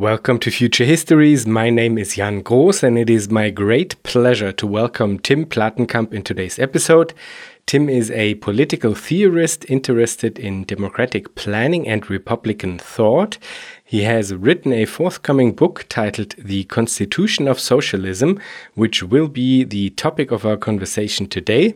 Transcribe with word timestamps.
Welcome 0.00 0.38
to 0.38 0.50
Future 0.50 0.86
Histories. 0.86 1.46
My 1.46 1.68
name 1.68 1.98
is 1.98 2.14
Jan 2.14 2.42
Groß, 2.42 2.82
and 2.82 2.96
it 2.96 3.10
is 3.10 3.28
my 3.28 3.50
great 3.50 4.02
pleasure 4.02 4.50
to 4.50 4.66
welcome 4.66 5.18
Tim 5.18 5.44
Platenkamp 5.44 6.14
in 6.14 6.22
today's 6.22 6.58
episode. 6.58 7.12
Tim 7.70 7.88
is 7.88 8.10
a 8.10 8.34
political 8.34 8.96
theorist 8.96 9.64
interested 9.68 10.40
in 10.40 10.64
democratic 10.64 11.36
planning 11.36 11.86
and 11.86 12.10
Republican 12.10 12.80
thought. 12.80 13.38
He 13.84 14.02
has 14.02 14.34
written 14.34 14.72
a 14.72 14.86
forthcoming 14.86 15.52
book 15.52 15.86
titled 15.88 16.34
The 16.36 16.64
Constitution 16.64 17.46
of 17.46 17.60
Socialism, 17.60 18.40
which 18.74 19.04
will 19.04 19.28
be 19.28 19.62
the 19.62 19.90
topic 19.90 20.32
of 20.32 20.44
our 20.44 20.56
conversation 20.56 21.28
today. 21.28 21.74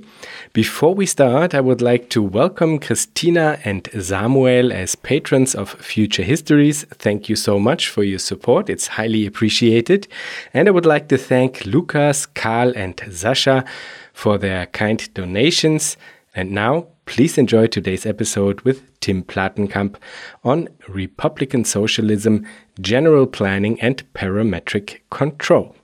Before 0.53 0.97
we 0.97 1.07
start, 1.07 1.55
I 1.55 1.61
would 1.61 1.81
like 1.81 2.11
to 2.11 2.23
welcome 2.23 2.81
Christina 2.81 3.61
and 3.65 3.89
Samuel 3.97 4.73
as 4.73 4.97
patrons 4.97 5.55
of 5.55 5.71
Future 5.75 6.25
Histories. 6.25 6.83
Thank 6.95 7.29
you 7.29 7.37
so 7.37 7.61
much 7.61 7.89
for 7.89 8.03
your 8.03 8.19
support, 8.19 8.69
it's 8.69 8.89
highly 8.89 9.27
appreciated. 9.27 10.09
And 10.53 10.67
I 10.67 10.73
would 10.73 10.87
like 10.87 11.07
to 11.11 11.19
thank 11.19 11.65
Lukas, 11.65 12.27
Karl, 12.27 12.73
and 12.75 13.01
Sasha 13.13 13.65
for 14.15 14.39
their 14.39 14.65
kind 14.67 15.13
donations. 15.13 15.99
And 16.35 16.53
now, 16.53 16.87
please 17.05 17.37
enjoy 17.37 17.67
today's 17.67 18.07
episode 18.07 18.63
with 18.63 18.99
Tim 19.01 19.23
Platenkamp 19.23 19.97
on 20.43 20.69
Republican 20.89 21.65
socialism, 21.65 22.47
general 22.81 23.27
planning, 23.27 23.79
and 23.83 24.03
parametric 24.15 25.01
control. 25.11 25.77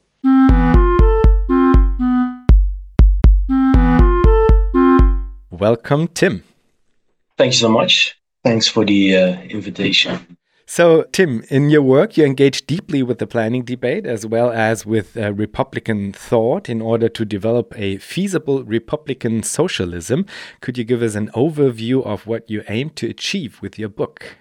Welcome, 5.51 6.09
Tim. 6.09 6.45
Thanks 7.37 7.59
so 7.59 7.69
much. 7.69 8.17
Thanks 8.43 8.67
for 8.67 8.87
the 8.87 9.17
uh, 9.17 9.41
invitation. 9.43 10.39
So, 10.73 11.03
Tim, 11.11 11.43
in 11.49 11.69
your 11.69 11.83
work, 11.83 12.17
you 12.17 12.25
engage 12.25 12.65
deeply 12.65 13.03
with 13.03 13.19
the 13.19 13.27
planning 13.27 13.65
debate 13.65 14.07
as 14.07 14.25
well 14.25 14.53
as 14.53 14.87
with 14.87 15.17
uh, 15.17 15.33
Republican 15.33 16.13
thought 16.13 16.69
in 16.69 16.81
order 16.81 17.09
to 17.09 17.25
develop 17.25 17.75
a 17.77 17.97
feasible 17.97 18.63
Republican 18.63 19.43
socialism. 19.43 20.27
Could 20.61 20.79
you 20.79 20.85
give 20.85 21.03
us 21.03 21.17
an 21.17 21.29
overview 21.33 22.07
of 22.07 22.29
what 22.29 22.49
you 22.49 22.63
aim 22.69 22.91
to 22.91 23.09
achieve 23.09 23.61
with 23.61 23.81
your 23.81 23.89
book? 23.89 24.37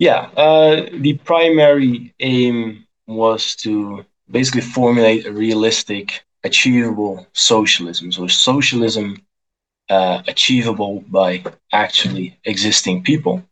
Yeah, 0.00 0.30
uh, 0.36 0.86
the 0.94 1.20
primary 1.24 2.12
aim 2.18 2.88
was 3.06 3.54
to 3.62 4.04
basically 4.28 4.62
formulate 4.62 5.26
a 5.26 5.32
realistic, 5.32 6.24
achievable 6.42 7.24
socialism. 7.34 8.10
So, 8.10 8.26
socialism 8.26 9.22
uh, 9.88 10.22
achievable 10.26 11.04
by 11.06 11.44
actually 11.70 12.36
existing 12.44 13.04
people. 13.04 13.44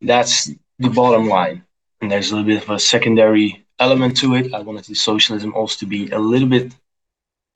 That's 0.00 0.50
the 0.78 0.90
bottom 0.90 1.28
line. 1.28 1.64
And 2.00 2.10
there's 2.10 2.30
a 2.30 2.36
little 2.36 2.46
bit 2.46 2.62
of 2.62 2.70
a 2.70 2.78
secondary 2.78 3.64
element 3.78 4.16
to 4.18 4.34
it. 4.34 4.52
I 4.54 4.60
wanted 4.60 4.84
the 4.84 4.94
socialism 4.94 5.54
also 5.54 5.80
to 5.80 5.86
be 5.86 6.10
a 6.10 6.18
little 6.18 6.48
bit 6.48 6.74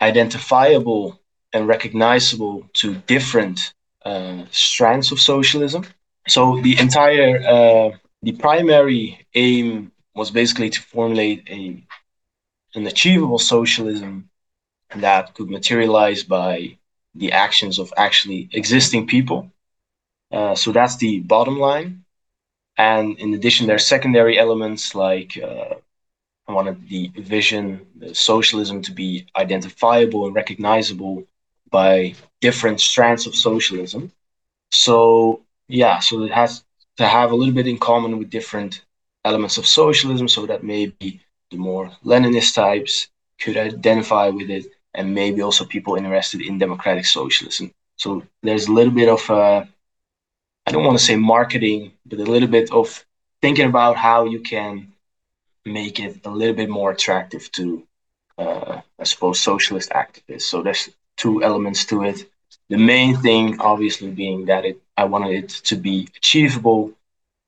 identifiable 0.00 1.20
and 1.52 1.68
recognizable 1.68 2.68
to 2.74 2.94
different 3.06 3.74
uh, 4.04 4.44
strands 4.50 5.12
of 5.12 5.20
socialism. 5.20 5.84
So 6.28 6.60
the 6.62 6.78
entire, 6.78 7.42
uh, 7.42 7.96
the 8.22 8.32
primary 8.32 9.26
aim 9.34 9.92
was 10.14 10.30
basically 10.30 10.70
to 10.70 10.80
formulate 10.80 11.48
a 11.48 11.82
an 12.74 12.86
achievable 12.86 13.38
socialism 13.38 14.30
that 14.94 15.34
could 15.34 15.50
materialize 15.50 16.22
by 16.22 16.78
the 17.14 17.32
actions 17.32 17.78
of 17.78 17.92
actually 17.96 18.48
existing 18.52 19.06
people. 19.06 19.50
Uh, 20.30 20.54
so 20.54 20.70
that's 20.70 20.96
the 20.96 21.20
bottom 21.20 21.58
line. 21.58 22.04
And 22.80 23.18
in 23.18 23.34
addition, 23.34 23.66
there 23.66 23.76
are 23.76 23.92
secondary 23.94 24.38
elements 24.38 24.94
like 24.94 25.30
uh, 25.36 25.74
I 26.48 26.52
wanted 26.52 26.88
the 26.88 27.08
vision, 27.36 27.64
the 27.94 28.14
socialism 28.14 28.80
to 28.86 28.92
be 28.92 29.26
identifiable 29.36 30.24
and 30.24 30.34
recognizable 30.34 31.24
by 31.70 32.14
different 32.40 32.80
strands 32.80 33.26
of 33.26 33.34
socialism. 33.34 34.12
So, 34.70 35.42
yeah, 35.68 35.98
so 35.98 36.22
it 36.22 36.32
has 36.32 36.64
to 36.96 37.06
have 37.06 37.32
a 37.32 37.36
little 37.36 37.52
bit 37.52 37.66
in 37.66 37.78
common 37.78 38.18
with 38.18 38.30
different 38.30 38.82
elements 39.26 39.58
of 39.58 39.66
socialism 39.66 40.26
so 40.26 40.46
that 40.46 40.64
maybe 40.64 41.20
the 41.50 41.58
more 41.58 41.90
Leninist 42.02 42.54
types 42.54 43.08
could 43.42 43.58
identify 43.58 44.30
with 44.30 44.48
it 44.48 44.64
and 44.94 45.14
maybe 45.14 45.42
also 45.42 45.66
people 45.66 45.96
interested 45.96 46.40
in 46.40 46.58
democratic 46.58 47.04
socialism. 47.04 47.74
So 47.96 48.22
there's 48.42 48.68
a 48.68 48.72
little 48.72 48.94
bit 49.00 49.10
of 49.10 49.22
uh, 49.28 49.64
I 50.70 50.72
don't 50.72 50.84
want 50.84 50.98
to 51.00 51.04
say 51.04 51.16
marketing, 51.16 51.94
but 52.06 52.20
a 52.20 52.22
little 52.22 52.48
bit 52.48 52.70
of 52.70 53.04
thinking 53.42 53.66
about 53.66 53.96
how 53.96 54.26
you 54.26 54.38
can 54.38 54.92
make 55.64 55.98
it 55.98 56.20
a 56.24 56.30
little 56.30 56.54
bit 56.54 56.70
more 56.70 56.92
attractive 56.92 57.50
to, 57.56 57.82
uh, 58.38 58.80
I 58.96 59.02
suppose, 59.02 59.40
socialist 59.40 59.90
activists. 59.90 60.42
So 60.42 60.62
there's 60.62 60.88
two 61.16 61.42
elements 61.42 61.84
to 61.86 62.04
it. 62.04 62.24
The 62.68 62.78
main 62.78 63.16
thing, 63.16 63.60
obviously, 63.60 64.12
being 64.12 64.44
that 64.44 64.64
it 64.64 64.80
I 64.96 65.04
wanted 65.06 65.32
it 65.42 65.48
to 65.70 65.74
be 65.74 66.06
achievable 66.16 66.92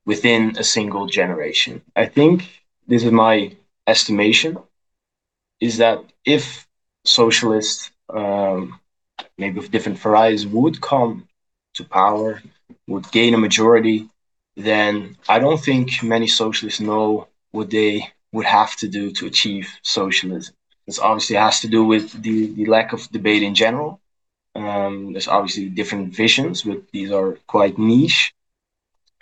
within 0.05 0.57
a 0.59 0.65
single 0.65 1.07
generation. 1.07 1.81
I 1.95 2.07
think 2.07 2.37
this 2.89 3.05
is 3.05 3.13
my 3.13 3.55
estimation, 3.87 4.59
is 5.61 5.77
that 5.77 6.03
if 6.25 6.67
socialists, 7.05 7.93
um, 8.09 8.81
maybe 9.39 9.61
of 9.61 9.71
different 9.71 10.01
varieties, 10.01 10.45
would 10.45 10.81
come 10.81 11.29
to 11.75 11.85
power 11.85 12.43
would 12.93 13.11
gain 13.11 13.35
a 13.35 13.39
majority, 13.39 14.09
then 14.57 15.17
I 15.29 15.39
don't 15.39 15.63
think 15.69 16.03
many 16.03 16.27
socialists 16.27 16.81
know 16.81 17.29
what 17.51 17.71
they 17.71 18.09
would 18.33 18.47
have 18.47 18.77
to 18.77 18.89
do 18.89 19.11
to 19.13 19.27
achieve 19.27 19.67
socialism. 19.83 20.55
This 20.87 20.99
obviously 20.99 21.37
has 21.37 21.61
to 21.61 21.69
do 21.69 21.85
with 21.85 22.23
the, 22.23 22.47
the 22.55 22.67
lack 22.67 22.93
of 22.93 23.11
debate 23.11 23.43
in 23.43 23.55
general. 23.55 24.01
Um, 24.55 25.13
there's 25.13 25.29
obviously 25.29 25.69
different 25.69 26.15
visions, 26.15 26.63
but 26.63 26.83
these 26.93 27.11
are 27.13 27.39
quite 27.47 27.79
niche. 27.79 28.35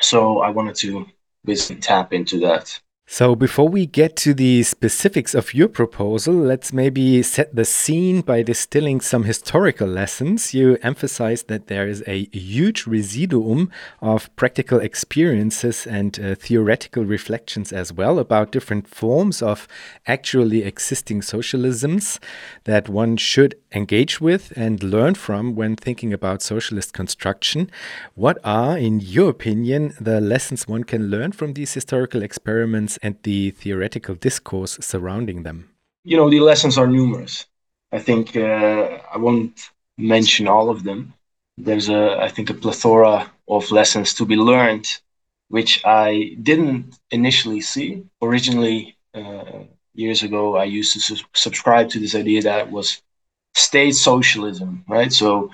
So 0.01 0.41
I 0.41 0.51
wanted 0.51 0.77
to 0.77 1.07
basically 1.45 1.81
tap 1.81 2.13
into 2.13 2.41
that. 2.41 2.81
So, 3.13 3.35
before 3.35 3.69
we 3.69 3.87
get 3.87 4.15
to 4.19 4.33
the 4.33 4.63
specifics 4.63 5.35
of 5.35 5.53
your 5.53 5.67
proposal, 5.67 6.33
let's 6.33 6.73
maybe 6.73 7.25
set 7.25 7.57
the 7.57 7.65
scene 7.65 8.21
by 8.21 8.45
distilling 8.45 9.01
some 9.01 9.25
historical 9.25 9.89
lessons. 9.89 10.55
You 10.55 10.79
emphasize 10.81 11.43
that 11.49 11.67
there 11.67 11.89
is 11.89 12.05
a 12.07 12.27
huge 12.27 12.87
residuum 12.87 13.73
of 14.01 14.35
practical 14.37 14.79
experiences 14.79 15.89
and 15.89 16.21
uh, 16.21 16.37
theoretical 16.37 17.05
reflections 17.05 17.73
as 17.73 17.93
well 17.93 18.21
about 18.21 18.53
different 18.53 18.87
forms 18.87 19.43
of 19.43 19.67
actually 20.07 20.63
existing 20.63 21.23
socialisms 21.23 22.21
that 22.63 22.89
one 22.89 23.17
should 23.17 23.57
engage 23.73 24.21
with 24.21 24.53
and 24.57 24.83
learn 24.83 25.15
from 25.15 25.55
when 25.55 25.77
thinking 25.77 26.13
about 26.13 26.43
socialist 26.43 26.93
construction. 26.93 27.71
What 28.15 28.39
are, 28.45 28.77
in 28.77 29.01
your 29.01 29.31
opinion, 29.31 29.95
the 30.01 30.21
lessons 30.21 30.67
one 30.69 30.85
can 30.85 31.09
learn 31.09 31.33
from 31.33 31.55
these 31.55 31.75
historical 31.75 32.23
experiments? 32.23 32.99
and 33.03 33.17
the 33.23 33.51
theoretical 33.51 34.15
discourse 34.15 34.79
surrounding 34.81 35.43
them? 35.43 35.71
You 36.05 36.17
know, 36.17 36.31
the 36.31 36.41
lessons 36.41 36.79
are 36.79 36.87
numerous. 36.87 37.47
I 37.93 37.99
think 37.99 38.37
uh, 38.37 38.99
I 39.13 39.19
won't 39.19 39.71
mention 39.99 40.49
all 40.49 40.71
of 40.71 40.85
them. 40.85 41.13
There's 41.59 41.89
a, 41.89 42.19
I 42.21 42.29
think, 42.29 42.51
a 42.51 42.55
plethora 42.55 43.31
of 43.49 43.71
lessons 43.71 44.15
to 44.15 44.25
be 44.25 44.37
learned, 44.37 44.87
which 45.49 45.85
I 45.85 46.37
didn't 46.43 46.99
initially 47.11 47.61
see. 47.61 48.05
Originally, 48.23 48.97
uh, 49.15 49.65
years 49.95 50.23
ago, 50.23 50.57
I 50.57 50.65
used 50.65 50.93
to 50.95 51.01
su- 51.01 51.25
subscribe 51.35 51.91
to 51.91 51.99
this 51.99 52.15
idea 52.15 52.43
that 52.43 52.71
was 52.71 53.03
state 53.55 53.93
socialism, 53.95 54.85
right? 54.89 55.13
So, 55.13 55.51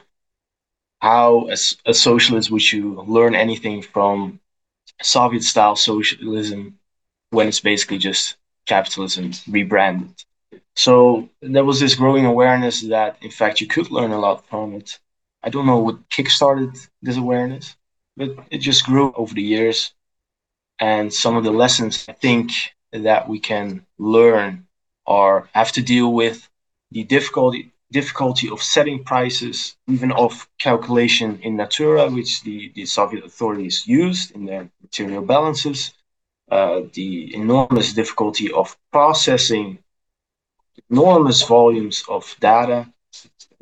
how 1.00 1.44
as 1.46 1.76
a 1.86 1.94
socialist 1.94 2.50
would 2.50 2.72
you 2.72 3.02
learn 3.06 3.34
anything 3.34 3.82
from 3.82 4.40
Soviet 5.02 5.42
style 5.42 5.76
socialism 5.76 6.78
when 7.30 7.48
it's 7.48 7.60
basically 7.60 7.98
just 7.98 8.36
capitalism 8.66 9.32
rebranded. 9.48 10.14
So 10.76 11.28
there 11.42 11.64
was 11.64 11.80
this 11.80 11.94
growing 11.94 12.26
awareness 12.26 12.82
that, 12.82 13.16
in 13.22 13.30
fact, 13.30 13.60
you 13.60 13.66
could 13.66 13.90
learn 13.90 14.12
a 14.12 14.18
lot 14.18 14.46
from 14.48 14.74
it. 14.74 14.98
I 15.42 15.50
don't 15.50 15.66
know 15.66 15.78
what 15.78 16.08
kickstarted 16.10 16.76
this 17.02 17.16
awareness, 17.16 17.76
but 18.16 18.30
it 18.50 18.58
just 18.58 18.84
grew 18.86 19.12
over 19.16 19.34
the 19.34 19.42
years. 19.42 19.94
And 20.80 21.12
some 21.12 21.36
of 21.36 21.44
the 21.44 21.50
lessons 21.52 22.06
I 22.08 22.12
think 22.12 22.50
that 22.92 23.28
we 23.28 23.38
can 23.38 23.86
learn 23.98 24.66
are 25.06 25.48
have 25.52 25.72
to 25.72 25.82
deal 25.82 26.12
with 26.12 26.48
the 26.90 27.04
difficulty 27.04 27.72
difficulty 27.92 28.48
of 28.50 28.62
setting 28.62 29.04
prices, 29.04 29.76
even 29.88 30.12
of 30.12 30.48
calculation 30.58 31.38
in 31.42 31.56
natura, 31.56 32.10
which 32.10 32.42
the, 32.42 32.72
the 32.74 32.84
Soviet 32.86 33.24
authorities 33.24 33.86
used 33.86 34.32
in 34.32 34.44
their 34.44 34.68
material 34.82 35.22
balances, 35.22 35.92
uh, 36.50 36.82
the 36.92 37.34
enormous 37.34 37.92
difficulty 37.92 38.52
of 38.52 38.76
processing 38.92 39.78
enormous 40.90 41.42
volumes 41.42 42.04
of 42.08 42.36
data 42.40 42.86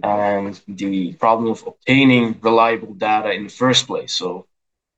and 0.02 0.60
the 0.68 1.12
problem 1.14 1.50
of 1.50 1.64
obtaining 1.66 2.38
reliable 2.42 2.94
data 2.94 3.32
in 3.32 3.44
the 3.44 3.50
first 3.50 3.86
place. 3.86 4.12
So, 4.12 4.46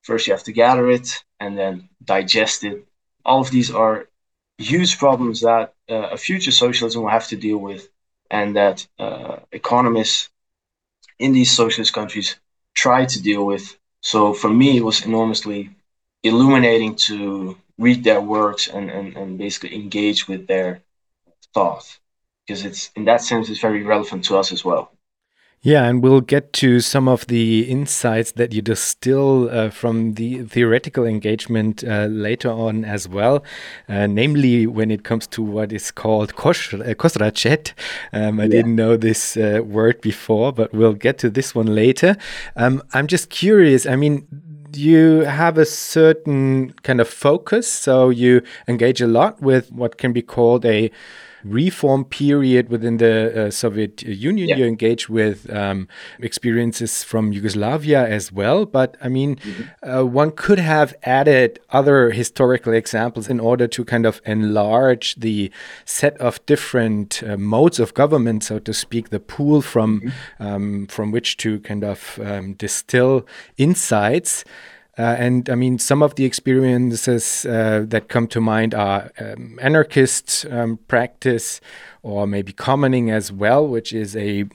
first 0.03 0.27
you 0.27 0.33
have 0.33 0.45
to 0.45 0.53
gather 0.53 0.91
it 0.91 1.25
and 1.41 1.57
then 1.57 1.89
digest 2.05 2.65
it. 2.65 2.87
All 3.25 3.41
of 3.41 3.51
these 3.51 3.71
are 3.71 4.09
huge 4.59 4.99
problems 4.99 5.41
that 5.43 5.75
uh, 5.89 6.09
a 6.13 6.17
future 6.17 6.51
socialism 6.53 7.03
will 7.03 7.11
have 7.11 7.29
to 7.29 7.37
deal 7.37 7.59
with, 7.59 7.89
and 8.31 8.57
that 8.57 8.87
uh, 8.99 9.37
economists 9.53 10.31
in 11.19 11.33
these 11.33 11.51
socialist 11.51 11.93
countries 11.93 12.37
try 12.75 13.05
to 13.07 13.23
deal 13.23 13.45
with. 13.47 13.77
So 14.01 14.33
for 14.35 14.49
me, 14.51 14.77
it 14.79 14.85
was 14.85 15.05
enormously 15.05 15.71
illuminating 16.23 16.97
to 17.09 17.57
read 17.79 18.05
their 18.05 18.21
works 18.21 18.69
and, 18.69 18.91
and, 18.91 19.17
and 19.17 19.39
basically 19.39 19.75
engage 19.75 20.29
with 20.29 20.47
their 20.47 20.83
thought 21.55 21.99
because 22.47 22.65
it's 22.65 22.91
in 22.97 23.05
that 23.07 23.23
sense 23.23 23.49
it's 23.51 23.61
very 23.61 23.83
relevant 23.83 24.25
to 24.27 24.37
us 24.37 24.53
as 24.53 24.65
well. 24.65 24.96
Yeah, 25.67 25.89
and 25.89 26.01
we'll 26.01 26.21
get 26.21 26.53
to 26.63 26.79
some 26.79 27.09
of 27.09 27.27
the 27.27 27.63
insights 27.69 28.31
that 28.37 28.53
you 28.53 28.63
distill 28.63 29.51
uh, 29.51 29.71
from 29.71 30.15
the 30.15 30.45
theoretical 30.45 31.05
engagement 31.05 31.83
uh, 31.83 32.07
later 32.07 32.53
on 32.53 32.85
as 32.85 33.09
well, 33.09 33.43
uh, 33.89 34.07
namely 34.07 34.69
when 34.69 34.93
it 34.93 35.03
comes 35.03 35.27
to 35.27 35.43
what 35.43 35.73
is 35.73 35.91
called 35.91 36.37
Khozraschet. 36.37 37.73
Uh, 38.13 38.17
um, 38.17 38.39
I 38.39 38.45
yeah. 38.45 38.49
didn't 38.49 38.77
know 38.77 38.97
this 38.97 39.37
uh, 39.37 39.61
word 39.65 40.01
before, 40.03 40.53
but 40.53 40.73
we'll 40.73 40.95
get 40.95 41.19
to 41.19 41.31
this 41.31 41.53
one 41.53 41.75
later. 41.75 42.17
Um, 42.55 42.81
I'm 42.93 43.09
just 43.09 43.31
curious. 43.31 43.87
I 43.87 43.97
mean, 43.97 44.25
you 44.73 45.23
have 45.23 45.59
a 45.59 45.67
certain 45.67 46.75
kind 46.85 47.01
of 47.01 47.09
focus, 47.09 47.67
so 47.67 48.11
you 48.11 48.43
engage 48.69 49.01
a 49.01 49.09
lot 49.09 49.43
with 49.43 49.73
what 49.73 49.99
can 49.99 50.13
be 50.13 50.23
called 50.23 50.65
a 50.65 50.93
reform 51.49 52.05
period 52.05 52.69
within 52.69 52.97
the 52.99 53.47
uh, 53.47 53.51
Soviet 53.51 54.03
Union. 54.03 54.49
Yeah. 54.49 54.57
You 54.57 54.65
engage 54.67 55.09
with 55.09 55.51
um, 55.53 55.89
experiences 56.19 57.05
from 57.05 57.33
Yugoslavia 57.33 58.07
as 58.07 58.33
well. 58.33 58.67
But 58.67 58.97
I 59.03 59.09
mean, 59.09 59.31
mm 59.31 59.53
-hmm. 59.53 59.65
uh, 59.83 60.17
one 60.23 60.31
could 60.31 60.59
have 60.59 60.95
added 61.03 61.61
other 61.69 62.11
historical 62.11 62.75
examples 62.75 63.29
in 63.29 63.41
order 63.41 63.69
to 63.69 63.85
kind 63.85 64.07
of 64.07 64.21
enlarge 64.25 65.15
the 65.21 65.51
set 65.85 66.21
of 66.21 66.39
different 66.47 67.23
uh, 67.23 67.37
modes 67.37 67.81
of 67.81 67.93
government, 67.95 68.45
so 68.45 68.59
to 68.59 68.73
speak, 68.73 69.09
the 69.09 69.21
pool 69.21 69.63
from 69.63 69.91
mm 69.91 70.01
-hmm. 70.01 70.55
um, 70.55 70.87
from 70.89 71.13
which 71.13 71.37
to 71.37 71.49
kind 71.61 71.85
of 71.85 72.19
um, 72.19 72.55
distill 72.57 73.25
insights. 73.57 74.45
Uh, 74.99 75.15
and 75.19 75.51
I 75.51 75.55
mean, 75.55 75.79
some 75.79 76.03
of 76.03 76.15
the 76.15 76.25
experiences 76.25 77.45
uh, 77.45 77.85
that 77.89 78.09
come 78.09 78.27
to 78.29 78.41
mind 78.41 78.75
are 78.75 79.11
um, 79.19 79.59
anarchist 79.61 80.47
um, 80.51 80.79
practice 80.89 81.61
or 82.03 82.27
maybe 82.27 82.53
commoning 82.53 83.11
as 83.11 83.31
well, 83.31 83.67
which 83.67 83.93
is 83.93 84.17
a 84.17 84.47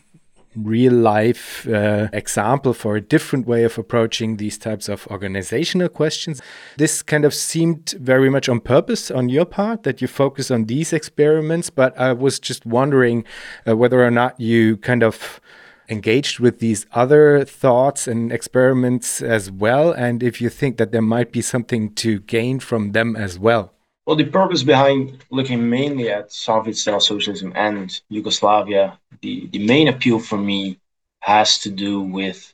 real 0.56 0.94
life 0.94 1.68
uh, 1.68 2.10
example 2.12 2.74
for 2.74 2.96
a 2.96 3.02
different 3.02 3.48
way 3.48 3.64
of 3.64 3.78
approaching 3.78 4.38
these 4.38 4.58
types 4.58 4.90
of 4.90 5.08
organizational 5.08 5.88
questions. 5.88 6.42
This 6.78 7.02
kind 7.02 7.24
of 7.24 7.34
seemed 7.34 7.92
very 8.00 8.30
much 8.30 8.50
on 8.50 8.60
purpose 8.60 9.10
on 9.10 9.30
your 9.30 9.46
part 9.46 9.84
that 9.84 10.02
you 10.02 10.08
focus 10.08 10.52
on 10.52 10.66
these 10.66 10.92
experiments, 10.92 11.70
but 11.70 11.98
I 11.98 12.14
was 12.14 12.40
just 12.40 12.66
wondering 12.66 13.24
uh, 13.68 13.78
whether 13.78 14.04
or 14.04 14.12
not 14.12 14.40
you 14.40 14.78
kind 14.78 15.04
of 15.04 15.40
engaged 15.90 16.40
with 16.40 16.60
these 16.60 16.86
other 16.94 17.44
thoughts 17.46 18.08
and 18.08 18.32
experiments 18.32 19.22
as 19.22 19.52
well? 19.52 19.92
And 19.92 20.24
if 20.24 20.42
you 20.42 20.50
think 20.50 20.78
that 20.78 20.92
there 20.92 21.02
might 21.02 21.32
be 21.32 21.42
something 21.42 21.94
to 21.96 22.20
gain 22.22 22.60
from 22.60 22.92
them 22.92 23.16
as 23.16 23.38
well? 23.38 23.74
Well, 24.06 24.16
the 24.16 24.26
purpose 24.26 24.64
behind 24.64 25.24
looking 25.30 25.70
mainly 25.70 26.10
at 26.10 26.32
Soviet 26.32 26.76
style 26.76 27.00
socialism 27.00 27.54
and 27.56 28.02
Yugoslavia, 28.10 29.00
the, 29.22 29.48
the 29.48 29.66
main 29.66 29.88
appeal 29.88 30.20
for 30.20 30.38
me 30.38 30.80
has 31.20 31.60
to 31.60 31.70
do 31.70 32.02
with 32.02 32.54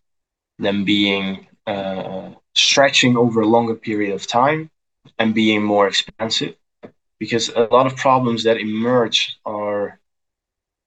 them 0.59 0.83
being 0.83 1.47
uh, 1.65 2.31
stretching 2.55 3.15
over 3.15 3.41
a 3.41 3.47
longer 3.47 3.75
period 3.75 4.13
of 4.13 4.27
time 4.27 4.69
and 5.19 5.33
being 5.33 5.63
more 5.63 5.87
expansive. 5.87 6.55
Because 7.19 7.49
a 7.49 7.67
lot 7.71 7.87
of 7.87 7.95
problems 7.95 8.43
that 8.43 8.57
emerge 8.57 9.39
are 9.45 9.99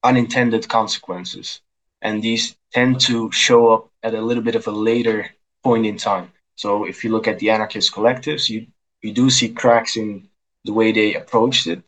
unintended 0.05 0.69
consequences 0.69 1.61
and 2.03 2.23
these 2.23 2.57
tend 2.73 3.01
to 3.01 3.31
show 3.33 3.73
up 3.73 3.91
at 4.03 4.15
a 4.15 4.21
little 4.21 4.43
bit 4.43 4.57
of 4.57 4.67
a 4.67 4.71
later 4.71 5.31
point 5.63 5.87
in 5.87 5.97
time. 5.97 6.33
So 6.57 6.85
if 6.85 7.05
you 7.05 7.11
look 7.11 7.29
at 7.29 7.39
the 7.39 7.51
anarchist 7.51 7.93
collectives, 7.93 8.49
you 8.49 8.67
you 9.03 9.13
do 9.13 9.31
see 9.31 9.49
cracks 9.49 9.97
in 9.97 10.29
the 10.65 10.73
way 10.73 10.93
they 10.93 11.15
approached 11.15 11.67
it, 11.67 11.83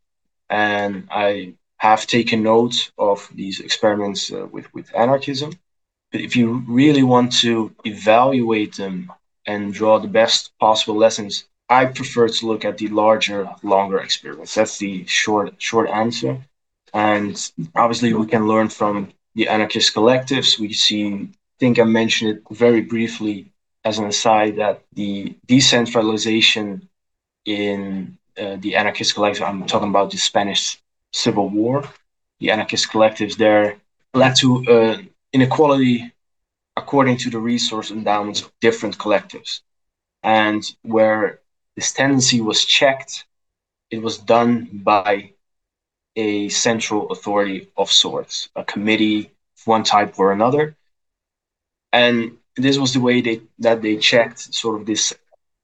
and 0.49 1.07
I 1.11 1.55
have 1.77 2.07
taken 2.07 2.43
note 2.43 2.91
of 2.97 3.29
these 3.35 3.61
experiments 3.61 4.33
uh, 4.33 4.47
with 4.51 4.73
with 4.75 4.95
anarchism. 4.95 5.53
But 6.11 6.21
if 6.21 6.37
you 6.37 6.65
really 6.69 7.03
want 7.03 7.33
to 7.41 7.75
evaluate 7.85 8.77
them 8.77 9.11
and 9.47 9.73
draw 9.73 9.99
the 9.99 10.09
best 10.09 10.53
possible 10.59 10.97
lessons, 10.97 11.49
I 11.69 11.87
prefer 11.87 12.29
to 12.29 12.47
look 12.47 12.65
at 12.65 12.79
the 12.79 12.89
larger, 12.89 13.49
longer 13.63 13.99
experiments. 13.99 14.55
That's 14.55 14.79
the 14.79 15.07
short 15.07 15.55
short 15.59 15.89
answer. 15.89 16.39
And 16.95 17.35
obviously, 17.75 18.13
we 18.13 18.27
can 18.27 18.47
learn 18.47 18.69
from 18.69 19.13
the 19.35 19.49
anarchist 19.49 19.95
collectives. 19.95 20.59
We 20.59 20.73
see, 20.73 21.07
I 21.15 21.29
think 21.59 21.79
I 21.79 21.85
mentioned 21.85 22.37
it 22.37 22.43
very 22.51 22.81
briefly 22.81 23.53
as 23.85 23.99
an 23.99 24.07
aside, 24.07 24.57
that 24.57 24.83
the 24.93 25.35
decentralization 25.47 26.89
in 27.45 28.17
uh, 28.39 28.57
the 28.61 28.77
anarchist 28.77 29.15
collective, 29.15 29.43
I'm 29.43 29.67
talking 29.67 29.89
about 29.89 30.11
the 30.11 30.19
Spanish 30.19 30.81
Civil 31.13 31.49
War, 31.49 31.85
the 32.41 32.51
anarchist 32.51 32.91
collectives 32.91 33.37
there 33.37 33.77
led 34.15 34.37
to 34.37 34.65
uh, 34.69 34.99
inequality 35.33 36.13
according 36.77 37.17
to 37.19 37.31
the 37.31 37.39
resource 37.39 37.91
endowments 37.91 38.43
of 38.43 38.53
different 38.61 38.97
collectives. 38.99 39.61
And 40.23 40.65
where 40.83 41.41
this 41.77 41.93
tendency 41.93 42.41
was 42.41 42.65
checked, 42.65 43.25
it 43.91 44.01
was 44.01 44.19
done 44.19 44.69
by 44.73 45.32
a 46.17 46.49
central 46.49 47.11
authority 47.11 47.69
of 47.77 47.91
sorts, 47.91 48.49
a 48.57 48.65
committee 48.65 49.27
of 49.27 49.67
one 49.67 49.85
type 49.85 50.19
or 50.19 50.33
another. 50.33 50.77
And 51.93 52.39
this 52.57 52.79
was 52.79 52.93
the 52.93 53.01
way 53.01 53.21
they, 53.21 53.41
that 53.61 53.83
they 53.83 53.97
checked 53.97 54.55
sort 54.55 54.81
of 54.81 54.87
this 54.87 55.15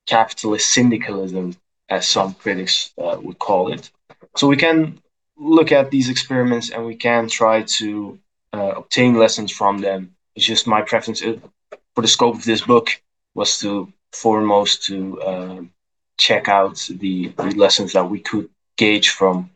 capitalist 0.07 0.71
syndicalism, 0.73 1.55
as 1.89 2.07
some 2.07 2.35
critics 2.35 2.93
uh, 2.99 3.19
would 3.21 3.39
call 3.39 3.73
it. 3.73 3.91
So 4.37 4.47
we 4.47 4.57
can 4.57 5.01
look 5.37 5.73
at 5.73 5.91
these 5.91 6.09
experiments 6.09 6.71
and 6.71 6.85
we 6.85 6.97
can 6.97 7.29
try 7.29 7.63
to 7.63 8.19
uh, 8.53 8.73
obtain 8.77 9.15
lessons 9.15 9.53
from 9.53 9.79
them. 9.79 10.15
It's 10.35 10.45
just 10.47 10.67
my 10.67 10.83
preference 10.83 11.23
uh, 11.23 11.37
for 11.95 12.03
the 12.03 12.09
scope 12.09 12.37
of 12.37 12.45
this 12.45 12.63
book 12.63 12.89
was 13.35 13.59
to 13.61 13.93
foremost 14.13 14.85
to 14.87 15.21
uh, 15.21 15.61
check 16.17 16.49
out 16.49 16.77
the, 16.91 17.29
the 17.29 17.55
lessons 17.57 17.93
that 17.93 18.09
we 18.09 18.21
could 18.21 18.49
gauge 18.77 19.11
from 19.11 19.51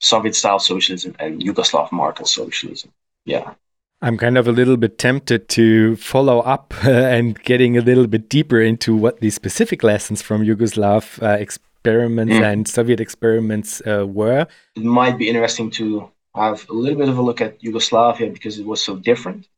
Soviet 0.00 0.34
style 0.34 0.58
socialism 0.58 1.14
and 1.18 1.42
Yugoslav 1.42 1.90
market 1.92 2.28
socialism. 2.28 2.92
Yeah. 3.24 3.54
I'm 4.00 4.16
kind 4.16 4.38
of 4.38 4.46
a 4.46 4.52
little 4.52 4.76
bit 4.76 4.98
tempted 4.98 5.48
to 5.50 5.96
follow 5.96 6.38
up 6.40 6.72
uh, 6.84 6.90
and 7.16 7.40
getting 7.42 7.76
a 7.76 7.80
little 7.80 8.06
bit 8.06 8.28
deeper 8.28 8.60
into 8.60 8.94
what 8.94 9.20
the 9.20 9.30
specific 9.30 9.82
lessons 9.82 10.22
from 10.22 10.44
Yugoslav 10.44 11.20
uh, 11.22 11.30
experiments 11.30 12.34
mm. 12.34 12.42
and 12.42 12.68
Soviet 12.68 13.00
experiments 13.00 13.82
uh, 13.86 14.06
were. 14.06 14.46
It 14.76 14.84
might 14.84 15.18
be 15.18 15.28
interesting 15.28 15.70
to 15.72 16.10
have 16.34 16.68
a 16.70 16.72
little 16.72 16.98
bit 16.98 17.08
of 17.08 17.18
a 17.18 17.22
look 17.22 17.40
at 17.40 17.62
Yugoslavia 17.62 18.30
because 18.30 18.58
it 18.58 18.66
was 18.66 18.82
so 18.82 18.96
different. 18.96 19.48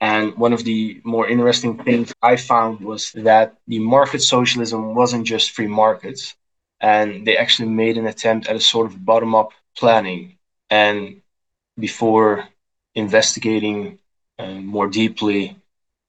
And 0.00 0.36
one 0.36 0.52
of 0.52 0.62
the 0.62 1.00
more 1.04 1.26
interesting 1.26 1.82
things 1.82 2.12
I 2.22 2.36
found 2.36 2.80
was 2.80 3.12
that 3.12 3.56
the 3.66 3.78
market 3.78 4.22
socialism 4.22 4.94
wasn't 4.94 5.26
just 5.26 5.52
free 5.52 5.66
markets, 5.66 6.36
and 6.80 7.26
they 7.26 7.36
actually 7.36 7.68
made 7.68 7.96
an 7.96 8.06
attempt 8.06 8.48
at 8.48 8.56
a 8.56 8.60
sort 8.60 8.86
of 8.86 9.04
bottom 9.04 9.34
up 9.34 9.50
planning. 9.76 10.38
And 10.70 11.22
before 11.78 12.48
investigating 12.94 13.98
uh, 14.38 14.54
more 14.54 14.88
deeply 14.88 15.56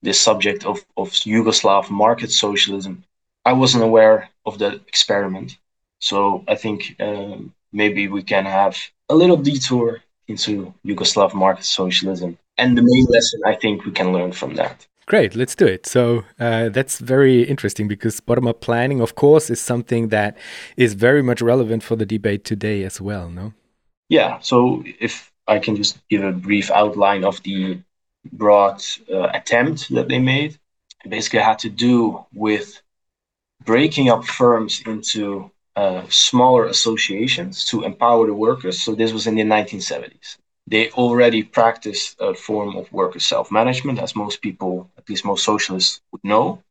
the 0.01 0.13
subject 0.13 0.65
of, 0.65 0.85
of 0.95 1.09
Yugoslav 1.09 1.89
market 1.89 2.31
socialism, 2.31 3.03
I 3.45 3.53
wasn't 3.53 3.83
aware 3.83 4.29
of 4.45 4.59
that 4.59 4.75
experiment. 4.87 5.57
So 5.99 6.43
I 6.47 6.55
think 6.55 6.95
um, 6.99 7.53
maybe 7.71 8.07
we 8.07 8.23
can 8.23 8.45
have 8.45 8.77
a 9.09 9.15
little 9.15 9.37
detour 9.37 10.01
into 10.27 10.73
Yugoslav 10.85 11.33
market 11.33 11.65
socialism. 11.65 12.37
And 12.57 12.77
the 12.77 12.81
main 12.81 13.05
lesson 13.05 13.41
I 13.45 13.55
think 13.55 13.85
we 13.85 13.91
can 13.91 14.11
learn 14.11 14.31
from 14.31 14.55
that. 14.55 14.85
Great, 15.07 15.35
let's 15.35 15.55
do 15.55 15.65
it. 15.65 15.85
So 15.85 16.25
uh, 16.37 16.67
that's 16.67 16.99
very 16.99 17.43
interesting 17.43 17.87
because 17.87 18.19
bottom 18.19 18.45
up 18.45 18.59
planning, 18.59 18.99
of 18.99 19.15
course, 19.15 19.49
is 19.49 19.61
something 19.61 20.09
that 20.09 20.37
is 20.75 20.95
very 20.95 21.23
much 21.23 21.41
relevant 21.41 21.81
for 21.81 21.95
the 21.95 22.05
debate 22.05 22.43
today 22.43 22.83
as 22.83 22.99
well, 22.99 23.29
no? 23.29 23.53
Yeah, 24.09 24.39
so 24.39 24.83
if 24.99 25.31
I 25.47 25.59
can 25.59 25.77
just 25.77 26.05
give 26.09 26.23
a 26.23 26.33
brief 26.33 26.69
outline 26.71 27.23
of 27.23 27.41
the 27.43 27.79
broad 28.33 28.83
uh, 29.09 29.29
attempt 29.33 29.89
that 29.93 30.09
they 30.09 30.19
made, 30.19 30.59
it 31.05 31.09
basically 31.09 31.39
had 31.39 31.59
to 31.59 31.69
do 31.69 32.25
with 32.33 32.81
breaking 33.63 34.09
up 34.09 34.25
firms 34.25 34.83
into 34.85 35.49
uh, 35.77 36.03
smaller 36.09 36.65
associations 36.65 37.63
to 37.65 37.83
empower 37.83 38.27
the 38.27 38.33
workers. 38.33 38.81
So 38.81 38.93
this 38.93 39.13
was 39.13 39.25
in 39.25 39.35
the 39.35 39.43
1970s 39.43 40.35
they 40.67 40.91
already 40.91 41.43
practice 41.43 42.15
a 42.19 42.33
form 42.33 42.75
of 42.75 42.91
worker 42.91 43.19
self-management, 43.19 43.99
as 43.99 44.15
most 44.15 44.41
people, 44.41 44.91
at 44.97 45.07
least 45.09 45.23
most 45.23 45.45
socialists, 45.45 46.01
would 46.11 46.23
know. 46.25 46.61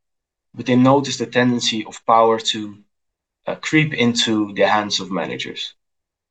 But 0.55 0.67
they 0.67 0.76
noticed 0.76 1.21
a 1.23 1.26
tendency 1.26 1.85
of 1.87 2.05
power 2.07 2.38
to 2.38 2.76
uh, 3.47 3.55
creep 3.57 3.95
into 3.95 4.53
the 4.53 4.69
hands 4.69 5.00
of 5.00 5.11
managers. 5.11 5.75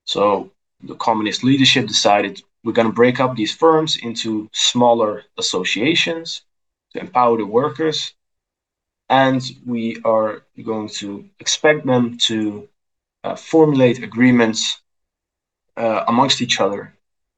So 0.06 0.52
the 0.84 0.96
communist 0.96 1.44
leadership 1.44 1.88
decided 1.88 2.44
we're 2.64 2.74
going 2.74 2.88
to 2.88 2.94
break 2.94 3.20
up 3.20 3.36
these 3.36 3.54
firms 3.54 3.98
into 3.98 4.48
smaller 4.54 5.24
associations 5.40 6.44
to 6.94 7.00
empower 7.00 7.38
the 7.38 7.48
workers. 7.48 8.14
And 9.10 9.42
we 9.66 9.98
are 10.06 10.44
going 10.64 10.90
to 11.00 11.28
expect 11.40 11.86
them 11.86 12.18
to 12.28 12.70
uh, 13.24 13.36
formulate 13.36 14.04
agreements 14.04 14.82
uh, 15.78 16.04
amongst 16.08 16.42
each 16.42 16.60
other 16.60 16.95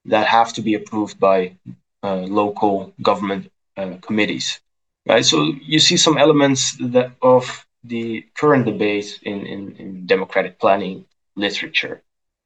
that 0.08 0.28
have 0.28 0.54
to 0.54 0.62
be 0.62 0.74
approved 0.74 1.20
by 1.20 1.56
uh, 2.04 2.22
local 2.42 2.94
government 3.02 3.52
uh, 3.76 3.98
committees. 4.02 4.60
Right. 5.06 5.26
So 5.26 5.54
you 5.62 5.80
see 5.80 5.98
some 5.98 6.18
elements 6.18 6.76
that 6.80 7.12
of 7.22 7.66
the 7.84 8.26
current 8.36 8.66
debate 8.66 9.20
in, 9.24 9.46
in, 9.46 9.76
in 9.78 10.06
democratic 10.06 10.60
planning 10.60 11.06
literature. 11.36 12.02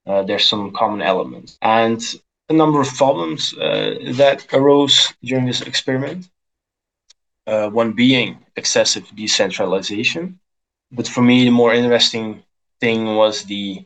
Uh, 0.06 0.22
there's 0.24 0.46
some 0.46 0.72
common 0.72 1.02
elements 1.02 1.58
and 1.62 2.02
a 2.50 2.54
number 2.54 2.82
of 2.82 2.94
problems 2.96 3.54
uh, 3.58 3.96
that 4.14 4.46
arose 4.54 5.14
during 5.24 5.46
this 5.46 5.62
experiment. 5.62 6.30
Uh, 7.48 7.70
one 7.70 7.94
being 7.94 8.38
excessive 8.56 9.06
decentralization. 9.16 10.40
But 10.92 11.08
for 11.08 11.22
me, 11.22 11.46
the 11.46 11.52
more 11.52 11.74
interesting 11.74 12.44
thing 12.80 13.16
was 13.16 13.44
the 13.44 13.86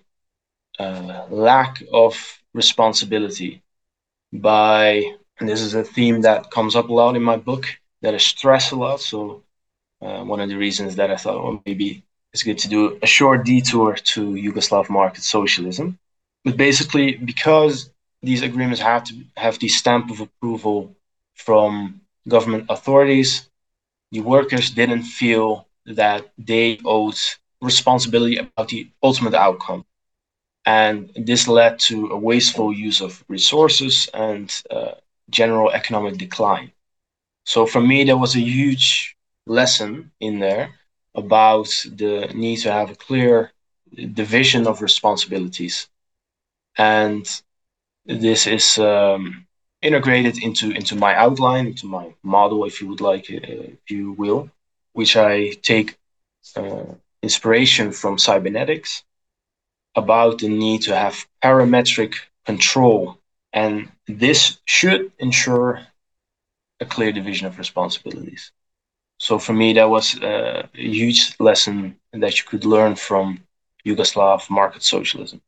uh, 0.77 1.25
lack 1.29 1.81
of 1.93 2.13
responsibility 2.53 3.61
by, 4.39 5.15
and 5.39 5.47
this 5.49 5.61
is 5.61 5.73
a 5.73 5.83
theme 5.83 6.21
that 6.21 6.51
comes 6.51 6.75
up 6.75 6.89
a 6.89 6.93
lot 6.93 7.15
in 7.15 7.23
my 7.23 7.37
book 7.37 7.65
that 8.01 8.13
I 8.13 8.17
stress 8.17 8.71
a 8.71 8.75
lot. 8.75 9.01
So 9.01 9.43
uh, 10.01 10.23
one 10.23 10.39
of 10.39 10.49
the 10.49 10.57
reasons 10.57 10.95
that 10.95 11.11
I 11.11 11.15
thought, 11.15 11.43
well, 11.43 11.61
maybe 11.65 12.03
it's 12.33 12.43
good 12.43 12.57
to 12.59 12.67
do 12.67 12.99
a 13.01 13.07
short 13.07 13.45
detour 13.45 13.95
to 13.95 14.21
Yugoslav 14.33 14.89
market 14.89 15.23
socialism. 15.23 15.97
But 16.43 16.57
basically, 16.57 17.15
because 17.15 17.89
these 18.21 18.41
agreements 18.41 18.81
have 18.81 19.03
to 19.05 19.13
have 19.37 19.57
the 19.59 19.67
stamp 19.67 20.11
of 20.11 20.19
approval 20.19 20.95
from 21.35 22.01
government 22.27 22.65
authorities, 22.69 23.49
the 24.11 24.21
workers 24.21 24.69
didn't 24.69 25.03
feel 25.03 25.67
that 25.85 26.31
they 26.37 26.79
owed 26.85 27.17
responsibility 27.61 28.37
about 28.37 28.69
the 28.69 28.89
ultimate 29.01 29.33
outcome. 29.33 29.85
And 30.65 31.11
this 31.15 31.47
led 31.47 31.79
to 31.89 32.07
a 32.07 32.17
wasteful 32.17 32.73
use 32.73 33.01
of 33.01 33.23
resources 33.27 34.09
and 34.13 34.51
uh, 34.69 34.93
general 35.29 35.71
economic 35.71 36.17
decline. 36.17 36.71
So 37.45 37.65
for 37.65 37.81
me, 37.81 38.03
there 38.03 38.17
was 38.17 38.35
a 38.35 38.39
huge 38.41 39.15
lesson 39.47 40.11
in 40.19 40.39
there 40.39 40.71
about 41.15 41.67
the 41.85 42.29
need 42.33 42.57
to 42.57 42.71
have 42.71 42.91
a 42.91 42.95
clear 42.95 43.51
division 44.13 44.67
of 44.67 44.81
responsibilities 44.81 45.87
and 46.77 47.41
this 48.05 48.47
is 48.47 48.77
um, 48.77 49.45
integrated 49.81 50.41
into 50.43 50.71
into 50.71 50.95
my 50.95 51.15
outline 51.15 51.67
into 51.67 51.87
my 51.87 52.13
model 52.23 52.65
if 52.65 52.81
you 52.81 52.87
would 52.87 53.01
like 53.01 53.25
uh, 53.31 53.37
if 53.77 53.89
you 53.89 54.11
will 54.13 54.49
which 54.93 55.15
i 55.17 55.51
take 55.61 55.97
uh, 56.55 56.85
inspiration 57.21 57.91
from 57.91 58.17
cybernetics 58.17 59.03
about 59.95 60.39
the 60.39 60.49
need 60.49 60.81
to 60.83 60.95
have 60.95 61.25
parametric 61.43 62.15
control 62.45 63.19
and 63.53 63.89
this 64.07 64.59
should 64.65 65.11
ensure 65.19 65.81
a 66.79 66.85
clear 66.85 67.11
division 67.11 67.47
of 67.47 67.57
responsibilities 67.57 68.51
so 69.17 69.39
for 69.39 69.53
me, 69.53 69.73
that 69.73 69.89
was 69.89 70.19
a 70.21 70.69
huge 70.73 71.35
lesson 71.39 71.97
that 72.11 72.37
you 72.37 72.45
could 72.45 72.65
learn 72.65 72.95
from 72.95 73.43
Yugoslav 73.85 74.49
market 74.49 74.83
socialism. 74.83 75.41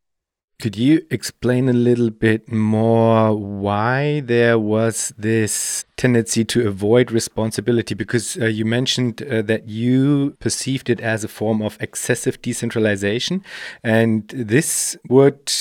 Could 0.59 0.75
you 0.75 1.05
explain 1.11 1.69
a 1.69 1.73
little 1.73 2.09
bit 2.09 2.51
more 2.51 3.35
why 3.35 4.21
there 4.21 4.57
was 4.57 5.13
this 5.15 5.85
tendency 5.97 6.43
to 6.45 6.67
avoid 6.67 7.11
responsibility? 7.11 7.93
Because 7.93 8.37
uh, 8.41 8.45
you 8.45 8.65
mentioned 8.65 9.21
uh, 9.21 9.43
that 9.43 9.69
you 9.69 10.35
perceived 10.39 10.89
it 10.89 10.99
as 10.99 11.23
a 11.23 11.27
form 11.27 11.61
of 11.61 11.77
excessive 11.79 12.41
decentralization, 12.41 13.43
and 13.83 14.29
this 14.29 14.97
would, 15.07 15.53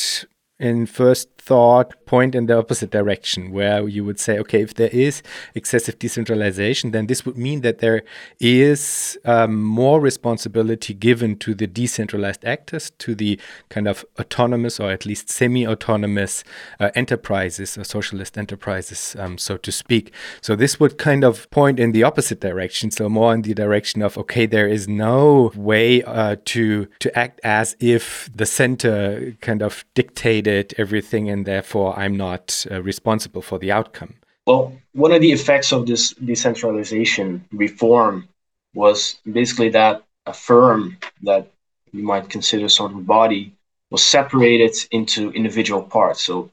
in 0.58 0.86
first 0.86 1.28
thought 1.46 1.94
point 2.06 2.34
in 2.34 2.46
the 2.46 2.58
opposite 2.58 2.90
direction, 2.90 3.52
where 3.52 3.86
you 3.88 4.04
would 4.04 4.18
say, 4.18 4.36
okay, 4.38 4.62
if 4.62 4.74
there 4.74 4.90
is 4.92 5.22
excessive 5.54 5.96
decentralization, 5.98 6.90
then 6.90 7.06
this 7.06 7.24
would 7.24 7.38
mean 7.38 7.60
that 7.60 7.78
there 7.78 8.02
is 8.40 9.16
um, 9.24 9.62
more 9.62 10.00
responsibility 10.00 10.92
given 10.92 11.36
to 11.36 11.54
the 11.54 11.68
decentralized 11.68 12.44
actors, 12.44 12.90
to 12.98 13.14
the 13.14 13.38
kind 13.68 13.86
of 13.86 14.04
autonomous 14.18 14.80
or 14.80 14.90
at 14.90 15.06
least 15.06 15.30
semi 15.30 15.64
autonomous 15.66 16.42
uh, 16.80 16.90
enterprises 16.94 17.78
or 17.78 17.84
socialist 17.84 18.36
enterprises, 18.36 19.14
um, 19.18 19.38
so 19.38 19.56
to 19.56 19.70
speak. 19.70 20.12
So 20.40 20.56
this 20.56 20.80
would 20.80 20.98
kind 20.98 21.22
of 21.22 21.48
point 21.50 21.78
in 21.78 21.92
the 21.92 22.02
opposite 22.02 22.40
direction, 22.40 22.90
so 22.90 23.08
more 23.08 23.32
in 23.32 23.42
the 23.42 23.54
direction 23.54 24.02
of, 24.02 24.18
okay, 24.18 24.46
there 24.46 24.66
is 24.66 24.88
no 24.88 25.52
way 25.54 26.02
uh, 26.02 26.36
to, 26.46 26.88
to 26.98 27.16
act 27.16 27.40
as 27.44 27.76
if 27.78 28.28
the 28.34 28.46
center 28.46 29.36
kind 29.40 29.62
of 29.62 29.84
dictated 29.94 30.74
everything 30.76 31.35
and 31.36 31.44
therefore 31.44 31.88
I'm 31.98 32.16
not 32.16 32.44
uh, 32.70 32.82
responsible 32.82 33.42
for 33.42 33.58
the 33.58 33.70
outcome. 33.78 34.14
Well, 34.46 34.72
one 34.92 35.12
of 35.12 35.20
the 35.20 35.32
effects 35.32 35.72
of 35.72 35.86
this 35.86 36.14
decentralization 36.30 37.44
reform 37.52 38.28
was 38.74 39.18
basically 39.38 39.70
that 39.70 40.02
a 40.24 40.32
firm 40.32 40.96
that 41.22 41.50
you 41.92 42.02
might 42.02 42.30
consider 42.30 42.68
sort 42.68 42.92
of 42.92 43.06
body 43.06 43.52
was 43.90 44.02
separated 44.02 44.74
into 44.90 45.30
individual 45.32 45.82
parts. 45.82 46.22
So 46.22 46.50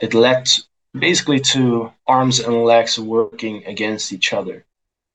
it 0.00 0.12
led 0.14 0.48
basically 1.06 1.40
to 1.54 1.92
arms 2.06 2.40
and 2.40 2.64
legs 2.64 2.98
working 2.98 3.64
against 3.64 4.12
each 4.12 4.32
other. 4.32 4.64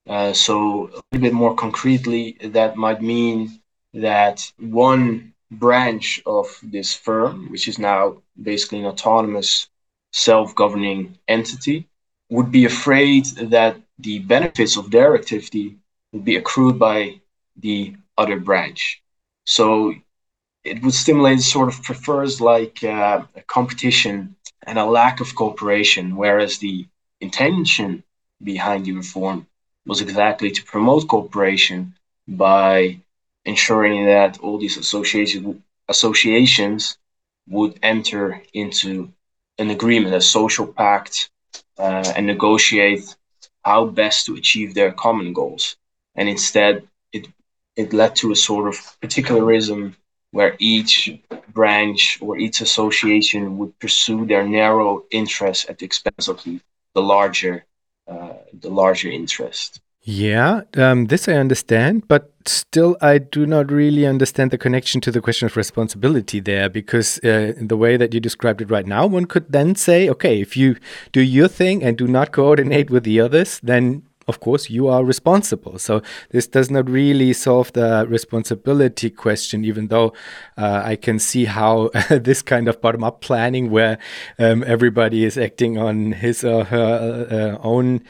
Uh, 0.07 0.33
so 0.33 0.87
a 0.87 1.01
little 1.11 1.25
bit 1.27 1.33
more 1.33 1.55
concretely, 1.55 2.37
that 2.41 2.75
might 2.75 3.01
mean 3.01 3.59
that 3.93 4.51
one 4.57 5.33
branch 5.51 6.21
of 6.25 6.59
this 6.63 6.93
firm, 6.93 7.49
which 7.51 7.67
is 7.67 7.79
now 7.79 8.21
basically 8.41 8.79
an 8.79 8.85
autonomous, 8.85 9.67
self 10.11 10.55
governing 10.55 11.17
entity, 11.27 11.87
would 12.29 12.51
be 12.51 12.65
afraid 12.65 13.25
that 13.55 13.77
the 13.99 14.19
benefits 14.19 14.77
of 14.77 14.91
their 14.91 15.15
activity 15.15 15.77
would 16.11 16.25
be 16.25 16.35
accrued 16.35 16.79
by 16.79 17.19
the 17.57 17.95
other 18.17 18.39
branch. 18.39 19.01
So 19.45 19.93
it 20.63 20.81
would 20.83 20.93
stimulate 20.93 21.41
sort 21.41 21.69
of 21.69 21.83
prefers 21.83 22.41
like 22.41 22.83
uh, 22.83 23.23
a 23.35 23.41
competition 23.43 24.35
and 24.63 24.79
a 24.79 24.85
lack 24.85 25.19
of 25.21 25.35
cooperation, 25.35 26.15
whereas 26.15 26.57
the 26.57 26.87
intention 27.21 28.03
behind 28.43 28.85
the 28.85 28.93
reform 28.93 29.47
was 29.85 30.01
exactly 30.01 30.51
to 30.51 30.63
promote 30.63 31.07
cooperation 31.07 31.93
by 32.27 32.99
ensuring 33.45 34.05
that 34.05 34.39
all 34.39 34.57
these 34.57 34.77
association, 34.77 35.63
associations 35.87 36.97
would 37.47 37.79
enter 37.83 38.41
into 38.53 39.11
an 39.57 39.69
agreement, 39.69 40.15
a 40.15 40.21
social 40.21 40.67
pact, 40.67 41.29
uh, 41.77 42.13
and 42.15 42.25
negotiate 42.25 43.15
how 43.63 43.85
best 43.85 44.25
to 44.25 44.35
achieve 44.35 44.73
their 44.73 44.91
common 44.91 45.33
goals. 45.33 45.77
And 46.15 46.27
instead, 46.29 46.87
it 47.11 47.27
it 47.75 47.93
led 47.93 48.15
to 48.17 48.31
a 48.31 48.35
sort 48.35 48.67
of 48.67 48.75
particularism 49.01 49.95
where 50.31 50.55
each 50.59 51.17
branch 51.53 52.19
or 52.21 52.37
each 52.37 52.61
association 52.61 53.57
would 53.57 53.77
pursue 53.79 54.25
their 54.25 54.45
narrow 54.45 55.03
interests 55.11 55.65
at 55.69 55.79
the 55.79 55.85
expense 55.85 56.27
of 56.27 56.43
the, 56.43 56.59
the 56.93 57.01
larger 57.01 57.65
uh, 58.07 58.33
the 58.53 58.69
larger 58.69 59.09
interest. 59.09 59.81
Yeah, 60.03 60.61
um, 60.77 61.05
this 61.05 61.27
I 61.27 61.33
understand, 61.33 62.07
but 62.07 62.34
still, 62.47 62.97
I 63.01 63.17
do 63.17 63.45
not 63.45 63.71
really 63.71 64.05
understand 64.05 64.51
the 64.51 64.57
connection 64.57 65.01
to 65.01 65.11
the 65.11 65.21
question 65.21 65.45
of 65.45 65.57
responsibility 65.57 66.39
there 66.39 66.69
because, 66.69 67.19
uh, 67.23 67.53
the 67.59 67.77
way 67.77 67.97
that 67.97 68.13
you 68.13 68.19
described 68.19 68.61
it 68.61 68.69
right 68.69 68.85
now, 68.85 69.05
one 69.07 69.25
could 69.25 69.51
then 69.51 69.75
say, 69.75 70.09
okay, 70.09 70.41
if 70.41 70.55
you 70.55 70.75
do 71.11 71.21
your 71.21 71.47
thing 71.47 71.83
and 71.83 71.97
do 71.97 72.07
not 72.07 72.31
coordinate 72.31 72.89
with 72.89 73.03
the 73.03 73.19
others, 73.19 73.59
then 73.63 74.03
of 74.27 74.39
course 74.39 74.69
you 74.69 74.87
are 74.87 75.03
responsible. 75.03 75.77
So 75.79 76.01
this 76.31 76.47
does 76.47 76.71
not 76.71 76.89
really 76.89 77.33
solve 77.33 77.71
the 77.73 78.05
responsibility 78.07 79.09
question, 79.09 79.63
even 79.63 79.87
though 79.87 80.13
uh, 80.57 80.81
I 80.83 80.95
can 80.95 81.19
see 81.19 81.45
how 81.45 81.89
this 82.09 82.41
kind 82.41 82.67
of 82.67 82.81
bottom 82.81 83.03
up 83.03 83.21
planning, 83.21 83.69
where 83.69 83.97
um, 84.39 84.63
everybody 84.65 85.23
is 85.23 85.37
acting 85.37 85.77
on 85.77 86.13
his 86.13 86.43
or 86.43 86.65
her 86.65 87.57
uh, 87.61 87.65
own 87.65 88.03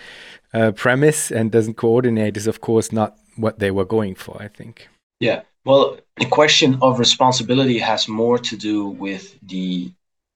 uh, 0.54 0.72
premise 0.72 1.32
and 1.32 1.52
doesn't 1.52 1.76
coordinate 1.76 2.38
is, 2.38 2.48
of 2.48 2.62
course, 2.62 2.92
not 2.92 3.18
what 3.36 3.60
they 3.60 3.72
were 3.72 3.86
going 3.86 4.16
for, 4.16 4.42
I 4.42 4.48
think. 4.48 4.88
Yeah. 5.20 5.42
Well, 5.64 5.98
the 6.18 6.26
question 6.26 6.78
of 6.82 7.00
responsibility 7.00 7.80
has 7.80 8.08
more 8.08 8.38
to 8.38 8.56
do 8.56 8.88
with 8.88 9.38
the 9.42 9.92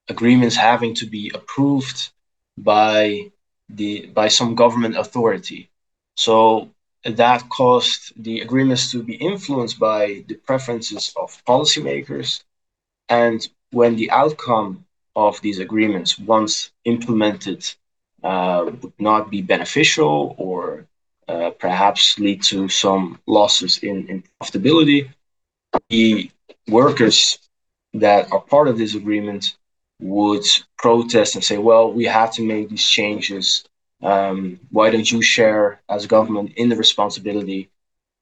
agreements 0.07 0.55
having 0.55 0.95
to 0.95 1.05
be 1.05 1.31
approved 1.33 2.09
by 2.57 3.31
the 3.69 4.07
by 4.07 4.27
some 4.27 4.55
government 4.55 4.97
authority. 4.97 5.69
So 6.15 6.69
that 7.03 7.47
caused 7.49 8.13
the 8.21 8.41
agreements 8.41 8.91
to 8.91 9.03
be 9.03 9.15
influenced 9.15 9.79
by 9.79 10.23
the 10.27 10.35
preferences 10.35 11.13
of 11.15 11.43
policymakers. 11.45 12.43
And 13.07 13.47
when 13.71 13.95
the 13.95 14.11
outcome 14.11 14.85
of 15.15 15.39
these 15.41 15.59
agreements, 15.59 16.19
once 16.19 16.71
implemented, 16.85 17.61
uh, 18.23 18.71
would 18.81 18.93
not 18.99 19.29
be 19.29 19.41
beneficial 19.41 20.35
or 20.37 20.68
uh, 21.29 21.51
perhaps 21.51 22.19
lead 22.19 22.43
to 22.43 22.69
some 22.69 23.19
losses 23.27 23.79
in, 23.83 24.07
in 24.07 24.23
profitability, 24.41 25.09
the 25.89 26.29
workers 26.69 27.39
that 27.93 28.31
are 28.31 28.39
part 28.41 28.67
of 28.67 28.77
this 28.77 28.95
agreement 28.95 29.55
would 30.01 30.43
protest 30.77 31.35
and 31.35 31.43
say, 31.43 31.57
well, 31.57 31.91
we 31.91 32.05
have 32.05 32.31
to 32.33 32.43
make 32.43 32.69
these 32.69 32.87
changes 32.87 33.63
um, 34.03 34.59
why 34.71 34.89
don't 34.91 35.11
you 35.11 35.21
share 35.21 35.79
as 35.89 36.05
government 36.07 36.53
in 36.57 36.69
the 36.69 36.75
responsibility? 36.75 37.69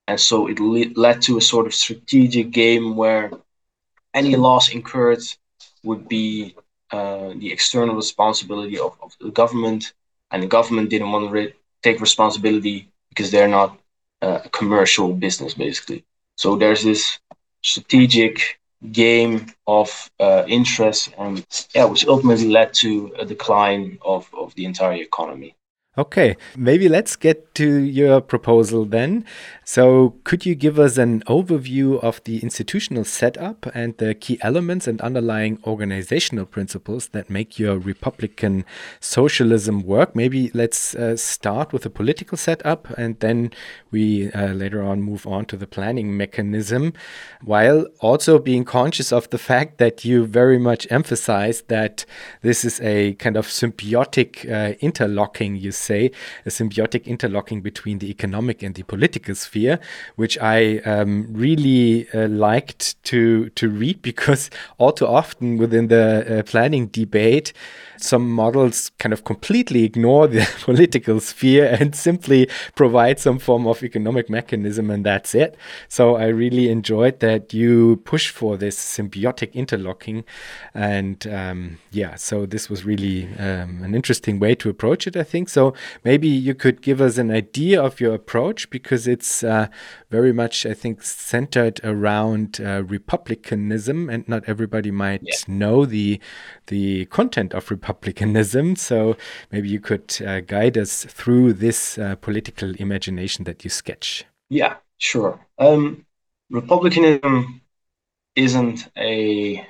And 0.07 0.19
so 0.19 0.47
it 0.47 0.59
le- 0.59 0.93
led 0.95 1.21
to 1.23 1.37
a 1.37 1.41
sort 1.41 1.67
of 1.67 1.73
strategic 1.73 2.51
game 2.51 2.95
where 2.95 3.31
any 4.13 4.35
loss 4.35 4.69
incurred 4.69 5.19
would 5.83 6.07
be 6.07 6.55
uh, 6.91 7.29
the 7.37 7.51
external 7.51 7.95
responsibility 7.95 8.77
of, 8.79 8.97
of 9.01 9.15
the 9.19 9.29
government, 9.31 9.93
and 10.31 10.43
the 10.43 10.47
government 10.47 10.89
didn't 10.89 11.11
want 11.11 11.25
to 11.25 11.31
re- 11.31 11.53
take 11.83 12.01
responsibility 12.01 12.89
because 13.17 13.31
they're 13.31 13.47
not 13.47 13.79
uh, 14.21 14.39
a 14.45 14.49
commercial 14.49 15.11
business, 15.13 15.55
basically. 15.55 16.05
So 16.35 16.55
there's 16.55 16.83
this 16.83 17.17
strategic 17.63 18.59
game 18.91 19.47
of 19.65 20.11
uh, 20.19 20.43
interest, 20.47 21.09
and 21.17 21.43
yeah, 21.73 21.85
which 21.85 22.05
ultimately 22.05 22.47
led 22.47 22.75
to 22.75 23.11
a 23.17 23.25
decline 23.25 23.97
of, 24.05 24.29
of 24.37 24.53
the 24.53 24.65
entire 24.65 25.01
economy. 25.01 25.55
Okay, 25.97 26.37
maybe 26.55 26.87
let's 26.87 27.15
get 27.15 27.55
to 27.55 27.79
your 27.79 28.21
proposal 28.21 28.85
then. 28.85 29.25
So, 29.69 30.15
could 30.23 30.45
you 30.45 30.55
give 30.55 30.79
us 30.79 30.97
an 30.97 31.23
overview 31.23 32.01
of 32.01 32.23
the 32.23 32.39
institutional 32.39 33.03
setup 33.03 33.65
and 33.75 33.97
the 33.97 34.15
key 34.15 34.39
elements 34.41 34.87
and 34.87 35.01
underlying 35.01 35.59
organizational 35.65 36.45
principles 36.45 37.09
that 37.09 37.29
make 37.29 37.59
your 37.59 37.77
Republican 37.77 38.63
socialism 39.01 39.81
work? 39.83 40.15
Maybe 40.15 40.51
let's 40.53 40.95
uh, 40.95 41.17
start 41.17 41.73
with 41.73 41.81
the 41.81 41.89
political 41.89 42.37
setup 42.37 42.97
and 42.97 43.19
then 43.19 43.51
we 43.91 44.31
uh, 44.31 44.53
later 44.53 44.81
on 44.81 45.01
move 45.01 45.27
on 45.27 45.43
to 45.47 45.57
the 45.57 45.67
planning 45.67 46.15
mechanism, 46.15 46.93
while 47.43 47.87
also 47.99 48.39
being 48.39 48.63
conscious 48.63 49.11
of 49.11 49.29
the 49.31 49.37
fact 49.37 49.79
that 49.79 50.05
you 50.05 50.25
very 50.25 50.57
much 50.57 50.87
emphasize 50.89 51.63
that 51.63 52.05
this 52.41 52.63
is 52.63 52.79
a 52.79 53.15
kind 53.15 53.35
of 53.35 53.47
symbiotic 53.47 54.49
uh, 54.49 54.77
interlocking, 54.79 55.57
you 55.57 55.73
say, 55.73 56.09
a 56.45 56.49
symbiotic 56.49 57.03
interlocking 57.03 57.59
between 57.59 57.99
the 57.99 58.09
economic 58.09 58.63
and 58.63 58.75
the 58.75 58.83
political 58.83 59.35
sphere 59.35 59.56
which 60.15 60.37
I 60.39 60.77
um, 60.79 61.27
really 61.31 62.07
uh, 62.13 62.27
liked 62.27 63.01
to 63.05 63.49
to 63.49 63.69
read 63.69 64.01
because 64.09 64.49
all 64.77 64.91
too 64.91 65.07
often 65.07 65.57
within 65.57 65.87
the 65.87 66.39
uh, 66.39 66.43
planning 66.43 66.87
debate, 66.87 67.53
some 67.99 68.29
models 68.29 68.91
kind 68.99 69.13
of 69.13 69.23
completely 69.23 69.83
ignore 69.83 70.27
the 70.27 70.47
political 70.61 71.19
sphere 71.19 71.75
and 71.79 71.95
simply 71.95 72.49
provide 72.75 73.19
some 73.19 73.39
form 73.39 73.67
of 73.67 73.83
economic 73.83 74.29
mechanism, 74.29 74.89
and 74.89 75.05
that's 75.05 75.35
it. 75.35 75.55
So 75.87 76.15
I 76.15 76.27
really 76.27 76.69
enjoyed 76.69 77.19
that 77.19 77.53
you 77.53 77.97
push 78.05 78.29
for 78.29 78.57
this 78.57 78.77
symbiotic 78.77 79.53
interlocking, 79.53 80.23
and 80.73 81.25
um, 81.27 81.77
yeah, 81.91 82.15
so 82.15 82.45
this 82.45 82.69
was 82.69 82.85
really 82.85 83.27
um, 83.37 83.83
an 83.83 83.95
interesting 83.95 84.39
way 84.39 84.55
to 84.55 84.69
approach 84.69 85.07
it. 85.07 85.15
I 85.15 85.23
think 85.23 85.49
so. 85.49 85.73
Maybe 86.03 86.27
you 86.27 86.53
could 86.53 86.81
give 86.81 87.01
us 87.01 87.17
an 87.17 87.31
idea 87.31 87.81
of 87.81 87.99
your 87.99 88.13
approach 88.13 88.69
because 88.69 89.07
it's 89.07 89.43
uh, 89.43 89.67
very 90.09 90.31
much, 90.31 90.65
I 90.65 90.73
think, 90.73 91.03
centered 91.03 91.81
around 91.83 92.61
uh, 92.61 92.83
republicanism, 92.83 94.09
and 94.09 94.27
not 94.27 94.43
everybody 94.47 94.91
might 94.91 95.21
yeah. 95.23 95.35
know 95.47 95.85
the 95.85 96.19
the 96.67 97.05
content 97.05 97.53
of 97.53 97.69
republicanism. 97.69 97.86
So 98.75 99.17
maybe 99.51 99.69
you 99.69 99.79
could 99.79 100.15
uh, 100.25 100.41
guide 100.41 100.77
us 100.77 101.05
through 101.05 101.53
this 101.53 101.97
uh, 101.97 102.15
political 102.15 102.75
imagination 102.75 103.45
that 103.45 103.63
you 103.63 103.69
sketch. 103.69 104.25
Yeah, 104.49 104.75
sure. 104.97 105.39
Um, 105.57 106.05
republicanism 106.49 107.61
isn't 108.35 108.87
a 108.97 109.67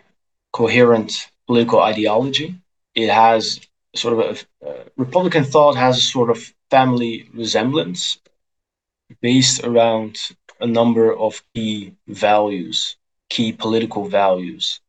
coherent 0.51 1.32
political 1.47 1.80
ideology. 1.80 2.56
It 2.95 3.10
has 3.10 3.60
sort 3.95 4.13
of 4.13 4.19
a 4.19 4.67
uh, 4.67 4.84
Republican 4.97 5.43
thought 5.43 5.75
has 5.75 5.97
a 5.97 6.01
sort 6.01 6.30
of 6.30 6.53
family 6.69 7.30
resemblance 7.34 8.19
based 9.21 9.63
around 9.63 10.17
a 10.60 10.67
number 10.67 11.15
of 11.15 11.43
key 11.53 11.93
values, 12.08 12.97
key 13.30 13.51
political 13.53 14.08
values. 14.08 14.82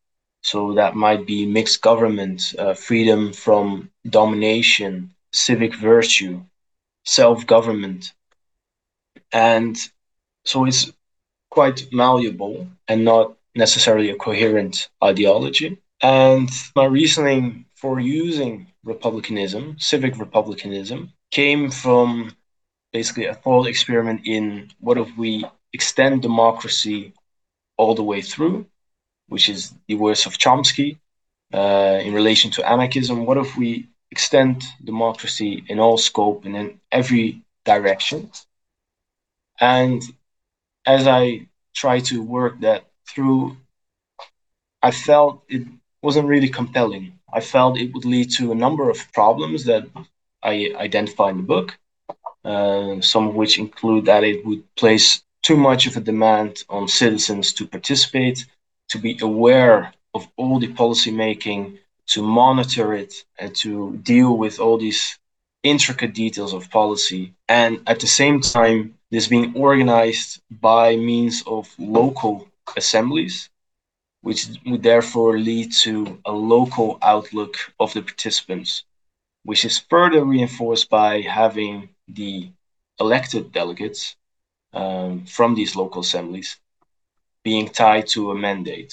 So 0.50 0.72
that 0.80 0.96
might 0.96 1.26
be 1.26 1.44
mixed 1.44 1.82
government, 1.82 2.54
uh, 2.58 2.72
freedom 2.72 3.34
from 3.34 3.90
domination, 4.08 5.14
civic 5.30 5.74
virtue, 5.74 6.40
self 7.04 7.46
government. 7.46 8.14
And 9.30 9.76
so 10.46 10.64
it's 10.64 10.90
quite 11.50 11.88
malleable 11.92 12.66
and 12.88 13.04
not 13.04 13.36
necessarily 13.54 14.08
a 14.08 14.16
coherent 14.16 14.88
ideology. 15.04 15.70
And 16.00 16.48
my 16.74 16.86
reasoning 16.86 17.66
for 17.74 18.00
using 18.00 18.68
republicanism, 18.84 19.76
civic 19.78 20.18
republicanism, 20.18 21.12
came 21.30 21.70
from 21.70 22.32
basically 22.94 23.26
a 23.26 23.34
thought 23.34 23.66
experiment 23.66 24.22
in 24.24 24.70
what 24.80 24.96
if 24.96 25.10
we 25.18 25.44
extend 25.74 26.22
democracy 26.22 27.12
all 27.76 27.94
the 27.94 28.08
way 28.12 28.22
through 28.22 28.64
which 29.28 29.48
is 29.48 29.74
the 29.86 29.94
words 29.94 30.26
of 30.26 30.38
Chomsky 30.38 30.98
uh, 31.52 32.00
in 32.02 32.12
relation 32.12 32.50
to 32.52 32.68
anarchism. 32.68 33.26
What 33.26 33.38
if 33.38 33.56
we 33.56 33.88
extend 34.10 34.64
democracy 34.84 35.64
in 35.68 35.78
all 35.78 35.98
scope 35.98 36.44
and 36.44 36.56
in 36.56 36.80
every 36.90 37.42
direction? 37.64 38.30
And 39.60 40.02
as 40.86 41.06
I 41.06 41.48
try 41.74 42.00
to 42.00 42.22
work 42.22 42.60
that 42.60 42.84
through, 43.08 43.56
I 44.82 44.90
felt 44.90 45.42
it 45.48 45.66
wasn't 46.02 46.28
really 46.28 46.48
compelling. 46.48 47.18
I 47.32 47.40
felt 47.40 47.78
it 47.78 47.92
would 47.92 48.04
lead 48.04 48.30
to 48.38 48.52
a 48.52 48.54
number 48.54 48.88
of 48.88 49.12
problems 49.12 49.64
that 49.64 49.84
I 50.42 50.72
identify 50.76 51.30
in 51.30 51.38
the 51.38 51.42
book, 51.42 51.78
uh, 52.44 53.00
some 53.00 53.28
of 53.28 53.34
which 53.34 53.58
include 53.58 54.06
that 54.06 54.24
it 54.24 54.46
would 54.46 54.62
place 54.76 55.22
too 55.42 55.56
much 55.56 55.86
of 55.86 55.96
a 55.96 56.00
demand 56.00 56.64
on 56.68 56.88
citizens 56.88 57.52
to 57.54 57.66
participate, 57.66 58.46
to 58.88 58.98
be 58.98 59.18
aware 59.20 59.92
of 60.14 60.26
all 60.36 60.58
the 60.58 60.72
policy 60.72 61.10
making, 61.10 61.78
to 62.06 62.22
monitor 62.22 62.94
it, 62.94 63.12
and 63.38 63.54
to 63.56 63.96
deal 63.98 64.36
with 64.36 64.58
all 64.58 64.78
these 64.78 65.18
intricate 65.62 66.14
details 66.14 66.52
of 66.54 66.70
policy. 66.70 67.34
And 67.48 67.82
at 67.86 68.00
the 68.00 68.06
same 68.06 68.40
time, 68.40 68.94
this 69.10 69.28
being 69.28 69.54
organized 69.54 70.40
by 70.50 70.96
means 70.96 71.42
of 71.46 71.68
local 71.78 72.48
assemblies, 72.76 73.50
which 74.22 74.48
would 74.66 74.82
therefore 74.82 75.38
lead 75.38 75.72
to 75.72 76.20
a 76.24 76.32
local 76.32 76.98
outlook 77.02 77.56
of 77.78 77.92
the 77.94 78.02
participants, 78.02 78.84
which 79.44 79.64
is 79.64 79.78
further 79.78 80.24
reinforced 80.24 80.88
by 80.90 81.20
having 81.20 81.88
the 82.08 82.50
elected 83.00 83.52
delegates 83.52 84.16
um, 84.72 85.24
from 85.26 85.54
these 85.54 85.76
local 85.76 86.00
assemblies 86.00 86.58
being 87.48 87.68
tied 87.82 88.06
to 88.14 88.20
a 88.32 88.36
mandate. 88.48 88.92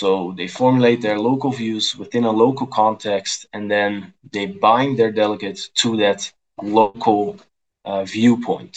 So 0.00 0.08
they 0.38 0.48
formulate 0.60 1.00
their 1.02 1.18
local 1.30 1.52
views 1.62 1.86
within 2.02 2.24
a 2.24 2.38
local 2.44 2.66
context, 2.82 3.36
and 3.54 3.64
then 3.74 3.90
they 4.34 4.46
bind 4.68 4.92
their 4.98 5.12
delegates 5.22 5.62
to 5.82 5.88
that 6.04 6.20
local 6.80 7.22
uh, 7.90 8.04
viewpoint. 8.16 8.74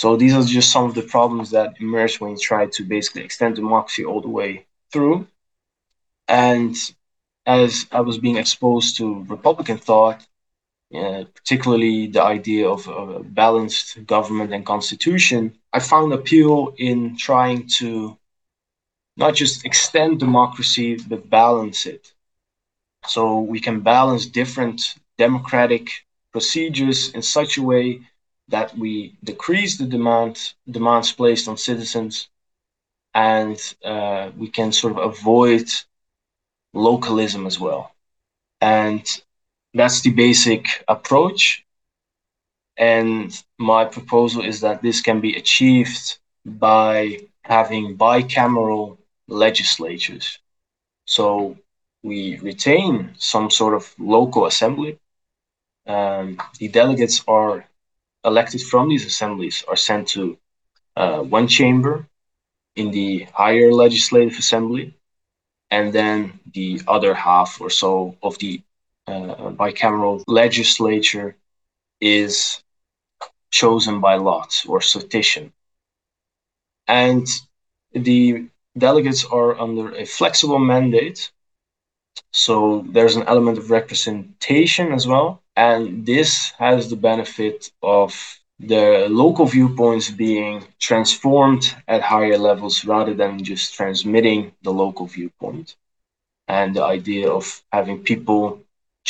So 0.00 0.08
these 0.16 0.34
are 0.36 0.54
just 0.58 0.70
some 0.74 0.84
of 0.88 0.94
the 0.94 1.08
problems 1.16 1.48
that 1.56 1.70
emerge 1.84 2.14
when 2.20 2.30
you 2.32 2.40
try 2.50 2.62
to 2.76 2.82
basically 2.94 3.22
extend 3.24 3.52
democracy 3.56 4.04
all 4.04 4.22
the 4.26 4.34
way 4.40 4.50
through. 4.92 5.16
And 6.28 6.74
as 7.60 7.70
I 7.98 8.00
was 8.08 8.18
being 8.26 8.38
exposed 8.38 8.90
to 8.98 9.24
Republican 9.36 9.78
thought, 9.88 10.20
uh, 10.94 11.24
particularly 11.34 12.06
the 12.06 12.22
idea 12.22 12.68
of 12.68 12.86
a 12.88 13.22
balanced 13.22 14.06
government 14.06 14.52
and 14.52 14.64
constitution, 14.64 15.58
I 15.72 15.80
found 15.80 16.12
appeal 16.12 16.74
in 16.78 17.16
trying 17.16 17.68
to 17.78 18.16
not 19.16 19.34
just 19.34 19.64
extend 19.64 20.20
democracy, 20.20 20.96
but 20.96 21.28
balance 21.28 21.86
it. 21.86 22.12
So 23.06 23.40
we 23.40 23.60
can 23.60 23.80
balance 23.80 24.26
different 24.26 24.80
democratic 25.18 25.90
procedures 26.32 27.10
in 27.10 27.22
such 27.22 27.58
a 27.58 27.62
way 27.62 28.00
that 28.48 28.76
we 28.78 29.16
decrease 29.24 29.76
the 29.76 29.86
demand 29.86 30.54
demands 30.70 31.12
placed 31.12 31.48
on 31.48 31.56
citizens 31.56 32.28
and 33.14 33.58
uh, 33.84 34.30
we 34.36 34.48
can 34.48 34.72
sort 34.72 34.92
of 34.96 34.98
avoid 34.98 35.68
localism 36.72 37.46
as 37.46 37.58
well. 37.58 37.92
And 38.60 39.04
that's 39.74 40.00
the 40.00 40.10
basic 40.10 40.84
approach. 40.88 41.64
And 42.76 43.32
my 43.58 43.84
proposal 43.84 44.42
is 44.44 44.60
that 44.60 44.82
this 44.82 45.00
can 45.00 45.20
be 45.20 45.36
achieved 45.36 46.18
by 46.44 47.18
having 47.42 47.96
bicameral 47.96 48.98
legislatures. 49.26 50.38
So 51.06 51.56
we 52.02 52.38
retain 52.38 53.14
some 53.18 53.50
sort 53.50 53.74
of 53.74 53.94
local 53.98 54.46
assembly. 54.46 54.98
Um, 55.86 56.38
the 56.58 56.68
delegates 56.68 57.22
are 57.26 57.66
elected 58.24 58.62
from 58.62 58.88
these 58.88 59.06
assemblies 59.06 59.64
are 59.66 59.76
sent 59.76 60.08
to 60.08 60.38
uh, 60.96 61.20
one 61.22 61.48
chamber 61.48 62.06
in 62.76 62.90
the 62.90 63.26
higher 63.32 63.72
legislative 63.72 64.38
assembly, 64.38 64.94
and 65.70 65.92
then 65.92 66.38
the 66.52 66.80
other 66.86 67.14
half 67.14 67.60
or 67.60 67.70
so 67.70 68.16
of 68.22 68.38
the 68.38 68.62
uh, 69.08 69.50
bicameral 69.50 70.22
legislature 70.26 71.36
is 72.00 72.62
chosen 73.50 74.00
by 74.00 74.16
lot 74.16 74.62
or 74.68 74.80
sortition. 74.80 75.52
And 76.86 77.26
the 77.92 78.48
delegates 78.76 79.24
are 79.24 79.58
under 79.58 79.94
a 79.94 80.04
flexible 80.04 80.58
mandate. 80.58 81.30
So 82.32 82.84
there's 82.88 83.16
an 83.16 83.24
element 83.24 83.58
of 83.58 83.70
representation 83.70 84.92
as 84.92 85.06
well. 85.06 85.42
And 85.56 86.06
this 86.06 86.52
has 86.58 86.88
the 86.88 86.96
benefit 86.96 87.70
of 87.82 88.10
the 88.60 89.06
local 89.08 89.46
viewpoints 89.46 90.10
being 90.10 90.64
transformed 90.78 91.74
at 91.86 92.02
higher 92.02 92.38
levels 92.38 92.84
rather 92.84 93.14
than 93.14 93.44
just 93.44 93.74
transmitting 93.74 94.52
the 94.62 94.72
local 94.72 95.06
viewpoint. 95.06 95.76
And 96.48 96.74
the 96.74 96.84
idea 96.84 97.30
of 97.30 97.62
having 97.72 98.02
people 98.02 98.62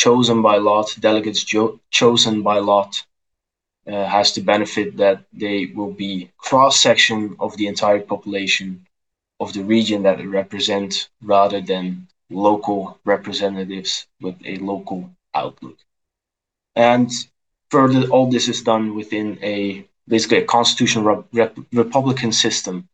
chosen 0.05 0.39
by 0.43 0.57
lot, 0.59 0.89
delegates 1.09 1.43
chosen 1.91 2.43
by 2.43 2.59
lot, 2.59 2.91
uh, 3.87 4.05
has 4.07 4.33
the 4.35 4.41
benefit 4.43 4.97
that 4.97 5.19
they 5.33 5.67
will 5.77 5.93
be 5.93 6.31
cross 6.39 6.77
section 6.81 7.37
of 7.41 7.57
the 7.57 7.67
entire 7.67 8.01
population 8.01 8.87
of 9.41 9.53
the 9.55 9.63
region 9.65 10.03
that 10.03 10.19
they 10.19 10.27
represent 10.27 11.09
rather 11.23 11.61
than 11.61 12.07
local 12.31 12.99
representatives 13.05 14.07
with 14.21 14.37
a 14.45 14.57
local 14.59 15.11
outlook. 15.35 15.79
And 16.77 17.11
further, 17.71 18.09
all 18.11 18.31
this 18.31 18.49
is 18.49 18.63
done 18.63 18.95
within 18.95 19.39
a 19.43 19.85
basically 20.09 20.39
a 20.39 20.45
constitutional 20.45 21.25
rep- 21.33 21.59
republican 21.73 22.33
system. 22.33 22.89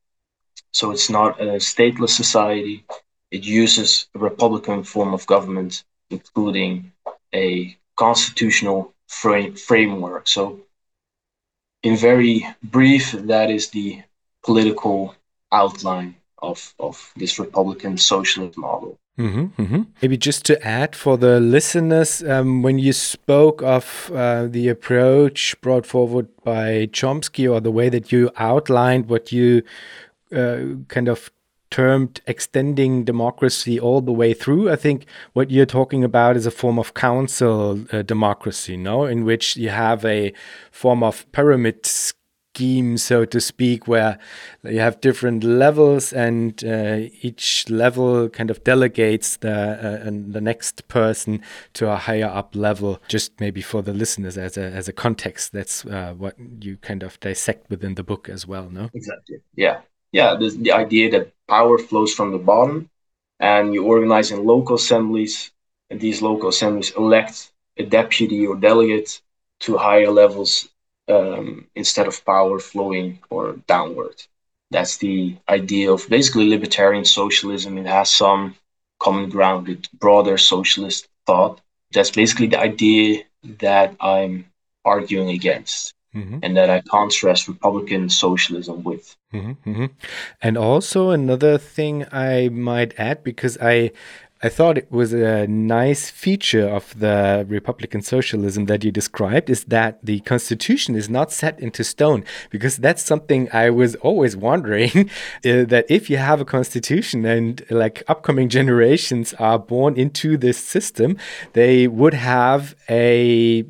So 0.72 0.90
it's 0.92 1.10
not 1.10 1.40
a 1.40 1.58
stateless 1.72 2.10
society. 2.10 2.84
It 3.30 3.44
uses 3.44 4.08
a 4.14 4.18
republican 4.18 4.84
form 4.84 5.14
of 5.14 5.26
government, 5.26 5.84
including 6.10 6.92
a 7.34 7.76
constitutional 7.96 8.94
frame- 9.08 9.54
framework. 9.56 10.28
So, 10.28 10.60
in 11.82 11.96
very 11.96 12.46
brief, 12.62 13.12
that 13.12 13.50
is 13.50 13.70
the 13.70 14.02
political 14.42 15.14
outline 15.52 16.16
of, 16.38 16.74
of 16.78 17.12
this 17.16 17.38
republican 17.38 17.96
socialist 17.96 18.58
model. 18.58 18.98
Mm-hmm, 19.18 19.62
mm-hmm. 19.62 19.82
Maybe 20.02 20.16
just 20.16 20.44
to 20.46 20.60
add 20.66 20.96
for 20.96 21.16
the 21.16 21.38
listeners, 21.38 22.22
um, 22.24 22.62
when 22.62 22.78
you 22.78 22.92
spoke 22.92 23.62
of 23.62 24.10
uh, 24.12 24.46
the 24.46 24.68
approach 24.68 25.54
brought 25.60 25.86
forward 25.86 26.26
by 26.42 26.88
Chomsky 26.92 27.50
or 27.50 27.60
the 27.60 27.70
way 27.70 27.88
that 27.88 28.10
you 28.10 28.30
outlined 28.36 29.08
what 29.08 29.30
you 29.30 29.62
uh, 30.34 30.58
kind 30.88 31.08
of 31.08 31.30
termed 31.74 32.20
extending 32.28 33.02
democracy 33.02 33.80
all 33.80 34.00
the 34.00 34.12
way 34.12 34.32
through, 34.32 34.70
I 34.70 34.76
think 34.76 35.06
what 35.32 35.50
you're 35.50 35.66
talking 35.66 36.04
about 36.04 36.36
is 36.36 36.46
a 36.46 36.52
form 36.52 36.78
of 36.78 36.94
council 36.94 37.84
uh, 37.90 38.02
democracy, 38.02 38.76
no, 38.76 39.06
in 39.06 39.24
which 39.24 39.56
you 39.56 39.70
have 39.70 40.04
a 40.04 40.32
form 40.70 41.02
of 41.02 41.26
pyramid 41.32 41.84
scheme, 41.84 42.96
so 42.96 43.24
to 43.24 43.40
speak, 43.40 43.88
where 43.88 44.20
you 44.62 44.78
have 44.78 45.00
different 45.00 45.42
levels 45.42 46.12
and 46.12 46.62
uh, 46.64 47.08
each 47.22 47.68
level 47.68 48.28
kind 48.28 48.52
of 48.52 48.62
delegates 48.62 49.38
the 49.38 49.50
uh, 49.50 50.10
the 50.36 50.40
next 50.40 50.86
person 50.86 51.42
to 51.72 51.90
a 51.90 51.96
higher 51.96 52.30
up 52.40 52.54
level. 52.54 53.00
Just 53.08 53.40
maybe 53.40 53.62
for 53.62 53.82
the 53.82 53.92
listeners 53.92 54.38
as 54.38 54.56
a 54.56 54.62
as 54.62 54.86
a 54.86 54.92
context, 54.92 55.52
that's 55.52 55.84
uh, 55.86 56.14
what 56.16 56.36
you 56.60 56.76
kind 56.76 57.02
of 57.02 57.18
dissect 57.18 57.68
within 57.68 57.96
the 57.96 58.04
book 58.04 58.28
as 58.28 58.46
well, 58.46 58.70
no? 58.70 58.90
Exactly. 58.94 59.38
Yeah, 59.56 59.80
yeah. 60.14 60.36
The, 60.36 60.70
idea 60.72 61.10
that 61.10 61.32
power 61.48 61.76
flows 61.78 62.12
from 62.14 62.30
the 62.32 62.38
bottom, 62.52 62.88
and 63.40 63.74
you 63.74 63.84
organize 63.84 64.30
in 64.30 64.44
local 64.44 64.76
assemblies, 64.76 65.50
and 65.90 66.00
these 66.00 66.22
local 66.22 66.48
assemblies 66.50 66.92
elect 66.92 67.50
a 67.76 67.84
deputy 67.84 68.46
or 68.46 68.54
delegate 68.56 69.20
to 69.64 69.76
higher 69.76 70.12
levels 70.22 70.68
um, 71.08 71.66
instead 71.74 72.06
of 72.06 72.24
power 72.24 72.58
flowing 72.60 73.18
or 73.28 73.56
downward. 73.66 74.16
That's 74.70 74.96
the 74.98 75.36
idea 75.48 75.92
of 75.92 76.08
basically 76.08 76.48
libertarian 76.48 77.04
socialism. 77.04 77.76
It 77.78 77.86
has 77.86 78.10
some 78.10 78.54
common 79.00 79.30
ground 79.30 79.66
with 79.68 79.90
broader 80.04 80.38
socialist 80.38 81.08
thought. 81.26 81.60
That's 81.92 82.12
basically 82.12 82.48
the 82.48 82.60
idea 82.60 83.24
that 83.66 83.96
I'm 84.00 84.46
arguing 84.84 85.30
against. 85.30 85.92
Mm-hmm. 86.14 86.38
and 86.44 86.56
that 86.56 86.70
I 86.70 86.80
contrast 86.80 87.48
Republican 87.48 88.08
socialism 88.08 88.84
with. 88.84 89.16
Mm-hmm, 89.32 89.68
mm-hmm. 89.68 89.86
And 90.40 90.56
also 90.56 91.10
another 91.10 91.58
thing 91.58 92.06
I 92.12 92.50
might 92.50 92.94
add, 92.96 93.24
because 93.24 93.58
I 93.60 93.90
I 94.44 94.50
thought 94.50 94.76
it 94.76 94.92
was 94.92 95.14
a 95.14 95.46
nice 95.46 96.10
feature 96.10 96.68
of 96.68 96.98
the 96.98 97.46
Republican 97.48 98.02
socialism 98.02 98.66
that 98.66 98.84
you 98.84 98.92
described 98.92 99.48
is 99.48 99.64
that 99.64 100.04
the 100.04 100.20
Constitution 100.20 100.94
is 100.94 101.08
not 101.08 101.32
set 101.32 101.58
into 101.58 101.82
stone, 101.82 102.24
because 102.50 102.76
that's 102.76 103.02
something 103.02 103.48
I 103.54 103.70
was 103.70 103.94
always 103.96 104.36
wondering 104.36 105.08
uh, 105.46 105.64
that 105.72 105.86
if 105.88 106.10
you 106.10 106.18
have 106.18 106.42
a 106.42 106.44
Constitution 106.44 107.24
and 107.24 107.64
like 107.70 108.02
upcoming 108.06 108.50
generations 108.50 109.32
are 109.38 109.58
born 109.58 109.96
into 109.96 110.36
this 110.36 110.58
system, 110.58 111.16
they 111.54 111.88
would 111.88 112.12
have 112.12 112.74
a 112.90 113.64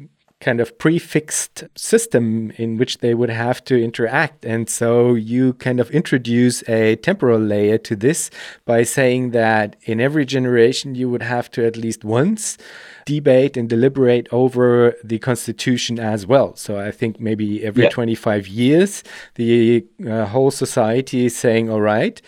kind 0.44 0.60
of 0.60 0.76
prefixed 0.76 1.64
system 1.74 2.52
in 2.56 2.76
which 2.76 2.98
they 2.98 3.14
would 3.14 3.30
have 3.30 3.64
to 3.64 3.82
interact. 3.82 4.44
And 4.44 4.68
so 4.68 5.14
you 5.14 5.54
kind 5.54 5.80
of 5.80 5.90
introduce 5.90 6.62
a 6.68 6.96
temporal 6.96 7.40
layer 7.40 7.78
to 7.78 7.96
this 7.96 8.30
by 8.66 8.82
saying 8.82 9.30
that 9.30 9.76
in 9.84 10.02
every 10.02 10.26
generation 10.26 10.94
you 10.94 11.08
would 11.08 11.22
have 11.22 11.50
to 11.52 11.66
at 11.66 11.78
least 11.78 12.04
once 12.04 12.58
debate 13.06 13.56
and 13.56 13.70
deliberate 13.70 14.28
over 14.32 14.94
the 15.02 15.18
constitution 15.18 15.98
as 15.98 16.26
well. 16.26 16.54
So 16.56 16.78
I 16.78 16.90
think 16.90 17.18
maybe 17.18 17.64
every 17.64 17.84
yeah. 17.84 17.90
25 17.90 18.46
years 18.46 19.02
the 19.36 19.86
uh, 20.06 20.26
whole 20.26 20.50
society 20.50 21.24
is 21.24 21.34
saying, 21.34 21.70
all 21.70 21.80
right, 21.80 22.20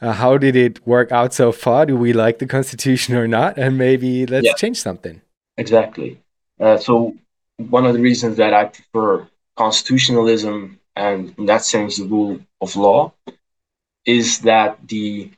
uh, 0.00 0.12
how 0.12 0.38
did 0.38 0.56
it 0.56 0.86
work 0.86 1.12
out 1.12 1.34
so 1.34 1.52
far? 1.52 1.84
Do 1.84 1.96
we 1.96 2.14
like 2.14 2.38
the 2.38 2.46
constitution 2.46 3.14
or 3.14 3.28
not? 3.28 3.58
And 3.58 3.76
maybe 3.76 4.24
let's 4.24 4.46
yeah. 4.46 4.54
change 4.54 4.80
something. 4.80 5.20
Exactly. 5.58 6.20
Uh, 6.58 6.78
so 6.78 7.14
one 7.58 7.86
of 7.86 7.94
the 7.94 8.00
reasons 8.00 8.36
that 8.36 8.54
I 8.54 8.66
prefer 8.66 9.28
constitutionalism 9.56 10.78
and, 10.96 11.34
in 11.38 11.46
that 11.46 11.64
sense, 11.64 11.96
the 11.96 12.06
rule 12.06 12.40
of 12.60 12.76
law 12.76 13.12
is 14.04 14.40
that 14.40 14.78
the 14.88 15.30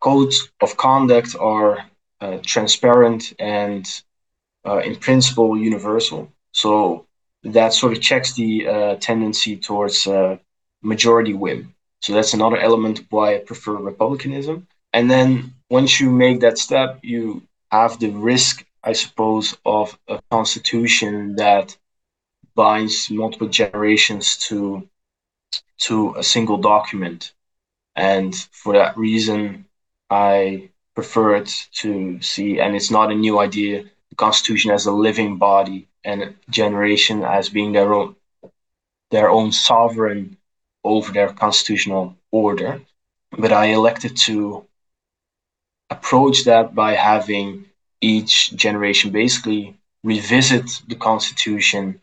codes 0.00 0.50
of 0.60 0.76
conduct 0.76 1.34
are 1.38 1.78
uh, 2.20 2.38
transparent 2.44 3.32
and, 3.38 4.02
uh, 4.66 4.78
in 4.78 4.96
principle, 4.96 5.58
universal. 5.58 6.30
So 6.52 7.06
that 7.42 7.72
sort 7.72 7.92
of 7.92 8.00
checks 8.00 8.34
the 8.34 8.68
uh, 8.68 8.94
tendency 8.96 9.56
towards 9.56 10.06
uh, 10.06 10.38
majority 10.82 11.34
whim. 11.34 11.74
So 12.00 12.14
that's 12.14 12.34
another 12.34 12.58
element 12.58 13.04
why 13.10 13.34
I 13.34 13.38
prefer 13.38 13.74
republicanism. 13.74 14.66
And 14.92 15.10
then 15.10 15.54
once 15.68 16.00
you 16.00 16.10
make 16.10 16.40
that 16.40 16.58
step, 16.58 17.00
you 17.02 17.42
have 17.70 17.98
the 17.98 18.10
risk 18.10 18.64
I 18.84 18.92
suppose, 18.92 19.56
of 19.64 19.98
a 20.08 20.20
constitution 20.30 21.36
that 21.36 21.76
binds 22.54 23.10
multiple 23.10 23.48
generations 23.48 24.36
to 24.48 24.88
to 25.78 26.14
a 26.16 26.22
single 26.22 26.58
document. 26.58 27.32
And 27.96 28.34
for 28.52 28.74
that 28.74 28.96
reason, 28.96 29.66
I 30.10 30.70
prefer 30.94 31.36
it 31.36 31.68
to 31.80 32.20
see, 32.22 32.60
and 32.60 32.76
it's 32.76 32.90
not 32.90 33.12
a 33.12 33.14
new 33.14 33.38
idea, 33.38 33.84
the 34.10 34.16
Constitution 34.16 34.70
as 34.70 34.86
a 34.86 34.92
living 34.92 35.38
body 35.38 35.88
and 36.04 36.36
generation 36.50 37.24
as 37.24 37.48
being 37.48 37.72
their 37.72 37.94
own 37.94 38.16
their 39.10 39.30
own 39.30 39.52
sovereign 39.52 40.36
over 40.84 41.12
their 41.12 41.32
constitutional 41.32 42.16
order. 42.30 42.80
But 43.32 43.52
I 43.52 43.66
elected 43.66 44.16
to 44.28 44.66
approach 45.90 46.44
that 46.44 46.74
by 46.74 46.94
having 46.94 47.66
each 48.00 48.54
generation 48.56 49.10
basically 49.10 49.76
revisit 50.02 50.82
the 50.88 50.94
constitution 50.94 52.00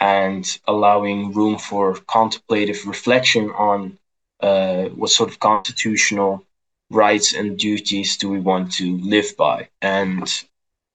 and 0.00 0.58
allowing 0.66 1.32
room 1.32 1.58
for 1.58 1.94
contemplative 2.06 2.86
reflection 2.86 3.50
on 3.50 3.98
uh, 4.40 4.84
what 4.86 5.10
sort 5.10 5.30
of 5.30 5.38
constitutional 5.38 6.44
rights 6.90 7.32
and 7.32 7.58
duties 7.58 8.16
do 8.16 8.28
we 8.28 8.40
want 8.40 8.72
to 8.72 8.98
live 8.98 9.36
by 9.36 9.68
and 9.80 10.44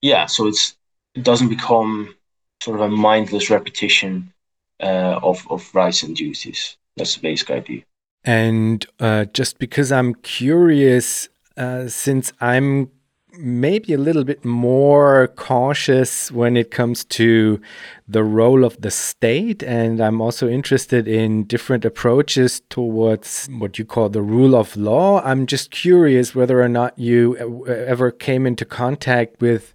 yeah 0.00 0.26
so 0.26 0.46
it's 0.46 0.76
it 1.14 1.24
doesn't 1.24 1.48
become 1.48 2.14
sort 2.62 2.80
of 2.80 2.92
a 2.92 2.94
mindless 2.94 3.50
repetition 3.50 4.32
uh, 4.80 5.18
of, 5.22 5.46
of 5.50 5.74
rights 5.74 6.02
and 6.02 6.16
duties. 6.16 6.76
That's 6.96 7.14
the 7.16 7.20
basic 7.20 7.50
idea. 7.50 7.82
And 8.24 8.84
uh, 9.00 9.26
just 9.26 9.58
because 9.58 9.92
I'm 9.92 10.14
curious, 10.16 11.28
uh, 11.56 11.88
since 11.88 12.32
I'm 12.40 12.90
maybe 13.38 13.92
a 13.92 13.98
little 13.98 14.24
bit 14.24 14.44
more 14.44 15.28
cautious 15.36 16.30
when 16.32 16.56
it 16.56 16.70
comes 16.70 17.04
to 17.04 17.60
the 18.06 18.24
role 18.24 18.64
of 18.64 18.80
the 18.80 18.90
state. 18.90 19.62
And 19.62 20.00
I'm 20.00 20.20
also 20.20 20.48
interested 20.48 21.06
in 21.06 21.44
different 21.44 21.84
approaches 21.84 22.60
towards 22.68 23.46
what 23.46 23.78
you 23.78 23.84
call 23.84 24.08
the 24.08 24.22
rule 24.22 24.56
of 24.56 24.76
law. 24.76 25.22
I'm 25.22 25.46
just 25.46 25.70
curious 25.70 26.34
whether 26.34 26.60
or 26.60 26.68
not 26.68 26.98
you 26.98 27.64
uh, 27.68 27.72
ever 27.72 28.10
came 28.10 28.46
into 28.46 28.64
contact 28.64 29.40
with 29.40 29.72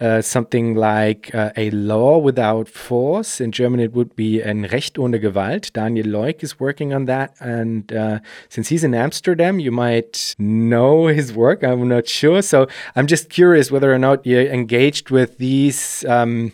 uh, 0.00 0.20
something 0.20 0.74
like 0.74 1.34
uh, 1.34 1.50
a 1.56 1.70
law 1.70 2.18
without 2.18 2.68
force. 2.68 3.40
In 3.40 3.52
German, 3.52 3.80
it 3.80 3.92
would 3.92 4.14
be 4.14 4.42
ein 4.42 4.64
Recht 4.64 4.98
ohne 4.98 5.18
Gewalt. 5.18 5.72
Daniel 5.72 6.06
Loick 6.06 6.42
is 6.42 6.60
working 6.60 6.92
on 6.92 7.06
that. 7.06 7.34
And 7.40 7.92
uh, 7.92 8.18
since 8.48 8.68
he's 8.68 8.84
in 8.84 8.94
Amsterdam, 8.94 9.58
you 9.58 9.72
might 9.72 10.34
know 10.38 11.06
his 11.06 11.32
work. 11.32 11.62
I'm 11.62 11.88
not 11.88 12.08
sure. 12.08 12.42
So 12.42 12.66
I'm 12.94 13.06
just 13.06 13.30
curious 13.30 13.70
whether 13.70 13.92
or 13.92 13.98
not 13.98 14.26
you're 14.26 14.46
engaged 14.46 15.10
with 15.10 15.38
these. 15.38 16.04
Um, 16.06 16.52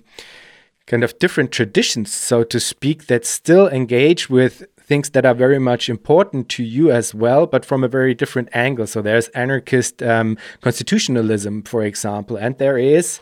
kind 0.86 1.04
of 1.04 1.18
different 1.20 1.52
traditions, 1.52 2.12
so 2.12 2.42
to 2.42 2.58
speak, 2.60 3.06
that 3.06 3.24
still 3.24 3.68
engage 3.68 4.28
with 4.28 4.66
things 4.92 5.08
that 5.10 5.24
are 5.24 5.38
very 5.46 5.58
much 5.58 5.88
important 5.88 6.50
to 6.50 6.62
you 6.62 6.90
as 6.90 7.14
well, 7.14 7.46
but 7.46 7.64
from 7.64 7.82
a 7.82 7.88
very 7.88 8.12
different 8.12 8.50
angle. 8.52 8.86
So 8.86 9.00
there's 9.00 9.28
anarchist 9.28 10.02
um, 10.02 10.36
constitutionalism, 10.60 11.62
for 11.62 11.82
example, 11.82 12.36
and 12.36 12.58
there 12.58 12.76
is, 12.76 13.18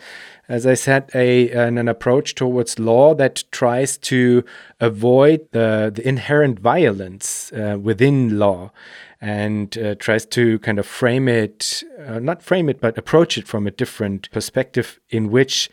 as 0.48 0.66
I 0.66 0.74
said, 0.74 1.02
a 1.14 1.48
an, 1.50 1.78
an, 1.78 1.86
approach 1.86 2.34
towards 2.34 2.80
law 2.80 3.14
that 3.22 3.44
tries 3.52 3.96
to 4.10 4.42
avoid 4.80 5.38
the, 5.52 5.92
the 5.94 6.04
inherent 6.12 6.58
violence 6.58 7.52
uh, 7.52 7.78
within 7.80 8.16
law 8.44 8.72
and 9.20 9.78
uh, 9.78 9.94
tries 10.06 10.26
to 10.36 10.58
kind 10.66 10.80
of 10.80 10.86
frame 10.86 11.28
it, 11.28 11.84
uh, 12.04 12.18
not 12.18 12.42
frame 12.42 12.68
it, 12.68 12.80
but 12.80 12.98
approach 12.98 13.38
it 13.38 13.46
from 13.46 13.68
a 13.68 13.70
different 13.70 14.28
perspective 14.32 14.98
in 15.10 15.30
which 15.30 15.70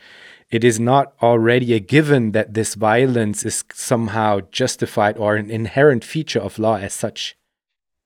it 0.50 0.64
is 0.64 0.80
not 0.80 1.12
already 1.22 1.74
a 1.74 1.80
given 1.80 2.32
that 2.32 2.54
this 2.54 2.74
violence 2.74 3.44
is 3.44 3.64
somehow 3.72 4.40
justified 4.50 5.18
or 5.18 5.36
an 5.36 5.50
inherent 5.50 6.04
feature 6.04 6.40
of 6.40 6.58
law 6.58 6.76
as 6.76 6.94
such? 6.94 7.36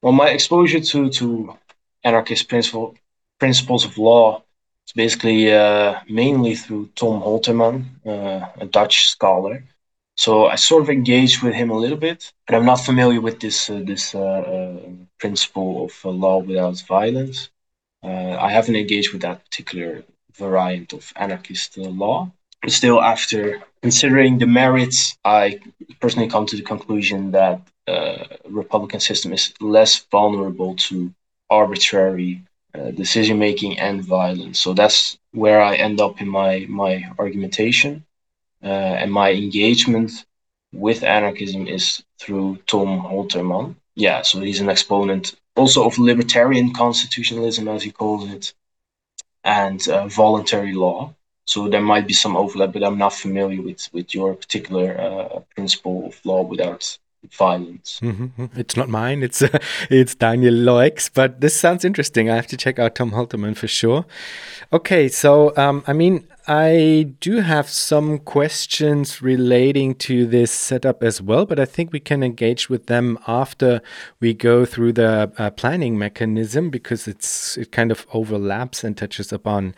Well, 0.03 0.13
my 0.13 0.31
exposure 0.31 0.81
to, 0.81 1.11
to 1.11 1.57
anarchist 2.03 2.49
principle, 2.49 2.97
principles 3.39 3.85
of 3.85 3.97
law 3.97 4.43
is 4.87 4.93
basically 4.93 5.53
uh, 5.53 6.01
mainly 6.09 6.57
through 6.57 6.91
Thom 6.97 7.23
Holterman, 7.23 7.85
uh, 8.05 8.47
a 8.61 8.67
Dutch 8.67 9.07
scholar. 9.07 9.63
So 10.17 10.47
I 10.47 10.57
sort 10.57 10.83
of 10.83 10.91
engaged 10.91 11.43
with 11.43 11.55
him 11.55 11.71
a 11.71 11.79
little 11.79 11.97
bit, 11.97 12.33
but 12.47 12.55
I'm 12.55 12.67
not 12.67 12.77
familiar 12.77 13.21
with 13.21 13.41
this 13.41 13.71
uh, 13.71 13.83
this 13.85 14.15
uh, 14.15 14.21
uh, 14.21 14.91
principle 15.19 15.87
of 15.87 15.93
uh, 16.05 16.11
law 16.11 16.39
without 16.39 16.81
violence. 16.83 17.49
I 18.05 18.51
haven't 18.51 18.77
engaged 18.77 19.13
with 19.13 19.23
that 19.23 19.45
particular 19.45 20.03
variant 20.37 20.93
of 20.93 21.13
anarchist 21.17 21.77
law. 21.79 22.31
Still, 22.69 23.03
after 23.03 23.61
considering 23.83 24.39
the 24.39 24.47
merits, 24.47 25.17
I 25.25 25.61
personally 26.01 26.29
come 26.29 26.47
to 26.47 26.57
the 26.57 26.63
conclusion 26.63 27.33
that 27.33 27.61
uh, 27.89 28.25
Republican 28.49 29.01
system 29.01 29.33
is 29.33 29.53
less 29.61 29.99
vulnerable 30.11 30.77
to 30.77 31.13
arbitrary 31.51 32.43
uh, 32.75 32.91
decision 32.93 33.39
making 33.39 33.79
and 33.79 34.03
violence. 34.03 34.61
So 34.61 34.73
that's 34.75 35.19
where 35.33 35.61
I 35.61 35.75
end 35.75 36.01
up 36.01 36.21
in 36.21 36.29
my 36.29 36.67
my 36.69 37.05
argumentation 37.19 38.05
uh, 38.63 38.95
and 39.01 39.11
my 39.13 39.33
engagement 39.33 40.25
with 40.73 41.03
anarchism 41.03 41.67
is 41.67 42.03
through 42.19 42.59
Thom 42.67 43.01
Holterman. 43.01 43.75
Yeah, 43.95 44.23
so 44.23 44.41
he's 44.41 44.61
an 44.61 44.71
exponent 44.71 45.35
also 45.57 45.85
of 45.85 45.99
libertarian 45.99 46.73
constitutionalism, 46.73 47.69
as 47.69 47.83
he 47.83 47.91
calls 47.91 48.31
it, 48.31 48.55
and 49.45 49.87
uh, 49.89 50.07
voluntary 50.09 50.73
law. 50.75 51.15
So 51.47 51.69
there 51.69 51.83
might 51.83 52.07
be 52.07 52.15
some 52.15 52.37
overlap, 52.37 52.73
but 52.73 52.85
I'm 52.85 52.99
not 52.99 53.15
familiar 53.15 53.63
with 53.63 53.89
with 53.93 54.15
your 54.15 54.35
particular 54.35 54.99
uh, 55.01 55.41
principle 55.55 56.07
of 56.07 56.25
law 56.25 56.43
without 56.43 56.99
violence. 57.31 58.01
Mm-hmm. 58.03 58.47
It's 58.57 58.77
not 58.77 58.89
mine. 58.89 59.23
It's 59.23 59.43
uh, 59.43 59.59
it's 59.91 60.15
Daniel 60.15 60.55
Loick. 60.55 61.11
but 61.15 61.41
this 61.41 61.59
sounds 61.59 61.85
interesting. 61.85 62.31
I 62.31 62.37
have 62.37 62.47
to 62.49 62.57
check 62.57 62.79
out 62.79 62.95
Thom 62.95 63.13
Holterman 63.13 63.57
for 63.57 63.69
sure. 63.69 64.05
Okay, 64.73 65.09
so 65.09 65.57
um, 65.57 65.85
I 65.87 65.93
mean, 65.93 66.27
I 66.49 67.13
do 67.21 67.41
have 67.41 67.69
some 67.69 68.19
questions 68.19 69.23
relating 69.23 69.95
to 69.97 70.27
this 70.27 70.51
setup 70.51 71.03
as 71.03 71.23
well, 71.23 71.47
but 71.47 71.61
I 71.61 71.65
think 71.65 71.93
we 71.93 72.01
can 72.01 72.23
engage 72.25 72.69
with 72.69 72.87
them 72.87 73.19
after 73.29 73.81
we 74.19 74.35
go 74.35 74.65
through 74.65 74.95
the 74.95 75.33
uh, 75.39 75.51
planning 75.51 75.99
mechanism 75.99 76.69
because 76.69 77.07
it's 77.07 77.57
it 77.57 77.71
kind 77.71 77.93
of 77.93 78.07
overlaps 78.13 78.83
and 78.83 78.97
touches 78.97 79.33
upon 79.33 79.75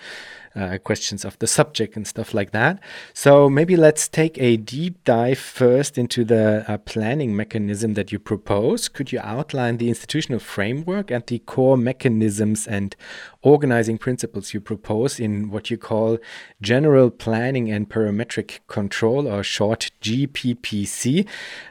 uh, 0.56 0.78
questions 0.78 1.24
of 1.24 1.38
the 1.38 1.46
subject 1.46 1.96
and 1.96 2.06
stuff 2.06 2.32
like 2.34 2.52
that. 2.52 2.80
So 3.12 3.48
maybe 3.50 3.76
let's 3.76 4.08
take 4.08 4.38
a 4.38 4.56
deep 4.56 5.02
dive 5.04 5.38
first 5.38 5.98
into 5.98 6.24
the 6.24 6.64
uh, 6.68 6.78
planning 6.78 7.34
mechanism 7.34 7.94
that 7.94 8.12
you 8.12 8.18
propose. 8.18 8.88
Could 8.88 9.12
you 9.12 9.20
outline 9.20 9.78
the 9.78 9.88
institutional 9.88 10.40
framework 10.40 11.10
and 11.10 11.26
the 11.26 11.40
core 11.40 11.76
mechanisms 11.76 12.66
and 12.66 12.94
organizing 13.42 13.98
principles 13.98 14.54
you 14.54 14.60
propose 14.60 15.20
in 15.20 15.50
what 15.50 15.70
you 15.70 15.76
call 15.76 16.18
general 16.62 17.10
planning 17.10 17.70
and 17.70 17.90
parametric 17.90 18.60
control, 18.68 19.26
or 19.26 19.42
short 19.42 19.90
GPPC? 20.00 21.26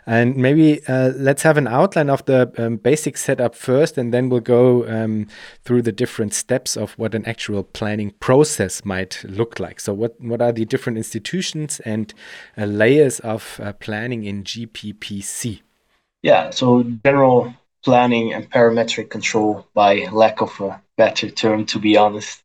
And 0.06 0.36
maybe 0.36 0.86
uh, 0.88 1.14
let's 1.16 1.44
have 1.44 1.58
an 1.58 1.68
outline 1.68 2.10
of 2.10 2.26
the 2.26 2.52
um, 2.58 2.78
basic 2.78 3.18
setup 3.18 3.56
first, 3.56 3.98
and 3.98 4.14
then 4.14 4.30
we'll 4.30 4.42
go 4.42 4.88
um, 4.88 5.28
through 5.64 5.84
the 5.84 5.92
different 5.92 6.34
steps 6.34 6.76
of 6.76 6.94
what 6.94 7.16
an 7.16 7.26
actual 7.26 7.64
planning 7.64 8.12
process 8.20 8.73
might 8.84 9.24
look 9.24 9.60
like. 9.60 9.80
So, 9.80 9.94
what, 9.94 10.20
what 10.20 10.42
are 10.42 10.52
the 10.52 10.66
different 10.66 10.98
institutions 10.98 11.80
and 11.82 12.14
uh, 12.58 12.66
layers 12.66 13.20
of 13.20 13.60
uh, 13.62 13.74
planning 13.74 14.24
in 14.24 14.44
GPPC? 14.44 15.62
Yeah, 16.22 16.50
so 16.52 16.84
general 17.06 17.54
planning 17.84 18.34
and 18.34 18.50
parametric 18.50 19.10
control, 19.10 19.68
by 19.74 20.08
lack 20.12 20.42
of 20.42 20.60
a 20.62 20.82
better 20.98 21.30
term, 21.30 21.66
to 21.68 21.80
be 21.80 21.98
honest. 21.98 22.44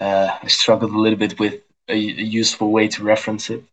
Uh, 0.00 0.38
I 0.42 0.46
struggled 0.48 0.92
a 0.92 0.98
little 0.98 1.18
bit 1.18 1.38
with 1.38 1.60
a, 1.88 1.94
a 1.94 1.96
useful 1.96 2.70
way 2.70 2.88
to 2.88 3.02
reference 3.02 3.50
it 3.50 3.64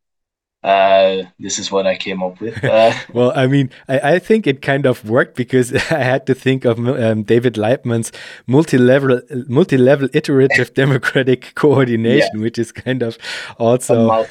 uh, 0.62 1.24
this 1.40 1.58
is 1.58 1.72
what 1.72 1.88
I 1.88 1.96
came 1.96 2.22
up 2.22 2.42
with. 2.42 2.62
Uh, 2.64 2.94
well, 3.14 3.32
I 3.34 3.48
mean, 3.48 3.70
I, 3.88 4.16
I, 4.16 4.20
think 4.20 4.46
it 4.46 4.62
kind 4.62 4.86
of 4.86 5.10
worked 5.10 5.38
because 5.38 5.74
I 5.92 6.00
had 6.00 6.26
to 6.28 6.36
think 6.36 6.66
of 6.66 6.80
um, 6.80 7.24
David 7.24 7.54
Laibman's 7.54 8.12
multi-level, 8.46 9.22
multi-level 9.48 10.10
iterative 10.14 10.74
democratic 10.84 11.56
coordination, 11.56 12.30
yeah. 12.36 12.42
which 12.42 12.60
is 12.60 12.74
kind 12.74 13.02
of 13.04 13.18
also 13.58 14.10
a, 14.10 14.28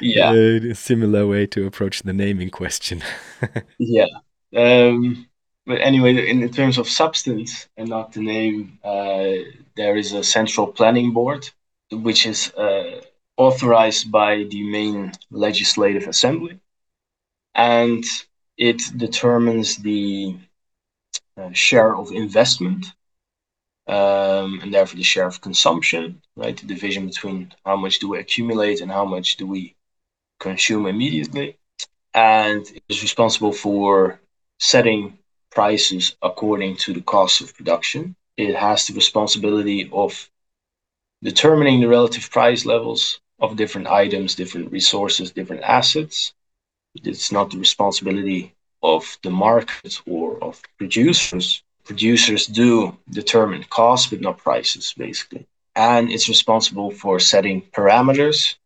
yeah. 0.00 0.32
a 0.32 0.74
similar 0.74 1.26
way 1.26 1.46
to 1.48 1.66
approach 1.66 2.02
the 2.02 2.14
naming 2.14 2.48
question. 2.48 3.02
yeah. 3.78 4.06
Um, 4.56 5.26
but 5.66 5.80
anyway, 5.80 6.30
in, 6.30 6.42
in, 6.42 6.50
terms 6.50 6.78
of 6.78 6.88
substance 6.88 7.68
and 7.76 7.88
not 7.88 8.12
the 8.12 8.20
name, 8.20 8.78
uh, 8.82 9.32
there 9.76 9.96
is 9.96 10.12
a 10.12 10.24
central 10.24 10.66
planning 10.66 11.12
board, 11.12 11.48
which 11.90 12.26
is 12.26 12.52
uh, 12.54 13.00
authorized 13.46 14.10
by 14.10 14.44
the 14.52 14.62
main 14.78 15.12
legislative 15.30 16.06
assembly, 16.08 16.54
and 17.54 18.04
it 18.56 18.80
determines 18.96 19.76
the 19.76 20.36
uh, 21.36 21.50
share 21.52 21.94
of 21.96 22.12
investment 22.12 22.86
um, 23.86 24.60
and 24.62 24.72
therefore 24.72 24.96
the 24.96 25.02
share 25.02 25.26
of 25.26 25.40
consumption, 25.40 26.22
right? 26.36 26.56
The 26.56 26.66
division 26.66 27.06
between 27.06 27.52
how 27.64 27.76
much 27.76 27.98
do 27.98 28.08
we 28.08 28.18
accumulate 28.18 28.80
and 28.80 28.90
how 28.90 29.04
much 29.04 29.36
do 29.36 29.46
we 29.46 29.74
consume 30.38 30.86
immediately. 30.86 31.58
And 32.14 32.62
it 32.66 32.82
is 32.88 33.02
responsible 33.02 33.52
for 33.52 34.20
setting 34.58 35.18
prices 35.50 36.16
according 36.22 36.76
to 36.76 36.92
the 36.92 37.02
cost 37.02 37.40
of 37.40 37.56
production. 37.56 38.14
It 38.36 38.54
has 38.54 38.86
the 38.86 38.94
responsibility 38.94 39.90
of 39.92 40.30
determining 41.22 41.80
the 41.80 41.88
relative 41.88 42.30
price 42.30 42.64
levels 42.64 43.20
of 43.42 43.56
different 43.56 43.88
items, 43.88 44.36
different 44.36 44.72
resources, 44.72 45.32
different 45.32 45.62
assets. 45.64 46.32
It's 46.94 47.32
not 47.32 47.50
the 47.50 47.58
responsibility 47.58 48.54
of 48.82 49.18
the 49.22 49.30
market 49.30 50.00
or 50.06 50.42
of 50.42 50.62
producers. 50.78 51.62
Producers 51.84 52.46
do 52.46 52.96
determine 53.10 53.64
costs, 53.64 54.08
but 54.10 54.20
not 54.20 54.38
prices, 54.38 54.94
basically. 54.96 55.46
And 55.74 56.10
it's 56.12 56.28
responsible 56.28 56.90
for 56.92 57.18
setting 57.18 57.62
parameters 57.62 58.56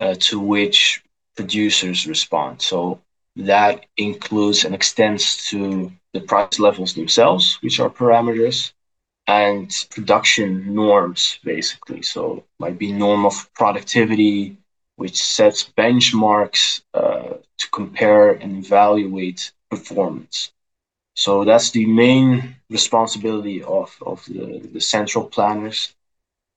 uh, 0.00 0.14
to 0.20 0.40
which 0.40 1.02
producers 1.36 2.06
respond. 2.06 2.62
So 2.62 3.00
that 3.36 3.86
includes 3.96 4.64
and 4.64 4.74
extends 4.74 5.48
to 5.48 5.92
the 6.12 6.20
price 6.20 6.58
levels 6.58 6.94
themselves, 6.94 7.58
which 7.62 7.80
are 7.80 7.90
parameters, 7.90 8.72
and 9.26 9.70
production 9.90 10.74
norms, 10.74 11.38
basically. 11.44 12.02
So 12.02 12.44
might 12.58 12.78
be 12.78 12.92
norm 12.92 13.24
of 13.26 13.50
productivity, 13.54 14.56
which 14.96 15.20
sets 15.22 15.64
benchmarks 15.76 16.82
uh, 16.94 17.34
to 17.58 17.70
compare 17.72 18.32
and 18.32 18.64
evaluate 18.64 19.52
performance. 19.70 20.52
So 21.14 21.44
that's 21.44 21.70
the 21.70 21.86
main 21.86 22.56
responsibility 22.70 23.62
of, 23.62 23.96
of 24.04 24.24
the, 24.26 24.68
the 24.72 24.80
central 24.80 25.24
planners. 25.26 25.94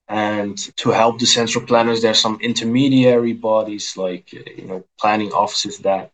And 0.10 0.58
to 0.78 0.92
help 0.92 1.20
the 1.20 1.26
central 1.26 1.66
planners, 1.66 2.02
there's 2.02 2.20
some 2.20 2.40
intermediary 2.42 3.34
bodies 3.34 3.96
like 3.98 4.34
you 4.34 4.66
know 4.66 4.84
planning 5.00 5.32
offices 5.32 5.80
that 5.80 6.12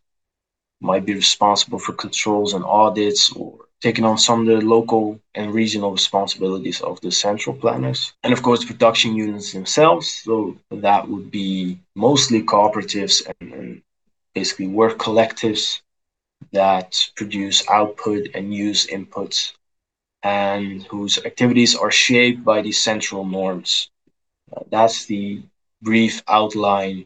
might 0.81 1.05
be 1.05 1.13
responsible 1.13 1.79
for 1.79 1.93
controls 1.93 2.53
and 2.53 2.63
audits 2.65 3.31
or 3.33 3.64
taking 3.81 4.05
on 4.05 4.17
some 4.17 4.41
of 4.41 4.47
the 4.47 4.65
local 4.65 5.19
and 5.35 5.53
regional 5.53 5.91
responsibilities 5.91 6.81
of 6.81 6.99
the 7.01 7.11
central 7.11 7.55
planners. 7.55 8.13
And 8.23 8.33
of 8.33 8.41
course, 8.41 8.61
the 8.61 8.67
production 8.67 9.15
units 9.15 9.53
themselves. 9.53 10.07
So 10.09 10.57
that 10.71 11.07
would 11.07 11.29
be 11.31 11.79
mostly 11.95 12.41
cooperatives 12.41 13.27
and, 13.39 13.53
and 13.53 13.81
basically 14.33 14.67
work 14.67 14.97
collectives 14.97 15.81
that 16.51 16.97
produce 17.15 17.67
output 17.69 18.29
and 18.33 18.53
use 18.53 18.87
inputs 18.87 19.53
and 20.23 20.83
whose 20.83 21.23
activities 21.23 21.75
are 21.75 21.91
shaped 21.91 22.43
by 22.43 22.61
these 22.61 22.81
central 22.81 23.25
norms. 23.25 23.89
Uh, 24.51 24.61
that's 24.69 25.05
the 25.05 25.43
brief 25.81 26.23
outline 26.27 27.05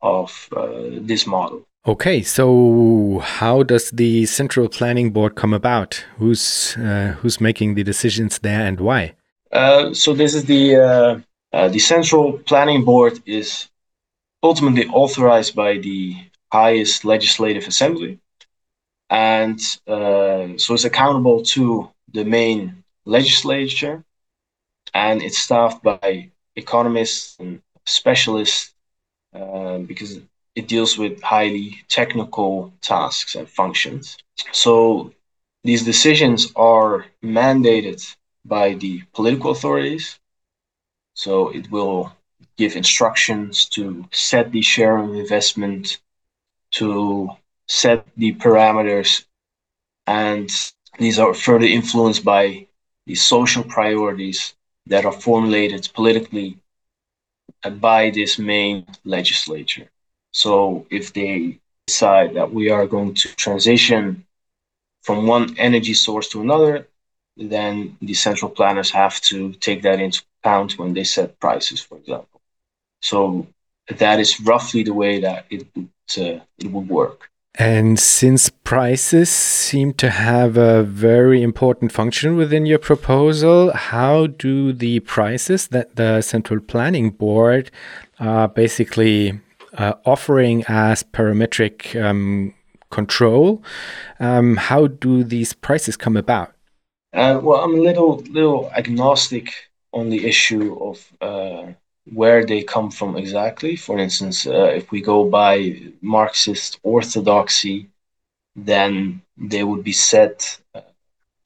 of 0.00 0.48
uh, 0.56 1.00
this 1.02 1.26
model. 1.26 1.66
Okay, 1.88 2.20
so 2.22 3.20
how 3.22 3.62
does 3.62 3.92
the 3.92 4.26
central 4.26 4.68
planning 4.68 5.12
board 5.12 5.36
come 5.36 5.54
about? 5.54 6.04
Who's 6.18 6.76
uh, 6.78 7.14
who's 7.20 7.40
making 7.40 7.76
the 7.76 7.84
decisions 7.84 8.40
there 8.40 8.66
and 8.66 8.80
why? 8.80 9.14
Uh, 9.52 9.94
so 9.94 10.12
this 10.12 10.34
is 10.34 10.46
the 10.46 10.76
uh, 10.76 11.20
uh 11.52 11.68
the 11.68 11.78
central 11.78 12.38
planning 12.38 12.84
board 12.84 13.20
is 13.24 13.68
ultimately 14.42 14.88
authorized 14.88 15.54
by 15.54 15.78
the 15.78 16.16
highest 16.52 17.04
legislative 17.04 17.68
assembly, 17.68 18.18
and 19.08 19.60
uh, 19.86 20.48
so 20.56 20.74
it's 20.74 20.84
accountable 20.84 21.44
to 21.54 21.88
the 22.12 22.24
main 22.24 22.82
legislature, 23.04 24.02
and 24.92 25.22
it's 25.22 25.38
staffed 25.38 25.84
by 25.84 26.30
economists 26.56 27.36
and 27.38 27.62
specialists 27.84 28.74
uh, 29.32 29.78
because 29.78 30.18
it 30.56 30.68
deals 30.68 30.98
with 30.98 31.22
highly 31.22 31.84
technical 31.88 32.72
tasks 32.80 33.34
and 33.36 33.48
functions. 33.48 34.16
So 34.52 35.12
these 35.62 35.84
decisions 35.84 36.52
are 36.56 37.06
mandated 37.22 38.00
by 38.44 38.74
the 38.74 39.02
political 39.12 39.50
authorities. 39.50 40.18
So 41.14 41.50
it 41.50 41.70
will 41.70 42.12
give 42.56 42.76
instructions 42.76 43.66
to 43.70 44.06
set 44.12 44.50
the 44.50 44.62
share 44.62 44.96
of 44.96 45.14
investment, 45.14 45.98
to 46.72 47.30
set 47.68 48.06
the 48.16 48.34
parameters, 48.34 49.24
and 50.06 50.50
these 50.98 51.18
are 51.18 51.34
further 51.34 51.66
influenced 51.66 52.24
by 52.24 52.66
the 53.06 53.14
social 53.14 53.64
priorities 53.64 54.54
that 54.86 55.04
are 55.04 55.12
formulated 55.12 55.88
politically 55.94 56.58
by 57.80 58.10
this 58.10 58.38
main 58.38 58.86
legislature. 59.04 59.90
So 60.36 60.86
if 60.90 61.14
they 61.14 61.58
decide 61.86 62.34
that 62.34 62.52
we 62.52 62.68
are 62.70 62.86
going 62.86 63.14
to 63.14 63.28
transition 63.36 64.26
from 65.02 65.26
one 65.26 65.56
energy 65.56 65.94
source 65.94 66.28
to 66.28 66.42
another, 66.42 66.86
then 67.38 67.96
the 68.02 68.12
central 68.12 68.50
planners 68.50 68.90
have 68.90 69.18
to 69.22 69.54
take 69.54 69.80
that 69.80 69.98
into 69.98 70.22
account 70.42 70.78
when 70.78 70.92
they 70.92 71.04
set 71.04 71.40
prices, 71.40 71.80
for 71.80 71.96
example. 71.96 72.42
So 73.00 73.46
that 73.88 74.20
is 74.20 74.38
roughly 74.38 74.82
the 74.82 74.92
way 74.92 75.20
that 75.20 75.46
it 75.48 75.66
would 75.74 75.88
uh, 76.18 76.40
it 76.58 76.70
would 76.70 76.88
work. 76.88 77.30
And 77.58 77.98
since 77.98 78.50
prices 78.50 79.30
seem 79.30 79.94
to 79.94 80.10
have 80.10 80.58
a 80.58 80.82
very 80.82 81.42
important 81.42 81.92
function 81.92 82.36
within 82.36 82.66
your 82.66 82.78
proposal, 82.78 83.72
how 83.72 84.26
do 84.26 84.74
the 84.74 85.00
prices 85.00 85.68
that 85.68 85.96
the 85.96 86.20
Central 86.20 86.60
Planning 86.60 87.08
Board 87.10 87.70
uh, 88.20 88.48
basically 88.48 89.40
uh, 89.76 89.94
offering 90.04 90.64
as 90.68 91.02
parametric 91.02 92.00
um, 92.02 92.54
control. 92.90 93.62
Um, 94.20 94.56
how 94.56 94.86
do 94.86 95.24
these 95.24 95.52
prices 95.52 95.96
come 95.96 96.16
about? 96.16 96.52
Uh, 97.12 97.40
well, 97.42 97.62
I'm 97.64 97.74
a 97.74 97.80
little 97.80 98.16
little 98.30 98.70
agnostic 98.76 99.52
on 99.92 100.10
the 100.10 100.26
issue 100.26 100.76
of 100.80 101.12
uh, 101.20 101.72
where 102.12 102.44
they 102.44 102.62
come 102.62 102.90
from 102.90 103.16
exactly. 103.16 103.76
For 103.76 103.98
instance, 103.98 104.46
uh, 104.46 104.70
if 104.80 104.90
we 104.90 105.00
go 105.00 105.28
by 105.28 105.80
Marxist 106.02 106.78
orthodoxy, 106.82 107.88
then 108.54 109.22
they 109.36 109.64
would 109.64 109.82
be 109.82 109.92
set 109.92 110.58
uh, 110.74 110.82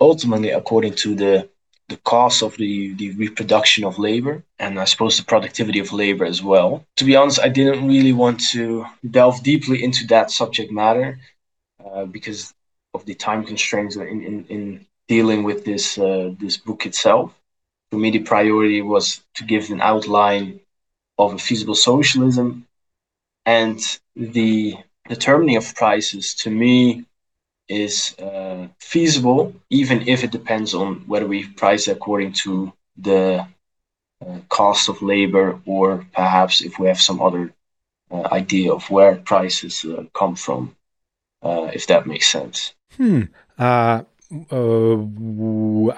ultimately 0.00 0.50
according 0.50 0.94
to 0.94 1.14
the 1.14 1.48
the 1.90 1.98
cost 1.98 2.42
of 2.42 2.56
the, 2.56 2.94
the 2.94 3.10
reproduction 3.12 3.84
of 3.84 3.98
labor 3.98 4.42
and 4.58 4.78
I 4.78 4.84
suppose 4.84 5.18
the 5.18 5.24
productivity 5.24 5.80
of 5.80 5.92
labor 5.92 6.24
as 6.24 6.42
well. 6.42 6.86
To 6.96 7.04
be 7.04 7.16
honest, 7.16 7.40
I 7.40 7.48
didn't 7.48 7.86
really 7.86 8.12
want 8.12 8.40
to 8.50 8.86
delve 9.10 9.42
deeply 9.42 9.82
into 9.82 10.06
that 10.06 10.30
subject 10.30 10.70
matter 10.72 11.18
uh, 11.84 12.04
because 12.06 12.54
of 12.94 13.04
the 13.04 13.14
time 13.14 13.44
constraints 13.44 13.96
in, 13.96 14.22
in, 14.28 14.44
in 14.48 14.86
dealing 15.08 15.42
with 15.42 15.64
this 15.64 15.98
uh, 15.98 16.30
this 16.38 16.56
book 16.56 16.86
itself. 16.86 17.34
For 17.90 17.98
me, 17.98 18.10
the 18.10 18.20
priority 18.20 18.80
was 18.82 19.20
to 19.34 19.44
give 19.44 19.70
an 19.70 19.80
outline 19.80 20.60
of 21.18 21.34
a 21.34 21.38
feasible 21.38 21.74
socialism 21.74 22.66
and 23.44 23.80
the 24.14 24.76
determining 25.08 25.56
of 25.56 25.74
prices 25.74 26.34
to 26.42 26.50
me 26.50 27.04
is 27.70 28.14
uh, 28.18 28.66
feasible, 28.78 29.54
even 29.70 30.08
if 30.08 30.24
it 30.24 30.32
depends 30.32 30.74
on 30.74 31.04
whether 31.06 31.26
we 31.26 31.46
price 31.46 31.88
according 31.88 32.32
to 32.32 32.72
the 32.96 33.46
uh, 34.20 34.38
cost 34.48 34.88
of 34.88 35.00
labor 35.00 35.60
or 35.64 36.04
perhaps 36.12 36.60
if 36.60 36.78
we 36.78 36.88
have 36.88 37.00
some 37.00 37.22
other 37.22 37.54
uh, 38.10 38.28
idea 38.32 38.72
of 38.72 38.90
where 38.90 39.16
prices 39.16 39.84
uh, 39.84 40.04
come 40.12 40.34
from, 40.34 40.74
uh, 41.42 41.70
if 41.72 41.86
that 41.86 42.06
makes 42.06 42.28
sense. 42.28 42.74
Hmm. 42.96 43.22
Uh, 44.32 44.94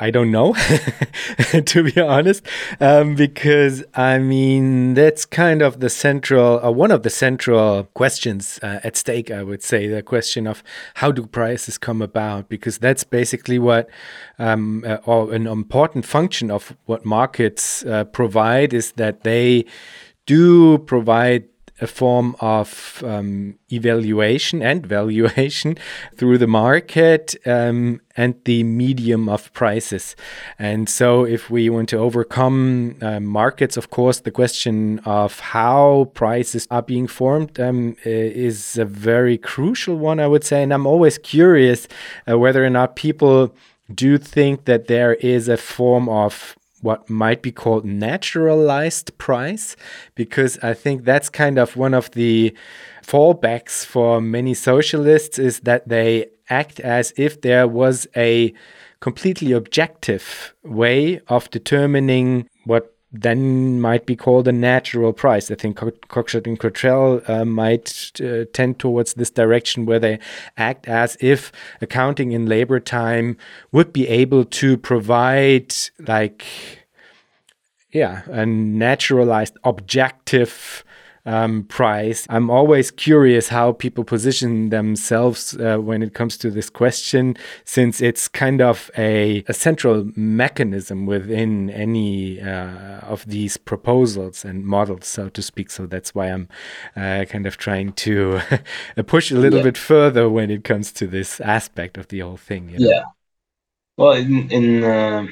I 0.01 0.11
don't 0.11 0.31
know, 0.31 0.55
to 1.66 1.83
be 1.83 2.01
honest, 2.01 2.42
um, 2.81 3.14
because 3.14 3.85
I 3.95 4.21
mean 4.21 4.95
that's 4.95 5.27
kind 5.27 5.61
of 5.61 5.81
the 5.81 5.90
central, 5.90 6.64
uh, 6.64 6.71
one 6.71 6.90
of 6.90 7.03
the 7.03 7.11
central 7.11 7.85
questions 7.92 8.59
uh, 8.62 8.81
at 8.83 8.97
stake. 8.97 9.31
I 9.31 9.42
would 9.42 9.62
say 9.62 9.87
the 9.87 10.03
question 10.03 10.47
of 10.47 10.64
how 10.95 11.12
do 11.12 11.27
prices 11.27 11.77
come 11.77 12.01
about, 12.01 12.49
because 12.49 12.79
that's 12.79 13.05
basically 13.05 13.59
what, 13.59 13.90
um, 14.38 14.83
uh, 14.87 14.97
or 15.05 15.35
an 15.35 15.47
important 15.47 16.07
function 16.07 16.51
of 16.51 16.75
what 16.87 17.05
markets 17.05 17.85
uh, 17.85 18.05
provide 18.05 18.73
is 18.73 18.92
that 18.92 19.25
they 19.25 19.66
do 20.25 20.79
provide 20.79 21.45
a 21.81 21.87
form 21.87 22.37
of 22.41 23.03
um, 23.05 23.59
evaluation 23.73 24.63
and 24.63 24.87
valuation 24.87 25.77
through 26.17 26.39
the 26.39 26.47
market 26.47 27.35
um, 27.47 28.01
and 28.17 28.35
the 28.45 28.63
medium 28.63 29.29
of 29.29 29.53
prices. 29.53 30.15
And 30.59 30.89
so, 30.89 31.25
if 31.25 31.51
we 31.51 31.71
want 31.71 31.89
to 31.91 31.99
overcome 31.99 32.97
uh, 33.01 33.21
markets, 33.21 33.77
of 33.77 33.91
course, 33.91 34.21
the 34.21 34.31
question 34.31 35.01
of 35.01 35.41
how 35.41 36.11
prices 36.15 36.67
are 36.71 36.83
being 36.83 37.07
formed 37.07 37.59
um, 37.59 37.97
is 38.05 38.79
a 38.79 38.85
very 38.85 39.39
crucial 39.39 39.97
one, 39.97 40.21
I 40.21 40.27
would 40.27 40.45
say. 40.45 40.63
And 40.63 40.73
I'm 40.73 40.87
always 40.87 41.19
curious 41.19 41.89
uh, 42.31 42.39
whether 42.39 42.65
or 42.65 42.71
not 42.71 42.97
people 42.97 43.55
do 43.93 44.19
think 44.19 44.65
that 44.67 44.87
there 44.87 45.15
is 45.15 45.49
a 45.49 45.57
form 45.57 46.09
of 46.09 46.57
what 46.83 47.09
might 47.09 47.40
be 47.40 47.51
called 47.51 47.85
naturalized 47.85 49.16
price, 49.16 49.77
because 50.14 50.59
I 50.62 50.75
think 50.75 51.05
that's 51.05 51.31
kind 51.31 51.59
of 51.59 51.77
one 51.77 51.95
of 51.95 52.11
the 52.11 52.55
fallbacks 53.03 53.87
for 53.87 54.21
many 54.21 54.53
socialists 54.53 55.38
is 55.38 55.61
that 55.61 55.88
they 55.88 56.27
act 56.51 56.81
as 56.81 57.13
if 57.17 57.40
there 57.40 57.67
was 57.67 58.07
a 58.15 58.52
completely 59.00 59.52
objective 59.52 60.54
way 60.63 61.21
of 61.29 61.50
determining 61.50 62.48
what 62.65 62.92
then 63.13 63.81
might 63.81 64.06
be 64.06 64.17
called 64.17 64.48
a 64.48 64.52
natural 64.52 65.13
price. 65.13 65.50
I 65.50 65.54
think 65.54 65.77
Cockshott 65.77 66.46
and 66.46 66.58
Cottrell 66.58 67.21
uh, 67.29 67.44
might 67.44 68.10
uh, 68.23 68.44
tend 68.52 68.79
towards 68.79 69.15
this 69.15 69.31
direction 69.31 69.85
where 69.85 69.98
they 69.98 70.19
act 70.56 70.88
as 70.88 71.17
if 71.21 71.52
accounting 71.81 72.33
in 72.33 72.46
labor 72.46 72.81
time 72.81 73.37
would 73.71 73.92
be 73.92 74.08
able 74.08 74.44
to 74.46 74.79
provide 74.79 75.75
like 75.98 76.44
yeah 77.92 78.23
a 78.27 78.46
naturalized 78.46 79.56
objective 79.65 80.83
um, 81.25 81.64
price. 81.64 82.27
I'm 82.29 82.50
always 82.50 82.90
curious 82.90 83.48
how 83.48 83.73
people 83.73 84.04
position 84.04 84.70
themselves 84.70 85.56
uh, 85.56 85.79
when 85.79 86.02
it 86.02 86.14
comes 86.14 86.37
to 86.38 86.50
this 86.50 86.68
question, 86.68 87.37
since 87.64 88.00
it's 88.00 88.29
kind 88.29 88.60
of 88.60 88.90
a, 88.96 89.44
a 89.48 89.54
central 89.54 90.10
mechanism 90.16 91.06
within 91.06 91.70
any 91.70 92.40
uh, 92.40 93.00
of 93.00 93.25
these 93.27 93.56
proposals 93.56 94.44
and 94.44 94.64
models, 94.64 95.06
so 95.06 95.29
to 95.29 95.42
speak. 95.42 95.70
So 95.70 95.87
that's 95.87 96.14
why 96.14 96.27
I'm 96.27 96.48
uh, 96.96 97.25
kind 97.29 97.46
of 97.46 97.56
trying 97.56 97.92
to 97.92 98.40
push 99.06 99.31
a 99.31 99.37
little 99.37 99.58
yeah. 99.58 99.64
bit 99.64 99.79
further 99.79 100.29
when 100.29 100.50
it 100.50 100.64
comes 100.64 100.92
to 100.92 101.06
this 101.06 101.40
aspect 101.40 101.96
of 101.96 102.08
the 102.08 102.20
whole 102.20 102.37
thing. 102.37 102.70
You 102.70 102.79
know? 102.79 102.88
Yeah. 102.88 103.04
Well, 103.96 104.12
in 104.12 104.50
in, 104.50 104.85
uh, 104.85 105.27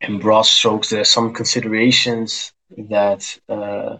in 0.00 0.18
broad 0.18 0.42
strokes, 0.42 0.90
there 0.90 1.02
are 1.02 1.04
some 1.04 1.32
considerations 1.32 2.52
that 2.76 3.38
uh, 3.48 3.98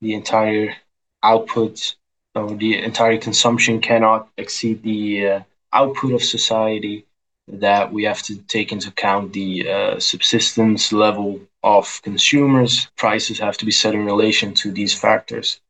the 0.00 0.14
entire 0.14 0.76
output 1.22 1.96
or 2.34 2.54
the 2.56 2.82
entire 2.82 3.18
consumption 3.18 3.80
cannot 3.80 4.28
exceed 4.36 4.82
the 4.82 5.28
uh, 5.28 5.40
output 5.72 6.12
of 6.12 6.22
society 6.22 7.06
that 7.48 7.92
we 7.92 8.04
have 8.04 8.22
to 8.22 8.36
take 8.42 8.72
into 8.72 8.88
account 8.88 9.32
the 9.32 9.68
uh, 9.68 9.98
subsistence 9.98 10.92
level 10.92 11.40
of 11.62 12.00
consumers. 12.02 12.88
Prices 12.96 13.38
have 13.40 13.56
to 13.58 13.64
be 13.64 13.72
set 13.72 13.94
in 13.94 14.04
relation 14.06 14.54
to 14.54 14.70
these 14.72 14.94
factors 14.94 15.60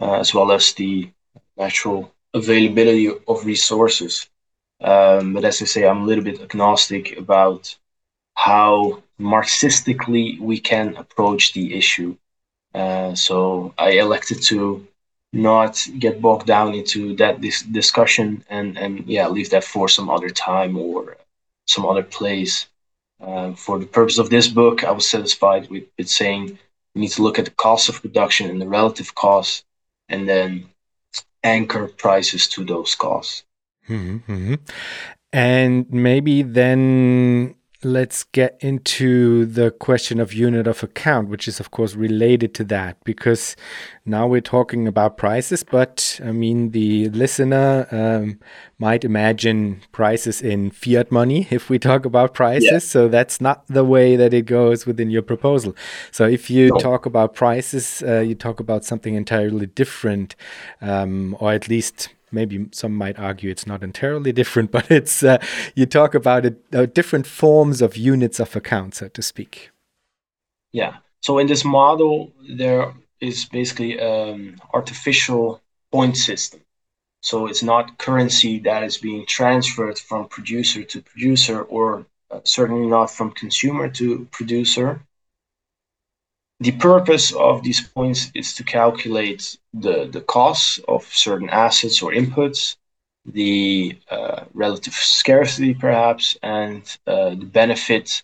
uh, 0.00 0.14
as 0.14 0.32
well 0.34 0.52
as 0.52 0.72
the 0.74 1.10
natural 1.56 2.12
availability 2.34 3.08
of 3.28 3.44
resources. 3.44 4.28
Um, 4.80 5.32
but 5.34 5.44
as 5.44 5.62
i 5.62 5.64
say 5.66 5.86
i'm 5.86 6.02
a 6.02 6.04
little 6.04 6.24
bit 6.24 6.40
agnostic 6.42 7.16
about 7.16 7.76
how 8.34 9.02
marxistically 9.20 10.40
we 10.40 10.58
can 10.58 10.96
approach 10.96 11.52
the 11.52 11.74
issue 11.78 12.16
uh, 12.74 13.14
so 13.14 13.72
I 13.78 13.92
elected 13.92 14.42
to 14.44 14.86
not 15.32 15.86
get 15.98 16.20
bogged 16.20 16.46
down 16.46 16.74
into 16.74 17.16
that 17.16 17.40
dis- 17.40 17.62
discussion 17.62 18.44
and 18.48 18.78
and 18.78 19.04
yeah 19.06 19.28
leave 19.28 19.50
that 19.50 19.64
for 19.64 19.88
some 19.88 20.08
other 20.08 20.30
time 20.30 20.76
or 20.76 21.16
some 21.66 21.86
other 21.86 22.02
place. 22.02 22.66
Uh, 23.20 23.52
for 23.54 23.78
the 23.78 23.86
purpose 23.86 24.18
of 24.18 24.28
this 24.28 24.48
book, 24.48 24.84
I 24.84 24.90
was 24.90 25.08
satisfied 25.08 25.70
with, 25.70 25.84
with 25.96 26.08
saying 26.08 26.58
we 26.94 27.00
need 27.02 27.12
to 27.12 27.22
look 27.22 27.38
at 27.38 27.46
the 27.46 27.50
cost 27.52 27.88
of 27.88 28.02
production 28.02 28.50
and 28.50 28.60
the 28.60 28.68
relative 28.68 29.14
cost 29.14 29.64
and 30.08 30.28
then 30.28 30.66
anchor 31.42 31.88
prices 31.88 32.48
to 32.48 32.64
those 32.64 32.94
costs. 32.94 33.44
Mm-hmm. 33.88 34.32
mm-hmm. 34.32 34.54
And 35.32 35.90
maybe 35.90 36.42
then 36.42 37.56
let's 37.84 38.24
get 38.24 38.56
into 38.60 39.44
the 39.46 39.70
question 39.70 40.20
of 40.20 40.32
unit 40.32 40.66
of 40.66 40.82
account, 40.82 41.28
which 41.28 41.46
is, 41.46 41.60
of 41.60 41.70
course, 41.70 41.94
related 41.94 42.54
to 42.54 42.64
that 42.64 42.96
because 43.04 43.56
now 44.06 44.26
we're 44.26 44.40
talking 44.40 44.88
about 44.88 45.16
prices, 45.16 45.62
but 45.62 46.20
I 46.24 46.32
mean, 46.32 46.70
the 46.70 47.08
listener 47.10 47.86
um, 47.90 48.40
might 48.78 49.04
imagine 49.04 49.82
prices 49.92 50.42
in 50.42 50.70
fiat 50.70 51.10
money 51.10 51.46
if 51.50 51.70
we 51.70 51.78
talk 51.78 52.04
about 52.04 52.34
prices. 52.34 52.70
Yeah. 52.70 52.78
So 52.78 53.08
that's 53.08 53.40
not 53.40 53.66
the 53.68 53.84
way 53.84 54.16
that 54.16 54.32
it 54.32 54.46
goes 54.46 54.86
within 54.86 55.10
your 55.10 55.22
proposal. 55.22 55.74
So 56.10 56.26
if 56.26 56.50
you 56.50 56.68
no. 56.68 56.78
talk 56.78 57.06
about 57.06 57.34
prices, 57.34 58.02
uh, 58.06 58.20
you 58.20 58.34
talk 58.34 58.60
about 58.60 58.84
something 58.84 59.14
entirely 59.14 59.66
different, 59.66 60.36
um, 60.80 61.36
or 61.40 61.52
at 61.52 61.68
least 61.68 62.13
maybe 62.34 62.66
some 62.72 62.94
might 62.94 63.18
argue 63.18 63.50
it's 63.50 63.66
not 63.66 63.82
entirely 63.82 64.32
different, 64.40 64.70
but 64.70 64.90
it's 64.90 65.22
uh, 65.22 65.38
you 65.74 65.86
talk 65.86 66.14
about 66.14 66.44
it, 66.44 66.56
uh, 66.74 66.86
different 66.86 67.26
forms 67.26 67.80
of 67.80 67.96
units 67.96 68.40
of 68.40 68.54
account, 68.56 68.96
so 68.96 69.08
to 69.08 69.22
speak. 69.22 69.70
Yeah. 70.72 70.96
So 71.20 71.38
in 71.38 71.46
this 71.46 71.64
model, 71.64 72.32
there 72.46 72.92
is 73.20 73.46
basically 73.46 73.98
an 73.98 74.34
um, 74.34 74.56
artificial 74.74 75.62
point 75.90 76.16
system. 76.16 76.60
So 77.20 77.46
it's 77.46 77.62
not 77.62 77.96
currency 77.96 78.58
that 78.60 78.82
is 78.82 78.98
being 78.98 79.24
transferred 79.24 79.98
from 79.98 80.28
producer 80.28 80.82
to 80.84 81.00
producer, 81.00 81.62
or 81.62 82.04
uh, 82.30 82.40
certainly 82.44 82.86
not 82.86 83.10
from 83.10 83.30
consumer 83.30 83.88
to 83.90 84.26
producer. 84.30 85.00
The 86.60 86.72
purpose 86.72 87.32
of 87.32 87.62
these 87.62 87.80
points 87.86 88.30
is 88.34 88.54
to 88.54 88.64
calculate 88.64 89.58
the, 89.72 90.06
the 90.06 90.20
costs 90.20 90.78
of 90.88 91.04
certain 91.04 91.50
assets 91.50 92.00
or 92.00 92.12
inputs, 92.12 92.76
the 93.26 93.98
uh, 94.10 94.44
relative 94.54 94.94
scarcity 94.94 95.74
perhaps, 95.74 96.36
and 96.42 96.82
uh, 97.06 97.30
the 97.30 97.46
benefit 97.46 98.22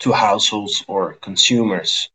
to 0.00 0.12
households 0.12 0.84
or 0.88 1.14
consumers. 1.14 2.10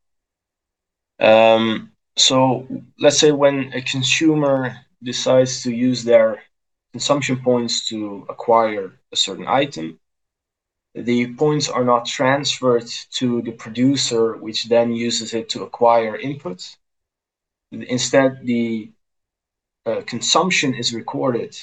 Um, 1.19 1.91
so 2.15 2.67
let's 2.99 3.19
say 3.19 3.31
when 3.31 3.73
a 3.73 3.81
consumer 3.81 4.77
decides 5.01 5.63
to 5.63 5.71
use 5.71 6.03
their 6.03 6.43
consumption 6.91 7.37
points 7.37 7.87
to 7.89 8.25
acquire 8.29 8.91
a 9.11 9.15
certain 9.15 9.47
item, 9.47 9.99
the 10.93 11.33
points 11.33 11.69
are 11.69 11.83
not 11.83 12.05
transferred 12.05 12.87
to 13.11 13.41
the 13.41 13.51
producer, 13.51 14.37
which 14.37 14.65
then 14.69 14.93
uses 14.93 15.33
it 15.33 15.49
to 15.49 15.63
acquire 15.63 16.17
inputs. 16.17 16.77
Instead, 17.71 18.45
the 18.45 18.91
uh, 19.85 20.01
consumption 20.05 20.73
is 20.75 20.93
recorded 20.93 21.57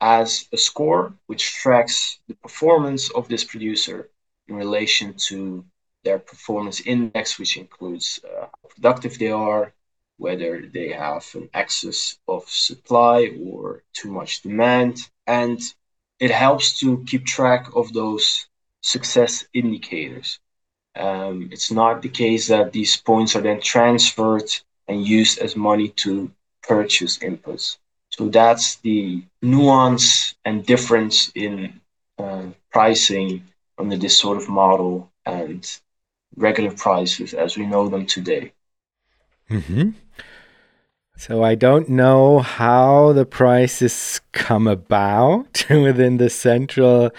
as 0.00 0.48
a 0.52 0.56
score, 0.56 1.14
which 1.26 1.52
tracks 1.54 2.18
the 2.26 2.34
performance 2.34 3.10
of 3.10 3.28
this 3.28 3.44
producer 3.44 4.10
in 4.48 4.56
relation 4.56 5.14
to 5.14 5.64
their 6.04 6.18
performance 6.18 6.80
index, 6.80 7.38
which 7.38 7.56
includes 7.56 8.20
uh, 8.24 8.46
how 8.46 8.68
productive 8.68 9.18
they 9.18 9.30
are, 9.30 9.72
whether 10.18 10.66
they 10.66 10.88
have 10.92 11.24
an 11.34 11.48
excess 11.54 12.18
of 12.26 12.48
supply 12.48 13.30
or 13.44 13.82
too 13.92 14.10
much 14.10 14.42
demand. 14.42 15.08
And 15.26 15.60
it 16.18 16.30
helps 16.30 16.78
to 16.80 17.04
keep 17.04 17.24
track 17.24 17.68
of 17.74 17.92
those 17.92 18.46
success 18.86 19.44
indicators. 19.52 20.38
Um, 20.94 21.48
it's 21.52 21.70
not 21.70 22.02
the 22.02 22.08
case 22.08 22.46
that 22.48 22.72
these 22.72 22.96
points 22.96 23.34
are 23.34 23.42
then 23.42 23.60
transferred 23.60 24.50
and 24.88 25.04
used 25.04 25.38
as 25.40 25.56
money 25.56 25.88
to 26.04 26.30
purchase 26.62 27.18
inputs. 27.18 27.78
So 28.10 28.28
that's 28.28 28.76
the 28.76 29.24
nuance 29.42 30.34
and 30.44 30.64
difference 30.64 31.32
in 31.34 31.80
uh, 32.18 32.46
pricing 32.70 33.44
under 33.76 33.96
this 33.96 34.16
sort 34.16 34.38
of 34.38 34.48
model 34.48 35.10
and 35.26 35.60
regular 36.36 36.70
prices 36.70 37.34
as 37.34 37.58
we 37.58 37.66
know 37.66 37.88
them 37.88 38.06
today. 38.06 38.52
Mm-hmm. 39.50 39.90
So 41.18 41.42
I 41.42 41.54
don't 41.54 41.88
know 41.88 42.40
how 42.40 43.14
the 43.14 43.24
prices 43.24 44.20
come 44.32 44.66
about 44.66 45.64
within 45.70 46.18
the 46.18 46.28
central 46.28 47.10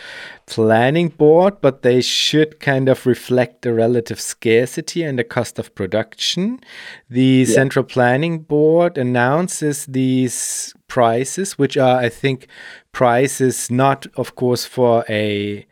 planning 0.46 1.10
board, 1.10 1.60
but 1.62 1.82
they 1.82 2.02
should 2.02 2.60
kind 2.60 2.90
of 2.90 3.08
reflect 3.08 3.64
the 3.64 3.74
relative 3.74 4.22
scarcity 4.22 5.02
and 5.02 5.18
the 5.18 5.24
cost 5.24 5.58
of 5.58 5.74
production. 5.74 6.60
The 7.10 7.46
yeah. 7.48 7.56
central 7.56 7.84
planning 7.84 8.40
board 8.40 9.00
announces 9.00 9.88
these 9.88 10.76
prices, 10.88 11.58
which 11.58 11.76
are, 11.76 11.98
I 12.00 12.10
think, 12.10 12.48
prices 12.92 13.72
not, 13.72 14.06
of 14.16 14.36
course, 14.36 14.64
for 14.64 15.06
a 15.10 15.66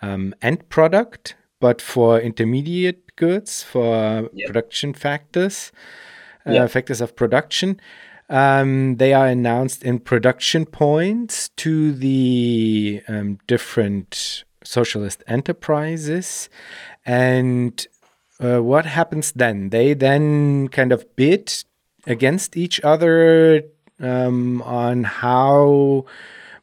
um, 0.00 0.32
end 0.40 0.68
product, 0.68 1.34
but 1.58 1.82
for 1.82 2.20
intermediate 2.20 3.16
goods, 3.16 3.64
for 3.64 4.30
yeah. 4.32 4.46
production 4.46 4.94
factors 4.94 5.72
yeah. 6.52 6.66
factors 6.66 7.00
of 7.00 7.16
production. 7.16 7.80
Um, 8.28 8.96
they 8.96 9.12
are 9.12 9.26
announced 9.26 9.82
in 9.82 9.98
production 9.98 10.64
points 10.64 11.50
to 11.56 11.92
the 11.92 13.02
um, 13.06 13.38
different 13.46 14.44
socialist 14.64 15.22
enterprises. 15.26 16.48
And 17.04 17.86
uh, 18.40 18.62
what 18.62 18.86
happens 18.86 19.32
then? 19.32 19.70
They 19.70 19.94
then 19.94 20.68
kind 20.68 20.92
of 20.92 21.04
bid 21.16 21.52
against 22.06 22.56
each 22.56 22.80
other 22.82 23.62
um, 24.00 24.62
on 24.62 25.04
how 25.04 26.06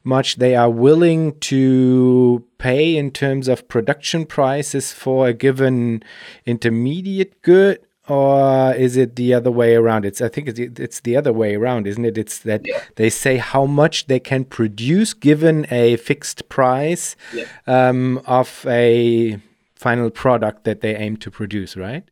much 0.04 0.36
they 0.36 0.56
are 0.56 0.70
willing 0.70 1.38
to 1.38 2.44
pay 2.58 2.96
in 2.96 3.10
terms 3.10 3.46
of 3.46 3.68
production 3.68 4.26
prices 4.26 4.92
for 4.92 5.28
a 5.28 5.32
given 5.32 6.02
intermediate 6.44 7.40
good 7.42 7.78
or 8.08 8.74
is 8.74 8.96
it 8.96 9.16
the 9.16 9.32
other 9.34 9.50
way 9.50 9.74
around? 9.74 10.04
It's 10.04 10.20
I 10.20 10.28
think 10.28 10.48
it's, 10.48 10.58
it's 10.58 11.00
the 11.00 11.16
other 11.16 11.32
way 11.32 11.54
around, 11.54 11.86
isn't 11.86 12.04
it? 12.04 12.18
It's 12.18 12.38
that 12.40 12.62
yeah. 12.64 12.82
they 12.96 13.10
say 13.10 13.36
how 13.36 13.64
much 13.66 14.06
they 14.06 14.18
can 14.18 14.44
produce 14.44 15.14
given 15.14 15.66
a 15.70 15.96
fixed 15.96 16.48
price 16.48 17.14
yeah. 17.32 17.44
um, 17.66 18.20
of 18.26 18.66
a 18.68 19.38
final 19.76 20.10
product 20.10 20.64
that 20.64 20.80
they 20.80 20.96
aim 20.96 21.16
to 21.18 21.30
produce, 21.30 21.76
right? 21.76 22.04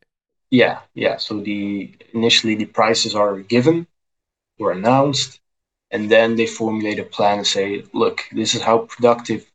Yeah, 0.51 0.81
yeah. 0.95 1.17
So 1.17 1.41
the 1.41 1.95
initially 2.15 2.55
the 2.55 2.67
prices 2.67 3.15
are 3.15 3.39
given 3.39 3.87
or 4.59 4.73
announced, 4.73 5.41
and 5.91 6.11
then 6.11 6.37
they 6.37 6.47
formulate 6.47 6.99
a 6.99 7.05
plan 7.05 7.39
and 7.39 7.47
say, 7.47 7.85
look, 7.93 8.23
this 8.33 8.55
is 8.55 8.63
how 8.63 8.79
productive 8.79 9.51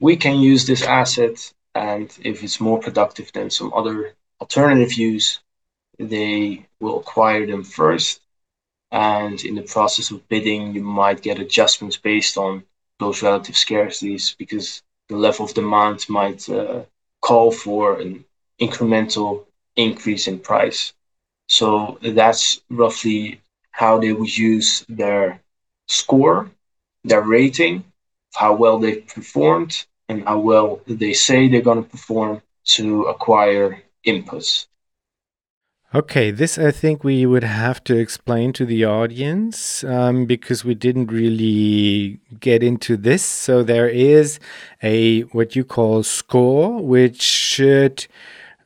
we 0.00 0.16
can 0.16 0.36
use 0.36 0.66
this 0.66 0.82
asset, 0.82 1.52
and 1.74 2.16
if 2.22 2.42
it's 2.42 2.60
more 2.60 2.78
productive 2.78 3.32
than 3.32 3.50
some 3.50 3.72
other 3.74 4.14
alternative 4.40 4.94
use, 4.94 5.40
they 5.98 6.66
will 6.80 7.00
acquire 7.00 7.46
them 7.46 7.64
first 7.64 8.20
And 8.92 9.44
in 9.44 9.56
the 9.56 9.62
process 9.62 10.10
of 10.12 10.28
bidding, 10.28 10.74
you 10.74 10.82
might 10.82 11.22
get 11.22 11.38
adjustments 11.40 11.96
based 11.98 12.38
on 12.38 12.64
those 13.00 13.22
relative 13.22 13.56
scarcities 13.56 14.36
because 14.38 14.82
the 15.08 15.16
level 15.16 15.46
of 15.46 15.54
demand 15.54 16.06
might 16.08 16.48
uh, 16.48 16.84
call 17.20 17.52
for 17.52 18.00
an 18.00 18.24
incremental 18.60 19.46
increase 19.76 20.28
in 20.28 20.38
price. 20.40 20.94
So 21.48 21.98
that's 22.02 22.60
roughly 22.70 23.40
how 23.72 23.98
they 23.98 24.12
would 24.12 24.36
use 24.38 24.84
their 24.88 25.42
score, 25.88 26.50
their 27.04 27.22
rating, 27.22 27.84
how 28.34 28.54
well 28.56 28.78
they've 28.78 29.06
performed, 29.06 29.86
and 30.08 30.24
how 30.24 30.40
well 30.40 30.80
they 30.86 31.14
say 31.14 31.48
they're 31.48 31.62
going 31.70 31.84
to 31.84 31.90
perform 31.90 32.42
to 32.76 33.04
acquire 33.06 33.82
inputs. 34.06 34.67
Okay, 35.94 36.30
this 36.30 36.58
I 36.58 36.70
think 36.70 37.02
we 37.02 37.24
would 37.24 37.44
have 37.44 37.82
to 37.84 37.96
explain 37.96 38.52
to 38.52 38.66
the 38.66 38.84
audience 38.84 39.82
um, 39.84 40.26
because 40.26 40.62
we 40.62 40.74
didn't 40.74 41.10
really 41.10 42.20
get 42.40 42.62
into 42.62 42.94
this. 42.94 43.24
So 43.24 43.62
there 43.62 43.88
is 43.88 44.38
a 44.82 45.22
what 45.32 45.56
you 45.56 45.64
call 45.64 46.02
score, 46.02 46.82
which 46.82 47.22
should 47.22 48.06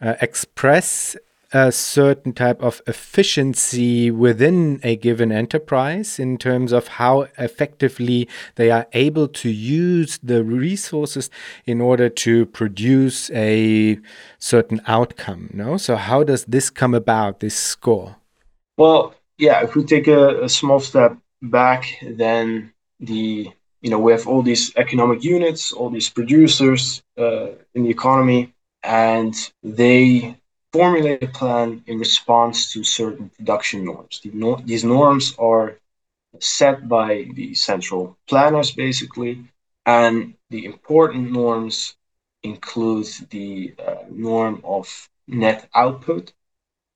uh, 0.01 0.15
express 0.21 1.15
a 1.53 1.71
certain 1.71 2.33
type 2.33 2.63
of 2.63 2.81
efficiency 2.87 4.11
within 4.11 4.81
a 4.83 4.97
given 4.97 5.31
enterprise 5.31 6.19
in 6.19 6.39
terms 6.39 6.73
of 6.73 6.89
how 6.89 7.29
effectively 7.39 8.29
they 8.55 8.71
are 8.71 8.87
able 8.95 9.29
to 9.29 9.51
use 9.51 10.19
the 10.23 10.43
resources 10.43 11.29
in 11.67 11.81
order 11.81 12.09
to 12.09 12.47
produce 12.47 13.31
a 13.33 13.99
certain 14.39 14.81
outcome 14.87 15.51
no? 15.53 15.77
So 15.77 15.97
how 15.97 16.25
does 16.25 16.45
this 16.47 16.71
come 16.71 16.95
about 16.95 17.41
this 17.41 17.57
score? 17.57 18.17
Well 18.77 19.15
yeah 19.37 19.63
if 19.63 19.75
we 19.75 19.85
take 19.85 20.09
a, 20.09 20.45
a 20.45 20.49
small 20.49 20.81
step 20.81 21.17
back 21.43 21.85
then 22.03 22.73
the 23.01 23.51
you 23.83 23.91
know 23.91 23.99
we 23.99 24.13
have 24.13 24.27
all 24.27 24.43
these 24.43 24.75
economic 24.77 25.23
units 25.23 25.73
all 25.73 25.91
these 25.91 26.09
producers 26.09 27.03
uh, 27.19 27.49
in 27.75 27.83
the 27.83 27.91
economy 27.91 28.55
and 28.83 29.35
they 29.63 30.37
formulate 30.73 31.23
a 31.23 31.29
plan 31.29 31.83
in 31.87 31.99
response 31.99 32.73
to 32.73 32.83
certain 32.83 33.29
production 33.29 33.85
norms. 33.85 34.21
these 34.65 34.85
norms 34.85 35.35
are 35.39 35.79
set 36.41 36.89
by 36.89 37.27
the 37.35 37.55
central 37.55 38.17
planners, 38.27 38.71
basically, 38.73 39.45
and 39.85 40.35
the 40.51 40.65
important 40.65 41.31
norms 41.31 41.95
include 42.43 43.07
the 43.31 43.75
uh, 43.87 44.05
norm 44.11 44.61
of 44.65 45.09
net 45.29 45.69
output, 45.75 46.33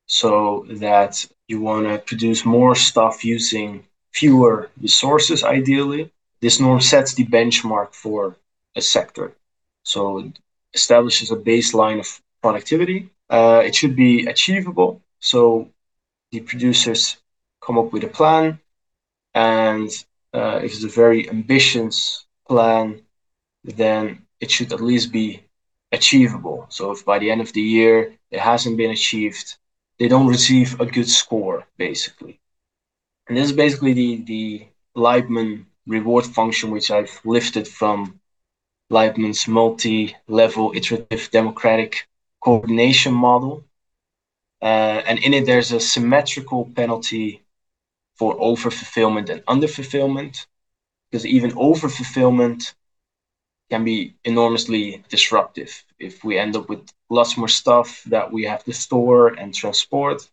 so 0.06 0.64
that 0.70 1.26
you 1.48 1.60
want 1.60 1.86
to 1.86 1.98
produce 1.98 2.44
more 2.44 2.74
stuff 2.74 3.24
using 3.24 3.84
fewer 4.12 4.70
resources, 4.80 5.44
ideally. 5.44 6.10
This 6.40 6.60
norm 6.60 6.80
sets 6.80 7.14
the 7.14 7.26
benchmark 7.26 7.92
for 7.94 8.36
a 8.74 8.80
sector. 8.80 9.32
So 9.82 10.18
it 10.18 10.38
establishes 10.74 11.30
a 11.30 11.36
baseline 11.36 12.00
of 12.00 12.22
productivity 12.42 13.10
uh, 13.30 13.62
it 13.64 13.74
should 13.74 13.96
be 13.96 14.26
achievable. 14.26 15.02
So 15.20 15.70
the 16.30 16.40
producers 16.40 17.16
come 17.60 17.78
up 17.78 17.92
with 17.92 18.04
a 18.04 18.08
plan, 18.08 18.60
and 19.34 19.90
uh, 20.32 20.60
if 20.62 20.72
it's 20.72 20.84
a 20.84 20.88
very 20.88 21.28
ambitious 21.28 22.26
plan, 22.48 23.02
then 23.64 24.22
it 24.40 24.50
should 24.50 24.72
at 24.72 24.80
least 24.80 25.12
be 25.12 25.42
achievable. 25.92 26.66
So 26.68 26.90
if 26.92 27.04
by 27.04 27.18
the 27.18 27.30
end 27.30 27.40
of 27.40 27.52
the 27.52 27.62
year 27.62 28.12
it 28.30 28.40
hasn't 28.40 28.76
been 28.76 28.90
achieved, 28.90 29.56
they 29.98 30.08
don't 30.08 30.26
receive 30.26 30.80
a 30.80 30.86
good 30.86 31.08
score, 31.08 31.66
basically. 31.76 32.40
And 33.28 33.36
this 33.36 33.46
is 33.46 33.56
basically 33.56 33.94
the, 33.94 34.22
the 34.22 34.66
Laibman 34.96 35.66
reward 35.86 36.26
function, 36.26 36.70
which 36.70 36.90
I've 36.90 37.20
lifted 37.24 37.66
from 37.66 38.20
Laibman's 38.90 39.48
multi 39.48 40.16
level 40.28 40.72
iterative 40.74 41.28
democratic 41.30 42.08
coordination 42.40 43.14
model. 43.14 43.64
Uh, 44.62 45.02
and 45.06 45.18
in 45.18 45.34
it, 45.34 45.46
there's 45.46 45.72
a 45.72 45.80
symmetrical 45.80 46.70
penalty 46.74 47.42
for 48.14 48.36
overfulfillment 48.38 49.28
and 49.28 49.44
underfulfillment, 49.46 50.46
because 51.10 51.26
even 51.26 51.50
overfulfillment 51.52 52.74
can 53.70 53.84
be 53.84 54.14
enormously 54.24 55.02
disruptive 55.08 55.84
if 55.98 56.24
we 56.24 56.38
end 56.38 56.56
up 56.56 56.68
with 56.68 56.86
lots 57.10 57.36
more 57.36 57.48
stuff 57.48 58.02
that 58.04 58.32
we 58.32 58.44
have 58.44 58.64
to 58.64 58.72
store 58.72 59.28
and 59.28 59.54
transport. 59.54 60.28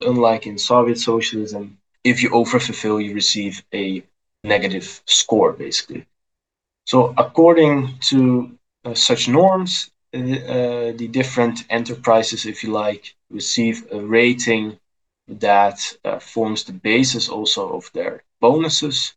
Unlike 0.00 0.46
in 0.46 0.58
Soviet 0.58 0.98
socialism, 0.98 1.78
if 2.02 2.22
you 2.22 2.30
overfulfill, 2.30 3.02
you 3.02 3.14
receive 3.14 3.64
a 3.72 4.02
negative 4.42 5.00
score, 5.06 5.52
basically. 5.52 6.04
So, 6.86 7.14
according 7.16 7.98
to 8.10 8.58
uh, 8.84 8.94
such 8.94 9.28
norms, 9.28 9.90
uh, 10.14 10.92
the 10.96 11.08
different 11.08 11.64
enterprises, 11.70 12.46
if 12.46 12.62
you 12.62 12.70
like, 12.70 13.14
receive 13.30 13.84
a 13.90 14.00
rating 14.00 14.78
that 15.26 15.80
uh, 16.04 16.18
forms 16.18 16.64
the 16.64 16.72
basis 16.72 17.28
also 17.28 17.70
of 17.70 17.90
their 17.94 18.22
bonuses 18.40 19.14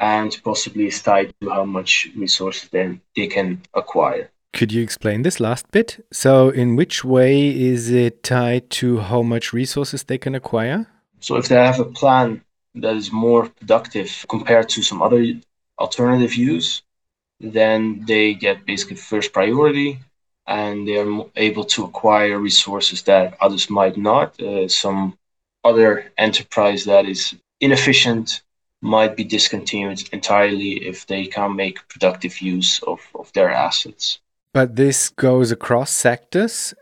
and 0.00 0.36
possibly 0.44 0.86
is 0.86 1.00
tied 1.02 1.32
to 1.40 1.50
how 1.50 1.64
much 1.64 2.08
resources 2.16 2.68
then 2.70 3.00
they 3.16 3.26
can 3.26 3.62
acquire. 3.74 4.30
Could 4.52 4.72
you 4.72 4.82
explain 4.82 5.22
this 5.22 5.40
last 5.40 5.70
bit? 5.70 6.04
So, 6.12 6.50
in 6.50 6.76
which 6.76 7.04
way 7.04 7.48
is 7.48 7.90
it 7.90 8.22
tied 8.22 8.70
to 8.70 8.98
how 8.98 9.22
much 9.22 9.52
resources 9.52 10.04
they 10.04 10.18
can 10.18 10.34
acquire? 10.34 10.86
So, 11.20 11.36
if 11.36 11.48
they 11.48 11.56
have 11.56 11.80
a 11.80 11.84
plan 11.84 12.42
that 12.74 12.96
is 12.96 13.12
more 13.12 13.48
productive 13.48 14.24
compared 14.28 14.68
to 14.70 14.82
some 14.82 15.02
other 15.02 15.24
alternative 15.78 16.34
use, 16.34 16.82
then 17.40 18.04
they 18.06 18.34
get 18.34 18.66
basically 18.66 18.96
first 18.96 19.32
priority 19.32 20.00
and 20.48 20.88
they 20.88 20.96
are 20.96 21.26
able 21.36 21.64
to 21.64 21.84
acquire 21.84 22.38
resources 22.38 23.02
that 23.02 23.36
others 23.40 23.68
might 23.68 23.96
not. 23.96 24.40
Uh, 24.40 24.66
some 24.66 25.16
other 25.62 26.10
enterprise 26.16 26.84
that 26.86 27.04
is 27.04 27.34
inefficient 27.60 28.42
might 28.80 29.14
be 29.16 29.24
discontinued 29.24 30.08
entirely 30.12 30.86
if 30.86 31.06
they 31.06 31.26
can't 31.26 31.54
make 31.54 31.86
productive 31.88 32.40
use 32.40 32.80
of, 32.84 33.00
of 33.14 33.30
their 33.34 33.50
assets. 33.50 34.20
But 34.54 34.76
this 34.76 35.10
goes 35.10 35.50
across 35.50 35.90
sectors. 35.90 36.74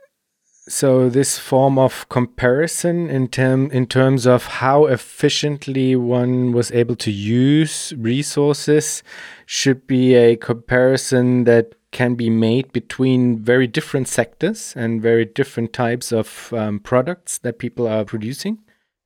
So 0.69 1.09
this 1.09 1.39
form 1.39 1.79
of 1.79 2.09
comparison 2.09 3.09
in 3.09 3.29
term 3.29 3.71
in 3.71 3.87
terms 3.87 4.27
of 4.27 4.47
how 4.47 4.87
efficiently 4.87 5.95
one 5.95 6.53
was 6.53 6.73
able 6.73 6.97
to 6.97 7.11
use 7.12 7.93
resources 7.97 9.03
should 9.47 9.86
be 9.86 10.14
a 10.14 10.36
comparison 10.36 11.44
that 11.44 11.74
can 11.92 12.14
be 12.14 12.28
made 12.28 12.72
between 12.72 13.38
very 13.38 13.66
different 13.66 14.09
sectors 14.09 14.74
and 14.76 15.01
very 15.01 15.24
different 15.24 15.72
types 15.72 16.12
of 16.12 16.53
um, 16.53 16.80
products 16.80 17.38
that 17.38 17.59
people 17.59 17.88
are 17.88 18.05
producing? 18.05 18.59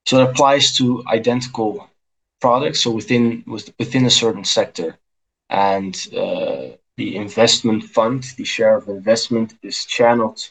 So 0.06 0.20
it 0.20 0.30
applies 0.30 0.72
to 0.78 1.04
identical 1.06 1.88
products, 2.40 2.80
so 2.80 2.90
within 2.90 3.44
within 3.46 4.06
a 4.06 4.10
certain 4.10 4.44
sector, 4.44 4.98
and 5.50 5.94
uh, 6.16 6.70
the 6.96 7.16
investment 7.16 7.84
fund, 7.84 8.24
the 8.36 8.44
share 8.44 8.76
of 8.76 8.88
investment, 8.88 9.54
is 9.62 9.84
channeled 9.84 10.48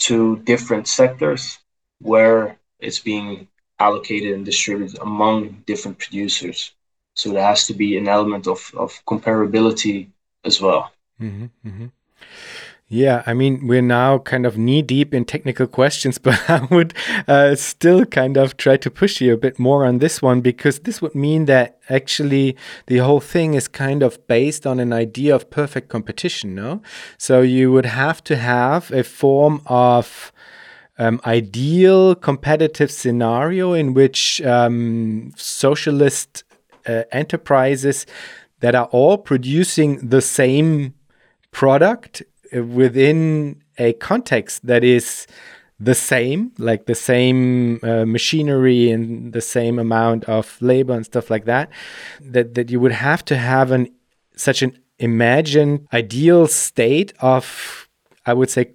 to 0.00 0.38
different 0.38 0.88
sectors 0.88 1.58
where 2.00 2.58
it's 2.78 3.00
being 3.00 3.46
allocated 3.78 4.32
and 4.34 4.44
distributed 4.44 4.98
among 5.00 5.62
different 5.66 5.98
producers. 5.98 6.72
So 7.20 7.32
there 7.32 7.44
has 7.44 7.66
to 7.66 7.74
be 7.74 7.98
an 7.98 8.08
element 8.08 8.46
of, 8.46 8.72
of 8.74 8.98
comparability 9.06 10.08
as 10.42 10.58
well. 10.58 10.90
Mm-hmm, 11.20 11.68
mm-hmm. 11.68 11.86
Yeah, 12.88 13.22
I 13.26 13.34
mean, 13.34 13.66
we're 13.66 13.82
now 13.82 14.18
kind 14.18 14.46
of 14.46 14.56
knee 14.56 14.80
deep 14.80 15.12
in 15.12 15.26
technical 15.26 15.66
questions, 15.66 16.16
but 16.26 16.40
I 16.48 16.66
would 16.70 16.94
uh, 17.28 17.56
still 17.56 18.06
kind 18.06 18.38
of 18.38 18.56
try 18.56 18.78
to 18.78 18.90
push 18.90 19.20
you 19.20 19.34
a 19.34 19.36
bit 19.36 19.58
more 19.58 19.84
on 19.84 19.98
this 19.98 20.22
one 20.22 20.40
because 20.40 20.78
this 20.80 21.02
would 21.02 21.14
mean 21.14 21.44
that 21.44 21.78
actually 21.90 22.56
the 22.86 22.98
whole 22.98 23.20
thing 23.20 23.52
is 23.52 23.68
kind 23.68 24.02
of 24.02 24.26
based 24.26 24.66
on 24.66 24.80
an 24.80 24.94
idea 24.94 25.34
of 25.34 25.50
perfect 25.50 25.90
competition, 25.90 26.54
no? 26.54 26.80
So 27.18 27.42
you 27.42 27.70
would 27.70 27.86
have 27.86 28.24
to 28.24 28.36
have 28.36 28.90
a 28.92 29.04
form 29.04 29.60
of 29.66 30.32
um, 30.98 31.20
ideal 31.26 32.14
competitive 32.14 32.90
scenario 32.90 33.74
in 33.74 33.92
which 33.92 34.40
um, 34.40 35.32
socialist 35.36 36.44
uh, 36.90 37.04
enterprises 37.12 38.06
that 38.60 38.74
are 38.74 38.88
all 38.98 39.16
producing 39.18 40.08
the 40.08 40.20
same 40.20 40.94
product 41.50 42.22
within 42.52 43.62
a 43.78 43.92
context 43.94 44.66
that 44.66 44.84
is 44.84 45.26
the 45.78 45.94
same, 45.94 46.52
like 46.58 46.84
the 46.84 46.94
same 46.94 47.80
uh, 47.82 48.04
machinery 48.04 48.90
and 48.90 49.32
the 49.32 49.40
same 49.40 49.78
amount 49.78 50.24
of 50.24 50.60
labor 50.60 50.92
and 50.92 51.06
stuff 51.06 51.30
like 51.30 51.46
that, 51.46 51.70
that 52.20 52.54
that 52.54 52.70
you 52.70 52.78
would 52.78 52.92
have 52.92 53.24
to 53.24 53.36
have 53.36 53.70
an 53.70 53.88
such 54.36 54.62
an 54.62 54.78
imagined 54.98 55.86
ideal 55.92 56.46
state 56.46 57.14
of, 57.20 57.88
I 58.26 58.34
would 58.34 58.50
say, 58.50 58.72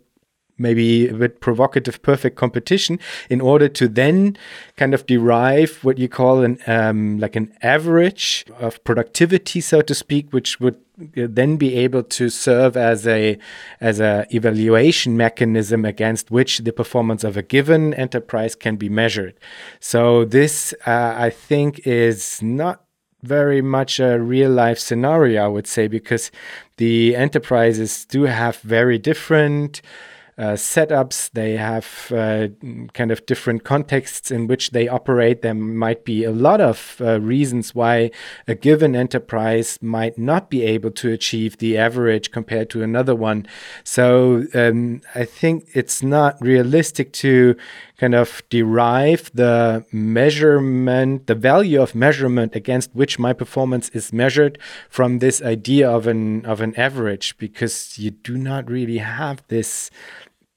maybe 0.58 1.08
a 1.08 1.14
bit 1.14 1.41
provocative 1.41 2.01
perfect 2.01 2.36
competition 2.38 2.99
in 3.30 3.41
order 3.41 3.68
to 3.68 3.88
then 3.88 4.38
kind 4.78 4.93
of 4.93 5.06
derive 5.06 5.84
what 5.84 5.97
you 5.97 6.08
call 6.08 6.43
an 6.43 6.58
um, 6.68 7.20
like 7.20 7.36
an 7.36 7.53
average 7.62 8.45
of 8.60 8.82
productivity 8.84 9.60
so 9.62 9.82
to 9.82 9.93
speak 9.93 10.32
which 10.32 10.60
would 10.60 10.78
then 10.97 11.58
be 11.58 11.76
able 11.76 12.03
to 12.03 12.30
serve 12.30 12.78
as 12.78 13.06
a 13.06 13.38
as 13.82 13.99
a 13.99 14.26
evaluation 14.32 15.18
mechanism 15.18 15.84
against 15.84 16.32
which 16.32 16.60
the 16.60 16.72
performance 16.72 17.24
of 17.24 17.36
a 17.36 17.41
given 17.41 17.93
enterprise 17.95 18.56
can 18.56 18.78
be 18.78 18.88
measured. 18.88 19.34
So 19.80 20.26
this 20.26 20.74
uh, 20.86 21.16
i 21.18 21.30
think 21.30 21.86
is 21.86 22.41
not 22.41 22.84
very 23.24 23.62
much 23.62 23.99
a 23.99 24.20
real 24.20 24.51
life 24.51 24.80
scenario 24.80 25.43
i 25.43 25.47
would 25.47 25.68
say 25.68 25.88
because 25.88 26.32
the 26.78 27.16
enterprises 27.16 28.06
do 28.06 28.24
have 28.24 28.58
very 28.58 28.99
different 28.99 29.82
uh, 29.82 30.14
setups. 30.38 31.31
They 31.31 31.57
have 31.57 32.11
uh, 32.11 32.47
kind 32.93 33.11
of 33.11 33.25
different 33.25 33.63
contexts 33.63 34.31
in 34.31 34.47
which 34.47 34.71
they 34.71 34.88
operate. 34.88 35.41
There 35.41 35.53
might 35.53 36.03
be 36.03 36.23
a 36.23 36.31
lot 36.31 36.61
of 36.61 36.97
uh, 36.99 37.21
reasons 37.21 37.73
why 37.73 38.11
a 38.47 38.55
given 38.55 38.95
enterprise 38.95 39.79
might 39.81 40.17
not 40.17 40.49
be 40.49 40.63
able 40.63 40.91
to 40.91 41.11
achieve 41.11 41.57
the 41.57 41.77
average 41.77 42.31
compared 42.31 42.69
to 42.71 42.83
another 42.83 43.15
one. 43.15 43.47
So 43.83 44.45
um, 44.53 45.01
I 45.13 45.25
think 45.25 45.67
it's 45.73 46.03
not 46.03 46.38
realistic 46.41 47.13
to 47.13 47.55
kind 47.97 48.13
of 48.13 48.43
derive 48.49 49.31
the 49.33 49.86
measurement, 49.91 51.27
the 51.27 51.36
value 51.36 51.81
of 51.81 51.95
measurement 51.95 52.55
against 52.55 52.93
which 52.93 53.17
my 53.17 53.31
performance 53.31 53.88
is 53.89 54.11
measured 54.11 54.59
from 54.89 55.19
this 55.19 55.41
idea 55.41 55.89
of 55.89 56.07
an 56.07 56.45
of 56.45 56.59
an 56.59 56.75
average, 56.75 57.38
because 57.38 57.97
you 57.97 58.11
do 58.11 58.38
not 58.38 58.69
really 58.69 58.97
have 58.97 59.41
this 59.47 59.89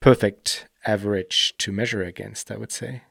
perfect 0.01 0.67
average 0.87 1.55
to 1.59 1.73
measure 1.73 2.03
against, 2.03 2.51
I 2.51 2.57
would 2.57 2.73
say. 2.73 3.03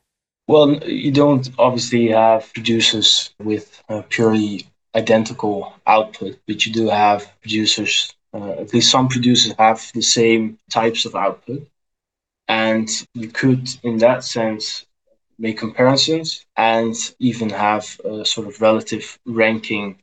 Well, 0.47 0.81
you 0.83 1.11
don't 1.11 1.49
obviously 1.59 2.07
have 2.07 2.51
producers 2.53 3.33
with 3.39 3.83
purely 4.09 4.65
identical 4.95 5.73
output, 5.85 6.39
but 6.47 6.65
you 6.65 6.73
do 6.73 6.89
have 6.89 7.31
producers, 7.41 8.15
uh, 8.33 8.51
at 8.51 8.73
least 8.73 8.91
some 8.91 9.09
producers 9.09 9.53
have 9.59 9.91
the 9.93 10.01
same 10.01 10.57
types 10.69 11.05
of 11.05 11.15
output. 11.15 11.67
And 12.47 12.89
you 13.13 13.27
could, 13.27 13.67
in 13.83 13.97
that 13.97 14.23
sense, 14.23 14.85
make 15.37 15.57
comparisons 15.57 16.45
and 16.55 16.95
even 17.19 17.49
have 17.49 17.99
a 18.05 18.25
sort 18.25 18.47
of 18.47 18.61
relative 18.61 19.19
ranking 19.25 20.01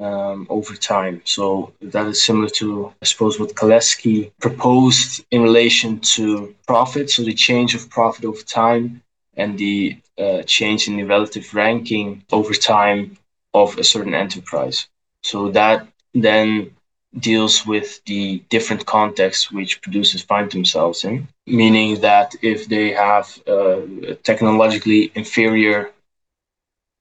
um, 0.00 0.46
over 0.48 0.74
time. 0.74 1.20
So 1.24 1.72
that 1.80 2.06
is 2.06 2.22
similar 2.22 2.48
to, 2.60 2.92
I 3.02 3.04
suppose, 3.04 3.38
what 3.38 3.54
Kalecki 3.54 4.32
proposed 4.40 5.24
in 5.30 5.42
relation 5.42 6.00
to 6.14 6.54
profit. 6.66 7.10
So 7.10 7.22
the 7.22 7.34
change 7.34 7.74
of 7.74 7.90
profit 7.90 8.24
over 8.24 8.42
time 8.42 9.02
and 9.34 9.58
the 9.58 9.98
uh, 10.18 10.42
change 10.42 10.88
in 10.88 10.96
the 10.96 11.04
relative 11.04 11.54
ranking 11.54 12.24
over 12.32 12.54
time 12.54 13.16
of 13.54 13.78
a 13.78 13.84
certain 13.84 14.14
enterprise. 14.14 14.88
So 15.22 15.50
that 15.50 15.86
then 16.14 16.70
deals 17.18 17.66
with 17.66 18.02
the 18.04 18.38
different 18.48 18.86
contexts 18.86 19.50
which 19.50 19.80
producers 19.82 20.22
find 20.22 20.50
themselves 20.50 21.04
in, 21.04 21.26
meaning 21.46 22.00
that 22.00 22.34
if 22.40 22.68
they 22.68 22.92
have 22.92 23.26
a 23.46 24.14
technologically 24.22 25.10
inferior 25.14 25.90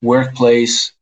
workplace, 0.02 0.94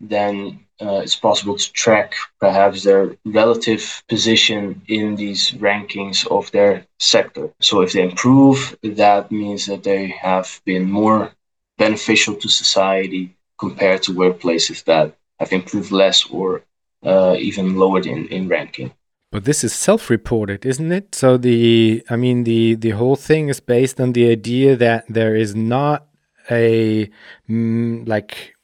then 0.00 0.66
uh, 0.80 1.00
it's 1.04 1.16
possible 1.16 1.56
to 1.56 1.72
track 1.72 2.14
perhaps 2.38 2.82
their 2.82 3.16
relative 3.24 4.02
position 4.08 4.80
in 4.88 5.16
these 5.16 5.50
rankings 5.52 6.26
of 6.26 6.50
their 6.52 6.86
sector. 6.98 7.50
So 7.60 7.82
if 7.82 7.92
they 7.92 8.02
improve, 8.02 8.76
that 8.82 9.30
means 9.30 9.66
that 9.66 9.82
they 9.82 10.08
have 10.08 10.60
been 10.64 10.90
more 10.90 11.32
beneficial 11.78 12.34
to 12.36 12.48
society 12.48 13.36
compared 13.58 14.02
to 14.04 14.12
workplaces 14.12 14.84
that 14.84 15.14
have 15.38 15.52
improved 15.52 15.92
less 15.92 16.26
or 16.26 16.62
uh, 17.04 17.36
even 17.38 17.76
lowered 17.76 18.06
in, 18.06 18.26
in 18.28 18.48
ranking. 18.48 18.92
But 19.32 19.44
this 19.44 19.62
is 19.62 19.72
self-reported, 19.72 20.66
isn't 20.66 20.90
it? 20.90 21.14
So 21.14 21.36
the, 21.36 22.02
I 22.10 22.16
mean, 22.16 22.44
the 22.44 22.74
the 22.74 22.90
whole 22.90 23.14
thing 23.14 23.48
is 23.48 23.60
based 23.60 24.00
on 24.00 24.12
the 24.12 24.28
idea 24.28 24.76
that 24.76 25.04
there 25.08 25.36
is 25.36 25.54
not 25.54 26.08
a 26.50 27.08
mm, 27.48 28.08
like 28.08 28.54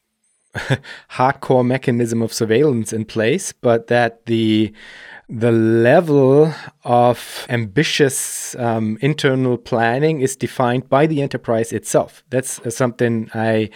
hardcore 1.11 1.65
mechanism 1.65 2.21
of 2.21 2.33
surveillance 2.33 2.93
in 2.93 3.05
place, 3.05 3.53
but 3.53 3.87
that 3.87 4.25
the 4.25 4.73
the 5.29 5.51
level 5.51 6.53
of 6.85 7.45
ambitious 7.49 8.55
um, 8.55 8.97
internal 9.01 9.57
planning 9.57 10.21
is 10.21 10.37
defined 10.37 10.87
by 10.87 11.05
the 11.05 11.21
enterprise 11.21 11.73
itself. 11.73 12.23
That's 12.29 12.59
uh, 12.59 12.69
something 12.69 13.29
I 13.33 13.69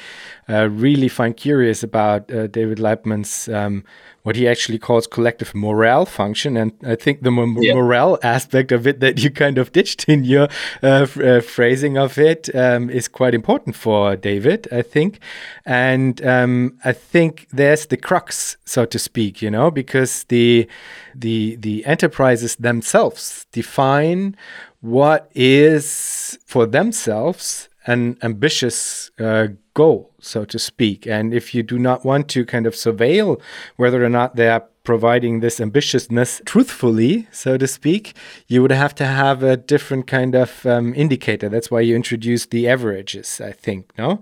uh, 0.48 0.70
really 0.70 1.10
find 1.10 1.36
curious 1.36 1.84
about 1.84 2.32
uh, 2.32 2.48
David 2.48 2.80
Laibman's 2.80 3.50
um, 3.50 3.84
what 4.24 4.36
he 4.36 4.48
actually 4.48 4.78
calls 4.78 5.08
collective 5.08 5.54
morale 5.56 6.06
function. 6.06 6.58
And 6.58 6.72
I 6.84 6.96
think 6.96 7.22
the 7.22 7.32
yeah. 7.60 7.74
morale 7.74 8.20
aspect 8.24 8.72
of 8.72 8.86
it 8.86 9.00
that 9.00 9.24
you 9.24 9.32
kind 9.32 9.58
of 9.58 9.72
ditched 9.72 10.08
in 10.08 10.24
your 10.24 10.48
uh, 10.84 11.08
uh, 11.24 11.42
phrasing 11.42 11.98
of 11.98 12.18
it 12.18 12.54
um, 12.56 12.90
is 12.90 13.08
quite 13.08 13.34
important 13.34 13.76
for 13.76 14.16
David, 14.16 14.68
I 14.72 14.82
think. 14.82 15.20
And 15.66 16.24
um, 16.26 16.78
I 16.84 16.94
think 16.94 17.48
there's 17.52 17.88
the 17.88 17.98
crux, 17.98 18.58
so 18.66 18.86
to 18.86 19.00
speak, 19.00 19.42
you 19.42 19.52
know, 19.52 19.72
because 19.72 20.24
the 20.26 20.68
the 21.16 21.56
the 21.58 21.86
enterprises 21.86 22.56
themselves 22.56 23.46
define 23.52 24.36
what 24.82 25.30
is 25.36 26.40
for 26.46 26.66
themselves 26.66 27.70
an 27.86 28.18
ambitious 28.22 29.12
uh, 29.20 29.48
goal, 29.74 30.11
so 30.22 30.46
to 30.46 30.60
speak. 30.60 31.06
And 31.06 31.34
if 31.34 31.54
you 31.54 31.64
do 31.64 31.78
not 31.78 32.06
want 32.06 32.30
to 32.30 32.46
kind 32.46 32.66
of 32.66 32.74
surveil 32.74 33.42
whether 33.76 34.04
or 34.04 34.10
not 34.10 34.36
they 34.36 34.50
are 34.50 34.66
providing 34.84 35.42
this 35.42 35.60
ambitiousness 35.60 36.44
truthfully, 36.46 37.28
so 37.32 37.58
to 37.58 37.68
speak, 37.68 38.16
you 38.48 38.62
would 38.62 38.72
have 38.72 38.96
to 38.96 39.06
have 39.06 39.44
a 39.44 39.56
different 39.56 40.08
kind 40.08 40.34
of 40.34 40.66
um, 40.66 40.94
indicator. 40.96 41.50
That's 41.50 41.70
why 41.70 41.82
you 41.82 41.96
introduced 41.96 42.50
the 42.50 42.68
averages, 42.68 43.40
I 43.40 43.52
think, 43.52 43.92
no? 43.98 44.22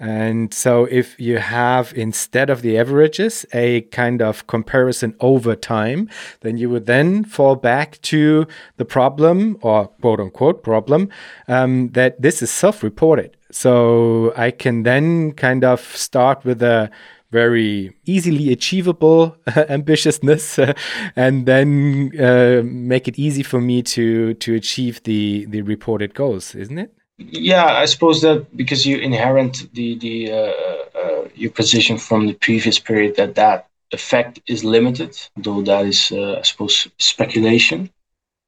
And 0.00 0.52
so 0.52 0.86
if 0.86 1.18
you 1.20 1.38
have 1.38 1.92
instead 1.94 2.50
of 2.50 2.62
the 2.62 2.76
averages 2.76 3.46
a 3.52 3.82
kind 3.82 4.20
of 4.20 4.48
comparison 4.48 5.14
over 5.20 5.54
time, 5.54 6.10
then 6.40 6.56
you 6.56 6.68
would 6.70 6.86
then 6.86 7.22
fall 7.22 7.54
back 7.54 8.00
to 8.02 8.48
the 8.78 8.84
problem 8.84 9.58
or 9.62 9.86
quote 9.86 10.18
unquote 10.18 10.64
problem 10.64 11.08
um, 11.46 11.90
that 11.90 12.20
this 12.20 12.42
is 12.42 12.50
self 12.50 12.82
reported. 12.82 13.36
So 13.52 14.32
I 14.36 14.50
can 14.50 14.82
then 14.82 15.32
kind 15.32 15.64
of 15.64 15.80
start 15.80 16.44
with 16.44 16.62
a 16.62 16.90
very 17.32 17.92
easily 18.04 18.52
achievable 18.52 19.36
ambitiousness 19.48 20.58
and 21.16 21.46
then 21.46 22.12
uh, 22.20 22.62
make 22.64 23.08
it 23.08 23.18
easy 23.18 23.42
for 23.42 23.60
me 23.60 23.82
to 23.82 24.34
to 24.34 24.54
achieve 24.54 25.02
the 25.04 25.46
the 25.46 25.62
reported 25.62 26.14
goals 26.14 26.54
isn't 26.54 26.78
it? 26.78 26.94
Yeah 27.18 27.66
i 27.82 27.86
suppose 27.86 28.20
that 28.20 28.54
because 28.56 28.86
you 28.86 28.98
inherit 28.98 29.66
the 29.72 29.98
the 29.98 30.30
uh, 30.30 30.52
uh 31.00 31.28
your 31.34 31.50
position 31.50 31.96
from 31.98 32.26
the 32.26 32.34
previous 32.34 32.78
period 32.78 33.16
that 33.16 33.34
that 33.34 33.66
effect 33.92 34.40
is 34.46 34.62
limited 34.64 35.12
though 35.36 35.62
that 35.62 35.86
is 35.86 36.12
uh, 36.12 36.38
i 36.38 36.42
suppose 36.42 36.88
speculation. 36.98 37.90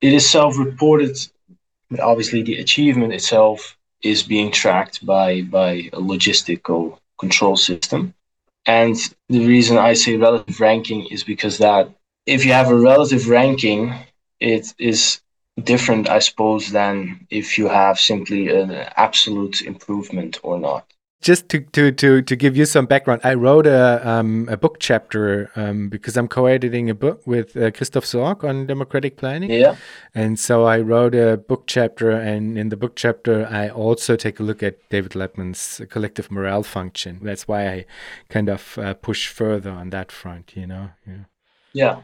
It 0.01 0.13
is 0.13 0.29
self-reported 0.29 1.17
but 1.91 2.01
obviously 2.01 2.43
the 2.43 2.59
achievement 2.59 3.15
itself 3.15 3.79
is 4.05 4.23
being 4.23 4.51
tracked 4.53 5.05
by 5.05 5.43
by 5.43 5.71
a 5.93 6.01
logistical 6.13 6.99
control 7.19 7.57
system. 7.57 8.15
And 8.67 8.97
the 9.29 9.47
reason 9.47 9.77
I 9.77 9.95
say 9.95 10.17
relative 10.17 10.61
ranking 10.61 11.07
is 11.07 11.25
because 11.25 11.59
that 11.59 11.91
if 12.27 12.45
you 12.45 12.53
have 12.53 12.71
a 12.71 12.83
relative 12.91 13.29
ranking, 13.29 13.93
it 14.41 14.73
is 14.79 15.21
different, 15.63 16.09
I 16.09 16.21
suppose, 16.21 16.71
than 16.71 17.27
if 17.31 17.59
you 17.59 17.69
have 17.69 17.99
simply 17.99 18.49
an 18.49 18.71
absolute 18.97 19.63
improvement 19.63 20.39
or 20.43 20.59
not 20.59 20.94
just 21.25 21.49
to, 21.49 21.61
to, 21.61 21.91
to, 21.91 22.20
to 22.20 22.37
give 22.37 22.55
you 22.55 22.66
some 22.66 22.85
background, 22.85 23.22
I 23.25 23.33
wrote 23.33 23.66
a, 23.66 24.07
um, 24.07 24.47
a 24.51 24.59
book 24.59 24.77
chapter 24.79 25.51
um, 25.57 25.89
because 25.89 26.18
I'm 26.18 26.29
co-editing 26.29 26.91
a 26.91 26.95
book 26.95 27.27
with 27.27 27.57
uh, 27.57 27.70
Christoph 27.70 28.05
Sorg 28.05 28.45
on 28.45 28.66
democratic 28.66 29.16
planning. 29.16 29.51
Yeah. 29.51 29.77
And 30.14 30.39
so 30.39 30.64
I 30.64 30.81
wrote 30.81 31.14
a 31.14 31.39
book 31.39 31.64
chapter, 31.66 32.11
and 32.11 32.59
in 32.59 32.68
the 32.68 32.77
book 32.77 32.95
chapter, 32.95 33.47
I 33.51 33.70
also 33.70 34.16
take 34.16 34.39
a 34.39 34.43
look 34.43 34.62
at 34.62 34.77
David 34.91 35.14
Laibman's 35.14 35.81
collective 35.89 36.31
morale 36.31 36.62
function. 36.62 37.20
That's 37.22 37.49
why 37.49 37.68
I 37.68 37.87
kind 38.29 38.51
of 38.51 38.77
uh, 38.77 38.93
push 38.93 39.29
further 39.29 39.70
on 39.70 39.89
that 39.91 40.12
front, 40.12 40.55
you 40.55 40.66
know. 40.66 40.91
Yeah. 41.07 41.25
yeah. 41.72 41.97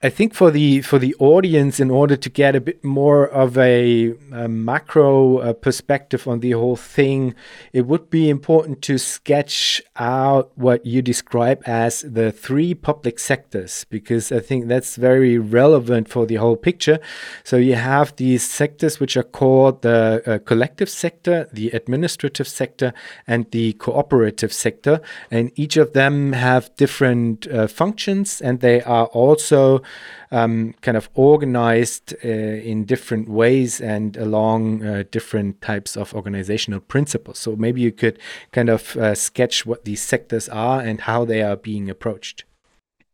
I 0.00 0.10
think 0.10 0.32
for 0.32 0.52
the 0.52 0.82
for 0.82 1.00
the 1.00 1.12
audience, 1.18 1.80
in 1.80 1.90
order 1.90 2.14
to 2.14 2.30
get 2.30 2.54
a 2.54 2.60
bit 2.60 2.84
more 2.84 3.26
of 3.26 3.58
a, 3.58 4.14
a 4.30 4.46
macro 4.46 5.38
uh, 5.38 5.52
perspective 5.54 6.28
on 6.28 6.38
the 6.38 6.52
whole 6.52 6.76
thing, 6.76 7.34
it 7.72 7.84
would 7.84 8.08
be 8.08 8.30
important 8.30 8.80
to 8.82 8.96
sketch 8.96 9.82
out 9.96 10.52
what 10.54 10.86
you 10.86 11.02
describe 11.02 11.60
as 11.66 12.02
the 12.02 12.30
three 12.30 12.74
public 12.74 13.18
sectors, 13.18 13.84
because 13.90 14.30
I 14.30 14.38
think 14.38 14.68
that's 14.68 14.94
very 14.94 15.36
relevant 15.36 16.08
for 16.08 16.26
the 16.26 16.36
whole 16.36 16.56
picture. 16.56 17.00
So 17.42 17.56
you 17.56 17.74
have 17.74 18.14
these 18.14 18.48
sectors 18.48 19.00
which 19.00 19.16
are 19.16 19.24
called 19.24 19.82
the 19.82 20.22
uh, 20.24 20.38
collective 20.46 20.88
sector, 20.88 21.48
the 21.52 21.70
administrative 21.70 22.46
sector, 22.46 22.92
and 23.26 23.50
the 23.50 23.72
cooperative 23.72 24.52
sector, 24.52 25.00
and 25.28 25.50
each 25.56 25.76
of 25.76 25.92
them 25.92 26.34
have 26.34 26.70
different 26.76 27.48
uh, 27.48 27.66
functions, 27.66 28.40
and 28.40 28.60
they 28.60 28.80
are 28.82 29.06
also 29.06 29.82
um, 30.30 30.74
kind 30.82 30.96
of 30.96 31.08
organized 31.14 32.14
uh, 32.24 32.28
in 32.28 32.84
different 32.84 33.28
ways 33.28 33.80
and 33.80 34.16
along 34.16 34.84
uh, 34.84 35.04
different 35.10 35.60
types 35.60 35.96
of 35.96 36.14
organizational 36.14 36.80
principles. 36.80 37.38
So 37.38 37.56
maybe 37.56 37.80
you 37.80 37.92
could 37.92 38.18
kind 38.52 38.68
of 38.68 38.96
uh, 38.96 39.14
sketch 39.14 39.64
what 39.64 39.84
these 39.84 40.02
sectors 40.02 40.48
are 40.48 40.80
and 40.80 41.00
how 41.00 41.24
they 41.24 41.42
are 41.42 41.56
being 41.56 41.88
approached. 41.90 42.44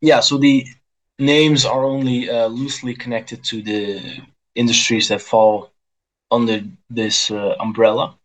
Yeah, 0.01 0.21
so 0.21 0.39
the 0.39 0.67
names 1.19 1.65
are 1.65 1.85
only 1.85 2.29
uh, 2.29 2.47
loosely 2.49 2.95
connected 2.95 3.45
to 3.45 3.63
the 3.63 4.21
industries 4.55 5.09
that 5.09 5.23
fall 5.23 5.71
under 6.31 6.63
this 6.91 7.31
uh, 7.31 7.55
umbrella. 7.61 8.17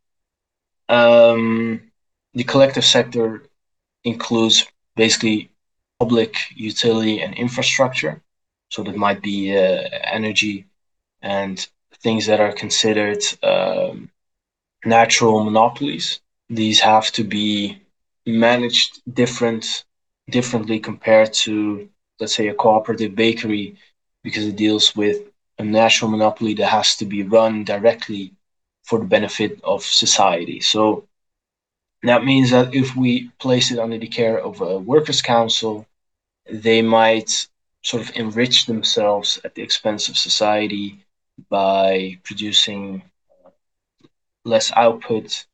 Um, 0.88 1.92
the 2.34 2.44
collective 2.44 2.86
sector 2.86 3.44
includes 4.04 4.66
basically 4.96 5.52
public 6.00 6.36
utility 6.56 7.22
and 7.22 7.34
infrastructure. 7.36 8.22
So 8.70 8.84
that 8.84 8.96
might 8.96 9.22
be 9.22 9.56
uh, 9.58 9.84
energy 10.04 10.66
and 11.22 11.58
things 12.04 12.28
that 12.28 12.40
are 12.42 12.54
considered 12.54 13.22
um, 13.44 14.10
natural 14.86 15.44
monopolies. 15.44 16.20
These 16.50 16.82
have 16.82 17.12
to 17.14 17.24
be 17.24 17.80
managed 18.26 19.02
different 19.14 19.84
differently 20.30 20.80
compared 20.80 21.34
to 21.34 21.90
let's 22.20 22.36
say 22.36 22.48
a 22.48 22.54
cooperative 22.54 23.16
bakery 23.16 23.76
because 24.24 24.46
it 24.46 24.56
deals 24.56 24.96
with 24.96 25.18
a 25.60 25.64
natural 25.64 26.12
monopoly 26.12 26.54
that 26.56 26.68
has 26.68 26.96
to 26.98 27.06
be 27.06 27.24
run 27.24 27.64
directly 27.64 28.34
for 28.84 29.00
the 29.00 29.06
benefit 29.06 29.60
of 29.64 29.84
society. 29.84 30.60
So 30.62 31.06
that 32.04 32.24
means 32.26 32.52
that 32.52 32.74
if 32.76 32.96
we 32.96 33.30
place 33.40 33.72
it 33.72 33.80
under 33.80 33.98
the 33.98 34.08
care 34.08 34.40
of 34.40 34.62
a 34.62 34.78
workers' 34.80 35.22
council, 35.22 35.86
they 36.52 36.82
might 36.82 37.48
sort 37.84 38.04
of 38.04 38.16
enrich 38.16 38.66
themselves 38.66 39.40
at 39.44 39.56
the 39.56 39.62
expense 39.62 40.10
of 40.10 40.18
society 40.18 41.00
by 41.50 42.18
producing 42.24 43.02
less 44.46 44.72
output 44.76 45.46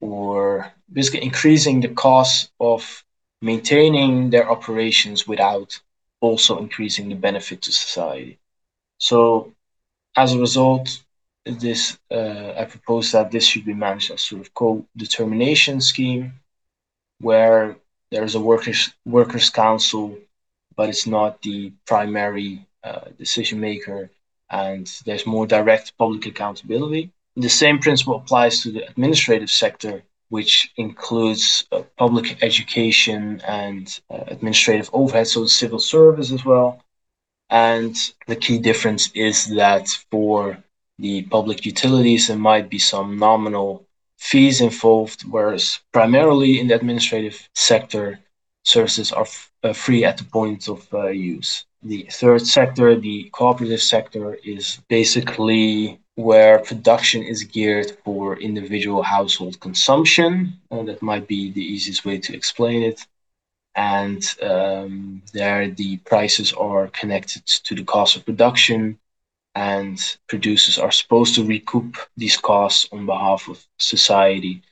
or 0.00 0.72
basically 0.92 1.22
increasing 1.22 1.80
the 1.80 1.88
cost 1.88 2.50
of 2.60 3.04
maintaining 3.40 4.30
their 4.30 4.50
operations 4.50 5.26
without 5.26 5.80
also 6.20 6.58
increasing 6.58 7.08
the 7.08 7.14
benefit 7.14 7.62
to 7.62 7.72
society. 7.72 8.38
So, 8.98 9.52
as 10.16 10.32
a 10.32 10.38
result, 10.38 11.02
this 11.44 11.98
uh, 12.10 12.52
I 12.56 12.64
propose 12.64 13.12
that 13.12 13.30
this 13.30 13.46
should 13.46 13.64
be 13.64 13.74
managed 13.74 14.10
as 14.10 14.22
sort 14.22 14.40
of 14.40 14.54
co-determination 14.54 15.80
scheme, 15.80 16.32
where 17.20 17.76
there 18.10 18.24
is 18.24 18.34
a 18.34 18.40
workers 18.40 18.94
workers 19.04 19.50
council 19.50 20.16
but 20.76 20.88
it's 20.88 21.06
not 21.06 21.40
the 21.42 21.72
primary 21.86 22.66
uh, 22.82 23.06
decision 23.18 23.60
maker, 23.60 24.10
and 24.50 24.86
there's 25.04 25.26
more 25.26 25.46
direct 25.46 25.96
public 25.98 26.26
accountability. 26.26 27.10
The 27.36 27.48
same 27.48 27.78
principle 27.78 28.16
applies 28.16 28.62
to 28.62 28.70
the 28.70 28.86
administrative 28.88 29.50
sector, 29.50 30.02
which 30.28 30.72
includes 30.76 31.66
uh, 31.72 31.82
public 31.96 32.42
education 32.42 33.40
and 33.46 34.00
uh, 34.10 34.24
administrative 34.28 34.90
overhead, 34.92 35.26
so 35.26 35.42
the 35.42 35.48
civil 35.48 35.78
service 35.78 36.30
as 36.32 36.44
well. 36.44 36.82
And 37.50 37.96
the 38.26 38.36
key 38.36 38.58
difference 38.58 39.10
is 39.14 39.46
that 39.54 39.88
for 40.10 40.58
the 40.98 41.22
public 41.22 41.66
utilities, 41.66 42.28
there 42.28 42.36
might 42.36 42.70
be 42.70 42.78
some 42.78 43.18
nominal 43.18 43.86
fees 44.18 44.60
involved, 44.60 45.22
whereas 45.22 45.80
primarily 45.92 46.60
in 46.60 46.68
the 46.68 46.74
administrative 46.74 47.48
sector, 47.54 48.20
services 48.64 49.12
are 49.12 49.26
uh, 49.62 49.72
free 49.72 50.04
at 50.04 50.16
the 50.18 50.24
point 50.24 50.68
of 50.68 50.92
uh, 50.92 51.08
use. 51.08 51.64
The 51.82 52.08
third 52.10 52.46
sector, 52.46 52.96
the 52.96 53.28
cooperative 53.32 53.82
sector, 53.82 54.34
is 54.42 54.80
basically 54.88 56.00
where 56.16 56.60
production 56.60 57.22
is 57.22 57.44
geared 57.44 57.90
for 58.04 58.38
individual 58.38 59.02
household 59.02 59.60
consumption. 59.60 60.54
Uh, 60.70 60.82
that 60.84 61.02
might 61.02 61.28
be 61.28 61.50
the 61.50 61.62
easiest 61.62 62.04
way 62.04 62.18
to 62.18 62.34
explain 62.34 62.82
it. 62.82 63.06
And 63.74 64.24
um, 64.40 65.22
there, 65.32 65.68
the 65.68 65.98
prices 65.98 66.52
are 66.52 66.88
connected 66.88 67.44
to 67.46 67.74
the 67.74 67.84
cost 67.84 68.16
of 68.16 68.24
production, 68.24 68.98
and 69.56 69.98
producers 70.28 70.78
are 70.78 70.92
supposed 70.92 71.34
to 71.34 71.44
recoup 71.44 71.98
these 72.16 72.36
costs 72.36 72.88
on 72.92 73.04
behalf 73.04 73.48
of 73.48 73.66
society. 73.78 74.62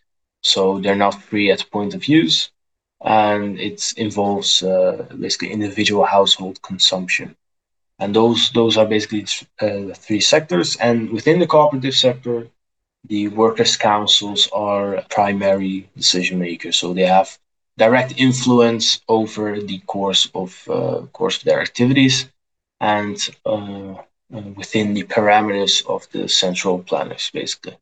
So 0.43 0.78
they're 0.78 0.95
not 0.95 1.20
free 1.20 1.51
at 1.51 1.59
the 1.59 1.66
point 1.66 1.95
of 1.95 2.07
use 2.07 2.51
and 3.05 3.59
it 3.61 3.92
involves 3.96 4.62
uh, 4.62 5.07
basically 5.18 5.50
individual 5.53 6.05
household 6.05 6.61
consumption. 6.62 7.36
And 7.98 8.14
those 8.14 8.50
those 8.53 8.76
are 8.76 8.86
basically 8.86 9.26
uh, 9.61 9.94
three 9.94 10.20
sectors. 10.20 10.76
And 10.76 11.11
within 11.11 11.38
the 11.38 11.46
cooperative 11.46 11.94
sector, 11.94 12.48
the 13.09 13.28
workers' 13.28 13.76
councils 13.76 14.48
are 14.53 15.05
primary 15.11 15.88
decision 15.96 16.38
makers, 16.38 16.76
so 16.76 16.94
they 16.94 17.07
have 17.07 17.38
direct 17.78 18.14
influence 18.18 19.00
over 19.09 19.61
the 19.61 19.78
course 19.86 20.28
of 20.34 20.68
uh, 20.68 21.03
course 21.12 21.38
of 21.38 21.44
their 21.44 21.61
activities, 21.61 22.28
and 22.80 23.16
uh, 23.46 23.94
uh, 24.34 24.40
within 24.57 24.94
the 24.94 25.05
parameters 25.05 25.84
of 25.86 26.09
the 26.12 26.28
central 26.28 26.78
planners, 26.78 27.30
basically. 27.32 27.76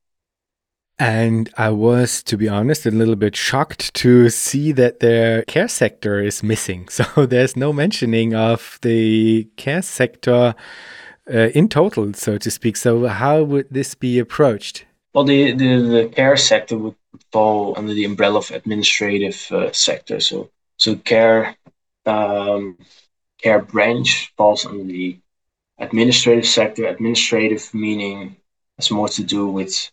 And 1.00 1.48
I 1.56 1.70
was, 1.70 2.22
to 2.24 2.36
be 2.36 2.46
honest, 2.46 2.84
a 2.84 2.90
little 2.90 3.16
bit 3.16 3.34
shocked 3.34 3.94
to 3.94 4.28
see 4.28 4.70
that 4.72 5.00
the 5.00 5.44
care 5.48 5.66
sector 5.66 6.20
is 6.20 6.42
missing. 6.42 6.88
So 6.90 7.24
there's 7.24 7.56
no 7.56 7.72
mentioning 7.72 8.34
of 8.34 8.78
the 8.82 9.48
care 9.56 9.80
sector 9.80 10.54
uh, 11.32 11.48
in 11.54 11.70
total, 11.70 12.12
so 12.12 12.36
to 12.36 12.50
speak. 12.50 12.76
So 12.76 13.06
how 13.06 13.42
would 13.42 13.68
this 13.70 13.94
be 13.94 14.18
approached? 14.18 14.84
Well, 15.14 15.24
the, 15.24 15.52
the, 15.52 15.76
the 15.78 16.08
care 16.14 16.36
sector 16.36 16.76
would 16.76 16.96
fall 17.32 17.74
under 17.78 17.94
the 17.94 18.04
umbrella 18.04 18.40
of 18.40 18.50
administrative 18.50 19.50
uh, 19.50 19.72
sector. 19.72 20.20
So 20.20 20.50
so 20.76 20.96
care 20.96 21.56
um, 22.04 22.76
care 23.42 23.60
branch 23.60 24.34
falls 24.36 24.66
under 24.66 24.84
the 24.84 25.18
administrative 25.78 26.46
sector. 26.46 26.86
Administrative 26.86 27.72
meaning 27.72 28.36
has 28.76 28.90
more 28.90 29.08
to 29.08 29.24
do 29.24 29.46
with 29.46 29.90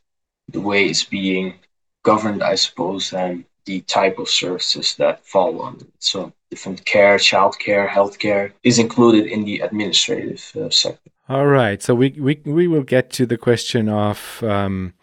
the 0.49 0.61
way 0.61 0.85
it's 0.85 1.03
being 1.03 1.55
governed, 2.03 2.43
I 2.43 2.55
suppose, 2.55 3.13
and 3.13 3.45
the 3.65 3.81
type 3.81 4.17
of 4.17 4.29
services 4.29 4.95
that 4.95 5.25
fall 5.25 5.61
under 5.61 5.83
it. 5.83 5.91
So 5.99 6.31
different 6.49 6.85
care, 6.85 7.17
childcare, 7.17 7.87
healthcare 7.87 8.53
is 8.63 8.79
included 8.79 9.25
in 9.27 9.43
the 9.43 9.59
administrative 9.59 10.51
uh, 10.55 10.69
sector. 10.69 11.11
All 11.29 11.47
right. 11.47 11.83
So 11.83 11.93
we, 11.93 12.11
we, 12.11 12.41
we 12.45 12.67
will 12.67 12.83
get 12.83 13.09
to 13.11 13.25
the 13.25 13.37
question 13.37 13.89
of 13.89 14.41
um, 14.43 14.93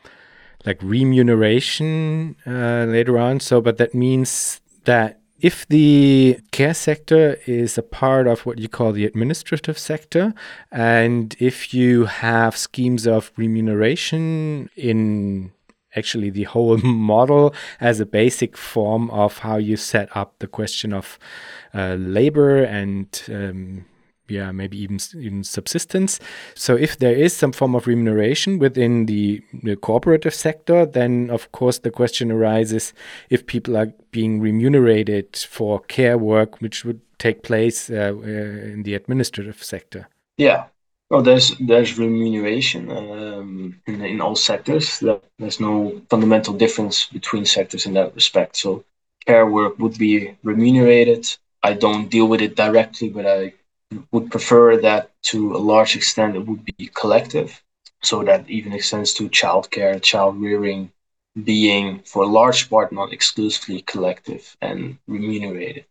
like 0.64 0.78
remuneration 0.82 2.36
uh, 2.46 2.86
later 2.88 3.18
on. 3.18 3.40
So, 3.40 3.60
but 3.60 3.76
that 3.76 3.94
means 3.94 4.60
that 4.84 5.20
if 5.44 5.68
the 5.68 6.38
care 6.52 6.72
sector 6.72 7.36
is 7.44 7.76
a 7.76 7.82
part 7.82 8.26
of 8.26 8.46
what 8.46 8.58
you 8.58 8.66
call 8.66 8.92
the 8.92 9.04
administrative 9.04 9.78
sector, 9.78 10.32
and 10.72 11.36
if 11.38 11.74
you 11.74 12.06
have 12.06 12.56
schemes 12.56 13.06
of 13.06 13.30
remuneration 13.36 14.70
in 14.74 15.52
actually 15.96 16.30
the 16.30 16.44
whole 16.44 16.78
model 17.12 17.54
as 17.78 18.00
a 18.00 18.06
basic 18.06 18.56
form 18.56 19.10
of 19.10 19.36
how 19.40 19.58
you 19.58 19.76
set 19.76 20.08
up 20.16 20.34
the 20.38 20.46
question 20.46 20.94
of 20.94 21.18
uh, 21.74 21.94
labor 21.98 22.64
and 22.64 23.22
um, 23.28 23.84
yeah, 24.28 24.52
maybe 24.52 24.78
even 24.78 24.98
even 25.16 25.44
subsistence. 25.44 26.18
So 26.54 26.76
if 26.76 26.98
there 26.98 27.14
is 27.14 27.36
some 27.36 27.52
form 27.52 27.74
of 27.74 27.86
remuneration 27.86 28.58
within 28.58 29.06
the, 29.06 29.42
the, 29.62 29.76
cooperative 29.76 30.34
sector, 30.34 30.86
then 30.86 31.30
of 31.30 31.52
course 31.52 31.78
the 31.78 31.90
question 31.90 32.32
arises 32.32 32.94
if 33.28 33.46
people 33.46 33.76
are 33.76 33.92
being 34.12 34.40
remunerated 34.40 35.36
for 35.36 35.80
care 35.80 36.16
work, 36.16 36.60
which 36.60 36.84
would 36.84 37.00
take 37.18 37.42
place 37.42 37.90
uh, 37.90 38.14
uh, 38.16 38.72
in 38.72 38.82
the 38.84 38.94
administrative 38.94 39.62
sector. 39.62 40.08
Yeah. 40.38 40.66
Well, 41.10 41.22
there's 41.22 41.54
there's 41.58 41.98
remuneration 41.98 42.90
um, 42.90 43.80
in, 43.86 44.00
in 44.00 44.20
all 44.20 44.36
sectors. 44.36 45.00
There's 45.38 45.60
no 45.60 46.00
fundamental 46.08 46.54
difference 46.54 47.06
between 47.06 47.44
sectors 47.44 47.84
in 47.84 47.92
that 47.94 48.14
respect. 48.14 48.56
So 48.56 48.84
care 49.26 49.46
work 49.46 49.78
would 49.78 49.98
be 49.98 50.34
remunerated. 50.42 51.26
I 51.62 51.74
don't 51.74 52.10
deal 52.10 52.26
with 52.26 52.40
it 52.40 52.56
directly, 52.56 53.10
but 53.10 53.26
I 53.26 53.52
would 54.12 54.30
prefer 54.30 54.80
that 54.80 55.10
to 55.30 55.56
a 55.56 55.58
large 55.58 55.96
extent 55.96 56.36
it 56.36 56.46
would 56.46 56.64
be 56.64 56.90
collective. 56.94 57.62
So 58.02 58.22
that 58.24 58.48
even 58.50 58.72
extends 58.72 59.14
to 59.14 59.30
childcare, 59.30 60.02
child 60.02 60.40
rearing, 60.40 60.92
being 61.42 62.00
for 62.04 62.22
a 62.22 62.26
large 62.26 62.68
part 62.68 62.92
not 62.92 63.12
exclusively 63.12 63.82
collective 63.82 64.56
and 64.60 64.98
remunerated 65.08 65.86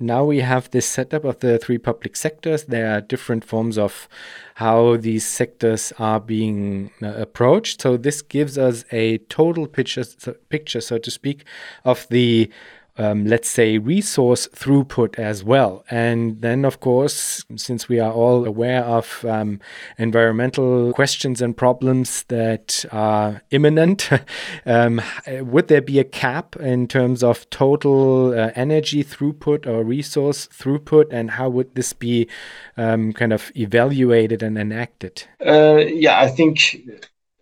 now 0.00 0.24
we 0.24 0.40
have 0.40 0.70
this 0.70 0.86
setup 0.86 1.24
of 1.24 1.38
the 1.40 1.58
three 1.58 1.78
public 1.78 2.16
sectors. 2.16 2.64
There 2.64 2.96
are 2.96 3.00
different 3.00 3.44
forms 3.44 3.78
of 3.78 4.08
how 4.56 4.96
these 4.96 5.26
sectors 5.26 5.92
are 5.98 6.20
being 6.20 6.90
uh, 7.02 7.14
approached. 7.14 7.80
So 7.80 7.96
this 7.96 8.20
gives 8.20 8.58
us 8.58 8.84
a 8.90 9.18
total 9.18 9.66
picture, 9.66 10.04
picture, 10.48 10.80
so 10.80 10.98
to 10.98 11.10
speak, 11.10 11.44
of 11.84 12.06
the 12.10 12.50
um, 12.96 13.26
let's 13.26 13.48
say, 13.48 13.78
resource 13.78 14.46
throughput 14.48 15.18
as 15.18 15.42
well. 15.42 15.84
And 15.90 16.40
then, 16.40 16.64
of 16.64 16.80
course, 16.80 17.44
since 17.56 17.88
we 17.88 17.98
are 17.98 18.12
all 18.12 18.46
aware 18.46 18.84
of 18.84 19.24
um, 19.24 19.60
environmental 19.98 20.92
questions 20.92 21.42
and 21.42 21.56
problems 21.56 22.24
that 22.24 22.84
are 22.92 23.42
imminent, 23.50 24.10
um, 24.66 25.00
would 25.26 25.68
there 25.68 25.82
be 25.82 25.98
a 25.98 26.04
cap 26.04 26.56
in 26.56 26.86
terms 26.86 27.22
of 27.22 27.48
total 27.50 28.38
uh, 28.38 28.52
energy 28.54 29.02
throughput 29.02 29.66
or 29.66 29.82
resource 29.82 30.46
throughput? 30.46 31.06
And 31.10 31.32
how 31.32 31.48
would 31.48 31.74
this 31.74 31.92
be 31.92 32.28
um, 32.76 33.12
kind 33.12 33.32
of 33.32 33.50
evaluated 33.56 34.42
and 34.42 34.56
enacted? 34.56 35.24
Uh, 35.44 35.78
yeah, 35.78 36.20
I 36.20 36.28
think 36.28 36.76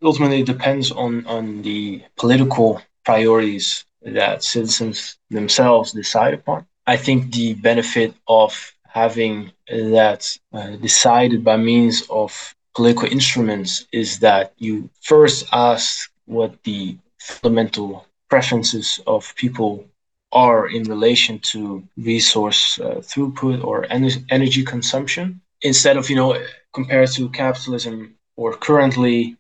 ultimately 0.03 0.41
it 0.41 0.47
depends 0.47 0.91
on, 0.91 1.27
on 1.27 1.63
the 1.63 2.03
political 2.17 2.81
priorities 3.05 3.85
that 4.05 4.43
citizens 4.43 5.19
themselves 5.31 5.93
decide 5.93 6.35
upon. 6.35 6.67
I 6.87 6.97
think 6.97 7.33
the 7.33 7.55
benefit 7.55 8.15
of 8.27 8.73
having 8.89 9.53
that 9.69 10.37
uh, 10.53 10.77
decided 10.77 11.45
by 11.45 11.57
means 11.57 12.03
of 12.11 12.55
political 12.75 13.09
instruments 13.09 13.87
is 13.93 14.19
that 14.21 14.53
you 14.59 14.91
first 15.01 15.47
ask 15.53 16.11
what 16.27 16.63
the 16.65 16.97
fundamental 17.19 18.07
preferences 18.29 19.01
of 19.07 19.35
people 19.37 19.85
are 20.33 20.69
in 20.69 20.83
relation 20.85 21.39
to 21.39 21.83
resource 21.97 22.79
uh, 22.81 22.97
throughput 22.97 23.63
or 23.63 23.87
en- 23.93 24.25
energy 24.31 24.65
consumption 24.65 25.41
instead 25.61 25.97
of 25.97 26.09
you 26.09 26.17
know 26.17 26.37
compared 26.73 27.11
to 27.11 27.29
capitalism 27.29 28.15
or 28.37 28.57
currently 28.57 29.37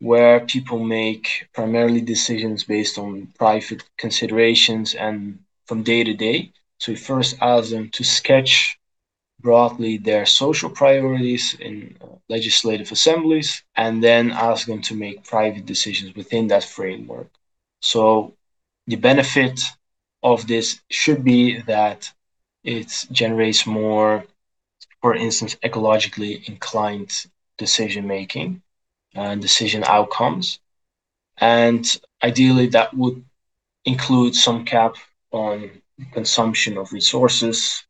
where 0.00 0.40
people 0.40 0.78
make 0.78 1.48
primarily 1.54 2.00
decisions 2.00 2.64
based 2.64 2.98
on 2.98 3.28
private 3.38 3.82
considerations 3.96 4.94
and 4.94 5.38
from 5.66 5.82
day 5.82 6.04
to 6.04 6.14
day. 6.14 6.52
So 6.78 6.92
we 6.92 6.96
first 6.96 7.36
ask 7.40 7.70
them 7.70 7.88
to 7.90 8.04
sketch 8.04 8.78
broadly 9.40 9.96
their 9.98 10.26
social 10.26 10.70
priorities 10.70 11.54
in 11.58 11.96
uh, 12.00 12.06
legislative 12.28 12.90
assemblies 12.92 13.62
and 13.74 14.02
then 14.02 14.32
ask 14.32 14.66
them 14.66 14.82
to 14.82 14.94
make 14.94 15.24
private 15.24 15.66
decisions 15.66 16.14
within 16.14 16.48
that 16.48 16.64
framework. 16.64 17.30
So 17.80 18.34
the 18.86 18.96
benefit 18.96 19.60
of 20.22 20.46
this 20.46 20.80
should 20.90 21.24
be 21.24 21.60
that 21.62 22.12
it 22.64 23.06
generates 23.12 23.66
more, 23.66 24.24
for 25.00 25.14
instance, 25.14 25.54
ecologically 25.56 26.46
inclined 26.48 27.12
decision 27.58 28.06
making 28.06 28.62
and 29.16 29.42
decision 29.42 29.84
outcomes. 29.84 30.60
And 31.38 31.84
ideally, 32.22 32.68
that 32.68 32.94
would 32.94 33.24
include 33.84 34.34
some 34.34 34.64
cap 34.64 34.96
on 35.32 35.70
consumption 36.12 36.78
of 36.78 36.92
resources 36.92 37.84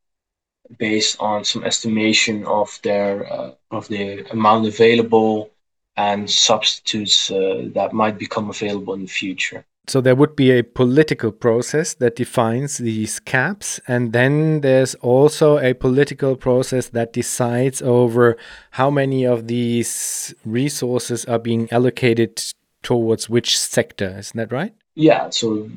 based 0.79 1.17
on 1.21 1.45
some 1.45 1.65
estimation 1.65 2.45
of 2.47 2.79
their 2.83 3.33
uh, 3.33 3.53
of 3.71 3.89
the 3.89 4.27
amount 4.31 4.67
available 4.67 5.51
and 5.97 6.31
substitutes 6.31 7.31
uh, 7.31 7.69
that 7.75 7.93
might 7.93 8.19
become 8.19 8.51
available 8.51 8.95
in 8.95 9.03
the 9.03 9.07
future. 9.23 9.65
So 9.89 10.01
there 10.01 10.17
would 10.17 10.35
be 10.35 10.51
a 10.51 10.65
political 10.65 11.31
process 11.31 11.95
that 11.95 12.17
defines 12.17 12.79
these 12.79 13.21
caps, 13.21 13.81
and 13.87 14.13
then 14.13 14.61
there's 14.63 14.97
also 14.97 15.59
a 15.59 15.75
political 15.75 16.35
process 16.35 16.89
that 16.89 17.13
decides 17.13 17.81
over 17.83 18.37
how 18.73 18.91
many 18.91 19.25
of 19.25 19.47
these 19.47 20.35
resources 20.45 21.25
are 21.27 21.39
being 21.39 21.69
allocated 21.71 22.43
towards 22.83 23.31
which 23.31 23.57
sector. 23.59 24.17
Isn't 24.19 24.37
that 24.37 24.51
right? 24.51 24.75
Yeah. 24.97 25.31
So 25.31 25.71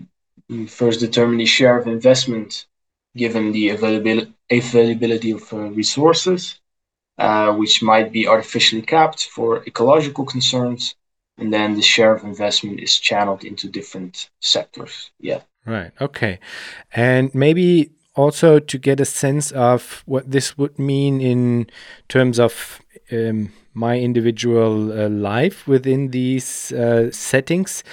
you 0.48 0.68
first 0.68 1.00
determine 1.00 1.38
the 1.38 1.46
share 1.46 1.78
of 1.78 1.88
investment 1.88 2.66
given 3.16 3.52
the 3.52 3.70
availability 3.70 4.34
availability 4.52 5.32
of 5.32 5.54
uh, 5.54 5.58
resources, 5.82 6.60
uh, 7.20 7.54
which 7.54 7.84
might 7.84 8.12
be 8.12 8.28
artificially 8.28 8.82
capped 8.82 9.28
for 9.28 9.64
ecological 9.66 10.26
concerns 10.26 10.96
and 11.40 11.54
then 11.54 11.76
the 11.76 11.82
share 11.82 12.14
of 12.14 12.24
investment 12.24 12.80
is 12.80 12.98
channeled 12.98 13.44
into 13.44 13.70
different 13.70 14.30
sectors. 14.40 15.12
Yeah. 15.20 15.42
Right. 15.66 15.92
Okay. 16.02 16.40
And 16.94 17.34
maybe 17.34 17.92
also 18.16 18.60
to 18.60 18.78
get 18.78 19.00
a 19.00 19.06
sense 19.06 19.52
of 19.52 20.04
what 20.06 20.30
this 20.30 20.58
would 20.58 20.78
mean 20.80 21.22
in 21.22 21.68
terms 22.08 22.40
of 22.40 22.82
um, 23.12 23.52
my 23.74 23.98
individual 23.98 24.92
uh, 24.92 25.10
life 25.10 25.68
within 25.68 26.10
these 26.10 26.72
uh, 26.72 27.12
settings. 27.12 27.84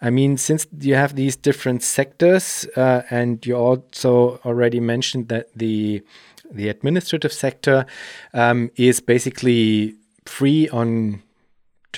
I 0.00 0.10
mean, 0.10 0.36
since 0.36 0.66
you 0.80 0.94
have 0.94 1.16
these 1.16 1.36
different 1.36 1.82
sectors, 1.82 2.66
uh, 2.76 3.02
and 3.10 3.44
you 3.46 3.56
also 3.56 4.40
already 4.44 4.80
mentioned 4.80 5.28
that 5.28 5.48
the 5.56 6.02
the 6.50 6.68
administrative 6.68 7.32
sector 7.32 7.86
um, 8.32 8.70
is 8.76 9.00
basically 9.00 9.96
free 10.26 10.68
on 10.68 11.22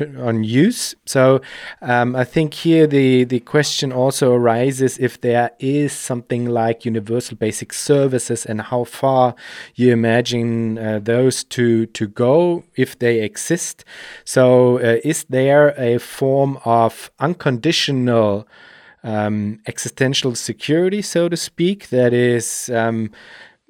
on 0.00 0.44
use. 0.44 0.94
So 1.04 1.40
um, 1.82 2.16
I 2.16 2.24
think 2.24 2.54
here 2.54 2.86
the 2.86 3.24
the 3.24 3.40
question 3.40 3.92
also 3.92 4.32
arises 4.32 4.98
if 4.98 5.20
there 5.20 5.50
is 5.58 5.92
something 5.92 6.46
like 6.46 6.84
universal 6.84 7.36
basic 7.36 7.72
services 7.72 8.46
and 8.46 8.60
how 8.60 8.84
far 8.84 9.34
you 9.74 9.92
imagine 9.92 10.78
uh, 10.78 11.00
those 11.02 11.44
to 11.44 11.86
to 11.86 12.06
go 12.06 12.64
if 12.76 12.98
they 12.98 13.20
exist. 13.20 13.84
So 14.24 14.78
uh, 14.78 15.00
is 15.04 15.24
there 15.24 15.74
a 15.78 15.98
form 15.98 16.58
of 16.64 17.10
unconditional 17.18 18.46
um, 19.06 19.60
existential 19.66 20.34
security, 20.34 21.00
so 21.00 21.28
to 21.28 21.36
speak, 21.36 21.88
that 21.90 22.12
is 22.12 22.68
um, 22.70 23.10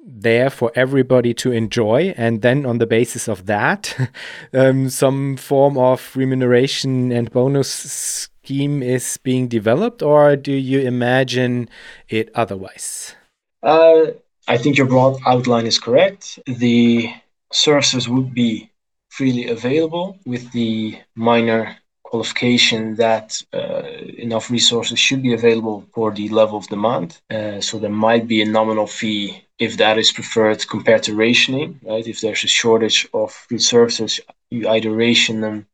there 0.07 0.49
for 0.49 0.71
everybody 0.73 1.33
to 1.33 1.51
enjoy. 1.51 2.13
And 2.17 2.41
then 2.41 2.65
on 2.65 2.77
the 2.77 2.87
basis 2.87 3.27
of 3.27 3.45
that 3.45 3.95
um, 4.53 4.89
some 4.89 5.35
form 5.35 5.77
of 5.77 6.15
remuneration 6.15 7.11
and 7.11 7.29
bonus 7.31 7.69
scheme 7.69 8.81
is 8.81 9.17
being 9.17 9.49
developed 9.49 10.01
or 10.01 10.37
do 10.37 10.53
you 10.53 10.79
imagine 10.79 11.69
it 12.07 12.29
otherwise? 12.33 13.15
Uh, 13.61 14.05
i 14.47 14.57
think 14.57 14.77
your 14.77 14.87
broad 14.87 15.19
outline 15.25 15.67
is 15.67 15.77
correct. 15.77 16.39
The 16.45 17.13
services 17.51 18.07
would 18.07 18.33
be 18.33 18.71
freely 19.09 19.47
available 19.47 20.17
with 20.25 20.51
the 20.53 20.97
minor 21.15 21.77
qualification 22.09 22.95
that 22.95 23.27
uh, 23.53 23.83
enough 24.25 24.49
resources 24.49 24.97
should 25.05 25.21
be 25.21 25.33
available 25.33 25.77
for 25.93 26.07
the 26.11 26.27
level 26.29 26.57
of 26.57 26.67
demand. 26.67 27.09
Uh, 27.29 27.59
so 27.67 27.73
there 27.77 28.01
might 28.07 28.25
be 28.27 28.41
a 28.41 28.51
nominal 28.57 28.87
fee 28.99 29.43
if 29.59 29.71
that 29.77 29.97
is 29.97 30.11
preferred 30.19 30.59
compared 30.75 31.03
to 31.03 31.15
rationing, 31.15 31.79
right? 31.89 32.07
If 32.07 32.21
there's 32.21 32.43
a 32.43 32.55
shortage 32.61 32.99
of 33.13 33.31
services, 33.57 34.19
you 34.49 34.69
either 34.69 34.91
ration 34.91 35.41
them 35.41 35.67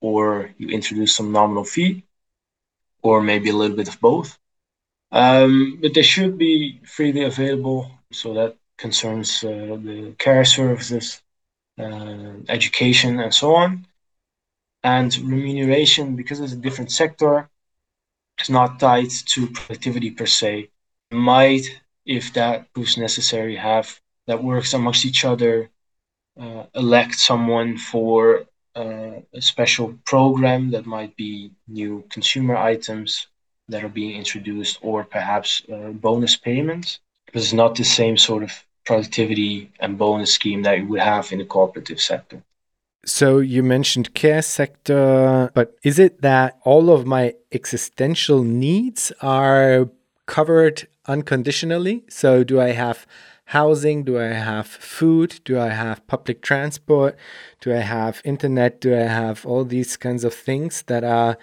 or 0.00 0.50
you 0.58 0.68
introduce 0.68 1.14
some 1.14 1.32
nominal 1.32 1.64
fee, 1.64 2.02
or 3.02 3.22
maybe 3.22 3.50
a 3.50 3.58
little 3.60 3.76
bit 3.76 3.88
of 3.88 4.00
both. 4.00 4.38
Um, 5.12 5.78
but 5.80 5.94
they 5.94 6.02
should 6.02 6.36
be 6.36 6.80
freely 6.84 7.22
available, 7.22 7.90
so 8.12 8.34
that 8.34 8.56
concerns 8.76 9.44
uh, 9.44 9.78
the 9.88 10.14
care 10.18 10.44
services, 10.44 11.22
uh, 11.78 12.32
education, 12.48 13.20
and 13.20 13.32
so 13.32 13.54
on. 13.54 13.86
And 14.86 15.10
remuneration, 15.18 16.14
because 16.14 16.38
it's 16.38 16.52
a 16.52 16.64
different 16.66 16.92
sector, 16.92 17.50
it's 18.38 18.48
not 18.58 18.78
tied 18.78 19.10
to 19.32 19.48
productivity 19.48 20.10
per 20.12 20.26
se. 20.26 20.70
Might 21.10 21.64
if 22.18 22.32
that 22.34 22.72
proves 22.72 22.96
necessary, 22.96 23.56
have 23.56 24.00
that 24.28 24.44
works 24.44 24.74
amongst 24.74 25.04
each 25.04 25.24
other, 25.24 25.70
uh, 26.40 26.64
elect 26.74 27.16
someone 27.16 27.76
for 27.76 28.44
uh, 28.76 29.16
a 29.40 29.42
special 29.52 29.88
program 30.04 30.70
that 30.70 30.86
might 30.86 31.16
be 31.16 31.50
new 31.66 32.04
consumer 32.08 32.56
items 32.56 33.26
that 33.68 33.82
are 33.82 33.94
being 34.00 34.16
introduced, 34.16 34.78
or 34.82 35.02
perhaps 35.02 35.62
uh, 35.72 35.90
bonus 36.06 36.36
payments. 36.36 37.00
Because 37.26 37.42
it's 37.46 37.60
not 37.64 37.74
the 37.74 37.84
same 38.00 38.16
sort 38.16 38.44
of 38.44 38.52
productivity 38.84 39.72
and 39.80 39.98
bonus 39.98 40.32
scheme 40.32 40.62
that 40.62 40.78
you 40.78 40.86
would 40.86 41.00
have 41.00 41.32
in 41.32 41.38
the 41.40 41.44
cooperative 41.44 42.00
sector. 42.00 42.40
So 43.06 43.38
you 43.38 43.62
mentioned 43.62 44.14
care 44.14 44.42
sector, 44.42 45.52
but 45.54 45.76
is 45.84 46.00
it 46.00 46.22
that 46.22 46.58
all 46.64 46.90
of 46.90 47.06
my 47.06 47.34
existential 47.52 48.42
needs 48.42 49.12
are 49.22 49.88
covered 50.26 50.88
unconditionally? 51.06 52.02
So, 52.08 52.42
do 52.42 52.60
I 52.60 52.72
have 52.72 53.06
housing? 53.44 54.02
Do 54.02 54.18
I 54.18 54.32
have 54.32 54.66
food? 54.66 55.38
Do 55.44 55.56
I 55.56 55.68
have 55.68 56.04
public 56.08 56.42
transport? 56.42 57.16
Do 57.60 57.72
I 57.72 57.78
have 57.78 58.20
internet? 58.24 58.80
Do 58.80 58.92
I 58.92 59.04
have 59.04 59.46
all 59.46 59.64
these 59.64 59.96
kinds 59.96 60.24
of 60.24 60.34
things 60.34 60.82
that 60.88 61.04
are 61.04 61.38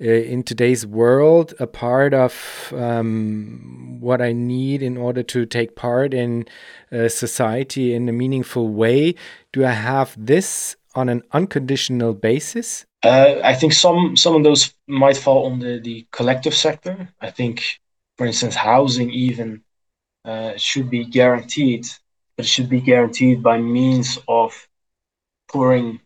uh, 0.00 0.04
in 0.04 0.42
today's 0.42 0.86
world 0.86 1.52
a 1.60 1.66
part 1.66 2.14
of 2.14 2.72
um, 2.74 3.98
what 4.00 4.22
I 4.22 4.32
need 4.32 4.82
in 4.82 4.96
order 4.96 5.22
to 5.24 5.44
take 5.44 5.76
part 5.76 6.14
in 6.14 6.46
uh, 6.90 7.08
society 7.08 7.92
in 7.92 8.08
a 8.08 8.12
meaningful 8.12 8.68
way? 8.68 9.14
Do 9.52 9.66
I 9.66 9.72
have 9.72 10.16
this 10.18 10.76
on 10.94 11.08
an 11.08 11.22
unconditional 11.32 12.14
basis? 12.14 12.84
Uh, 13.02 13.40
I 13.42 13.54
think 13.54 13.72
some 13.72 14.16
some 14.16 14.36
of 14.36 14.44
those 14.44 14.74
might 14.86 15.16
fall 15.16 15.50
under 15.50 15.80
the 15.80 16.06
collective 16.12 16.54
sector. 16.54 17.08
I 17.20 17.30
think, 17.30 17.80
for 18.16 18.26
instance, 18.26 18.54
housing 18.54 19.10
even 19.10 19.62
uh, 20.24 20.52
should 20.56 20.88
be 20.90 21.04
guaranteed, 21.04 21.86
but 22.36 22.46
it 22.46 22.48
should 22.48 22.68
be 22.68 22.80
guaranteed 22.80 23.42
by 23.42 23.58
means 23.58 24.18
of 24.28 24.68
pouring 25.50 26.00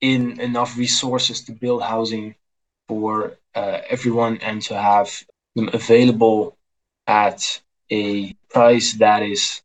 in 0.00 0.40
enough 0.40 0.76
resources 0.76 1.42
to 1.44 1.52
build 1.52 1.82
housing 1.82 2.34
for 2.88 3.36
uh, 3.54 3.80
everyone 3.88 4.38
and 4.38 4.62
to 4.62 4.74
have 4.74 5.24
them 5.56 5.70
available 5.72 6.56
at 7.06 7.60
a 7.90 8.32
price 8.50 8.94
that 8.94 9.22
is 9.22 9.62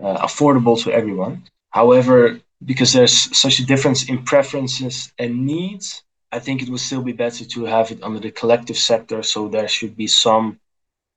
uh, 0.00 0.18
affordable 0.26 0.82
to 0.82 0.92
everyone. 0.92 1.44
However, 1.70 2.40
because 2.64 2.92
there's 2.92 3.36
such 3.36 3.58
a 3.58 3.66
difference 3.66 4.08
in 4.08 4.24
preferences 4.24 5.12
and 5.18 5.46
needs, 5.46 6.02
I 6.32 6.38
think 6.38 6.62
it 6.62 6.68
would 6.68 6.80
still 6.80 7.02
be 7.02 7.12
better 7.12 7.44
to 7.44 7.64
have 7.64 7.90
it 7.90 8.02
under 8.02 8.20
the 8.20 8.30
collective 8.30 8.78
sector. 8.78 9.22
So 9.22 9.48
there 9.48 9.68
should 9.68 9.96
be 9.96 10.06
some 10.06 10.58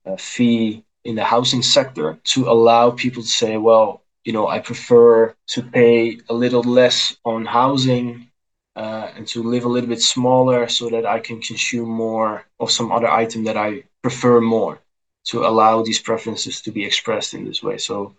uh, 0.05 0.17
fee 0.17 0.83
in 1.03 1.15
the 1.15 1.23
housing 1.23 1.63
sector 1.63 2.19
to 2.23 2.49
allow 2.49 2.91
people 2.91 3.23
to 3.23 3.29
say, 3.29 3.57
well, 3.57 4.03
you 4.25 4.33
know, 4.33 4.47
I 4.47 4.59
prefer 4.59 5.33
to 5.47 5.63
pay 5.63 6.19
a 6.29 6.33
little 6.33 6.63
less 6.63 7.15
on 7.23 7.45
housing 7.45 8.29
uh, 8.75 9.09
and 9.15 9.25
to 9.27 9.41
live 9.41 9.63
a 9.63 9.69
little 9.69 9.89
bit 9.89 10.01
smaller 10.01 10.67
so 10.67 10.89
that 10.89 11.05
I 11.05 11.19
can 11.19 11.41
consume 11.41 11.89
more 11.89 12.45
of 12.59 12.69
some 12.71 12.91
other 12.91 13.09
item 13.09 13.45
that 13.45 13.57
I 13.57 13.83
prefer 14.01 14.41
more 14.41 14.79
to 15.25 15.45
allow 15.45 15.81
these 15.81 15.99
preferences 15.99 16.61
to 16.61 16.71
be 16.71 16.85
expressed 16.85 17.33
in 17.33 17.45
this 17.45 17.63
way. 17.63 17.77
So 17.77 18.15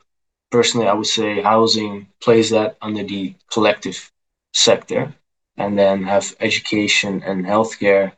personally, 0.50 0.88
I 0.88 0.94
would 0.94 1.06
say 1.06 1.40
housing 1.40 2.08
plays 2.20 2.50
that 2.50 2.76
under 2.80 3.02
the 3.02 3.34
collective 3.50 4.10
sector, 4.52 5.14
and 5.56 5.78
then 5.78 6.04
have 6.04 6.34
education 6.40 7.22
and 7.22 7.44
healthcare 7.44 8.12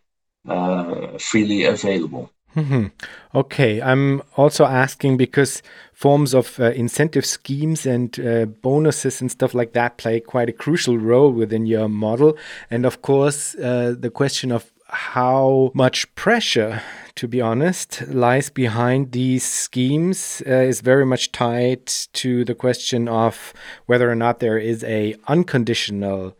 uh, 0.48 1.18
freely 1.18 1.64
available. 1.64 2.30
Mm-hmm. 2.56 2.86
Okay, 3.34 3.80
I'm 3.80 4.22
also 4.36 4.64
asking 4.64 5.16
because 5.16 5.62
forms 5.92 6.34
of 6.34 6.58
uh, 6.58 6.72
incentive 6.72 7.24
schemes 7.24 7.86
and 7.86 8.18
uh, 8.18 8.46
bonuses 8.46 9.20
and 9.20 9.30
stuff 9.30 9.54
like 9.54 9.72
that 9.74 9.98
play 9.98 10.18
quite 10.18 10.48
a 10.48 10.52
crucial 10.52 10.98
role 10.98 11.30
within 11.30 11.66
your 11.66 11.88
model. 11.88 12.36
And 12.70 12.84
of 12.84 13.02
course, 13.02 13.54
uh, 13.54 13.94
the 13.96 14.10
question 14.10 14.50
of 14.50 14.72
how 14.92 15.70
much 15.74 16.12
pressure, 16.14 16.82
to 17.14 17.28
be 17.28 17.40
honest, 17.40 18.06
lies 18.08 18.50
behind 18.50 19.12
these 19.12 19.44
schemes 19.44 20.42
uh, 20.46 20.50
is 20.50 20.80
very 20.80 21.06
much 21.06 21.32
tied 21.32 21.86
to 21.86 22.44
the 22.44 22.54
question 22.54 23.08
of 23.08 23.52
whether 23.86 24.10
or 24.10 24.14
not 24.14 24.40
there 24.40 24.58
is 24.58 24.84
a 24.84 25.16
unconditional 25.28 26.36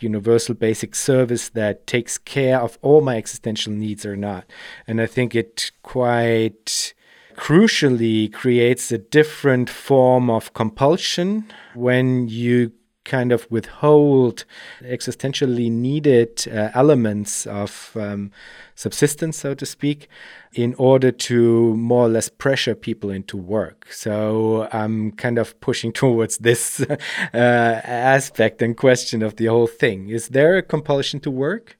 universal 0.00 0.54
basic 0.54 0.94
service 0.94 1.50
that 1.50 1.86
takes 1.86 2.16
care 2.16 2.58
of 2.60 2.78
all 2.82 3.00
my 3.00 3.16
existential 3.16 3.72
needs 3.72 4.06
or 4.06 4.16
not. 4.16 4.44
And 4.86 5.00
I 5.00 5.06
think 5.06 5.34
it 5.34 5.70
quite 5.82 6.94
crucially 7.34 8.32
creates 8.32 8.90
a 8.90 8.98
different 8.98 9.70
form 9.70 10.30
of 10.30 10.52
compulsion 10.52 11.44
when 11.74 12.28
you 12.28 12.72
kind 13.10 13.32
of 13.32 13.50
withhold 13.50 14.44
existentially 14.82 15.68
needed 15.70 16.46
uh, 16.46 16.70
elements 16.74 17.44
of 17.46 17.90
um, 17.96 18.30
subsistence, 18.76 19.36
so 19.36 19.52
to 19.52 19.66
speak, 19.66 20.08
in 20.54 20.74
order 20.78 21.10
to 21.10 21.74
more 21.76 22.06
or 22.06 22.08
less 22.08 22.28
pressure 22.28 22.76
people 22.76 23.10
into 23.10 23.36
work. 23.36 23.88
So 23.90 24.68
I'm 24.72 25.10
kind 25.12 25.38
of 25.38 25.60
pushing 25.60 25.92
towards 26.02 26.38
this 26.38 26.80
uh, 26.80 26.96
aspect 27.34 28.62
and 28.62 28.76
question 28.76 29.22
of 29.22 29.36
the 29.36 29.46
whole 29.46 29.66
thing. 29.66 30.08
Is 30.08 30.28
there 30.28 30.56
a 30.56 30.62
compulsion 30.62 31.18
to 31.20 31.30
work? 31.30 31.76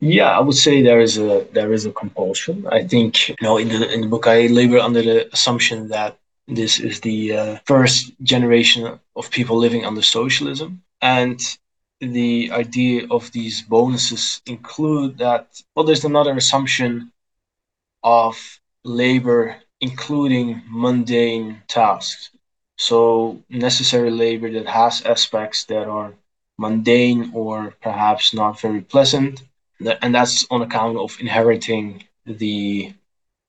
Yeah, 0.00 0.36
I 0.36 0.40
would 0.40 0.56
say 0.56 0.82
there 0.82 1.00
is 1.00 1.16
a 1.16 1.46
there 1.52 1.72
is 1.72 1.86
a 1.86 1.92
compulsion. 1.92 2.66
I 2.66 2.82
think 2.92 3.28
you 3.28 3.36
know 3.40 3.56
in 3.56 3.68
the 3.68 3.88
in 3.94 4.00
the 4.00 4.08
book 4.08 4.26
I 4.26 4.48
labor 4.48 4.80
under 4.80 5.00
the 5.00 5.32
assumption 5.32 5.88
that 5.94 6.18
this 6.54 6.80
is 6.80 7.00
the 7.00 7.32
uh, 7.32 7.58
first 7.64 8.12
generation 8.22 8.98
of 9.16 9.30
people 9.30 9.56
living 9.56 9.84
under 9.84 10.02
socialism. 10.02 10.82
And 11.00 11.40
the 12.00 12.50
idea 12.52 13.06
of 13.10 13.30
these 13.32 13.62
bonuses 13.62 14.42
include 14.46 15.18
that, 15.18 15.62
well, 15.74 15.86
there's 15.86 16.04
another 16.04 16.36
assumption 16.36 17.12
of 18.02 18.60
labor 18.84 19.56
including 19.80 20.62
mundane 20.68 21.62
tasks. 21.68 22.30
So, 22.78 23.42
necessary 23.50 24.10
labor 24.10 24.50
that 24.52 24.66
has 24.66 25.02
aspects 25.02 25.64
that 25.64 25.88
are 25.88 26.14
mundane 26.58 27.32
or 27.34 27.74
perhaps 27.82 28.32
not 28.32 28.60
very 28.60 28.80
pleasant. 28.80 29.42
And 30.00 30.14
that's 30.14 30.46
on 30.50 30.62
account 30.62 30.98
of 30.98 31.16
inheriting 31.20 32.04
the 32.24 32.94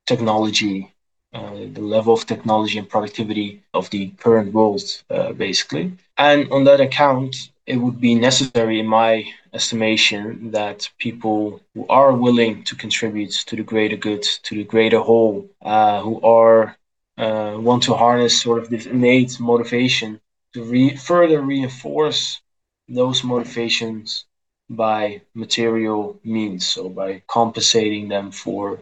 technology 0.08 0.93
uh, 1.34 1.56
the 1.74 1.82
level 1.82 2.14
of 2.14 2.26
technology 2.26 2.78
and 2.78 2.90
productivity 2.90 3.62
of 3.74 3.90
the 3.90 4.10
current 4.18 4.54
world, 4.54 4.84
uh, 5.10 5.34
basically. 5.34 5.94
And 6.18 6.52
on 6.52 6.64
that 6.66 6.82
account, 6.82 7.36
it 7.66 7.78
would 7.78 8.00
be 8.00 8.16
necessary, 8.16 8.80
in 8.80 8.88
my 8.88 9.26
estimation, 9.54 10.52
that 10.52 10.90
people 11.00 11.62
who 11.74 11.86
are 11.90 12.14
willing 12.14 12.64
to 12.66 12.76
contribute 12.76 13.32
to 13.48 13.56
the 13.56 13.64
greater 13.64 13.96
good, 13.96 14.24
to 14.44 14.56
the 14.56 14.64
greater 14.64 15.00
whole, 15.00 15.50
uh, 15.62 16.02
who 16.02 16.22
are 16.22 16.78
uh, 17.18 17.56
want 17.60 17.84
to 17.84 17.94
harness 17.94 18.42
sort 18.42 18.62
of 18.62 18.70
this 18.70 18.86
innate 18.86 19.40
motivation 19.40 20.20
to 20.54 20.64
re- 20.64 20.96
further 20.96 21.42
reinforce 21.42 22.42
those 22.90 23.24
motivations 23.24 24.26
by 24.70 25.22
material 25.34 26.20
means, 26.24 26.66
so 26.68 26.90
by 26.90 27.22
compensating 27.28 28.08
them 28.08 28.32
for 28.32 28.80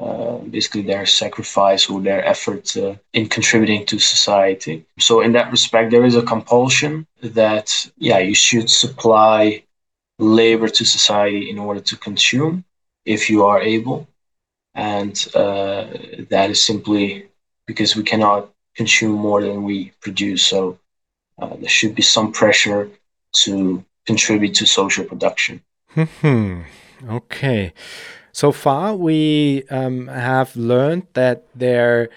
uh, 0.00 0.38
basically 0.38 0.80
their 0.80 1.04
sacrifice 1.04 1.90
or 1.90 2.00
their 2.00 2.24
effort 2.24 2.74
uh, 2.76 2.94
in 3.12 3.28
contributing 3.28 3.84
to 3.84 3.98
society. 3.98 4.86
So 4.98 5.20
in 5.20 5.32
that 5.32 5.50
respect, 5.50 5.90
there 5.90 6.06
is 6.06 6.16
a 6.16 6.22
compulsion 6.22 7.06
that 7.22 7.68
yeah 7.98 8.18
you 8.18 8.34
should 8.34 8.70
supply 8.70 9.62
labor 10.18 10.68
to 10.68 10.84
society 10.84 11.50
in 11.50 11.58
order 11.58 11.80
to 11.80 11.96
consume 11.96 12.64
if 13.04 13.28
you 13.28 13.44
are 13.44 13.60
able, 13.60 14.08
and 14.74 15.14
uh, 15.34 15.84
that 16.30 16.48
is 16.50 16.64
simply 16.64 17.28
because 17.66 17.94
we 17.94 18.02
cannot 18.02 18.50
consume 18.74 19.12
more 19.12 19.42
than 19.42 19.64
we 19.64 19.92
produce. 20.00 20.44
So 20.44 20.78
uh, 21.38 21.56
there 21.56 21.68
should 21.68 21.94
be 21.94 22.02
some 22.02 22.32
pressure 22.32 22.90
to 23.44 23.84
contribute 24.06 24.54
to 24.54 24.66
social 24.66 25.04
production. 25.04 25.62
Hmm. 25.94 26.62
okay. 27.06 27.74
So 28.32 28.52
far, 28.52 28.94
we 28.94 29.64
um, 29.70 30.08
have 30.08 30.54
learned 30.56 31.06
that 31.14 31.44
there 31.54 32.08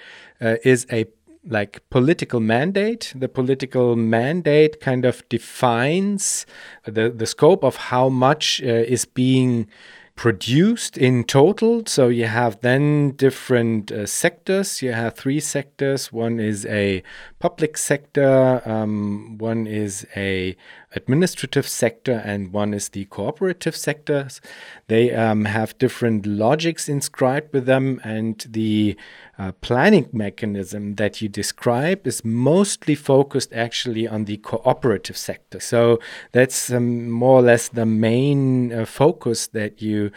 uh, 0.42 0.56
is 0.64 0.86
a 0.92 1.06
like 1.46 1.82
political 1.90 2.40
mandate. 2.40 3.14
The 3.16 3.28
political 3.28 3.96
mandate 3.96 4.80
kind 4.80 5.06
of 5.06 5.28
defines 5.30 6.46
the 6.86 7.10
the 7.10 7.26
scope 7.26 7.64
of 7.64 7.76
how 7.76 8.10
much 8.10 8.62
uh, 8.64 8.68
is 8.68 9.06
being 9.06 9.68
produced 10.16 10.98
in 10.98 11.24
total. 11.24 11.84
So 11.88 12.08
you 12.08 12.26
have 12.26 12.62
then 12.62 13.12
different 13.12 13.92
uh, 13.92 14.06
sectors. 14.06 14.82
You 14.82 14.92
have 14.94 15.16
three 15.16 15.40
sectors. 15.40 16.14
One 16.14 16.40
is 16.40 16.66
a 16.68 17.04
public 17.40 17.78
sector, 17.78 18.62
um, 18.66 19.38
one 19.40 19.66
is 19.66 20.06
a 20.16 20.56
administrative 20.96 21.68
sector, 21.68 22.22
and 22.26 22.54
one 22.54 22.74
is 22.74 22.90
the 22.90 23.06
cooperative 23.06 23.76
sectors. 23.76 24.42
They 24.88 25.14
um, 25.14 25.46
have 25.46 25.78
different 25.78 26.26
logics 26.26 26.88
inscribed 26.88 27.54
with 27.54 27.66
them, 27.66 28.00
and 28.04 28.46
the 28.50 28.96
uh, 29.38 29.52
planning 29.62 30.10
mechanism 30.14 30.96
that 30.96 31.22
you 31.22 31.30
describe 31.30 32.06
is 32.06 32.24
mostly 32.24 32.96
focused 32.96 33.52
actually 33.54 34.08
on 34.08 34.26
the 34.26 34.38
cooperative 34.38 35.18
sector. 35.18 35.60
So 35.60 36.00
that's 36.32 36.72
um, 36.72 37.10
more 37.10 37.40
or 37.40 37.42
less 37.42 37.70
the 37.70 37.86
main 37.86 38.72
uh, 38.72 38.86
focus 38.86 39.48
that 39.48 39.82
you 39.82 40.12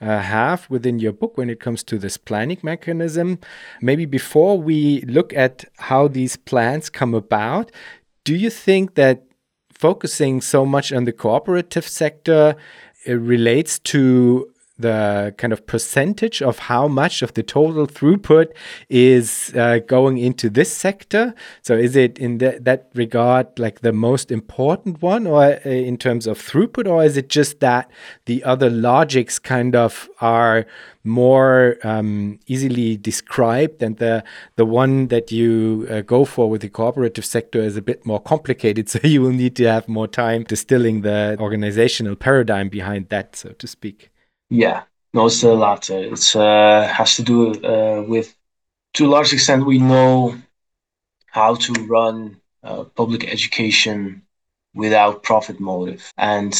uh, 0.00 0.18
have 0.20 0.68
within 0.70 0.98
your 0.98 1.12
book 1.12 1.36
when 1.36 1.50
it 1.50 1.60
comes 1.60 1.82
to 1.84 1.98
this 1.98 2.16
planning 2.16 2.58
mechanism. 2.62 3.38
Maybe 3.80 4.06
before 4.06 4.58
we 4.58 5.02
look 5.02 5.32
at 5.34 5.64
how 5.78 6.08
these 6.08 6.36
plans 6.36 6.88
come 6.88 7.14
about, 7.14 7.70
do 8.24 8.34
you 8.34 8.50
think 8.50 8.94
that 8.94 9.24
focusing 9.82 10.40
so 10.40 10.64
much 10.64 10.92
on 10.92 11.04
the 11.04 11.12
cooperative 11.12 11.86
sector 11.88 12.54
relates 13.08 13.80
to 13.80 14.48
the 14.82 15.34
kind 15.38 15.52
of 15.52 15.66
percentage 15.66 16.42
of 16.42 16.58
how 16.58 16.86
much 16.88 17.22
of 17.22 17.34
the 17.34 17.42
total 17.42 17.86
throughput 17.86 18.52
is 18.88 19.52
uh, 19.56 19.78
going 19.86 20.18
into 20.18 20.50
this 20.50 20.70
sector? 20.70 21.34
So 21.62 21.74
is 21.74 21.96
it 21.96 22.18
in 22.18 22.38
that, 22.38 22.64
that 22.64 22.90
regard 22.94 23.58
like 23.58 23.80
the 23.80 23.92
most 23.92 24.30
important 24.30 25.02
one, 25.02 25.26
or 25.26 25.42
uh, 25.42 25.68
in 25.68 25.96
terms 25.96 26.26
of 26.26 26.38
throughput, 26.38 26.86
or 26.86 27.04
is 27.04 27.16
it 27.16 27.28
just 27.28 27.60
that 27.60 27.90
the 28.26 28.44
other 28.44 28.70
logics 28.70 29.38
kind 29.38 29.74
of 29.74 30.08
are 30.20 30.66
more 31.04 31.78
um, 31.82 32.38
easily 32.46 32.96
described, 32.96 33.82
and 33.82 33.96
the 33.96 34.22
the 34.56 34.64
one 34.64 35.08
that 35.08 35.32
you 35.32 35.86
uh, 35.90 36.00
go 36.02 36.24
for 36.24 36.48
with 36.48 36.62
the 36.62 36.68
cooperative 36.68 37.24
sector 37.24 37.60
is 37.60 37.76
a 37.76 37.82
bit 37.82 38.06
more 38.06 38.20
complicated. 38.20 38.88
So 38.92 38.98
you 39.02 39.22
will 39.22 39.32
need 39.32 39.56
to 39.56 39.64
have 39.64 39.88
more 39.88 40.06
time 40.06 40.44
distilling 40.44 41.00
the 41.00 41.36
organizational 41.40 42.14
paradigm 42.14 42.68
behind 42.68 43.08
that, 43.08 43.36
so 43.36 43.50
to 43.50 43.66
speak. 43.66 44.11
Yeah, 44.52 44.82
no, 45.14 45.26
it's 45.26 45.40
the 45.40 45.54
latter. 45.54 45.98
It 45.98 46.36
uh, 46.36 46.86
has 46.86 47.16
to 47.16 47.22
do 47.22 47.54
uh, 47.64 48.02
with, 48.06 48.36
to 48.94 49.06
a 49.06 49.12
large 49.14 49.32
extent, 49.32 49.64
we 49.64 49.78
know 49.78 50.36
how 51.28 51.54
to 51.54 51.72
run 51.86 52.36
uh, 52.62 52.84
public 52.84 53.24
education 53.26 54.22
without 54.74 55.22
profit 55.22 55.58
motive, 55.58 56.12
and 56.18 56.52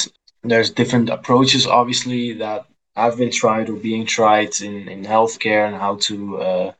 there's 0.42 0.70
different 0.70 1.10
approaches, 1.10 1.66
obviously, 1.66 2.32
that 2.34 2.66
have 2.96 3.18
been 3.18 3.30
tried 3.30 3.68
or 3.68 3.76
being 3.76 4.06
tried 4.06 4.58
in, 4.62 4.88
in 4.88 5.04
healthcare 5.04 5.66
and 5.66 5.76
how 5.76 5.96
to 5.96 6.16
uh, 6.40 6.72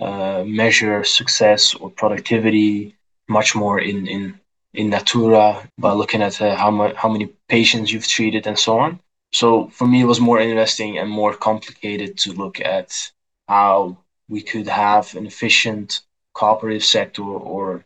uh, 0.00 0.44
measure 0.44 1.04
success 1.04 1.74
or 1.74 1.88
productivity 1.90 2.96
much 3.28 3.54
more 3.54 3.78
in, 3.78 4.08
in, 4.08 4.40
in 4.74 4.90
Natura 4.90 5.68
by 5.78 5.92
looking 5.92 6.22
at 6.22 6.40
uh, 6.42 6.56
how, 6.56 6.70
mu- 6.72 6.94
how 6.94 7.08
many 7.08 7.26
patients 7.48 7.92
you've 7.92 8.08
treated 8.08 8.48
and 8.48 8.58
so 8.58 8.80
on. 8.80 9.00
So 9.32 9.68
for 9.68 9.86
me, 9.86 10.00
it 10.02 10.06
was 10.06 10.20
more 10.20 10.40
interesting 10.40 10.98
and 10.98 11.10
more 11.10 11.34
complicated 11.34 12.18
to 12.18 12.32
look 12.32 12.60
at 12.60 13.12
how 13.46 13.98
we 14.28 14.42
could 14.42 14.68
have 14.68 15.14
an 15.16 15.26
efficient 15.26 16.00
cooperative 16.34 16.84
sector 16.84 17.22
or 17.22 17.84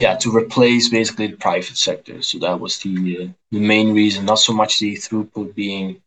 yeah 0.00 0.16
to 0.16 0.36
replace 0.36 0.88
basically 0.88 1.28
the 1.28 1.36
private 1.36 1.76
sector. 1.76 2.22
So 2.22 2.38
that 2.40 2.60
was 2.60 2.78
the 2.78 2.94
uh, 3.22 3.28
the 3.50 3.60
main 3.60 3.94
reason. 3.94 4.26
Not 4.26 4.40
so 4.40 4.52
much 4.52 4.78
the 4.78 4.94
throughput 4.96 5.54
being 5.54 6.02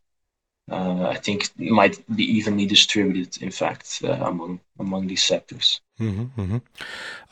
I 0.72 1.15
think 1.15 1.49
might 1.57 2.03
be 2.15 2.24
evenly 2.24 2.65
distributed, 2.65 3.41
in 3.41 3.51
fact, 3.51 4.01
uh, 4.03 4.11
among 4.22 4.59
among 4.80 5.07
these 5.07 5.24
sectors. 5.24 5.82
Mm-hmm, 5.99 6.41
mm-hmm. 6.41 6.57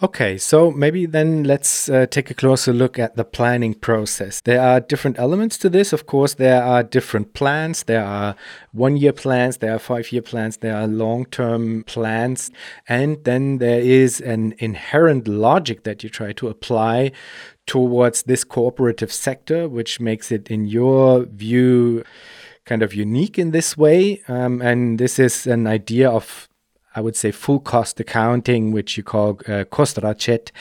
Okay, 0.04 0.38
so 0.38 0.72
maybe 0.72 1.06
then 1.06 1.46
let's 1.46 1.88
uh, 1.88 2.06
take 2.06 2.30
a 2.30 2.34
closer 2.34 2.74
look 2.74 3.00
at 3.00 3.16
the 3.16 3.24
planning 3.24 3.74
process. 3.74 4.42
There 4.42 4.62
are 4.62 4.82
different 4.82 5.18
elements 5.18 5.58
to 5.60 5.70
this. 5.70 5.94
Of 5.94 6.06
course, 6.06 6.34
there 6.34 6.62
are 6.62 6.84
different 6.84 7.34
plans. 7.34 7.84
There 7.84 8.04
are 8.04 8.36
one 8.74 8.98
year 8.98 9.14
plans, 9.14 9.58
there 9.58 9.74
are 9.74 9.80
five 9.80 10.12
year 10.12 10.22
plans, 10.22 10.58
there 10.58 10.76
are 10.76 10.88
long 10.88 11.26
term 11.26 11.84
plans. 11.86 12.52
And 12.90 13.24
then 13.24 13.60
there 13.60 13.80
is 13.80 14.20
an 14.20 14.54
inherent 14.60 15.28
logic 15.30 15.84
that 15.84 16.04
you 16.04 16.10
try 16.10 16.34
to 16.34 16.50
apply 16.50 17.14
towards 17.68 18.24
this 18.24 18.44
cooperative 18.44 19.12
sector, 19.12 19.70
which 19.70 20.00
makes 20.00 20.32
it, 20.32 20.50
in 20.50 20.66
your 20.66 21.24
view, 21.26 22.04
kind 22.68 22.84
of 22.84 22.94
unique 22.94 23.40
in 23.40 23.52
this 23.52 23.76
way. 23.76 24.22
Um, 24.28 24.62
and 24.62 25.00
this 25.00 25.18
is 25.18 25.48
an 25.48 25.66
idea 25.66 26.10
of, 26.10 26.48
I 26.96 27.02
would 27.02 27.16
say, 27.16 27.32
full 27.32 27.60
cost 27.60 28.00
accounting, 28.00 28.72
which 28.72 28.98
you 28.98 29.04
call 29.04 29.30
uh, 29.48 29.64
Khozraschet. 29.72 30.52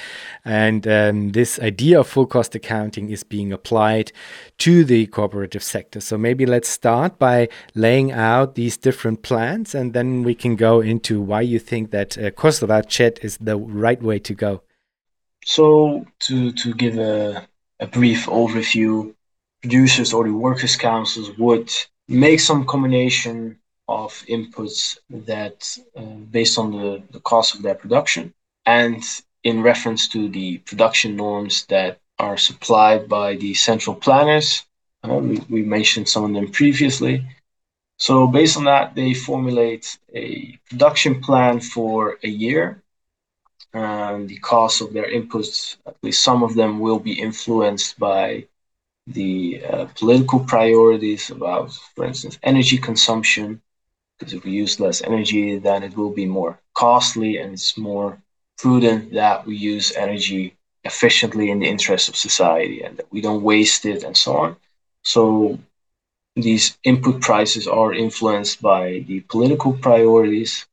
And 0.44 0.86
um, 0.86 1.32
this 1.32 1.58
idea 1.58 2.00
of 2.00 2.06
full 2.06 2.26
cost 2.26 2.54
accounting 2.54 3.10
is 3.10 3.24
being 3.24 3.52
applied 3.52 4.12
to 4.58 4.84
the 4.84 5.06
cooperative 5.08 5.62
sector. 5.62 6.00
So 6.00 6.16
maybe 6.16 6.46
let's 6.46 6.68
start 6.68 7.18
by 7.18 7.48
laying 7.74 8.12
out 8.12 8.54
these 8.54 8.76
different 8.76 9.22
plans, 9.22 9.74
and 9.74 9.92
then 9.92 10.22
we 10.22 10.34
can 10.34 10.56
go 10.56 10.80
into 10.80 11.20
why 11.20 11.42
you 11.42 11.58
think 11.58 11.90
that 11.90 12.16
uh, 12.16 12.30
Khozraschet 12.30 13.22
is 13.22 13.36
the 13.38 13.56
right 13.56 14.02
way 14.02 14.18
to 14.20 14.34
go. 14.34 14.62
So, 15.44 16.04
to, 16.26 16.50
to 16.52 16.74
give 16.74 16.98
a, 16.98 17.46
a 17.78 17.86
brief 17.86 18.26
overview, 18.26 19.14
producers 19.62 20.12
or 20.12 20.24
the 20.24 20.32
workers' 20.32 20.76
councils 20.76 21.30
would 21.38 21.70
make 22.08 22.40
some 22.40 22.64
combination 22.64 23.58
of 23.88 24.12
inputs 24.28 24.98
that 25.10 25.78
uh, 25.96 26.02
based 26.30 26.58
on 26.58 26.72
the, 26.72 27.02
the 27.10 27.20
cost 27.20 27.54
of 27.54 27.62
their 27.62 27.74
production 27.74 28.34
and 28.64 29.02
in 29.44 29.62
reference 29.62 30.08
to 30.08 30.28
the 30.28 30.58
production 30.58 31.14
norms 31.16 31.66
that 31.66 32.00
are 32.18 32.36
supplied 32.36 33.08
by 33.08 33.36
the 33.36 33.54
central 33.54 33.94
planners. 33.94 34.64
Uh, 35.04 35.14
we, 35.14 35.38
we 35.48 35.62
mentioned 35.62 36.08
some 36.08 36.24
of 36.24 36.32
them 36.32 36.50
previously. 36.50 37.24
So, 37.98 38.26
based 38.26 38.56
on 38.56 38.64
that, 38.64 38.94
they 38.94 39.14
formulate 39.14 39.98
a 40.14 40.58
production 40.68 41.22
plan 41.22 41.60
for 41.60 42.18
a 42.22 42.28
year. 42.28 42.82
And 43.72 44.28
the 44.28 44.38
cost 44.38 44.80
of 44.80 44.92
their 44.92 45.10
inputs, 45.10 45.76
at 45.86 45.96
least 46.02 46.22
some 46.22 46.42
of 46.42 46.54
them, 46.54 46.80
will 46.80 46.98
be 46.98 47.20
influenced 47.20 47.98
by 47.98 48.46
the 49.06 49.62
uh, 49.64 49.86
political 49.98 50.40
priorities 50.40 51.30
about, 51.30 51.72
for 51.94 52.04
instance, 52.04 52.38
energy 52.42 52.78
consumption. 52.78 53.62
Because 54.18 54.34
if 54.34 54.44
we 54.44 54.52
use 54.52 54.80
less 54.80 55.02
energy, 55.02 55.58
then 55.58 55.82
it 55.82 55.96
will 55.96 56.10
be 56.10 56.26
more 56.26 56.58
costly 56.74 57.38
and 57.38 57.52
it's 57.52 57.76
more 57.76 58.18
prudent 58.58 59.12
that 59.12 59.46
we 59.46 59.56
use 59.56 59.92
energy 59.96 60.56
efficiently 60.84 61.50
in 61.50 61.58
the 61.60 61.68
interest 61.68 62.08
of 62.08 62.16
society 62.16 62.82
and 62.82 62.96
that 62.96 63.12
we 63.12 63.20
don't 63.20 63.42
waste 63.42 63.84
it 63.84 64.02
and 64.04 64.16
so 64.16 64.36
on. 64.36 64.56
So 65.02 65.58
these 66.36 66.78
input 66.84 67.20
prices 67.20 67.66
are 67.66 67.92
influenced 67.94 68.62
by 68.62 69.04
the 69.08 69.20
political 69.20 69.72
priorities 69.72 70.66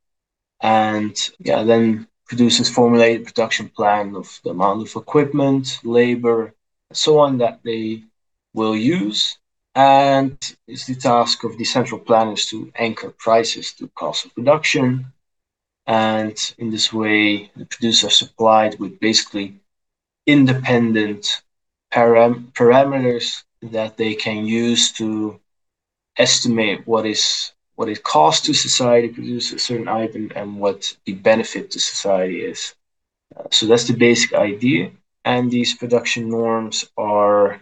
and 0.60 1.30
yeah 1.38 1.62
then 1.62 2.06
producers 2.26 2.70
formulate 2.70 3.20
a 3.20 3.24
production 3.24 3.68
plan 3.68 4.14
of 4.14 4.40
the 4.44 4.50
amount 4.50 4.82
of 4.82 4.96
equipment 4.96 5.80
labor 5.84 6.54
so 6.92 7.18
on 7.18 7.38
that 7.38 7.60
they 7.64 8.02
will 8.54 8.76
use. 8.76 9.38
And 9.74 10.38
it's 10.68 10.86
the 10.86 10.94
task 10.94 11.44
of 11.44 11.58
the 11.58 11.64
central 11.64 12.00
planners 12.00 12.46
to 12.46 12.72
anchor 12.76 13.10
prices 13.10 13.72
to 13.74 13.88
cost 13.88 14.24
of 14.24 14.34
production. 14.34 15.06
And 15.86 16.36
in 16.58 16.70
this 16.70 16.92
way, 16.92 17.50
the 17.56 17.66
producers 17.66 18.04
are 18.04 18.10
supplied 18.10 18.78
with 18.78 19.00
basically 19.00 19.56
independent 20.26 21.42
param- 21.92 22.52
parameters 22.52 23.42
that 23.62 23.96
they 23.96 24.14
can 24.14 24.46
use 24.46 24.92
to 24.92 25.40
estimate 26.16 26.86
what 26.86 27.06
is 27.06 27.52
what 27.76 27.88
it 27.88 28.04
costs 28.04 28.46
to 28.46 28.54
society 28.54 29.08
to 29.08 29.14
produce 29.14 29.52
a 29.52 29.58
certain 29.58 29.88
item 29.88 30.30
and 30.36 30.56
what 30.60 30.96
the 31.06 31.12
benefit 31.12 31.72
to 31.72 31.80
society 31.80 32.40
is. 32.40 32.74
Uh, 33.34 33.42
so 33.50 33.66
that's 33.66 33.88
the 33.88 33.94
basic 33.94 34.32
idea. 34.32 34.92
And 35.24 35.50
these 35.50 35.74
production 35.74 36.28
norms 36.28 36.84
are 36.96 37.60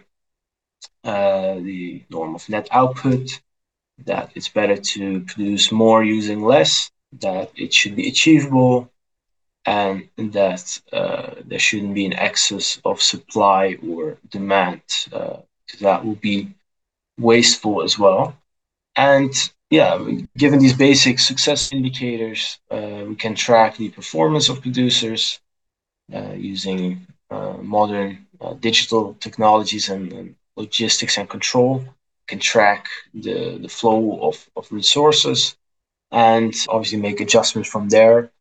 the 1.03 2.03
norm 2.09 2.35
of 2.35 2.47
net 2.49 2.67
output, 2.71 3.41
that 4.05 4.31
it's 4.35 4.49
better 4.49 4.77
to 4.77 5.21
produce 5.21 5.71
more 5.71 6.03
using 6.03 6.41
less, 6.43 6.91
that 7.19 7.51
it 7.55 7.73
should 7.73 7.95
be 7.95 8.07
achievable, 8.07 8.89
and 9.65 10.09
that 10.17 10.81
uh, 10.91 11.35
there 11.45 11.59
shouldn't 11.59 11.93
be 11.93 12.05
an 12.05 12.13
excess 12.13 12.81
of 12.83 13.01
supply 13.01 13.77
or 13.87 14.17
demand, 14.29 14.81
uh, 15.11 15.37
that 15.79 16.03
will 16.03 16.15
be 16.15 16.53
wasteful 17.17 17.81
as 17.81 17.97
well. 17.97 18.35
And 18.95 19.33
yeah, 19.69 19.97
given 20.37 20.59
these 20.59 20.73
basic 20.73 21.19
success 21.19 21.71
indicators, 21.71 22.59
uh, 22.69 23.03
we 23.07 23.15
can 23.15 23.35
track 23.35 23.77
the 23.77 23.89
performance 23.89 24.49
of 24.49 24.61
producers 24.61 25.39
uh, 26.13 26.33
using 26.35 27.07
uh, 27.29 27.53
modern 27.61 28.27
digital 28.59 29.15
technologies 29.19 29.89
and, 29.89 30.11
and 30.11 30.35
logistics 30.55 31.17
and 31.17 31.29
control, 31.29 31.83
can 32.27 32.39
track 32.39 32.87
the, 33.13 33.57
the 33.61 33.69
flow 33.69 34.19
of, 34.21 34.49
of 34.55 34.71
resources, 34.71 35.55
and 36.11 36.53
obviously 36.69 36.99
make 36.99 37.19
adjustments 37.19 37.69
from 37.69 37.89
there. 37.89 38.31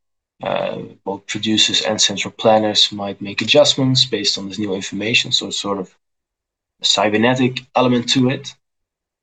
Uh, 0.43 0.79
both 1.05 1.27
producers 1.27 1.83
and 1.83 2.01
central 2.01 2.33
planners 2.33 2.91
might 2.93 3.21
make 3.21 3.41
adjustments 3.43 4.05
based 4.05 4.37
on 4.37 4.49
this 4.49 4.59
new 4.59 4.75
information. 4.75 5.31
So 5.33 5.47
it's 5.49 5.59
sort 5.59 5.79
of 5.79 5.95
a 6.81 6.85
cybernetic 6.85 7.61
element 7.77 8.09
to 8.11 8.29
it. 8.31 8.55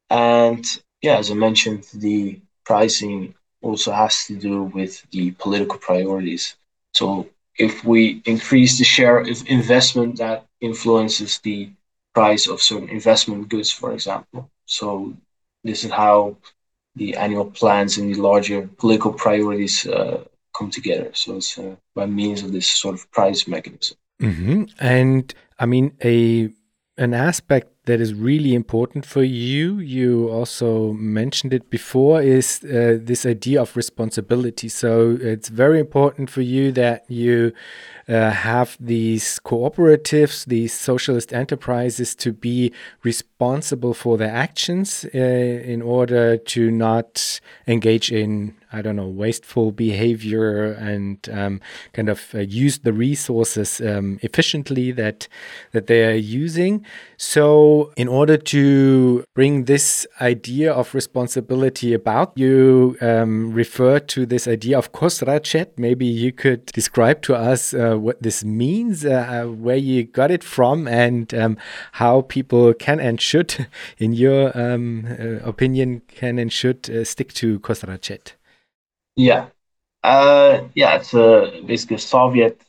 And 0.09 0.65
yeah, 1.01 1.17
as 1.17 1.29
I 1.29 1.35
mentioned, 1.35 1.87
the 1.93 2.39
pricing 2.65 3.35
also 3.61 3.91
has 3.91 4.25
to 4.27 4.35
do 4.35 4.63
with 4.63 5.05
the 5.11 5.31
political 5.31 5.77
priorities. 5.77 6.55
So 6.93 7.27
if 7.57 7.83
we 7.83 8.21
increase 8.25 8.77
the 8.77 8.85
share 8.85 9.19
of 9.19 9.27
investment 9.47 10.17
that 10.17 10.45
influences 10.61 11.39
the 11.39 11.69
price 12.13 12.47
of 12.47 12.61
certain 12.61 12.89
investment 12.89 13.49
goods, 13.49 13.71
for 13.71 13.93
example. 13.93 14.49
So 14.65 15.15
this 15.63 15.83
is 15.83 15.91
how 15.91 16.37
the 16.95 17.15
annual 17.15 17.45
plans 17.45 17.97
and 17.97 18.13
the 18.13 18.19
larger 18.19 18.67
political 18.77 19.13
priorities 19.13 19.85
uh, 19.85 20.23
come 20.57 20.69
together. 20.69 21.11
So 21.13 21.37
it's 21.37 21.57
uh, 21.57 21.75
by 21.95 22.05
means 22.05 22.43
of 22.43 22.51
this 22.51 22.67
sort 22.67 22.95
of 22.95 23.09
price 23.11 23.47
mechanism. 23.47 23.97
Mm-hmm. 24.21 24.63
And 24.79 25.33
I 25.57 25.65
mean, 25.65 25.97
a 26.03 26.49
an 26.97 27.13
aspect 27.13 27.78
that 27.85 27.99
is 27.99 28.13
really 28.13 28.53
important 28.53 29.05
for 29.05 29.23
you, 29.23 29.79
you 29.79 30.29
also 30.29 30.93
mentioned 30.93 31.53
it 31.53 31.69
before, 31.69 32.21
is 32.21 32.63
uh, 32.63 32.99
this 33.01 33.25
idea 33.25 33.61
of 33.61 33.75
responsibility. 33.75 34.69
So 34.69 35.17
it's 35.19 35.49
very 35.49 35.79
important 35.79 36.29
for 36.29 36.41
you 36.41 36.71
that 36.73 37.09
you 37.09 37.53
uh, 38.07 38.31
have 38.31 38.77
these 38.79 39.39
cooperatives, 39.39 40.45
these 40.45 40.73
socialist 40.73 41.33
enterprises 41.33 42.15
to 42.15 42.33
be 42.33 42.73
responsible 43.03 43.93
for 43.93 44.17
their 44.17 44.33
actions 44.33 45.05
uh, 45.15 45.17
in 45.17 45.81
order 45.81 46.37
to 46.37 46.71
not 46.71 47.39
engage 47.67 48.11
in 48.11 48.55
I 48.71 48.83
don't 48.83 48.95
know, 48.95 49.07
wasteful 49.07 49.71
behavior 49.71 50.73
and 50.73 51.27
um, 51.31 51.59
kind 51.93 52.07
of 52.07 52.35
uh, 52.35 52.39
use 52.39 52.79
the 52.79 52.93
resources 52.93 53.81
um, 53.81 54.19
efficiently 54.21 54.91
that 54.91 55.27
that 55.71 55.87
they 55.87 56.05
are 56.05 56.15
using. 56.15 56.85
So, 57.17 57.78
in 57.95 58.07
order 58.07 58.37
to 58.37 59.23
bring 59.35 59.65
this 59.65 60.07
idea 60.21 60.71
of 60.71 60.93
responsibility 60.93 61.93
about, 61.93 62.31
you 62.35 62.97
um, 63.01 63.53
refer 63.53 63.99
to 63.99 64.25
this 64.25 64.47
idea 64.47 64.77
of 64.77 64.91
Khozraschet. 64.91 65.77
Maybe 65.77 66.05
you 66.05 66.31
could 66.31 66.65
describe 66.67 67.21
to 67.23 67.35
us 67.35 67.73
uh, 67.73 67.95
what 67.97 68.21
this 68.21 68.43
means, 68.43 69.05
uh, 69.05 69.45
where 69.45 69.77
you 69.77 70.03
got 70.03 70.31
it 70.31 70.43
from, 70.43 70.87
and 70.87 71.33
um, 71.33 71.57
how 71.93 72.21
people 72.21 72.73
can 72.73 72.99
and 72.99 73.19
should, 73.19 73.67
in 73.97 74.13
your 74.13 74.57
um, 74.57 75.05
uh, 75.19 75.47
opinion, 75.47 76.01
can 76.07 76.39
and 76.39 76.51
should 76.51 76.89
uh, 76.89 77.03
stick 77.03 77.33
to 77.33 77.59
Khozraschet. 77.59 78.33
Yeah. 79.15 79.47
Uh, 80.03 80.61
yeah, 80.75 80.95
it's 80.95 81.11
basically 81.65 81.97
a 81.97 81.99
Soviet 81.99 82.61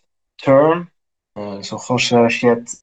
term. 0.42 0.90
Uh, 1.36 1.62
so 1.62 1.76
Khozraschet. 1.76 2.82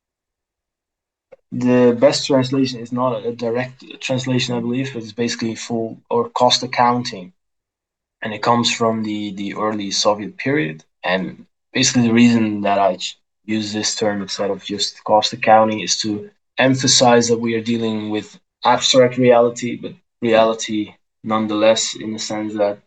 The 1.52 1.96
best 2.00 2.26
translation 2.28 2.80
is 2.80 2.92
not 2.92 3.26
a 3.26 3.32
direct 3.34 3.84
translation, 4.02 4.56
I 4.56 4.60
believe. 4.62 4.94
But 4.94 5.04
it's 5.04 5.12
basically 5.14 5.56
full 5.56 6.02
or 6.10 6.30
cost 6.30 6.64
accounting, 6.64 7.34
and 8.22 8.34
it 8.34 8.42
comes 8.42 8.74
from 8.74 9.04
the 9.04 9.32
the 9.32 9.56
early 9.56 9.92
Soviet 9.92 10.38
period. 10.38 10.84
And 11.04 11.46
basically, 11.74 12.08
the 12.08 12.14
reason 12.14 12.62
that 12.62 12.80
I 12.80 12.98
use 13.46 13.74
this 13.74 13.96
term 13.96 14.22
instead 14.22 14.52
of 14.52 14.64
just 14.64 15.04
cost 15.04 15.34
accounting 15.34 15.82
is 15.82 15.98
to 16.04 16.30
emphasize 16.58 17.28
that 17.30 17.40
we 17.40 17.56
are 17.56 17.62
dealing 17.62 18.10
with 18.10 18.40
abstract 18.66 19.18
reality, 19.18 19.76
but 19.78 19.94
reality 20.22 20.94
nonetheless, 21.24 21.96
in 21.96 22.14
the 22.14 22.20
sense 22.20 22.54
that 22.56 22.80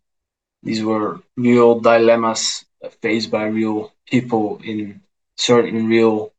these 0.63 0.83
were 0.85 1.21
real 1.37 1.81
dilemmas 1.81 2.65
faced 3.03 3.31
by 3.31 3.45
real 3.45 3.93
people 4.11 4.61
in 4.65 5.01
certain 5.37 5.87
real 5.89 6.33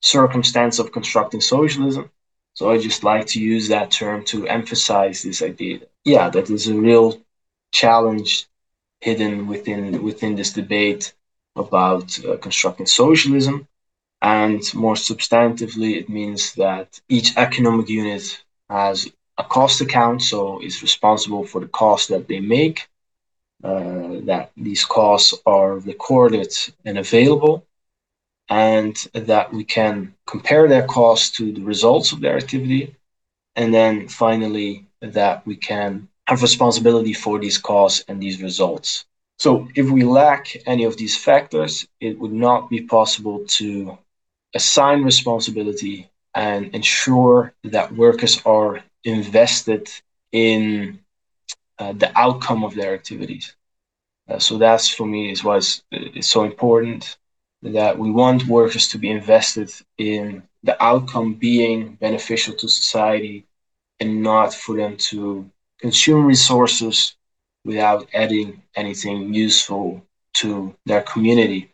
circumstance 0.00 0.78
of 0.78 0.92
constructing 0.92 1.40
socialism. 1.40 2.10
So 2.54 2.70
I 2.70 2.78
just 2.78 3.04
like 3.04 3.26
to 3.28 3.40
use 3.40 3.68
that 3.68 3.90
term 3.90 4.24
to 4.26 4.46
emphasize 4.46 5.22
this 5.22 5.42
idea. 5.42 5.80
Yeah, 6.04 6.28
that 6.30 6.50
is 6.50 6.66
a 6.66 6.74
real 6.74 7.20
challenge 7.72 8.46
hidden 9.00 9.46
within 9.46 10.02
within 10.02 10.34
this 10.34 10.52
debate 10.52 11.14
about 11.54 12.18
uh, 12.24 12.36
constructing 12.38 12.86
socialism. 12.86 13.66
And 14.20 14.62
more 14.74 14.94
substantively, 14.94 15.96
it 15.96 16.08
means 16.08 16.54
that 16.54 17.00
each 17.08 17.36
economic 17.36 17.88
unit 17.88 18.42
has 18.68 19.08
a 19.38 19.44
cost 19.44 19.80
account, 19.80 20.22
so 20.22 20.60
is 20.60 20.82
responsible 20.82 21.44
for 21.44 21.60
the 21.60 21.68
cost 21.68 22.08
that 22.08 22.26
they 22.26 22.40
make 22.40 22.88
uh, 23.62 24.20
that 24.24 24.50
these 24.56 24.84
costs 24.84 25.34
are 25.46 25.78
recorded 25.78 26.52
and 26.84 26.98
available, 26.98 27.66
and 28.48 28.96
that 29.12 29.52
we 29.52 29.64
can 29.64 30.14
compare 30.26 30.68
their 30.68 30.86
costs 30.86 31.30
to 31.36 31.52
the 31.52 31.62
results 31.62 32.12
of 32.12 32.20
their 32.20 32.36
activity, 32.36 32.94
and 33.56 33.72
then 33.72 34.08
finally 34.08 34.86
that 35.00 35.46
we 35.46 35.56
can 35.56 36.08
have 36.26 36.42
responsibility 36.42 37.12
for 37.12 37.38
these 37.38 37.58
costs 37.58 38.04
and 38.08 38.22
these 38.22 38.42
results. 38.42 39.04
So 39.38 39.68
if 39.74 39.88
we 39.90 40.02
lack 40.02 40.56
any 40.66 40.84
of 40.84 40.96
these 40.96 41.16
factors, 41.16 41.86
it 42.00 42.18
would 42.18 42.32
not 42.32 42.68
be 42.68 42.82
possible 42.82 43.44
to 43.58 43.96
assign 44.54 45.02
responsibility 45.02 46.10
and 46.34 46.74
ensure 46.74 47.52
that 47.64 47.94
workers 47.94 48.42
are 48.44 48.80
invested 49.04 49.88
in 50.32 50.98
uh, 51.78 51.92
the 51.92 52.10
outcome 52.18 52.64
of 52.64 52.74
their 52.74 52.94
activities. 52.94 53.54
Uh, 54.28 54.38
so 54.38 54.58
that's 54.58 54.88
for 54.88 55.06
me 55.06 55.30
is 55.30 55.44
why 55.44 55.56
it's, 55.56 55.82
it's 55.90 56.28
so 56.28 56.44
important 56.44 57.16
that 57.62 57.98
we 57.98 58.10
want 58.10 58.46
workers 58.46 58.88
to 58.88 58.98
be 58.98 59.10
invested 59.10 59.70
in 59.96 60.42
the 60.62 60.80
outcome 60.82 61.34
being 61.34 61.94
beneficial 61.94 62.54
to 62.54 62.68
society 62.68 63.46
and 64.00 64.22
not 64.22 64.54
for 64.54 64.76
them 64.76 64.96
to 64.96 65.50
consume 65.80 66.24
resources 66.24 67.16
without 67.64 68.08
adding 68.14 68.62
anything 68.74 69.34
useful 69.34 70.02
to 70.34 70.74
their 70.86 71.02
community. 71.02 71.70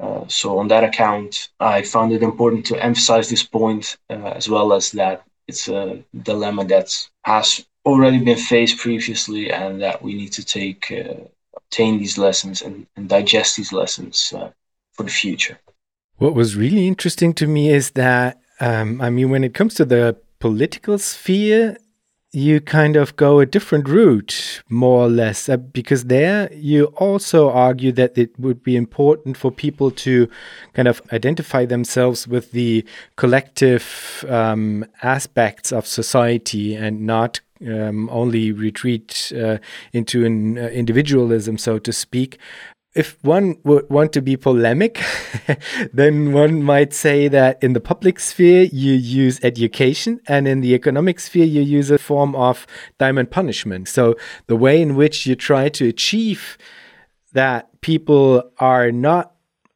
Uh, 0.00 0.26
so 0.26 0.58
on 0.58 0.68
that 0.68 0.84
account, 0.84 1.50
I 1.60 1.82
found 1.82 2.12
it 2.12 2.22
important 2.22 2.64
to 2.66 2.82
emphasize 2.82 3.28
this 3.28 3.42
point 3.42 3.98
uh, 4.08 4.32
as 4.40 4.48
well 4.48 4.72
as 4.72 4.90
that 4.92 5.24
it's 5.46 5.68
a 5.68 6.02
dilemma 6.22 6.64
that 6.66 7.08
has 7.24 7.64
already 7.84 8.18
been 8.18 8.38
faced 8.38 8.78
previously 8.78 9.50
and 9.50 9.82
that 9.82 10.02
we 10.02 10.14
need 10.14 10.32
to 10.32 10.44
take 10.44 10.90
uh, 10.92 11.14
obtain 11.56 11.98
these 11.98 12.16
lessons 12.16 12.62
and, 12.62 12.86
and 12.96 13.08
digest 13.08 13.56
these 13.56 13.72
lessons 13.72 14.32
uh, 14.34 14.50
for 14.92 15.02
the 15.02 15.10
future. 15.10 15.58
What 16.18 16.34
was 16.34 16.56
really 16.56 16.86
interesting 16.86 17.32
to 17.34 17.46
me 17.46 17.70
is 17.70 17.90
that 17.92 18.42
um, 18.62 19.00
I 19.00 19.10
mean, 19.10 19.30
when 19.30 19.42
it 19.42 19.54
comes 19.54 19.74
to 19.74 19.84
the 19.84 20.16
political 20.38 20.96
sphere, 20.96 21.76
you 22.32 22.60
kind 22.60 22.96
of 22.96 23.16
go 23.16 23.40
a 23.40 23.46
different 23.46 23.88
route, 23.88 24.62
more 24.68 25.02
or 25.02 25.08
less, 25.08 25.48
uh, 25.48 25.56
because 25.56 26.04
there 26.04 26.50
you 26.54 26.86
also 26.96 27.50
argue 27.50 27.92
that 27.92 28.16
it 28.16 28.38
would 28.38 28.62
be 28.62 28.76
important 28.76 29.36
for 29.36 29.50
people 29.50 29.90
to 29.90 30.28
kind 30.72 30.86
of 30.86 31.02
identify 31.12 31.66
themselves 31.66 32.28
with 32.28 32.52
the 32.52 32.84
collective 33.16 34.24
um, 34.28 34.86
aspects 35.02 35.72
of 35.72 35.86
society 35.86 36.74
and 36.74 37.04
not 37.04 37.40
um, 37.66 38.08
only 38.10 38.52
retreat 38.52 39.32
uh, 39.36 39.58
into 39.92 40.24
an 40.24 40.56
uh, 40.56 40.62
individualism, 40.68 41.58
so 41.58 41.78
to 41.78 41.92
speak, 41.92 42.38
if 42.94 43.16
one 43.22 43.56
would 43.64 43.88
want 43.88 44.12
to 44.12 44.22
be 44.22 44.36
polemic, 44.36 45.02
then 45.92 46.32
one 46.32 46.62
might 46.62 46.92
say 46.92 47.28
that 47.28 47.62
in 47.62 47.72
the 47.72 47.80
public 47.80 48.20
sphere 48.20 48.64
you 48.64 48.92
use 48.92 49.40
education, 49.42 50.20
and 50.26 50.46
in 50.46 50.60
the 50.60 50.74
economic 50.74 51.18
sphere 51.20 51.46
you 51.46 51.62
use 51.62 51.90
a 51.90 51.98
form 51.98 52.34
of 52.36 52.66
diamond 52.98 53.30
punishment. 53.30 53.88
So 53.88 54.16
the 54.46 54.56
way 54.56 54.82
in 54.82 54.94
which 54.94 55.26
you 55.26 55.34
try 55.34 55.68
to 55.70 55.88
achieve 55.88 56.58
that 57.32 57.80
people 57.80 58.50
are 58.58 58.92
not 58.92 59.31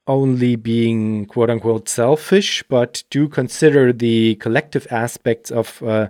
only 0.07 0.57
being 0.57 1.27
quote 1.27 1.51
unquote 1.51 1.89
selfish, 1.89 2.63
but 2.69 3.03
do 3.11 3.29
consider 3.29 3.93
the 3.93 4.37
collective 4.37 4.87
aspects 4.91 5.51
of 5.51 5.83
uh, 5.83 6.09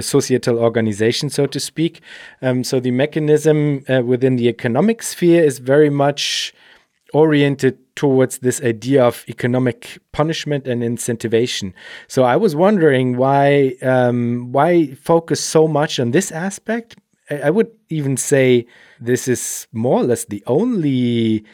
societal 0.00 0.58
organization, 0.58 1.28
so 1.28 1.46
to 1.46 1.60
speak. 1.60 2.00
Um, 2.40 2.64
so 2.64 2.80
the 2.80 2.90
mechanism 2.90 3.84
uh, 3.88 4.02
within 4.02 4.36
the 4.36 4.48
economic 4.48 5.02
sphere 5.02 5.44
is 5.44 5.58
very 5.58 5.90
much 5.90 6.54
oriented 7.12 7.78
towards 7.94 8.38
this 8.38 8.60
idea 8.62 9.04
of 9.04 9.24
economic 9.28 9.98
punishment 10.12 10.66
and 10.66 10.82
incentivation. 10.82 11.72
So 12.08 12.24
I 12.24 12.36
was 12.36 12.56
wondering 12.56 13.16
why 13.16 13.76
um, 13.82 14.52
why 14.52 14.94
focus 14.94 15.40
so 15.40 15.68
much 15.68 16.00
on 16.00 16.10
this 16.10 16.32
aspect. 16.32 16.96
I 17.30 17.48
would 17.50 17.70
even 17.88 18.18
say 18.18 18.66
this 19.00 19.28
is 19.28 19.66
more 19.72 20.00
or 20.00 20.04
less 20.04 20.26
the 20.26 20.42
only 20.46 21.44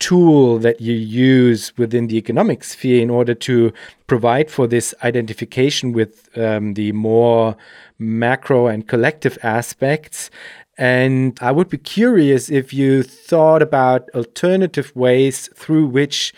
tool 0.00 0.58
that 0.58 0.80
you 0.80 0.94
use 0.94 1.76
within 1.76 2.08
the 2.08 2.16
economic 2.16 2.64
sphere 2.64 3.00
in 3.00 3.10
order 3.10 3.34
to 3.34 3.72
provide 4.06 4.50
for 4.50 4.66
this 4.66 4.94
identification 5.02 5.92
with 5.92 6.28
um, 6.36 6.74
the 6.74 6.92
more 6.92 7.56
macro 7.98 8.66
and 8.66 8.88
collective 8.88 9.38
aspects. 9.42 10.30
And 10.76 11.38
I 11.40 11.52
would 11.52 11.68
be 11.68 11.78
curious 11.78 12.50
if 12.50 12.74
you 12.74 13.02
thought 13.02 13.62
about 13.62 14.10
alternative 14.14 14.94
ways 14.96 15.48
through 15.54 15.86
which 15.86 16.34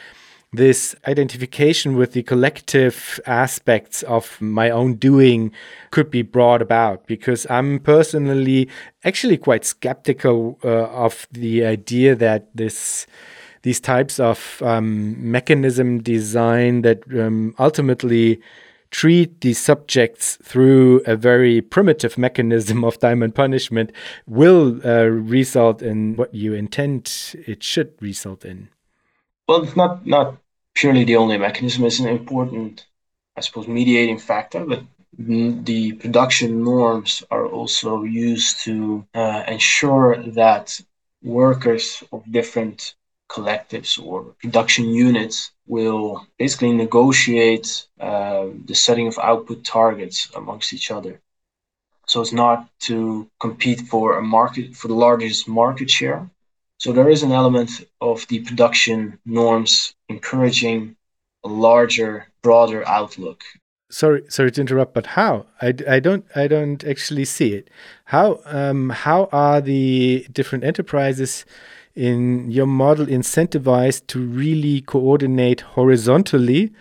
this 0.52 0.94
identification 1.06 1.96
with 1.96 2.12
the 2.12 2.22
collective 2.22 3.20
aspects 3.26 4.02
of 4.04 4.40
my 4.40 4.70
own 4.70 4.94
doing 4.94 5.52
could 5.90 6.10
be 6.10 6.22
brought 6.22 6.62
about 6.62 7.06
because 7.06 7.46
I'm 7.50 7.80
personally 7.80 8.68
actually 9.04 9.38
quite 9.38 9.64
skeptical 9.64 10.58
uh, 10.64 10.86
of 10.86 11.26
the 11.32 11.64
idea 11.64 12.14
that 12.14 12.54
this 12.54 13.06
these 13.66 13.80
types 13.80 14.20
of 14.20 14.62
um, 14.62 15.16
mechanism 15.32 16.00
design 16.00 16.82
that 16.82 17.02
um, 17.18 17.52
ultimately 17.58 18.40
treat 18.92 19.40
these 19.40 19.58
subjects 19.58 20.38
through 20.40 21.02
a 21.04 21.16
very 21.16 21.60
primitive 21.60 22.16
mechanism 22.16 22.84
of 22.84 22.96
diamond 23.00 23.34
punishment 23.34 23.90
will 24.28 24.80
uh, 24.86 25.06
result 25.06 25.82
in 25.82 26.14
what 26.14 26.32
you 26.32 26.54
intend 26.54 27.34
it 27.48 27.60
should 27.60 27.92
result 28.00 28.44
in. 28.44 28.68
Well, 29.48 29.64
it's 29.64 29.74
not 29.74 30.06
not 30.06 30.36
purely 30.74 31.02
the 31.02 31.16
only 31.16 31.36
mechanism. 31.36 31.84
It's 31.86 31.98
an 31.98 32.06
important, 32.06 32.86
I 33.36 33.40
suppose, 33.40 33.66
mediating 33.66 34.20
factor, 34.20 34.64
but 34.64 34.84
the 35.18 35.94
production 35.94 36.62
norms 36.62 37.24
are 37.32 37.46
also 37.46 38.04
used 38.04 38.62
to 38.66 39.04
uh, 39.12 39.42
ensure 39.48 40.22
that 40.42 40.80
workers 41.20 42.04
of 42.12 42.22
different 42.30 42.94
collectives 43.28 44.02
or 44.02 44.34
production 44.42 44.88
units 44.90 45.50
will 45.66 46.26
basically 46.38 46.72
negotiate 46.72 47.86
uh, 48.00 48.46
the 48.66 48.74
setting 48.74 49.08
of 49.08 49.18
output 49.18 49.64
targets 49.64 50.28
amongst 50.34 50.72
each 50.72 50.90
other. 50.90 51.20
So 52.06 52.20
it's 52.20 52.32
not 52.32 52.68
to 52.80 53.28
compete 53.40 53.80
for 53.80 54.18
a 54.18 54.22
market 54.22 54.76
for 54.76 54.88
the 54.88 54.94
largest 54.94 55.48
market 55.48 55.90
share. 55.90 56.30
So 56.78 56.92
there 56.92 57.08
is 57.08 57.22
an 57.22 57.32
element 57.32 57.70
of 58.00 58.26
the 58.28 58.40
production 58.40 59.18
norms 59.24 59.94
encouraging 60.08 60.96
a 61.44 61.48
larger, 61.48 62.28
broader 62.42 62.86
outlook 62.86 63.42
sorry 63.88 64.22
sorry 64.28 64.50
to 64.50 64.60
interrupt 64.60 64.92
but 64.94 65.06
how 65.06 65.46
i, 65.62 65.72
I 65.88 66.00
don't 66.00 66.24
i 66.34 66.48
don't 66.48 66.82
actually 66.84 67.24
see 67.24 67.52
it 67.52 67.70
how 68.06 68.40
um, 68.44 68.90
how 68.90 69.28
are 69.30 69.60
the 69.60 70.26
different 70.32 70.64
enterprises 70.64 71.44
in 71.96 72.50
your 72.50 72.66
model 72.66 73.06
incentivized 73.06 74.06
to 74.08 74.20
really 74.20 74.80
coordinate 74.82 75.62
horizontally 75.62 76.72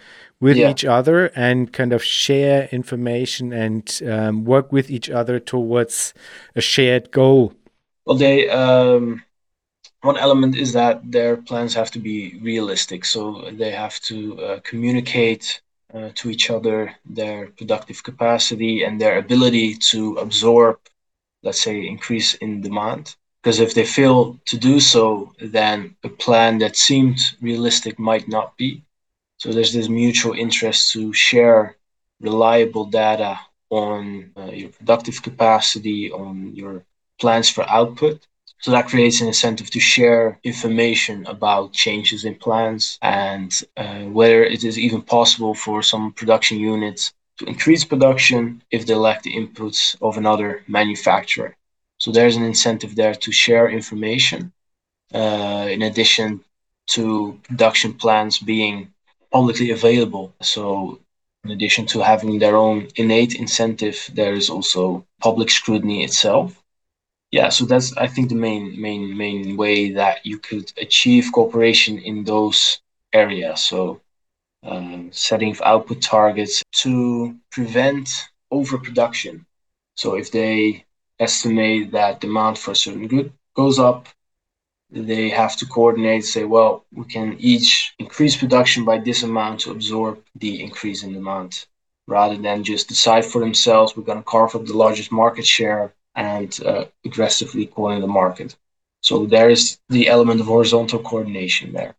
with 0.42 0.58
yeah. 0.58 0.70
each 0.70 0.84
other 0.84 1.28
and 1.36 1.72
kind 1.72 1.94
of 1.94 2.04
share 2.04 2.68
information 2.72 3.54
and 3.54 4.02
um, 4.08 4.44
work 4.44 4.72
with 4.72 4.92
each 4.92 5.10
other 5.10 5.40
towards 5.40 6.14
a 6.56 6.62
shared 6.62 7.10
goal 7.12 7.54
well 8.06 8.18
they 8.18 8.50
um, 8.50 9.24
one 10.02 10.18
element 10.18 10.56
is 10.56 10.74
that 10.74 11.02
their 11.10 11.38
plans 11.38 11.74
have 11.74 11.90
to 11.90 12.00
be 12.00 12.38
realistic 12.42 13.06
so 13.06 13.50
they 13.54 13.72
have 13.72 14.00
to 14.02 14.40
uh, 14.42 14.60
communicate 14.64 15.62
uh, 15.96 16.10
to 16.16 16.30
each 16.30 16.50
other, 16.50 16.94
their 17.06 17.48
productive 17.58 18.04
capacity, 18.04 18.84
and 18.84 19.00
their 19.00 19.18
ability 19.18 19.76
to 19.76 20.16
absorb, 20.16 20.78
let's 21.44 21.62
say, 21.62 21.88
increase 21.88 22.34
in 22.36 22.62
demand. 22.62 23.16
Because 23.46 23.60
if 23.60 23.76
they 23.76 23.86
fail 23.86 24.40
to 24.46 24.58
do 24.58 24.80
so, 24.80 25.32
then 25.40 25.96
a 26.04 26.10
plan 26.10 26.58
that 26.58 26.76
seemed 26.76 27.20
realistic 27.42 28.00
might 28.00 28.28
not 28.28 28.58
be. 28.58 28.82
So 29.38 29.52
there's 29.52 29.72
this 29.72 29.88
mutual 29.88 30.34
interest 30.34 30.92
to 30.94 31.14
share 31.14 31.76
reliable 32.20 32.86
data 32.86 33.40
on 33.70 34.32
uh, 34.36 34.46
your 34.46 34.70
productive 34.70 35.22
capacity, 35.22 36.12
on 36.12 36.56
your 36.56 36.86
plans 37.22 37.48
for 37.48 37.70
output, 37.70 38.26
so 38.62 38.72
that 38.72 38.88
creates 38.88 39.22
an 39.22 39.28
incentive 39.28 39.70
to 39.70 39.80
share 39.80 40.40
information 40.44 41.28
about 41.28 41.72
changes 41.72 42.26
in 42.26 42.34
plans 42.34 42.98
and 43.04 43.62
uh, 43.78 44.06
whether 44.06 44.44
it 44.44 44.64
is 44.64 44.80
even 44.80 45.04
possible 45.04 45.54
for 45.54 45.84
some 45.84 46.12
production 46.14 46.58
units 46.58 47.14
to 47.38 47.46
increase 47.46 47.86
production 47.86 48.64
if 48.72 48.88
they 48.88 48.96
lack 48.96 49.22
the 49.22 49.36
inputs 49.36 49.96
of 50.02 50.18
another 50.18 50.64
manufacturer. 50.68 51.56
So 52.06 52.12
there's 52.12 52.36
an 52.36 52.44
incentive 52.44 52.96
there 52.96 53.16
to 53.16 53.32
share 53.32 53.68
information 53.68 54.54
uh, 55.12 55.68
in 55.72 55.82
addition 55.82 56.46
to 56.90 57.40
production 57.42 57.96
plans 57.96 58.38
being 58.38 58.94
publicly 59.32 59.72
available. 59.72 60.36
So 60.40 61.00
in 61.44 61.50
addition 61.50 61.88
to 61.88 62.02
having 62.02 62.38
their 62.38 62.58
own 62.58 62.90
innate 62.96 63.34
incentive, 63.34 63.98
there 64.14 64.36
is 64.36 64.52
also 64.52 65.08
public 65.20 65.50
scrutiny 65.50 66.04
itself. 66.04 66.64
Yeah 67.32 67.50
so 67.50 67.66
that's 67.66 67.98
i 67.98 68.08
think 68.08 68.30
the 68.30 68.36
main 68.48 68.80
main 68.80 69.18
main 69.18 69.58
way 69.58 69.92
that 69.94 70.26
you 70.26 70.38
could 70.38 70.72
achieve 70.78 71.32
cooperation 71.34 71.98
in 71.98 72.24
those 72.24 72.82
areas. 73.14 73.66
So 73.66 74.02
um, 74.64 75.12
setting 75.12 75.58
output 75.64 76.04
targets 76.04 76.64
to 76.84 77.36
prevent 77.52 78.08
overproduction. 78.52 79.48
So 79.96 80.16
if 80.16 80.32
they 80.32 80.85
estimate 81.20 81.92
that 81.92 82.22
demand 82.22 82.58
for 82.58 82.72
a 82.72 82.76
certain 82.76 83.08
good 83.08 83.32
goes 83.56 83.80
up 83.80 84.08
they 84.92 85.30
have 85.30 85.56
to 85.58 85.66
coordinate 85.66 86.24
say 86.24 86.44
well 86.44 86.86
we 86.94 87.06
can 87.06 87.36
each 87.40 87.94
increase 88.00 88.36
production 88.36 88.86
by 88.86 88.98
this 88.98 89.24
amount 89.24 89.60
to 89.60 89.72
absorb 89.72 90.22
the 90.36 90.62
increase 90.62 91.04
in 91.04 91.14
demand 91.14 91.66
rather 92.08 92.38
than 92.38 92.64
just 92.64 92.88
decide 92.88 93.26
for 93.26 93.40
themselves 93.40 93.96
we're 93.96 94.04
going 94.04 94.18
to 94.18 94.24
carve 94.24 94.56
up 94.56 94.66
the 94.66 94.78
largest 94.78 95.12
market 95.12 95.46
share 95.46 95.94
and 96.16 96.60
uh, 96.66 96.86
aggressively 97.04 97.68
corner 97.68 98.00
the 98.00 98.08
market. 98.08 98.56
So 99.02 99.26
there 99.26 99.50
is 99.50 99.78
the 99.90 100.08
element 100.08 100.42
of 100.42 100.48
horizontal 100.48 101.00
coordination 101.00 101.74
there. 101.74 101.96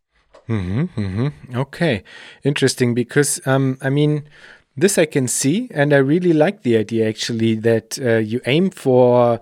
Mm-hmm, 0.48 1.00
mm-hmm. 1.00 1.58
Okay, 1.58 2.02
interesting. 2.42 2.94
Because 2.94 3.40
um, 3.46 3.78
I 3.82 3.90
mean, 3.90 4.28
this 4.76 4.98
I 4.98 5.06
can 5.06 5.26
see, 5.26 5.68
and 5.72 5.92
I 5.92 5.98
really 5.98 6.32
like 6.32 6.62
the 6.62 6.76
idea 6.76 7.08
actually 7.08 7.54
that 7.56 7.98
uh, 7.98 8.16
you 8.18 8.40
aim 8.44 8.70
for 8.70 9.40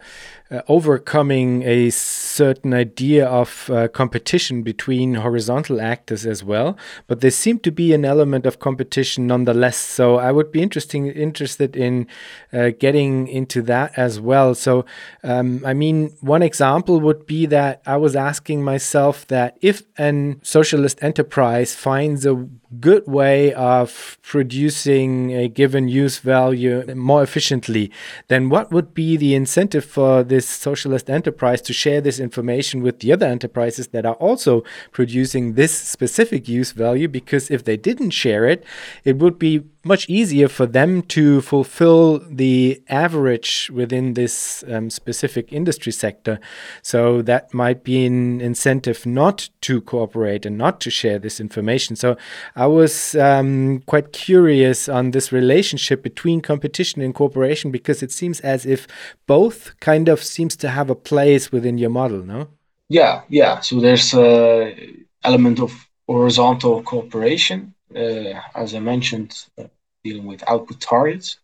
uh, 0.55 0.63
overcoming 0.69 1.63
a 1.65 1.91
certain 1.91 2.73
idea 2.73 3.27
of 3.27 3.69
uh, 3.71 3.89
competition 3.89 4.63
between 4.63 5.15
horizontal 5.15 5.81
actors 5.81 6.25
as 6.27 6.45
well. 6.45 6.77
But 7.09 7.21
there 7.21 7.31
seem 7.31 7.59
to 7.61 7.73
be 7.73 7.93
an 7.93 8.05
element 8.05 8.47
of 8.47 8.59
competition 8.59 9.27
nonetheless. 9.27 9.77
So 9.77 10.17
I 10.17 10.31
would 10.31 10.53
be 10.53 10.63
interesting 10.63 11.07
interested 11.07 11.77
in 11.77 12.07
uh, 12.53 12.71
getting 12.79 13.27
into 13.27 13.63
that 13.63 13.93
as 13.97 14.21
well. 14.21 14.55
So 14.55 14.85
um, 15.25 15.63
I 15.65 15.75
mean, 15.75 16.15
one 16.21 16.43
example 16.43 17.01
would 17.01 17.27
be 17.27 17.47
that 17.47 17.83
I 17.87 17.97
was 17.97 18.15
asking 18.15 18.63
myself 18.63 19.27
that 19.29 19.57
if 19.61 19.83
an 19.99 20.41
socialist 20.43 21.03
enterprise 21.03 21.75
finds 21.75 22.25
a 22.27 22.47
good 22.81 23.07
way 23.07 23.53
of 23.55 24.19
producing 24.23 25.33
a 25.33 25.49
given 25.49 25.89
use 25.89 26.19
value 26.19 26.85
more 26.95 27.23
efficiently, 27.23 27.91
then 28.29 28.49
what 28.49 28.73
would 28.73 28.95
be 28.95 29.17
the 29.17 29.35
incentive 29.35 29.85
for 29.85 30.23
this 30.23 30.44
socialist 30.49 31.11
enterprise 31.11 31.61
to 31.63 31.73
share 31.73 32.01
this 32.01 32.19
information 32.19 32.83
with 32.83 33.01
the 33.01 33.13
other 33.13 33.27
enterprises 33.27 33.89
that 33.89 34.07
are 34.07 34.15
also 34.15 34.63
producing 34.93 35.55
this 35.55 35.77
specific 35.77 36.49
use 36.49 36.73
value? 36.73 37.09
Because 37.09 37.51
if 37.51 37.65
they 37.65 37.77
didn't 37.77 38.11
share 38.11 38.45
it, 38.47 38.65
it 39.05 39.19
would 39.19 39.39
be 39.39 39.65
much 39.85 40.09
easier 40.09 40.49
for 40.49 40.67
them 40.67 41.03
to 41.03 41.41
fulfill 41.43 42.19
the 42.29 42.83
average 42.89 43.71
within 43.73 44.15
this 44.15 44.65
um, 44.69 44.91
specific 44.91 45.53
industry 45.53 45.93
sector. 45.93 46.41
So 46.83 47.23
that 47.23 47.53
might 47.53 47.85
be 47.85 48.07
an 48.07 48.41
incentive 48.41 49.07
not 49.07 49.49
to 49.63 49.81
cooperate 49.81 50.47
and 50.47 50.57
not 50.57 50.81
to 50.83 50.91
share 50.91 51.19
this 51.19 51.41
information. 51.41 51.97
So 51.97 52.17
I 52.57 52.67
was 52.67 53.15
um, 53.17 53.83
quite 53.87 54.13
curious 54.13 54.89
on 54.89 55.11
this 55.11 55.33
relationship 55.33 56.03
between 56.03 56.41
competition 56.41 57.03
and 57.03 57.15
cooperation 57.15 57.71
because 57.71 58.03
it 58.03 58.13
seems 58.13 58.41
as 58.41 58.65
if 58.67 58.87
both 59.27 59.79
kind 59.81 60.09
of 60.09 60.23
seems 60.23 60.57
to 60.57 60.69
have 60.69 60.91
a 60.91 60.95
place 60.95 61.53
within 61.53 61.79
your 61.79 61.91
model, 61.91 62.23
no? 62.25 62.49
Yeah, 62.89 63.23
yeah. 63.29 63.61
So 63.61 63.81
there's 63.81 64.15
a 64.15 64.77
element 65.25 65.59
of 65.59 65.73
horizontal 66.07 66.83
cooperation 66.83 67.75
uh, 67.95 68.41
as 68.55 68.75
I 68.75 68.81
mentioned, 68.81 69.47
uh, 69.59 69.65
dealing 70.05 70.27
with 70.27 70.45
output 70.49 70.81
targets. 70.81 71.39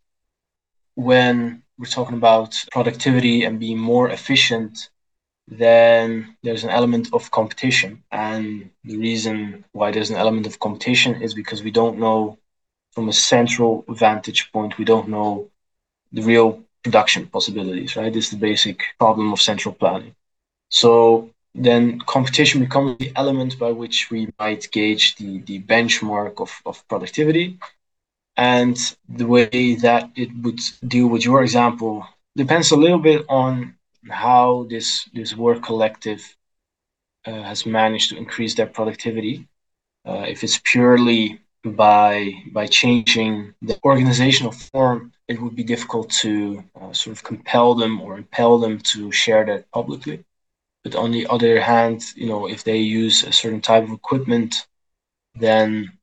When 0.94 1.62
we're 1.78 1.86
talking 1.86 2.16
about 2.16 2.54
productivity 2.70 3.44
and 3.44 3.58
being 3.58 3.78
more 3.78 4.10
efficient, 4.10 4.90
then 5.48 6.36
there's 6.42 6.64
an 6.64 6.70
element 6.70 7.08
of 7.12 7.30
competition. 7.30 8.02
And 8.12 8.70
the 8.84 8.98
reason 8.98 9.64
why 9.72 9.90
there's 9.90 10.10
an 10.10 10.16
element 10.16 10.46
of 10.46 10.60
competition 10.60 11.22
is 11.22 11.34
because 11.34 11.62
we 11.62 11.70
don't 11.70 11.98
know 11.98 12.38
from 12.92 13.08
a 13.08 13.12
central 13.12 13.84
vantage 13.88 14.52
point, 14.52 14.78
we 14.78 14.84
don't 14.84 15.08
know 15.08 15.48
the 16.12 16.22
real 16.22 16.62
production 16.82 17.26
possibilities, 17.26 17.96
right? 17.96 18.12
This 18.12 18.26
is 18.26 18.30
the 18.32 18.46
basic 18.50 18.82
problem 18.98 19.32
of 19.32 19.40
central 19.40 19.74
planning. 19.74 20.14
So 20.70 21.30
then 21.54 22.00
competition 22.00 22.60
becomes 22.60 22.98
the 22.98 23.12
element 23.16 23.58
by 23.58 23.72
which 23.72 24.10
we 24.10 24.28
might 24.38 24.70
gauge 24.70 25.16
the, 25.16 25.38
the 25.40 25.60
benchmark 25.62 26.40
of, 26.40 26.50
of 26.66 26.86
productivity. 26.88 27.58
And 28.40 28.76
the 29.08 29.26
way 29.26 29.76
that 29.76 30.10
it 30.16 30.30
would 30.42 30.60
deal 30.88 31.08
with 31.08 31.24
your 31.24 31.42
example 31.42 32.06
depends 32.36 32.72
a 32.72 32.76
little 32.76 32.98
bit 32.98 33.26
on 33.28 33.76
how 34.08 34.66
this, 34.70 35.08
this 35.14 35.36
work 35.36 35.62
collective 35.62 36.22
uh, 37.26 37.42
has 37.42 37.66
managed 37.66 38.10
to 38.10 38.16
increase 38.16 38.54
their 38.54 38.66
productivity. 38.66 39.46
Uh, 40.06 40.24
if 40.26 40.42
it's 40.42 40.60
purely 40.64 41.40
by 41.64 42.32
by 42.52 42.66
changing 42.66 43.54
the 43.60 43.78
organizational 43.84 44.52
form, 44.52 45.12
it 45.28 45.40
would 45.40 45.54
be 45.54 45.62
difficult 45.62 46.08
to 46.10 46.64
uh, 46.80 46.92
sort 46.94 47.14
of 47.16 47.22
compel 47.22 47.74
them 47.74 48.00
or 48.00 48.16
impel 48.16 48.58
them 48.58 48.78
to 48.92 49.12
share 49.12 49.44
that 49.44 49.70
publicly. 49.70 50.24
But 50.84 50.94
on 50.94 51.10
the 51.12 51.26
other 51.28 51.60
hand, 51.60 52.02
you 52.16 52.26
know, 52.26 52.48
if 52.48 52.64
they 52.64 52.78
use 52.78 53.22
a 53.24 53.32
certain 53.32 53.60
type 53.60 53.84
of 53.84 53.92
equipment, 53.92 54.66
then 55.34 55.99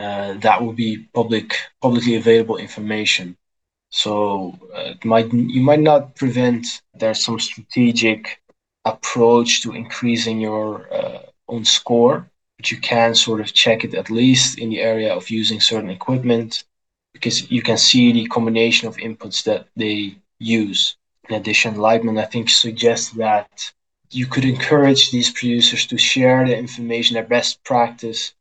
uh, 0.00 0.34
that 0.46 0.62
will 0.62 0.72
be 0.72 1.08
public, 1.14 1.48
publicly 1.80 2.14
available 2.16 2.56
information. 2.56 3.36
So 3.90 4.12
uh, 4.74 4.94
might 5.04 5.32
you 5.32 5.62
might 5.70 5.84
not 5.90 6.14
prevent 6.14 6.64
there's 6.94 7.24
some 7.24 7.38
strategic 7.40 8.40
approach 8.84 9.62
to 9.62 9.74
increasing 9.82 10.40
your 10.40 10.66
uh, 10.92 11.22
own 11.48 11.64
score, 11.64 12.16
but 12.56 12.70
you 12.70 12.78
can 12.78 13.14
sort 13.14 13.40
of 13.40 13.52
check 13.52 13.84
it 13.84 13.94
at 13.94 14.10
least 14.10 14.58
in 14.58 14.70
the 14.70 14.80
area 14.80 15.12
of 15.14 15.28
using 15.28 15.60
certain 15.60 15.90
equipment, 15.90 16.64
because 17.12 17.50
you 17.50 17.62
can 17.62 17.78
see 17.78 18.12
the 18.12 18.26
combination 18.26 18.88
of 18.88 18.96
inputs 18.96 19.42
that 19.44 19.66
they 19.76 20.16
use. 20.38 20.96
In 21.28 21.34
addition, 21.36 21.74
Laibman, 21.74 22.18
I 22.20 22.26
think, 22.26 22.48
suggests 22.48 23.10
that 23.10 23.72
you 24.10 24.26
could 24.26 24.44
encourage 24.44 25.10
these 25.10 25.30
producers 25.30 25.86
to 25.86 25.98
share 25.98 26.46
the 26.46 26.56
information, 26.56 27.14
their 27.14 27.24
best 27.36 27.62
practice, 27.64 28.34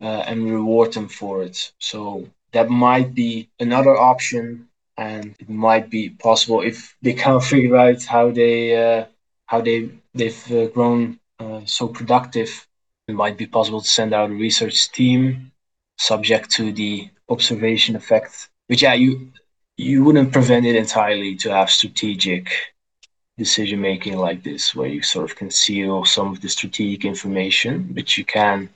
uh, 0.00 0.24
and 0.26 0.50
reward 0.50 0.92
them 0.92 1.08
for 1.08 1.42
it. 1.42 1.72
So 1.78 2.28
that 2.52 2.68
might 2.70 3.14
be 3.14 3.48
another 3.60 3.96
option, 3.96 4.68
and 4.96 5.34
it 5.38 5.48
might 5.48 5.90
be 5.90 6.10
possible 6.10 6.60
if 6.62 6.96
they 7.02 7.14
can't 7.14 7.42
figure 7.52 7.76
out 7.76 8.02
how 8.04 8.30
they 8.30 8.76
uh, 8.76 9.04
how 9.46 9.60
they 9.60 9.90
they've 10.14 10.52
uh, 10.52 10.66
grown 10.68 11.18
uh, 11.38 11.60
so 11.64 11.88
productive. 11.88 12.66
It 13.08 13.14
might 13.14 13.36
be 13.36 13.46
possible 13.46 13.80
to 13.80 13.88
send 13.88 14.14
out 14.14 14.30
a 14.30 14.34
research 14.34 14.90
team, 14.92 15.52
subject 15.98 16.50
to 16.52 16.72
the 16.72 17.10
observation 17.28 17.96
effect. 17.96 18.48
But 18.68 18.80
yeah, 18.82 18.94
you 18.94 19.32
you 19.76 20.04
wouldn't 20.04 20.32
prevent 20.32 20.66
it 20.66 20.76
entirely 20.76 21.36
to 21.36 21.50
have 21.50 21.70
strategic 21.70 22.50
decision 23.38 23.80
making 23.80 24.16
like 24.18 24.42
this, 24.42 24.74
where 24.74 24.88
you 24.88 25.02
sort 25.02 25.30
of 25.30 25.36
conceal 25.36 26.04
some 26.04 26.32
of 26.32 26.40
the 26.40 26.48
strategic 26.48 27.04
information, 27.04 27.88
but 27.92 28.16
you 28.16 28.24
can 28.24 28.68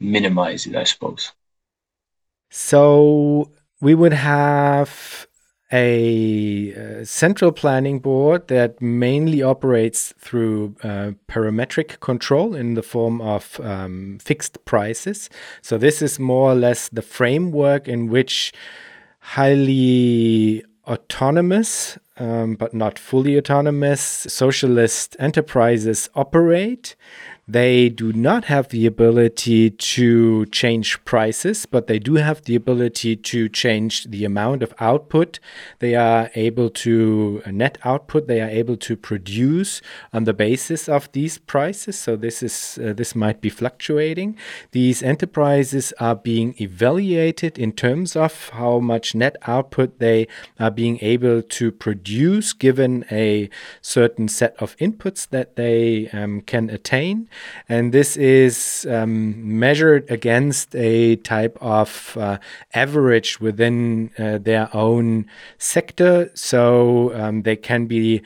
minimize 0.00 0.66
it, 0.66 0.76
I 0.76 0.84
suppose. 0.84 1.32
So 2.50 3.50
we 3.80 3.94
would 3.94 4.12
have 4.12 5.26
a, 5.72 7.00
uh, 7.00 7.04
central 7.04 7.50
planning 7.50 7.98
board 7.98 8.46
that 8.48 8.80
mainly 8.80 9.42
operates 9.42 10.14
through 10.18 10.76
uh, 10.82 11.12
parametric 11.28 11.98
control 12.00 12.54
in 12.54 12.74
the 12.74 12.82
form 12.82 13.20
of 13.20 13.58
um, 13.60 14.18
fixed 14.22 14.64
prices. 14.64 15.28
So, 15.62 15.76
this 15.76 16.02
is 16.02 16.18
more 16.20 16.52
or 16.52 16.54
less 16.54 16.88
the 16.88 17.02
framework 17.02 17.88
in 17.88 18.08
which 18.08 18.52
highly 19.18 20.64
autonomous, 20.86 21.98
um, 22.18 22.54
but 22.54 22.72
not 22.72 22.96
fully 22.96 23.36
autonomous, 23.36 24.00
socialist 24.00 25.16
enterprises 25.18 26.08
operate. 26.14 26.94
They 27.48 27.90
do 27.90 28.12
not 28.12 28.46
have 28.46 28.70
the 28.70 28.86
ability 28.86 29.70
to 29.70 30.46
change 30.46 31.04
prices, 31.04 31.64
but 31.64 31.86
they 31.86 32.00
do 32.00 32.14
have 32.14 32.42
the 32.42 32.56
ability 32.56 33.14
to 33.14 33.48
change 33.48 34.02
the 34.06 34.24
amount 34.24 34.64
of 34.64 34.74
output. 34.80 35.38
They 35.78 35.94
are 35.94 36.28
able 36.34 36.70
to 36.70 37.42
net 37.46 37.78
output. 37.84 38.26
They 38.26 38.40
are 38.40 38.48
able 38.48 38.76
to 38.78 38.96
produce 38.96 39.80
on 40.12 40.24
the 40.24 40.34
basis 40.34 40.88
of 40.88 41.08
these 41.12 41.38
prices. 41.38 41.96
So 41.96 42.16
this 42.16 42.42
is 42.42 42.80
uh, 42.82 42.92
this 42.94 43.14
might 43.14 43.40
be 43.40 43.48
fluctuating. 43.48 44.36
These 44.72 45.04
enterprises 45.04 45.92
are 46.00 46.16
being 46.16 46.56
evaluated 46.60 47.60
in 47.60 47.70
terms 47.70 48.16
of 48.16 48.48
how 48.54 48.80
much 48.80 49.14
net 49.14 49.36
output 49.46 50.00
they 50.00 50.26
are 50.58 50.72
being 50.72 50.98
able 51.00 51.42
to 51.42 51.70
produce 51.70 52.52
given 52.52 53.04
a 53.08 53.48
certain 53.82 54.26
set 54.26 54.56
of 54.58 54.76
inputs 54.78 55.28
that 55.28 55.54
they 55.54 56.08
um, 56.08 56.40
can 56.40 56.70
attain. 56.70 57.28
And 57.68 57.92
this 57.92 58.16
is 58.16 58.86
um, 58.90 59.58
measured 59.58 60.10
against 60.10 60.74
a 60.74 61.16
type 61.16 61.58
of 61.60 62.16
uh, 62.18 62.38
average 62.74 63.40
within 63.40 64.10
uh, 64.18 64.38
their 64.38 64.68
own 64.74 65.26
sector. 65.58 66.30
So 66.34 67.12
um, 67.14 67.42
they 67.42 67.56
can 67.56 67.86
be 67.86 68.22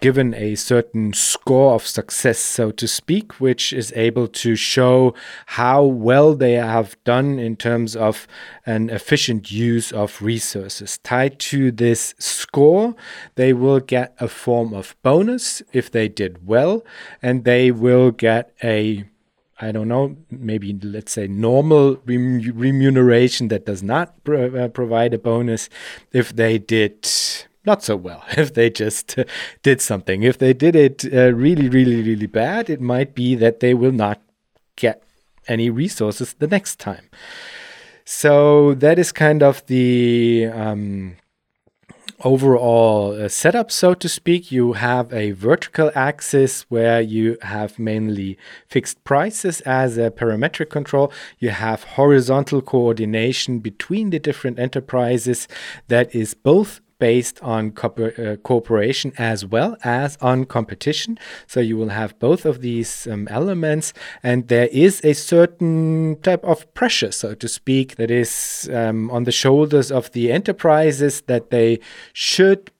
given 0.00 0.34
a 0.34 0.54
certain 0.54 1.12
score 1.12 1.74
of 1.74 1.86
success, 1.86 2.38
so 2.38 2.70
to 2.70 2.88
speak, 2.88 3.40
which 3.40 3.72
is 3.72 3.92
able 3.94 4.26
to 4.28 4.56
show 4.56 5.14
how 5.46 5.84
well 5.84 6.34
they 6.34 6.54
have 6.54 6.96
done 7.04 7.38
in 7.38 7.56
terms 7.56 7.94
of 7.94 8.26
an 8.66 8.90
efficient 8.90 9.50
use 9.50 9.92
of 9.92 10.20
resources. 10.22 10.98
Tied 10.98 11.38
to 11.40 11.70
this 11.70 12.14
score, 12.18 12.94
they 13.34 13.52
will 13.52 13.80
get 13.80 14.14
a 14.18 14.28
form 14.28 14.72
of 14.72 14.96
bonus 15.02 15.62
if 15.72 15.90
they 15.90 16.08
did 16.08 16.46
well, 16.46 16.84
and 17.22 17.44
they 17.44 17.70
will 17.70 18.10
get 18.10 18.52
a 18.62 19.04
I 19.62 19.72
don't 19.72 19.88
know, 19.88 20.16
maybe 20.30 20.72
let's 20.82 21.12
say 21.12 21.28
normal 21.28 21.96
remuneration 22.06 23.48
that 23.48 23.66
does 23.66 23.82
not 23.82 24.24
pro 24.24 24.64
uh, 24.64 24.68
provide 24.68 25.12
a 25.12 25.18
bonus 25.18 25.68
if 26.12 26.34
they 26.34 26.56
did 26.56 27.06
not 27.64 27.82
so 27.82 27.96
well 27.96 28.24
if 28.36 28.54
they 28.54 28.70
just 28.70 29.18
uh, 29.18 29.24
did 29.62 29.80
something. 29.80 30.22
If 30.22 30.38
they 30.38 30.52
did 30.52 30.76
it 30.76 31.04
uh, 31.12 31.32
really, 31.32 31.68
really, 31.68 32.02
really 32.02 32.26
bad, 32.26 32.70
it 32.70 32.80
might 32.80 33.14
be 33.14 33.34
that 33.36 33.60
they 33.60 33.74
will 33.74 33.92
not 33.92 34.20
get 34.76 35.02
any 35.48 35.70
resources 35.70 36.34
the 36.34 36.46
next 36.46 36.78
time. 36.78 37.08
So 38.04 38.74
that 38.74 38.98
is 38.98 39.12
kind 39.12 39.42
of 39.42 39.64
the 39.66 40.46
um, 40.52 41.16
overall 42.24 43.12
uh, 43.12 43.28
setup, 43.28 43.70
so 43.70 43.94
to 43.94 44.08
speak. 44.08 44.50
You 44.50 44.74
have 44.74 45.12
a 45.12 45.32
vertical 45.32 45.90
axis 45.94 46.62
where 46.62 47.00
you 47.00 47.38
have 47.42 47.78
mainly 47.78 48.38
fixed 48.66 49.02
prices 49.04 49.60
as 49.62 49.96
a 49.96 50.10
parametric 50.10 50.70
control. 50.70 51.12
You 51.38 51.50
have 51.50 51.84
horizontal 51.84 52.62
coordination 52.62 53.60
between 53.60 54.10
the 54.10 54.18
different 54.18 54.58
enterprises 54.58 55.46
that 55.88 56.14
is 56.14 56.34
both 56.34 56.80
based 57.00 57.42
on 57.42 57.72
uh, 57.76 58.36
cooperation 58.44 59.12
as 59.18 59.44
well 59.44 59.76
as 59.82 60.16
on 60.20 60.44
competition. 60.44 61.18
So 61.46 61.58
you 61.58 61.76
will 61.76 61.88
have 61.88 62.16
both 62.20 62.44
of 62.44 62.60
these 62.60 63.08
um, 63.08 63.26
elements, 63.28 63.92
and 64.22 64.46
there 64.46 64.68
is 64.70 65.00
a 65.02 65.14
certain 65.14 66.18
type 66.22 66.44
of 66.44 66.72
pressure, 66.74 67.10
so 67.10 67.34
to 67.34 67.48
speak, 67.48 67.96
that 67.96 68.10
is 68.10 68.70
um, 68.72 69.10
on 69.10 69.24
the 69.24 69.32
shoulders 69.32 69.90
of 69.90 70.12
the 70.12 70.30
enterprises 70.30 71.22
that 71.22 71.50
they 71.50 71.80
should 72.12 72.70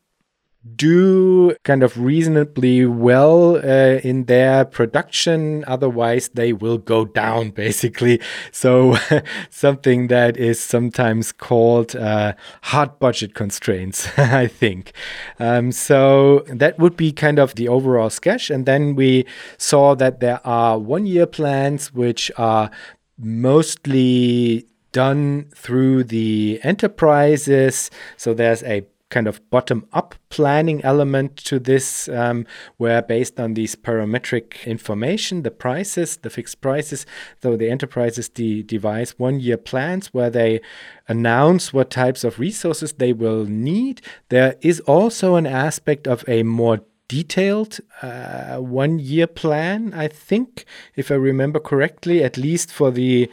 do 0.77 1.55
kind 1.65 1.83
of 1.83 1.99
reasonably 1.99 2.85
well 2.85 3.57
uh, 3.57 3.99
in 4.05 4.27
their 4.27 4.65
production. 4.65 5.65
Otherwise 5.67 6.29
they 6.35 6.53
will 6.53 6.79
go 6.79 7.05
down 7.05 7.51
basically. 7.65 8.21
So 8.53 8.97
something 9.51 10.09
that 10.09 10.37
is 10.37 10.61
sometimes 10.61 11.33
called 11.33 11.97
uh, 11.97 12.35
hard 12.63 12.99
budget 12.99 13.35
constraints 13.35 14.09
i 14.19 14.47
think. 14.47 14.93
Um, 15.39 15.73
so 15.73 16.45
that 16.49 16.79
would 16.79 16.97
be 16.97 17.13
kind 17.13 17.39
of 17.39 17.55
the 17.55 17.69
overall 17.69 18.11
sketch. 18.11 18.51
And 18.51 18.67
then 18.67 18.95
we 18.95 19.27
saw 19.57 19.95
that 19.97 20.21
there 20.21 20.47
are 20.47 20.79
one 20.79 21.07
year 21.07 21.27
plans 21.27 21.93
which 21.93 22.31
are 22.37 22.71
mostly 23.19 24.67
done 24.93 25.51
through 25.55 26.05
the 26.05 26.61
enterprises. 26.63 27.91
So 28.17 28.35
there's 28.35 28.63
a 28.65 28.85
kind 29.11 29.27
of 29.27 29.49
bottom 29.51 29.87
up 29.93 30.15
planning 30.31 30.83
element 30.85 31.37
to 31.37 31.59
this, 31.59 32.09
um, 32.09 32.47
where 32.79 33.03
based 33.03 33.39
on 33.39 33.55
these 33.55 33.77
parametric 33.77 34.65
information, 34.65 35.43
the 35.43 35.51
prices, 35.51 36.17
the 36.19 36.31
fixed 36.31 36.61
prices, 36.61 37.05
so 37.43 37.57
the 37.57 37.69
enterprises 37.69 38.29
de- 38.29 38.63
devise 38.63 39.19
one 39.19 39.41
year 39.41 39.57
plans 39.57 40.15
where 40.15 40.31
they 40.31 40.61
announce 41.09 41.73
what 41.73 41.91
types 41.91 42.25
of 42.25 42.39
resources 42.39 42.95
they 42.95 43.13
will 43.13 43.45
need. 43.45 44.01
There 44.29 44.57
is 44.63 44.81
also 44.81 45.35
an 45.35 45.47
aspect 45.47 46.07
of 46.07 46.25
a 46.29 46.43
more 46.43 46.81
detailed 47.09 47.81
uh, 48.03 48.59
one 48.59 49.01
year 49.01 49.27
plan, 49.27 49.93
I 49.93 50.07
think, 50.07 50.65
if 50.95 51.11
I 51.11 51.15
remember 51.15 51.59
correctly, 51.59 52.23
at 52.23 52.37
least 52.37 52.71
for 52.71 52.93
the 52.93 53.29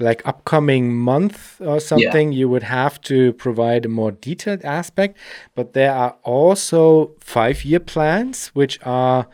like 0.00 0.26
upcoming 0.26 0.94
month 0.94 1.60
or 1.60 1.80
something, 1.80 2.32
yeah. 2.32 2.38
you 2.38 2.48
would 2.48 2.62
have 2.62 3.00
to 3.02 3.32
provide 3.34 3.84
a 3.84 3.88
more 3.88 4.12
detailed 4.12 4.64
aspect. 4.64 5.16
But 5.54 5.72
there 5.72 5.92
are 5.92 6.16
also 6.22 7.12
five 7.20 7.64
year 7.64 7.80
plans, 7.80 8.48
which 8.48 8.78
are, 8.84 9.28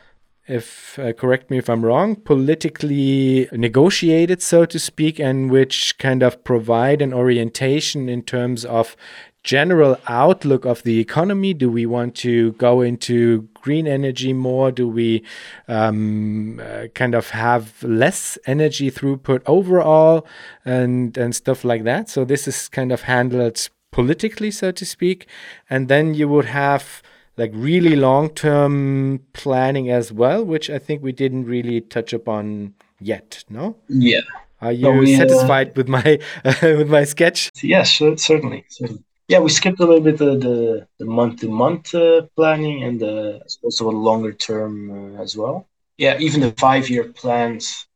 if 0.46 0.98
uh, 0.98 1.12
correct 1.12 1.50
me 1.50 1.58
if 1.58 1.68
I'm 1.68 1.84
wrong, 1.84 2.16
politically 2.16 3.48
negotiated, 3.52 4.42
so 4.42 4.64
to 4.64 4.78
speak, 4.78 5.20
and 5.20 5.50
which 5.50 5.96
kind 5.98 6.22
of 6.22 6.42
provide 6.42 7.02
an 7.02 7.12
orientation 7.12 8.08
in 8.08 8.22
terms 8.22 8.64
of 8.64 8.96
general 9.42 9.98
outlook 10.08 10.64
of 10.64 10.82
the 10.82 11.00
economy? 11.00 11.54
Do 11.54 11.70
we 11.70 11.86
want 11.86 12.14
to 12.16 12.52
go 12.52 12.80
into 12.80 13.48
green 13.54 13.86
energy 13.86 14.32
more? 14.32 14.70
Do 14.70 14.88
we 14.88 15.24
um, 15.68 16.60
uh, 16.62 16.88
kind 16.94 17.14
of 17.14 17.30
have 17.30 17.82
less 17.82 18.38
energy 18.46 18.90
throughput 18.90 19.42
overall 19.46 20.26
and, 20.64 21.16
and 21.16 21.34
stuff 21.34 21.64
like 21.64 21.84
that? 21.84 22.08
So, 22.08 22.24
this 22.24 22.48
is 22.48 22.68
kind 22.68 22.92
of 22.92 23.02
handled 23.02 23.68
politically, 23.90 24.50
so 24.50 24.70
to 24.72 24.84
speak. 24.84 25.26
And 25.70 25.88
then 25.88 26.14
you 26.14 26.28
would 26.28 26.46
have 26.46 27.02
like 27.36 27.52
really 27.54 27.96
long 27.96 28.30
term 28.30 29.20
planning 29.32 29.90
as 29.90 30.12
well, 30.12 30.44
which 30.44 30.68
I 30.68 30.78
think 30.78 31.02
we 31.02 31.12
didn't 31.12 31.44
really 31.44 31.80
touch 31.80 32.12
upon 32.12 32.74
yet. 33.00 33.44
No? 33.48 33.76
Yeah. 33.88 34.20
Are 34.60 34.72
you 34.72 34.90
we, 34.90 35.14
uh, 35.14 35.18
satisfied 35.18 35.68
uh, 35.68 35.72
with 35.76 35.88
my 35.88 36.18
uh, 36.44 36.54
with 36.62 36.90
my 36.90 37.04
sketch? 37.04 37.50
Yes, 37.62 37.96
certainly. 37.96 38.64
certainly 38.68 39.04
yeah, 39.28 39.40
we 39.40 39.50
skipped 39.50 39.80
a 39.80 39.86
little 39.86 40.02
bit 40.02 40.18
the 40.18 40.86
the, 40.98 41.04
month 41.06 41.40
to 41.40 41.48
month 41.48 41.94
uh, 41.94 42.22
planning 42.36 42.82
and 42.84 43.00
the 43.00 43.40
also 43.62 43.90
a 43.90 43.92
longer 44.08 44.32
term 44.32 44.74
uh, 45.18 45.22
as 45.22 45.36
well. 45.36 45.66
Yeah, 45.98 46.18
even 46.18 46.40
the 46.40 46.52
five 46.52 46.88
year 46.90 47.04
plans 47.04 47.86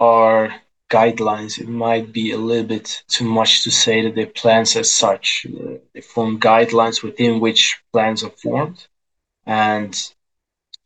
are 0.00 0.54
guidelines, 0.90 1.58
it 1.58 1.68
might 1.68 2.12
be 2.12 2.32
a 2.32 2.38
little 2.38 2.66
bit 2.66 3.02
too 3.08 3.24
much 3.24 3.64
to 3.64 3.70
say 3.70 4.02
that 4.02 4.14
they're 4.14 4.26
plans 4.42 4.76
as 4.76 4.90
such. 4.90 5.46
Uh, 5.48 5.74
they 5.94 6.00
form 6.02 6.38
guidelines 6.40 7.02
within 7.02 7.40
which 7.40 7.80
plans 7.92 8.22
are 8.24 8.30
formed, 8.42 8.86
and 9.46 9.92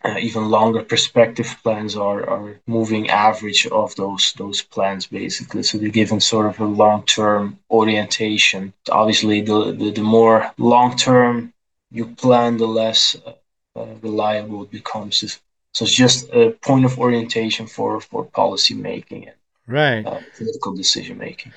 uh, 0.03 0.17
even 0.19 0.49
longer 0.49 0.83
perspective 0.83 1.55
plans 1.63 1.97
are, 1.97 2.29
are 2.29 2.61
moving 2.67 3.11
average 3.11 3.67
of 3.67 3.95
those 3.97 4.33
those 4.35 4.63
plans 4.63 5.07
basically. 5.07 5.63
So 5.63 5.79
they're 5.79 5.91
given 5.91 6.21
sort 6.21 6.47
of 6.47 6.59
a 6.61 6.65
long 6.65 7.05
term 7.05 7.59
orientation. 7.71 8.73
Obviously, 8.91 9.43
the, 9.43 9.73
the, 9.73 9.91
the 9.91 10.03
more 10.03 10.53
long 10.59 10.97
term 10.97 11.53
you 11.91 12.07
plan, 12.07 12.57
the 12.57 12.67
less 12.67 13.17
uh, 13.27 13.33
uh, 13.79 13.95
reliable 14.03 14.63
it 14.63 14.71
becomes. 14.71 15.41
So 15.73 15.85
it's 15.85 15.95
just 15.95 16.31
a 16.33 16.51
point 16.63 16.85
of 16.85 16.99
orientation 16.99 17.67
for 17.67 18.01
for 18.01 18.25
policy 18.25 18.75
making 18.75 19.29
and 19.29 19.37
right 19.67 20.07
uh, 20.07 20.21
political 20.37 20.75
decision 20.75 21.19
making. 21.19 21.53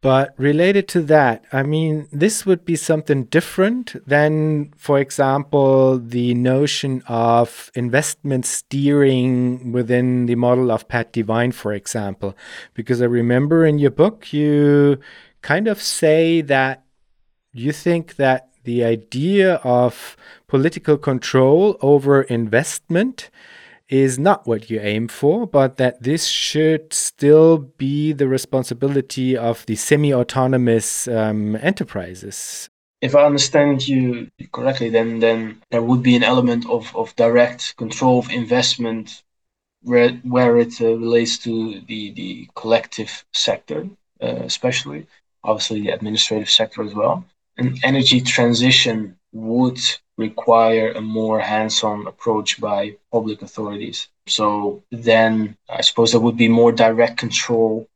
But 0.00 0.32
related 0.38 0.86
to 0.88 1.02
that, 1.02 1.44
I 1.52 1.64
mean, 1.64 2.06
this 2.12 2.46
would 2.46 2.64
be 2.64 2.76
something 2.76 3.24
different 3.24 3.96
than, 4.06 4.72
for 4.76 5.00
example, 5.00 5.98
the 5.98 6.34
notion 6.34 7.02
of 7.08 7.72
investment 7.74 8.46
steering 8.46 9.72
within 9.72 10.26
the 10.26 10.36
model 10.36 10.70
of 10.70 10.86
Pat 10.86 11.12
Devine, 11.12 11.50
for 11.50 11.72
example. 11.72 12.36
Because 12.74 13.02
I 13.02 13.06
remember 13.06 13.66
in 13.66 13.80
your 13.80 13.90
book, 13.90 14.32
you 14.32 15.00
kind 15.42 15.66
of 15.66 15.82
say 15.82 16.42
that 16.42 16.84
you 17.52 17.72
think 17.72 18.16
that 18.16 18.50
the 18.62 18.84
idea 18.84 19.54
of 19.64 20.16
political 20.46 20.96
control 20.96 21.76
over 21.80 22.22
investment 22.22 23.30
is 23.88 24.18
not 24.18 24.46
what 24.46 24.70
you 24.70 24.80
aim 24.80 25.08
for, 25.08 25.46
but 25.46 25.76
that 25.78 26.02
this 26.02 26.26
should 26.26 26.92
still 26.92 27.58
be 27.58 28.12
the 28.12 28.28
responsibility 28.28 29.36
of 29.36 29.64
the 29.66 29.76
semi 29.76 30.12
autonomous 30.12 31.08
um, 31.08 31.56
enterprises. 31.56 32.68
If 33.00 33.14
I 33.14 33.24
understand 33.24 33.86
you 33.86 34.30
correctly, 34.52 34.90
then 34.90 35.20
then 35.20 35.62
there 35.70 35.82
would 35.82 36.02
be 36.02 36.16
an 36.16 36.24
element 36.24 36.68
of, 36.68 36.94
of 36.96 37.14
direct 37.16 37.76
control 37.76 38.18
of 38.18 38.30
investment 38.30 39.22
where, 39.82 40.10
where 40.24 40.58
it 40.58 40.80
uh, 40.80 40.86
relates 40.86 41.38
to 41.38 41.80
the, 41.86 42.10
the 42.12 42.48
collective 42.54 43.24
sector, 43.32 43.88
uh, 44.20 44.40
especially, 44.44 45.06
obviously 45.44 45.82
the 45.82 45.90
administrative 45.90 46.50
sector 46.50 46.82
as 46.82 46.94
well. 46.94 47.24
An 47.56 47.76
energy 47.84 48.20
transition 48.20 49.16
would 49.32 49.78
require 50.18 50.92
a 50.92 51.00
more 51.00 51.40
hands-on 51.40 52.06
approach 52.06 52.60
by 52.60 52.96
public 53.10 53.40
authorities. 53.40 54.08
So 54.26 54.82
then 54.90 55.56
I 55.70 55.80
suppose 55.80 56.12
there 56.12 56.20
would 56.20 56.36
be 56.36 56.48
more 56.48 56.72
direct 56.72 57.16
control 57.16 57.88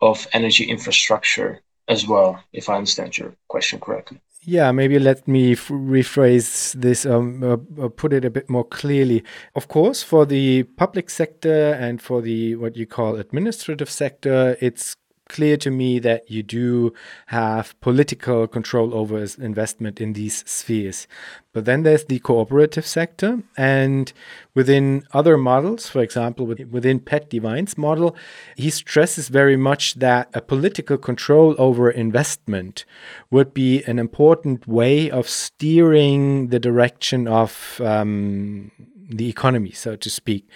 of 0.00 0.26
energy 0.32 0.64
infrastructure 0.64 1.60
as 1.88 2.06
well, 2.06 2.42
if 2.52 2.68
I 2.68 2.76
understand 2.76 3.18
your 3.18 3.34
question 3.48 3.80
correctly. 3.80 4.20
Yeah, 4.42 4.72
maybe 4.72 4.98
let 4.98 5.28
me 5.28 5.52
f- 5.52 5.68
rephrase 5.68 6.72
this, 6.72 7.04
um, 7.04 7.42
uh, 7.42 7.84
uh, 7.84 7.88
put 7.88 8.12
it 8.12 8.24
a 8.24 8.30
bit 8.30 8.48
more 8.48 8.64
clearly. 8.64 9.22
Of 9.54 9.68
course, 9.68 10.02
for 10.02 10.24
the 10.24 10.62
public 10.62 11.10
sector 11.10 11.72
and 11.72 12.00
for 12.00 12.22
the 12.22 12.54
what 12.56 12.76
you 12.76 12.86
call 12.86 13.16
administrative 13.16 13.90
sector, 13.90 14.56
it's 14.60 14.96
clear 15.30 15.56
to 15.56 15.70
me 15.70 15.98
that 16.00 16.30
you 16.30 16.42
do 16.42 16.92
have 17.26 17.80
political 17.80 18.46
control 18.46 18.92
over 18.94 19.24
investment 19.38 20.00
in 20.00 20.12
these 20.12 20.44
spheres. 20.46 21.06
But 21.52 21.64
then 21.64 21.82
there's 21.82 22.04
the 22.04 22.18
cooperative 22.18 22.86
sector, 22.86 23.42
and 23.56 24.12
within 24.54 25.04
other 25.12 25.36
models, 25.36 25.88
for 25.88 26.00
example, 26.00 26.46
within 26.46 27.00
Pat 27.00 27.30
Devine's 27.30 27.78
model, 27.78 28.16
he 28.56 28.70
stresses 28.70 29.28
very 29.28 29.56
much 29.56 29.94
that 29.94 30.28
a 30.34 30.40
political 30.40 30.98
control 30.98 31.54
over 31.58 31.90
investment 31.90 32.84
would 33.30 33.54
be 33.54 33.82
an 33.84 33.98
important 33.98 34.66
way 34.66 35.10
of 35.10 35.28
steering 35.28 36.48
the 36.48 36.60
direction 36.60 37.26
of 37.26 37.80
um, 37.84 38.70
the 39.10 39.28
economy, 39.28 39.72
so 39.72 39.96
to 39.96 40.08
speak. 40.08 40.48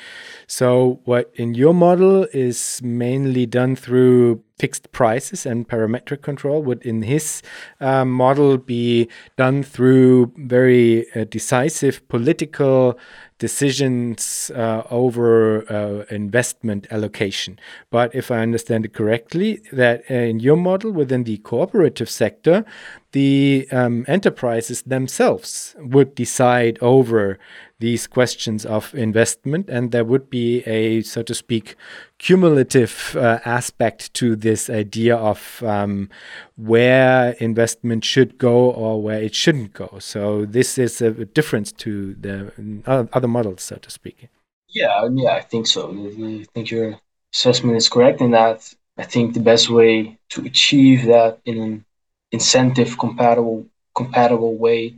So, 0.46 1.00
what 1.04 1.32
in 1.34 1.54
your 1.54 1.74
model 1.74 2.26
is 2.32 2.80
mainly 2.82 3.46
done 3.46 3.76
through 3.76 4.42
fixed 4.58 4.92
prices 4.92 5.44
and 5.46 5.68
parametric 5.68 6.22
control 6.22 6.62
would 6.62 6.82
in 6.82 7.02
his 7.02 7.42
uh, 7.80 8.04
model 8.04 8.56
be 8.56 9.08
done 9.36 9.62
through 9.62 10.32
very 10.36 11.06
uh, 11.14 11.24
decisive 11.24 12.06
political 12.08 12.96
decisions 13.38 14.52
uh, 14.54 14.82
over 14.90 15.70
uh, 15.70 16.04
investment 16.14 16.86
allocation. 16.90 17.58
But 17.90 18.14
if 18.14 18.30
I 18.30 18.38
understand 18.38 18.84
it 18.84 18.94
correctly, 18.94 19.60
that 19.72 20.08
in 20.08 20.38
your 20.38 20.56
model 20.56 20.92
within 20.92 21.24
the 21.24 21.38
cooperative 21.38 22.08
sector, 22.08 22.64
the 23.10 23.66
um, 23.72 24.04
enterprises 24.06 24.82
themselves 24.82 25.74
would 25.78 26.14
decide 26.14 26.78
over 26.80 27.38
these 27.80 28.06
questions 28.06 28.64
of 28.64 28.94
investment, 28.94 29.68
and 29.68 29.90
there 29.90 30.04
would 30.04 30.30
be 30.30 30.60
a, 30.60 31.02
so 31.02 31.22
to 31.22 31.34
speak, 31.34 31.76
cumulative 32.18 33.16
uh, 33.18 33.40
aspect 33.44 34.14
to 34.14 34.36
this 34.36 34.70
idea 34.70 35.16
of 35.16 35.62
um, 35.62 36.08
where 36.56 37.32
investment 37.40 38.04
should 38.04 38.38
go 38.38 38.70
or 38.70 39.02
where 39.02 39.20
it 39.20 39.34
shouldn't 39.34 39.72
go. 39.74 39.98
So 39.98 40.44
this 40.44 40.78
is 40.78 41.02
a 41.02 41.10
difference 41.24 41.72
to 41.72 42.14
the 42.14 42.52
other 42.86 43.28
models, 43.28 43.62
so 43.62 43.76
to 43.76 43.90
speak. 43.90 44.28
Yeah, 44.68 45.08
yeah, 45.12 45.34
I 45.34 45.40
think 45.42 45.66
so. 45.66 45.90
I 45.92 46.44
think 46.52 46.70
your 46.70 46.98
assessment 47.32 47.76
is 47.76 47.88
correct 47.88 48.20
in 48.20 48.32
that. 48.32 48.74
I 48.96 49.04
think 49.04 49.34
the 49.34 49.40
best 49.40 49.68
way 49.70 50.18
to 50.30 50.44
achieve 50.44 51.06
that 51.06 51.40
in 51.44 51.60
an 51.60 51.84
incentive 52.32 52.98
compatible 52.98 53.66
compatible 53.94 54.56
way 54.56 54.94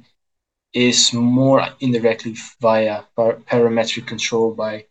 is 0.72 1.12
more 1.12 1.66
indirectly 1.80 2.34
via 2.60 3.02
par- 3.14 3.40
parametric 3.50 4.06
control 4.06 4.54
by 4.54 4.74
uh, 4.76 4.82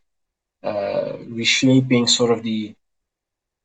reshaping 1.27 2.07
sort 2.07 2.31
of 2.31 2.43
the 2.43 2.75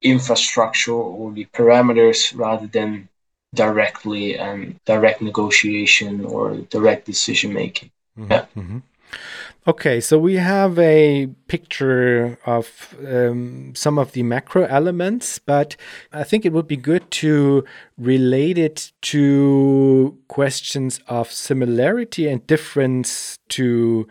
infrastructure 0.02 0.92
or 0.92 1.32
the 1.32 1.46
parameters 1.46 2.36
rather 2.36 2.66
than 2.66 3.08
directly 3.54 4.38
and 4.38 4.78
direct 4.84 5.20
negotiation 5.20 6.24
or 6.24 6.56
direct 6.70 7.06
decision 7.06 7.52
making. 7.52 7.90
Mm-hmm. 8.18 8.32
Yeah. 8.32 8.46
Mm-hmm. 8.56 8.78
Okay, 9.66 10.00
so 10.00 10.18
we 10.18 10.36
have 10.36 10.78
a 10.78 11.26
picture 11.46 12.38
of 12.46 12.96
um, 13.06 13.74
some 13.74 13.98
of 13.98 14.12
the 14.12 14.22
macro 14.22 14.64
elements, 14.64 15.38
but 15.38 15.76
I 16.12 16.24
think 16.24 16.46
it 16.46 16.52
would 16.52 16.66
be 16.66 16.76
good 16.76 17.10
to 17.22 17.64
relate 17.98 18.56
it 18.56 18.92
to 19.02 20.16
questions 20.28 21.00
of 21.08 21.30
similarity 21.30 22.26
and 22.26 22.46
difference 22.46 23.36
to 23.50 24.08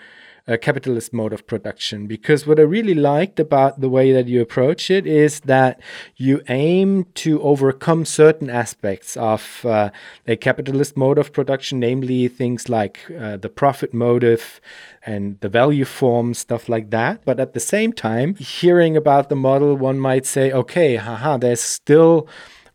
a 0.49 0.57
capitalist 0.57 1.13
mode 1.13 1.31
of 1.31 1.45
production. 1.45 2.07
Because 2.07 2.47
what 2.47 2.59
I 2.59 2.63
really 2.63 2.95
liked 2.95 3.39
about 3.39 3.79
the 3.79 3.87
way 3.87 4.11
that 4.11 4.27
you 4.27 4.41
approach 4.41 4.89
it 4.89 5.05
is 5.05 5.41
that 5.41 5.79
you 6.17 6.41
aim 6.49 7.05
to 7.23 7.39
overcome 7.41 8.03
certain 8.03 8.49
aspects 8.49 9.15
of 9.15 9.63
uh, 9.63 9.91
a 10.27 10.35
capitalist 10.35 10.97
mode 10.97 11.19
of 11.19 11.31
production, 11.31 11.79
namely 11.79 12.27
things 12.27 12.67
like 12.67 12.99
uh, 13.11 13.37
the 13.37 13.49
profit 13.49 13.93
motive 13.93 14.59
and 15.05 15.39
the 15.41 15.49
value 15.49 15.85
form, 15.85 16.33
stuff 16.33 16.67
like 16.67 16.89
that. 16.89 17.21
But 17.25 17.39
at 17.39 17.53
the 17.53 17.59
same 17.59 17.93
time, 17.93 18.33
hearing 18.35 18.97
about 18.97 19.29
the 19.29 19.35
model, 19.35 19.75
one 19.75 19.99
might 19.99 20.25
say, 20.25 20.51
okay, 20.51 20.95
haha, 20.95 21.37
there's 21.37 21.61
still 21.61 22.27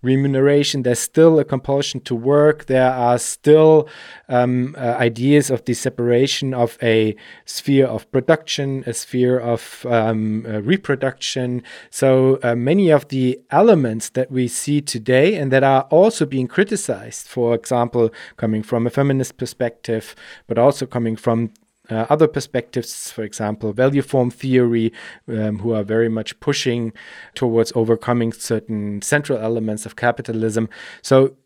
remuneration. 0.05 0.82
There's 0.82 1.01
still 1.01 1.39
a 1.39 1.44
compulsion 1.44 2.01
to 2.02 2.14
work. 2.14 2.66
There 2.66 2.90
are 2.90 3.18
still 3.18 3.89
um, 4.28 4.74
uh, 4.78 4.97
ideas 4.98 5.51
of 5.51 5.64
the 5.64 5.74
separation 5.74 6.55
of 6.55 6.78
a 6.82 7.16
sphere 7.44 7.86
of 7.86 8.10
production, 8.12 8.85
a 8.86 8.93
sphere 8.93 9.39
of 9.39 9.85
um, 9.89 10.47
uh, 10.47 10.60
reproduction. 10.60 11.62
So 11.90 12.39
uh, 12.43 12.55
many 12.55 12.90
of 12.90 13.09
the 13.09 13.40
elements 13.51 14.10
that 14.10 14.31
we 14.31 14.48
see 14.48 14.81
today 14.81 15.35
and 15.35 15.51
that 15.51 15.64
are 15.64 15.82
also 15.90 16.26
being 16.26 16.48
criticized, 16.48 17.26
for 17.26 17.55
example, 17.55 18.10
coming 18.36 18.62
from 18.62 18.86
a 18.86 18.90
feminist 18.90 19.36
perspective, 19.36 20.14
but 20.47 20.59
also 20.59 20.86
coming 20.86 21.16
from 21.16 21.51
uh, 21.90 22.06
other 22.09 22.27
perspectives, 22.27 23.11
for 23.11 23.23
example, 23.23 23.73
value 23.73 24.02
form 24.02 24.31
theory, 24.31 24.93
um, 25.28 25.59
who 25.59 25.73
are 25.74 25.82
very 25.82 26.09
much 26.09 26.39
pushing 26.40 26.93
towards 27.35 27.73
overcoming 27.74 28.32
certain 28.32 29.02
central 29.02 29.39
elements 29.39 29.85
of 29.85 29.97
capitalism. 29.97 30.69
So, 31.02 31.36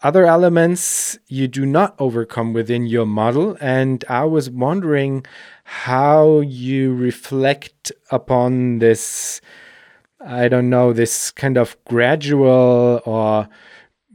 other 0.00 0.26
elements 0.26 1.18
you 1.26 1.48
do 1.48 1.66
not 1.66 1.96
overcome 1.98 2.52
within 2.52 2.86
your 2.86 3.04
model. 3.04 3.56
And 3.60 4.04
I 4.08 4.24
was 4.26 4.48
wondering 4.48 5.26
how 5.64 6.38
you 6.40 6.94
reflect 6.94 7.90
upon 8.12 8.78
this, 8.78 9.40
I 10.20 10.46
don't 10.46 10.70
know, 10.70 10.92
this 10.92 11.32
kind 11.32 11.58
of 11.58 11.76
gradual 11.84 13.00
or 13.04 13.48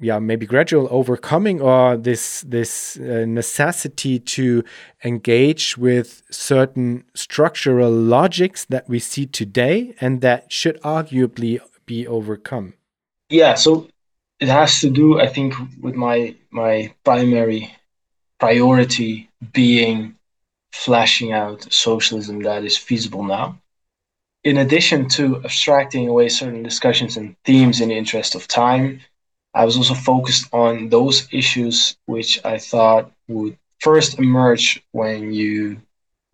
yeah 0.04 0.20
maybe 0.20 0.46
gradual 0.46 0.88
overcoming 0.92 1.62
or 1.62 1.98
this 1.98 2.42
this 2.42 2.98
uh, 2.98 3.26
necessity 3.26 4.20
to 4.20 4.64
engage 5.04 5.78
with 5.78 6.24
certain 6.30 7.04
structural 7.16 7.92
logics 7.92 8.66
that 8.66 8.88
we 8.88 9.00
see 9.00 9.26
today 9.26 9.96
and 10.00 10.22
that 10.22 10.52
should 10.52 10.80
arguably 10.82 11.60
be 11.86 12.08
overcome? 12.08 12.74
Yeah, 13.30 13.56
so 13.56 13.88
it 14.40 14.48
has 14.48 14.80
to 14.82 14.90
do, 14.90 15.20
I 15.20 15.28
think, 15.28 15.54
with 15.82 15.96
my 15.96 16.36
my 16.52 16.94
primary 17.04 17.74
priority 18.40 19.30
being 19.54 20.16
flashing 20.72 21.32
out 21.32 21.72
socialism 21.72 22.42
that 22.42 22.64
is 22.64 22.78
feasible 22.78 23.24
now. 23.24 23.60
In 24.44 24.58
addition 24.58 25.08
to 25.10 25.38
abstracting 25.46 26.10
away 26.10 26.28
certain 26.30 26.64
discussions 26.64 27.16
and 27.16 27.36
themes 27.46 27.80
in 27.80 27.90
the 27.90 27.98
interest 27.98 28.36
of 28.36 28.48
time, 28.48 29.00
I 29.54 29.66
was 29.66 29.78
also 29.78 29.94
focused 29.94 30.48
on 30.54 30.90
those 30.90 31.28
issues 31.32 31.98
which 32.06 32.40
I 32.44 32.58
thought 32.58 33.12
would 33.28 33.58
first 33.80 34.20
emerge 34.20 34.84
when 34.92 35.34
you 35.34 35.82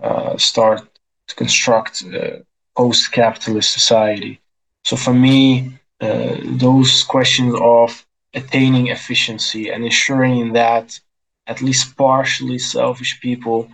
uh, 0.01 0.37
start 0.37 0.81
to 1.27 1.35
construct 1.35 2.03
a 2.03 2.45
post 2.75 3.11
capitalist 3.11 3.71
society. 3.71 4.39
So 4.83 4.95
for 4.95 5.13
me, 5.13 5.73
uh, 6.01 6.35
those 6.43 7.03
questions 7.03 7.55
of 7.59 8.05
attaining 8.33 8.87
efficiency 8.87 9.69
and 9.69 9.83
ensuring 9.83 10.53
that 10.53 10.99
at 11.47 11.61
least 11.61 11.97
partially 11.97 12.59
selfish 12.59 13.19
people 13.19 13.69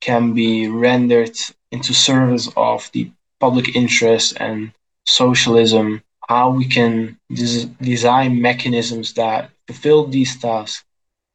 can 0.00 0.32
be 0.32 0.68
rendered 0.68 1.36
into 1.72 1.92
service 1.92 2.48
of 2.56 2.90
the 2.92 3.10
public 3.40 3.74
interest 3.74 4.36
and 4.40 4.72
socialism, 5.04 6.02
how 6.28 6.50
we 6.50 6.66
can 6.66 7.18
des- 7.32 7.66
design 7.80 8.40
mechanisms 8.40 9.12
that 9.14 9.50
fulfill 9.66 10.06
these 10.06 10.38
tasks. 10.40 10.84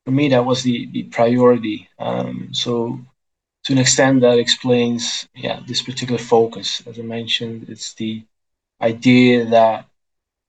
For 0.05 0.11
me, 0.11 0.29
that 0.29 0.45
was 0.45 0.63
the, 0.63 0.87
the 0.91 1.03
priority. 1.03 1.89
Um, 1.99 2.49
so, 2.53 2.99
to 3.65 3.73
an 3.73 3.79
extent, 3.79 4.21
that 4.21 4.39
explains 4.39 5.27
yeah 5.35 5.59
this 5.67 5.81
particular 5.81 6.19
focus. 6.19 6.81
As 6.87 6.99
I 6.99 7.03
mentioned, 7.03 7.67
it's 7.69 7.93
the 7.95 8.23
idea 8.81 9.45
that 9.45 9.87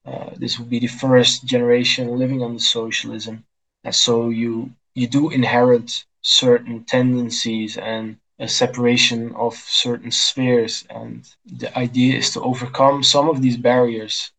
uh, 0.06 0.31
this 0.36 0.59
will 0.59 0.66
be 0.66 0.81
the 0.81 0.86
first 0.86 1.44
generation 1.44 2.19
living 2.19 2.43
under 2.43 2.59
socialism, 2.59 3.44
and 3.85 3.94
so 3.94 4.28
you 4.31 4.73
you 4.94 5.06
do 5.06 5.31
inherit 5.31 6.05
certain 6.23 6.85
tendencies 6.85 7.77
and 7.78 8.16
a 8.38 8.48
separation 8.48 9.34
of 9.34 9.54
certain 9.54 10.10
spheres. 10.10 10.84
And 10.90 11.28
the 11.46 11.76
idea 11.78 12.18
is 12.18 12.30
to 12.32 12.42
overcome 12.42 13.02
some 13.02 13.28
of 13.28 13.40
these 13.42 13.56
barriers 13.56 14.32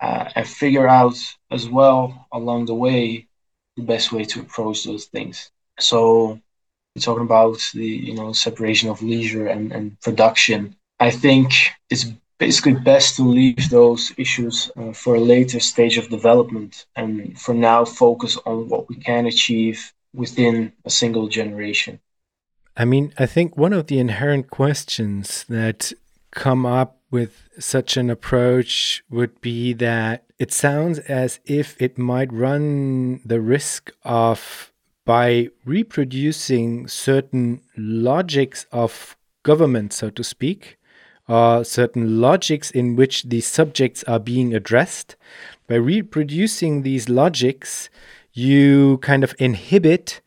uh, 0.00 0.30
and 0.34 0.46
figure 0.46 0.88
out 0.88 1.16
as 1.50 1.68
well 1.68 2.26
along 2.32 2.66
the 2.66 2.74
way 2.74 3.26
the 3.76 3.82
best 3.82 4.12
way 4.12 4.24
to 4.24 4.40
approach 4.40 4.84
those 4.84 5.06
things. 5.06 5.50
So 5.78 6.40
we're 6.94 7.02
talking 7.02 7.24
about 7.24 7.58
the 7.74 7.86
you 7.86 8.14
know 8.14 8.32
separation 8.32 8.88
of 8.90 9.02
leisure 9.02 9.46
and, 9.48 9.72
and 9.72 10.00
production. 10.00 10.76
I 11.00 11.10
think 11.10 11.52
it's 11.90 12.06
basically 12.38 12.74
best 12.74 13.16
to 13.16 13.22
leave 13.22 13.70
those 13.70 14.12
issues 14.18 14.70
uh, 14.76 14.92
for 14.92 15.16
a 15.16 15.20
later 15.20 15.60
stage 15.60 15.98
of 15.98 16.08
development 16.08 16.86
and 16.96 17.38
for 17.38 17.54
now 17.54 17.84
focus 17.84 18.38
on 18.46 18.68
what 18.68 18.88
we 18.88 18.96
can 18.96 19.26
achieve 19.26 19.92
within 20.14 20.72
a 20.84 20.90
single 20.90 21.28
generation. 21.28 22.00
I 22.76 22.84
mean, 22.84 23.12
I 23.18 23.26
think 23.26 23.56
one 23.56 23.72
of 23.72 23.86
the 23.86 23.98
inherent 23.98 24.50
questions 24.50 25.44
that 25.48 25.92
come 26.30 26.66
up 26.66 26.98
with 27.10 27.48
such 27.58 27.96
an 27.96 28.10
approach 28.10 29.02
would 29.08 29.40
be 29.40 29.72
that 29.74 30.24
it 30.38 30.52
sounds 30.52 30.98
as 30.98 31.40
if 31.46 31.80
it 31.80 31.96
might 31.96 32.30
run 32.32 33.20
the 33.24 33.40
risk 33.40 33.90
of 34.04 34.72
by 35.06 35.48
reproducing 35.64 36.86
certain 36.88 37.62
logics 37.76 38.66
of 38.72 39.16
government, 39.44 39.92
so 39.94 40.10
to 40.10 40.22
speak, 40.22 40.76
or 41.28 41.64
certain 41.64 42.20
logics 42.20 42.70
in 42.70 42.96
which 42.96 43.22
these 43.22 43.46
subjects 43.46 44.04
are 44.04 44.18
being 44.18 44.52
addressed. 44.52 45.16
By 45.66 45.76
reproducing 45.76 46.82
these 46.82 47.08
logics, 47.08 47.88
you 48.32 48.98
kind 48.98 49.24
of 49.24 49.34
inhibit 49.38 50.20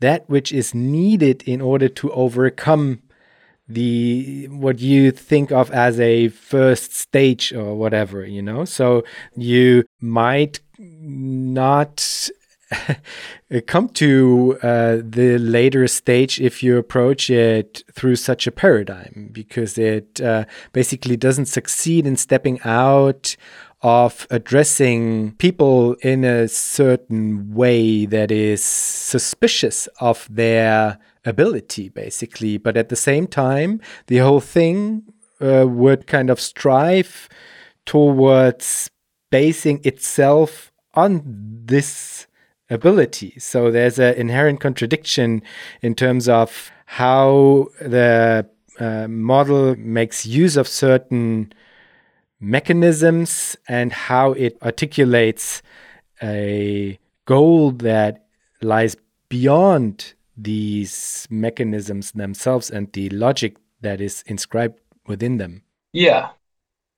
that 0.00 0.28
which 0.28 0.52
is 0.52 0.74
needed 0.74 1.42
in 1.44 1.60
order 1.60 1.88
to 1.88 2.12
overcome 2.12 3.02
the 3.68 4.46
what 4.48 4.78
you 4.78 5.10
think 5.10 5.50
of 5.50 5.70
as 5.72 5.98
a 5.98 6.28
first 6.28 6.94
stage 6.94 7.52
or 7.52 7.74
whatever 7.74 8.24
you 8.24 8.42
know? 8.42 8.64
So 8.64 9.04
you 9.34 9.84
might 10.00 10.60
not 10.78 12.30
come 13.66 13.88
to 13.88 14.58
uh, 14.62 14.98
the 15.02 15.38
later 15.38 15.86
stage 15.86 16.40
if 16.40 16.62
you 16.62 16.76
approach 16.76 17.30
it 17.30 17.82
through 17.92 18.16
such 18.16 18.46
a 18.46 18.52
paradigm 18.52 19.30
because 19.32 19.78
it 19.78 20.20
uh, 20.20 20.44
basically 20.72 21.16
doesn't 21.16 21.46
succeed 21.46 22.06
in 22.06 22.16
stepping 22.16 22.60
out 22.64 23.36
of 23.86 24.26
addressing 24.30 25.30
people 25.36 25.94
in 26.02 26.24
a 26.24 26.48
certain 26.48 27.54
way 27.54 28.04
that 28.04 28.32
is 28.32 28.60
suspicious 28.60 29.86
of 30.00 30.26
their 30.28 30.98
ability, 31.24 31.88
basically. 31.90 32.58
But 32.58 32.76
at 32.76 32.88
the 32.88 32.96
same 32.96 33.28
time, 33.28 33.80
the 34.08 34.16
whole 34.16 34.40
thing 34.40 35.04
uh, 35.40 35.66
would 35.68 36.08
kind 36.08 36.30
of 36.30 36.40
strive 36.40 37.28
towards 37.84 38.90
basing 39.30 39.80
itself 39.84 40.72
on 40.94 41.22
this 41.64 42.26
ability. 42.68 43.38
So 43.38 43.70
there's 43.70 44.00
an 44.00 44.14
inherent 44.14 44.58
contradiction 44.58 45.42
in 45.80 45.94
terms 45.94 46.28
of 46.28 46.72
how 46.86 47.68
the 47.80 48.48
uh, 48.80 49.06
model 49.06 49.76
makes 49.76 50.26
use 50.26 50.56
of 50.56 50.66
certain 50.66 51.52
mechanisms 52.40 53.56
and 53.68 53.92
how 53.92 54.32
it 54.32 54.56
articulates 54.62 55.62
a 56.22 56.98
goal 57.24 57.70
that 57.72 58.26
lies 58.62 58.96
beyond 59.28 60.14
these 60.36 61.26
mechanisms 61.30 62.12
themselves 62.12 62.70
and 62.70 62.92
the 62.92 63.08
logic 63.10 63.56
that 63.80 64.00
is 64.00 64.22
inscribed 64.26 64.78
within 65.06 65.38
them. 65.38 65.62
Yeah, 65.92 66.30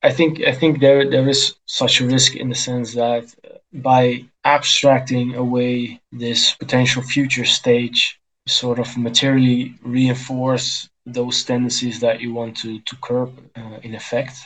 I 0.02 0.12
think 0.12 0.42
I 0.42 0.52
think 0.52 0.80
there 0.80 1.08
there 1.08 1.28
is 1.28 1.54
such 1.66 2.00
a 2.00 2.06
risk 2.06 2.36
in 2.36 2.48
the 2.48 2.54
sense 2.54 2.94
that 2.94 3.34
by 3.72 4.24
abstracting 4.44 5.34
away 5.34 6.00
this 6.12 6.54
potential 6.54 7.02
future 7.02 7.44
stage, 7.44 8.20
sort 8.46 8.78
of 8.78 8.96
materially 8.96 9.74
reinforce 9.82 10.88
those 11.06 11.44
tendencies 11.44 12.00
that 12.00 12.20
you 12.20 12.32
want 12.32 12.56
to 12.58 12.80
to 12.80 12.96
curb 12.96 13.30
uh, 13.56 13.78
in 13.82 13.94
effect 13.94 14.36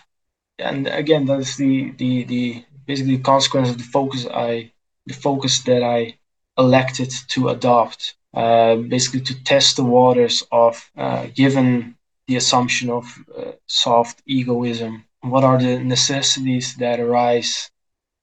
and 0.59 0.87
again 0.89 1.25
that's 1.27 1.57
the 1.57 1.91
the 1.93 2.25
the 2.25 2.65
basically 2.87 3.17
the 3.17 3.23
consequence 3.23 3.71
of 3.71 3.79
the 3.79 3.85
focus 3.85 4.27
i 4.33 4.71
the 5.07 5.15
focus 5.15 5.61
that 5.65 5.83
i 5.83 6.17
elected 6.59 7.11
to 7.29 7.49
adopt. 7.49 8.15
Uh, 8.35 8.77
basically 8.77 9.21
to 9.21 9.45
test 9.45 9.77
the 9.77 9.85
waters 9.85 10.43
of 10.51 10.91
uh, 10.97 11.27
given 11.35 11.95
the 12.27 12.37
assumption 12.37 12.89
of 12.89 13.05
uh, 13.37 13.53
soft 13.67 14.23
egoism. 14.25 15.05
What 15.21 15.45
are 15.45 15.59
the 15.59 15.79
necessities 15.79 16.75
that 16.77 16.99
arise 16.99 17.71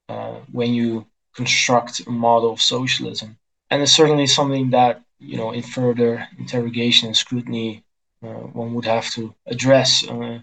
uh, 0.10 0.36
when 0.52 0.74
you 0.74 1.06
construct 1.36 2.02
a 2.08 2.12
model 2.12 2.54
of 2.54 2.62
socialism? 2.62 3.38
And 3.70 3.84
it's 3.84 3.92
certainly 3.92 4.28
something 4.28 4.72
that 4.72 5.04
you 5.20 5.38
know 5.38 5.52
in 5.52 5.62
further 5.64 6.28
interrogation 6.40 7.08
and 7.08 7.18
scrutiny 7.18 7.84
uh, 8.24 8.44
one 8.60 8.74
would 8.74 8.86
have 8.86 9.10
to 9.12 9.36
address 9.46 10.08
uh, 10.08 10.40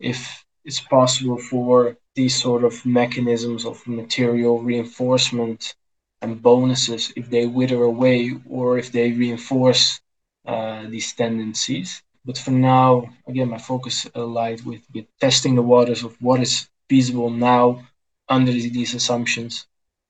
if 0.00 0.43
it's 0.64 0.80
possible 0.80 1.38
for 1.38 1.96
these 2.14 2.34
sort 2.40 2.64
of 2.64 2.84
mechanisms 2.86 3.64
of 3.64 3.86
material 3.86 4.62
reinforcement 4.62 5.74
and 6.22 6.40
bonuses 6.42 7.12
if 7.16 7.28
they 7.30 7.46
wither 7.46 7.82
away 7.82 8.32
or 8.48 8.78
if 8.78 8.92
they 8.92 9.12
reinforce 9.12 10.00
uh, 10.46 10.88
these 10.88 11.12
tendencies. 11.14 12.02
But 12.24 12.38
for 12.38 12.52
now, 12.52 13.10
again, 13.26 13.50
my 13.50 13.58
focus 13.58 14.06
lies 14.14 14.64
with, 14.64 14.82
with 14.94 15.06
testing 15.20 15.54
the 15.54 15.62
waters 15.62 16.02
of 16.04 16.16
what 16.20 16.40
is 16.40 16.68
feasible 16.88 17.30
now 17.30 17.86
under 18.28 18.52
these 18.52 18.94
assumptions, 18.94 19.66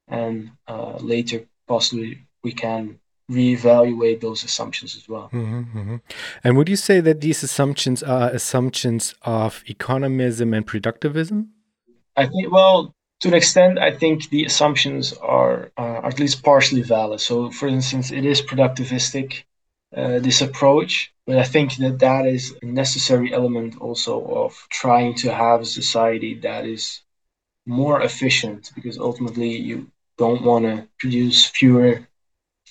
and 0.08 0.50
uh, 0.68 0.96
later 1.00 1.46
possibly 1.66 2.18
we 2.42 2.52
can 2.52 3.00
reevaluate 3.30 4.20
those 4.20 4.44
assumptions 4.44 4.96
as 4.96 5.08
well. 5.08 5.30
Mm-hmm, 5.32 5.78
mm-hmm. 5.78 5.96
And 6.42 6.56
would 6.56 6.68
you 6.68 6.76
say 6.76 7.00
that 7.00 7.20
these 7.20 7.42
assumptions 7.42 8.02
are 8.02 8.30
assumptions 8.30 9.14
of 9.22 9.64
economism 9.64 10.54
and 10.56 10.66
productivism? 10.66 11.48
I 12.16 12.26
think, 12.26 12.52
well, 12.52 12.94
to 13.20 13.28
an 13.28 13.34
extent, 13.34 13.78
I 13.78 13.90
think 13.90 14.28
the 14.28 14.44
assumptions 14.44 15.14
are, 15.14 15.72
uh, 15.76 16.00
at 16.04 16.18
least 16.18 16.42
partially 16.42 16.82
valid. 16.82 17.20
So, 17.20 17.50
for 17.50 17.68
instance, 17.68 18.12
it 18.12 18.24
is 18.24 18.42
productivistic, 18.42 19.44
uh, 19.96 20.18
this 20.18 20.40
approach, 20.40 21.12
but 21.26 21.38
I 21.38 21.44
think 21.44 21.76
that 21.76 22.00
that 22.00 22.26
is 22.26 22.54
a 22.62 22.66
necessary 22.66 23.32
element 23.32 23.80
also 23.80 24.24
of 24.26 24.66
trying 24.70 25.14
to 25.16 25.32
have 25.32 25.60
a 25.60 25.64
society 25.64 26.34
that 26.40 26.66
is 26.66 27.00
more 27.64 28.02
efficient 28.02 28.70
because 28.74 28.98
ultimately 28.98 29.56
you 29.56 29.90
don't 30.18 30.42
want 30.42 30.64
to 30.64 30.86
produce 30.98 31.46
fewer 31.46 32.06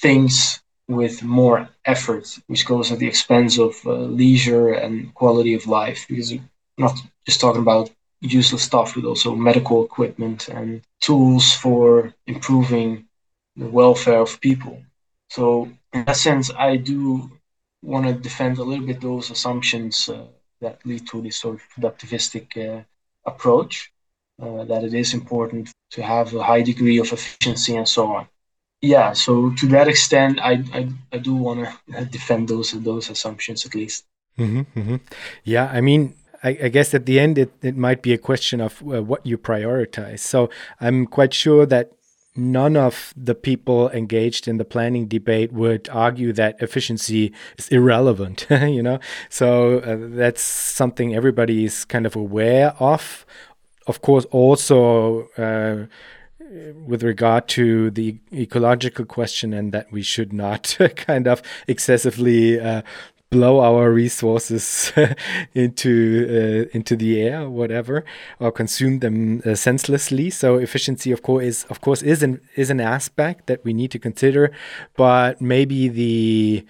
things 0.04 0.62
with 0.88 1.24
more 1.24 1.70
effort, 1.86 2.26
which 2.48 2.68
goes 2.72 2.92
at 2.92 3.00
the 3.00 3.08
expense 3.14 3.54
of 3.58 3.74
uh, 3.86 3.94
leisure 4.22 4.74
and 4.84 5.14
quality 5.22 5.54
of 5.56 5.66
life. 5.82 6.06
Because 6.10 6.32
we're 6.32 6.50
not 6.78 6.96
just 7.26 7.40
talking 7.42 7.62
about 7.62 7.90
useless 8.22 8.64
stuff, 8.64 8.96
but 8.96 9.06
also 9.06 9.36
medical 9.36 9.86
equipment 9.86 10.50
and 10.50 10.82
tools 11.08 11.46
for 11.64 12.14
improving 12.28 13.06
the 13.56 13.70
welfare 13.80 14.22
of 14.22 14.42
people. 14.42 14.76
So, 15.30 15.46
in 15.94 16.06
that 16.06 16.18
sense, 16.18 16.52
I 16.70 16.76
do 16.92 17.32
want 17.82 18.06
to 18.08 18.14
defend 18.14 18.58
a 18.58 18.64
little 18.70 18.86
bit 18.86 19.02
those 19.02 19.32
assumptions 19.32 20.10
uh, 20.10 20.28
that 20.62 20.86
lead 20.86 21.08
to 21.12 21.22
this 21.22 21.38
sort 21.38 21.56
of 21.56 21.62
productivistic 21.74 22.48
uh, 22.58 22.84
approach. 23.26 23.92
Uh, 24.42 24.64
that 24.66 24.84
it 24.84 24.94
is 24.96 25.14
important 25.14 25.70
to 25.92 26.02
have 26.02 26.34
a 26.34 26.44
high 26.44 26.64
degree 26.64 26.98
of 26.98 27.14
efficiency 27.14 27.76
and 27.76 27.88
so 27.88 28.08
on. 28.18 28.28
Yeah, 28.84 29.14
so 29.14 29.50
to 29.52 29.68
that 29.68 29.88
extent, 29.88 30.42
I 30.42 30.62
I, 30.74 30.90
I 31.14 31.18
do 31.18 31.34
want 31.34 31.70
to 31.96 32.06
defend 32.06 32.50
those 32.50 32.72
those 32.72 33.10
assumptions 33.10 33.66
at 33.66 33.74
least. 33.74 34.04
Mm-hmm, 34.38 34.80
mm-hmm. 34.80 34.96
Yeah, 35.46 35.72
I 35.72 35.80
mean, 35.80 36.16
I, 36.44 36.68
guess 36.68 36.94
at 36.94 37.06
the 37.06 37.20
end, 37.20 37.38
it, 37.38 37.54
it 37.62 37.78
might 37.78 38.02
be 38.02 38.12
a 38.12 38.18
question 38.18 38.60
of 38.60 38.82
uh, 38.82 39.02
what 39.02 39.26
you 39.26 39.38
prioritize. 39.38 40.20
So 40.20 40.50
I'm 40.82 41.06
quite 41.06 41.34
sure 41.34 41.66
that 41.68 41.92
none 42.36 42.76
of 42.76 43.14
the 43.16 43.36
people 43.36 43.90
engaged 43.92 44.48
in 44.48 44.58
the 44.58 44.66
planning 44.66 45.08
debate 45.08 45.54
would 45.54 45.88
argue 45.90 46.34
that 46.34 46.62
efficiency 46.62 47.32
is 47.60 47.68
irrelevant 47.70 48.48
you 48.50 48.82
know 48.82 48.98
so 49.30 49.78
uh, 49.82 49.96
that's 50.18 50.42
something 50.42 51.14
everybody 51.14 51.64
is 51.64 51.86
kind 51.86 52.08
of 52.08 52.16
aware 52.16 52.74
of 52.80 53.24
of 53.86 54.02
course 54.02 54.26
also 54.32 55.28
uh, 55.38 55.86
with 56.86 57.04
regard 57.04 57.48
to 57.48 57.90
the 57.92 58.18
ecological 58.32 59.06
question 59.06 59.54
and 59.54 59.72
that 59.72 59.92
we 59.92 60.02
should 60.02 60.34
not 60.34 60.78
kind 60.96 61.28
of 61.28 61.42
excessively 61.68 62.60
uh, 62.60 62.82
blow 63.34 63.62
our 63.62 63.92
resources 63.92 64.94
into 65.54 65.92
uh, 66.30 66.78
into 66.78 66.96
the 66.96 67.22
air, 67.22 67.42
or 67.42 67.50
whatever, 67.50 68.06
or 68.40 68.52
consume 68.52 69.00
them 69.00 69.42
uh, 69.46 69.56
senselessly. 69.56 70.30
So 70.30 70.58
efficiency, 70.58 71.12
of 71.12 71.22
course, 71.24 71.44
is 71.44 71.66
of 71.70 71.82
course 71.82 72.02
is 72.04 72.22
an 72.24 72.40
is 72.56 72.70
an 72.70 72.80
aspect 72.80 73.48
that 73.48 73.66
we 73.66 73.74
need 73.74 73.92
to 73.92 74.00
consider, 74.00 74.52
but 74.96 75.42
maybe 75.42 75.88
the 75.88 76.66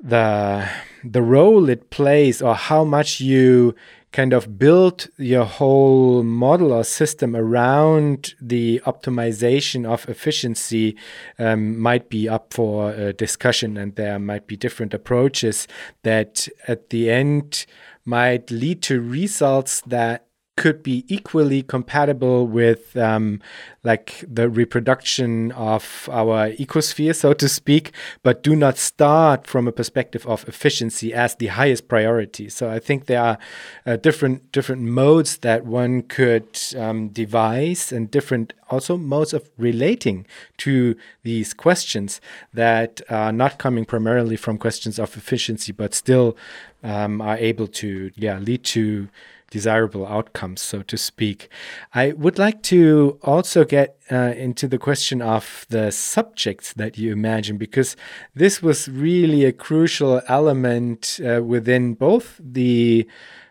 the 0.00 0.68
the 1.02 1.22
role 1.22 1.68
it 1.68 1.90
plays 1.90 2.40
or 2.42 2.54
how 2.54 2.84
much 2.84 3.20
you 3.20 3.74
kind 4.16 4.32
of 4.32 4.58
build 4.58 5.08
your 5.18 5.44
whole 5.44 6.22
model 6.22 6.72
or 6.72 6.82
system 6.82 7.36
around 7.36 8.34
the 8.40 8.80
optimization 8.86 9.84
of 9.84 10.08
efficiency 10.08 10.96
um, 11.38 11.78
might 11.78 12.08
be 12.08 12.26
up 12.26 12.54
for 12.54 12.92
uh, 12.92 13.12
discussion 13.12 13.76
and 13.76 13.94
there 13.96 14.18
might 14.18 14.46
be 14.46 14.56
different 14.56 14.94
approaches 14.94 15.68
that 16.02 16.48
at 16.66 16.88
the 16.88 17.10
end 17.10 17.66
might 18.06 18.50
lead 18.50 18.80
to 18.80 19.02
results 19.02 19.82
that 19.82 20.25
could 20.56 20.82
be 20.82 21.04
equally 21.06 21.62
compatible 21.62 22.46
with 22.46 22.96
um, 22.96 23.42
like 23.84 24.24
the 24.26 24.48
reproduction 24.48 25.52
of 25.52 26.08
our 26.10 26.50
ecosphere, 26.52 27.14
so 27.14 27.34
to 27.34 27.46
speak, 27.48 27.92
but 28.22 28.42
do 28.42 28.56
not 28.56 28.78
start 28.78 29.46
from 29.46 29.68
a 29.68 29.72
perspective 29.72 30.26
of 30.26 30.48
efficiency 30.48 31.12
as 31.12 31.34
the 31.34 31.48
highest 31.48 31.88
priority. 31.88 32.48
So 32.48 32.70
I 32.70 32.78
think 32.78 33.04
there 33.04 33.20
are 33.22 33.38
uh, 33.84 33.96
different 33.96 34.50
different 34.50 34.82
modes 34.82 35.38
that 35.38 35.66
one 35.66 36.02
could 36.02 36.58
um, 36.76 37.08
devise, 37.08 37.92
and 37.92 38.10
different 38.10 38.54
also 38.70 38.96
modes 38.96 39.34
of 39.34 39.50
relating 39.58 40.26
to 40.56 40.96
these 41.22 41.52
questions 41.52 42.20
that 42.54 43.02
are 43.10 43.30
not 43.30 43.58
coming 43.58 43.84
primarily 43.84 44.36
from 44.36 44.56
questions 44.56 44.98
of 44.98 45.16
efficiency, 45.16 45.70
but 45.70 45.94
still 45.94 46.34
um, 46.82 47.20
are 47.20 47.36
able 47.36 47.66
to 47.66 48.10
yeah 48.16 48.38
lead 48.38 48.64
to 48.64 49.08
desirable 49.50 50.06
outcomes, 50.06 50.60
so 50.60 50.82
to 50.82 50.96
speak. 50.96 51.48
I 51.94 52.12
would 52.12 52.38
like 52.38 52.62
to 52.64 53.18
also 53.22 53.64
get 53.64 53.96
uh, 54.10 54.34
into 54.36 54.68
the 54.68 54.78
question 54.78 55.22
of 55.22 55.66
the 55.68 55.90
subjects 55.90 56.72
that 56.74 56.98
you 56.98 57.12
imagine, 57.12 57.56
because 57.56 57.96
this 58.34 58.62
was 58.62 58.88
really 58.88 59.44
a 59.44 59.52
crucial 59.52 60.20
element 60.28 61.20
uh, 61.24 61.42
within 61.42 61.94
both 61.94 62.40
the 62.42 63.06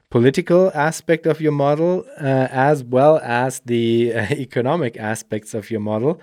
political 0.10 0.72
aspect 0.74 1.26
of 1.26 1.42
your 1.42 1.52
model 1.52 2.06
uh, 2.22 2.48
as 2.50 2.84
well 2.84 3.20
as 3.24 3.60
the 3.66 4.14
uh, 4.14 4.22
economic 4.32 4.96
aspects 4.98 5.54
of 5.54 5.70
your 5.70 5.82
model. 5.82 6.22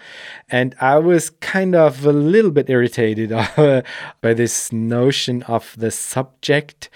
And 0.48 0.74
I 0.80 0.98
was 0.98 1.28
kind 1.28 1.74
of 1.74 2.06
a 2.06 2.12
little 2.12 2.50
bit 2.50 2.70
irritated 2.70 3.30
by 4.20 4.34
this 4.34 4.72
notion 4.72 5.42
of 5.42 5.74
the 5.76 5.90
subject 5.90 6.88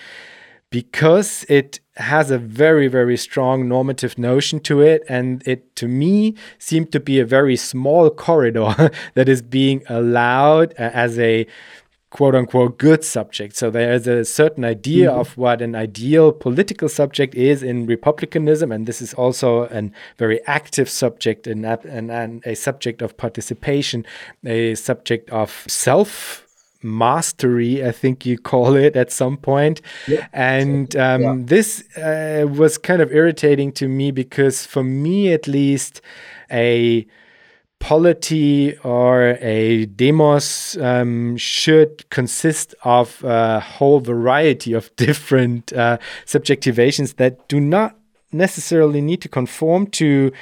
because 0.70 1.44
it 1.48 1.80
has 1.96 2.30
a 2.30 2.38
very 2.38 2.88
very 2.88 3.16
strong 3.16 3.68
normative 3.68 4.18
notion 4.18 4.60
to 4.60 4.80
it 4.80 5.02
and 5.08 5.46
it 5.46 5.74
to 5.76 5.88
me 5.88 6.34
seemed 6.58 6.92
to 6.92 7.00
be 7.00 7.18
a 7.18 7.24
very 7.24 7.56
small 7.56 8.10
corridor 8.10 8.90
that 9.14 9.28
is 9.28 9.42
being 9.42 9.82
allowed 9.88 10.72
as 10.74 11.18
a 11.18 11.46
quote 12.10 12.34
unquote 12.34 12.78
good 12.78 13.04
subject 13.04 13.56
so 13.56 13.70
there's 13.70 14.06
a 14.06 14.24
certain 14.24 14.64
idea 14.64 15.08
mm-hmm. 15.08 15.18
of 15.18 15.36
what 15.36 15.60
an 15.60 15.74
ideal 15.74 16.32
political 16.32 16.88
subject 16.88 17.34
is 17.34 17.62
in 17.62 17.84
republicanism 17.86 18.70
and 18.70 18.86
this 18.86 19.02
is 19.02 19.12
also 19.14 19.64
a 19.64 19.90
very 20.16 20.40
active 20.46 20.88
subject 20.88 21.46
and, 21.46 21.66
and, 21.66 22.10
and 22.10 22.46
a 22.46 22.54
subject 22.54 23.02
of 23.02 23.16
participation 23.16 24.04
a 24.44 24.74
subject 24.76 25.28
of 25.30 25.64
self 25.66 26.45
mastery, 26.86 27.84
I 27.84 27.92
think 27.92 28.24
you 28.24 28.38
call 28.38 28.76
it 28.76 28.96
at 28.96 29.12
some 29.12 29.36
point. 29.36 29.80
And 30.32 30.94
um, 30.96 31.22
yeah. 31.22 31.34
this 31.38 31.96
uh, 31.96 32.46
was 32.48 32.78
kind 32.78 33.02
of 33.02 33.12
irritating 33.12 33.72
to 33.72 33.88
me 33.88 34.10
because, 34.10 34.64
for 34.64 34.82
me 34.82 35.32
at 35.32 35.46
least, 35.46 36.00
a 36.50 37.06
polity 37.78 38.76
or 38.78 39.36
a 39.40 39.86
demos 39.86 40.76
um, 40.78 41.36
should 41.36 42.08
consist 42.10 42.74
of 42.84 43.22
a 43.22 43.60
whole 43.60 44.00
variety 44.00 44.72
of 44.72 44.94
different 44.96 45.72
uh, 45.72 45.98
subjectivations 46.24 47.16
that 47.16 47.46
do 47.48 47.60
not 47.60 47.96
necessarily 48.32 49.00
need 49.00 49.20
to 49.22 49.28
conform 49.28 49.86
to 49.86 50.32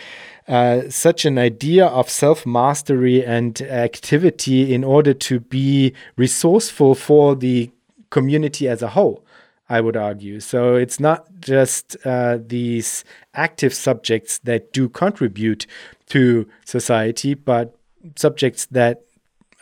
uh, 0.46 0.88
such 0.90 1.24
an 1.24 1.38
idea 1.38 1.86
of 1.86 2.10
self 2.10 2.44
mastery 2.44 3.24
and 3.24 3.60
activity 3.62 4.74
in 4.74 4.84
order 4.84 5.14
to 5.14 5.40
be 5.40 5.94
resourceful 6.16 6.94
for 6.94 7.34
the 7.34 7.70
community 8.10 8.68
as 8.68 8.82
a 8.82 8.88
whole. 8.88 9.24
I 9.68 9.80
would 9.80 9.96
argue. 9.96 10.40
So 10.40 10.76
it's 10.76 11.00
not 11.00 11.26
just 11.40 11.96
uh, 12.04 12.38
these 12.46 13.02
active 13.32 13.72
subjects 13.72 14.38
that 14.40 14.72
do 14.74 14.90
contribute 14.90 15.66
to 16.10 16.46
society, 16.66 17.32
but 17.32 17.74
subjects 18.14 18.66
that 18.66 19.02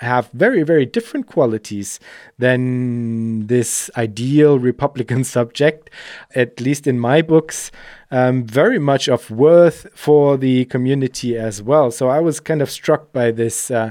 have 0.03 0.31
very, 0.33 0.63
very 0.63 0.85
different 0.85 1.27
qualities 1.27 2.01
than 2.39 3.47
this 3.47 3.91
ideal 3.97 4.59
Republican 4.59 5.25
subject, 5.37 5.91
at 6.35 6.61
least 6.61 6.87
in 6.87 6.99
my 6.99 7.23
books, 7.23 7.71
um, 8.11 8.45
very 8.45 8.79
much 8.79 9.09
of 9.09 9.31
worth 9.31 9.87
for 9.95 10.37
the 10.37 10.67
community 10.67 11.37
as 11.39 11.63
well. 11.63 11.91
So 11.91 12.09
I 12.09 12.21
was 12.21 12.41
kind 12.41 12.61
of 12.61 12.71
struck 12.71 13.13
by 13.13 13.31
this 13.31 13.71
uh, 13.71 13.91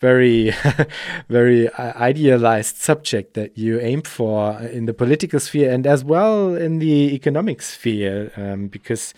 very, 0.00 0.52
very 1.28 1.68
uh, 1.68 1.92
idealized 1.96 2.76
subject 2.76 3.34
that 3.34 3.56
you 3.56 3.80
aim 3.80 4.02
for 4.02 4.60
in 4.60 4.84
the 4.86 4.94
political 4.94 5.40
sphere 5.40 5.72
and 5.72 5.86
as 5.86 6.04
well 6.04 6.54
in 6.54 6.80
the 6.80 7.14
economic 7.14 7.62
sphere, 7.62 8.30
um, 8.36 8.66
because 8.66 9.14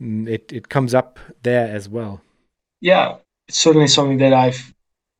mm, 0.00 0.28
it, 0.28 0.52
it 0.52 0.68
comes 0.68 0.92
up 0.92 1.18
there 1.42 1.74
as 1.74 1.88
well. 1.88 2.20
Yeah, 2.82 3.16
it's 3.48 3.58
certainly 3.58 3.88
something 3.88 4.18
that 4.18 4.34
I've 4.34 4.73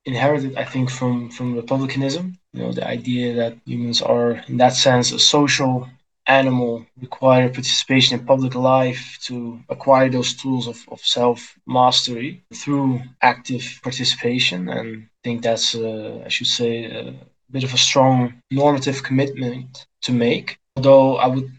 inherited, 0.04 0.56
I 0.56 0.64
think, 0.64 0.90
from 0.90 1.30
from 1.30 1.54
republicanism. 1.56 2.24
You 2.52 2.60
know, 2.62 2.72
the 2.72 2.86
idea 2.86 3.34
that 3.34 3.58
humans 3.66 4.00
are, 4.02 4.30
in 4.48 4.56
that 4.58 4.74
sense, 4.74 5.12
a 5.12 5.18
social 5.18 5.88
animal, 6.26 6.86
require 7.00 7.48
participation 7.48 8.18
in 8.18 8.26
public 8.26 8.54
life 8.54 9.18
to 9.26 9.60
acquire 9.68 10.08
those 10.10 10.34
tools 10.34 10.66
of, 10.68 10.78
of 10.88 11.00
self 11.00 11.58
mastery 11.66 12.42
through 12.54 13.00
active 13.22 13.64
participation. 13.82 14.68
And 14.68 14.88
I 15.04 15.20
think 15.24 15.42
that's, 15.42 15.74
uh, 15.74 16.22
I 16.24 16.28
should 16.28 16.46
say, 16.46 16.84
a 16.84 17.14
bit 17.50 17.64
of 17.64 17.74
a 17.74 17.78
strong 17.88 18.34
normative 18.50 19.02
commitment 19.02 19.86
to 20.02 20.12
make. 20.12 20.58
Although 20.76 21.16
I 21.16 21.26
would 21.28 21.50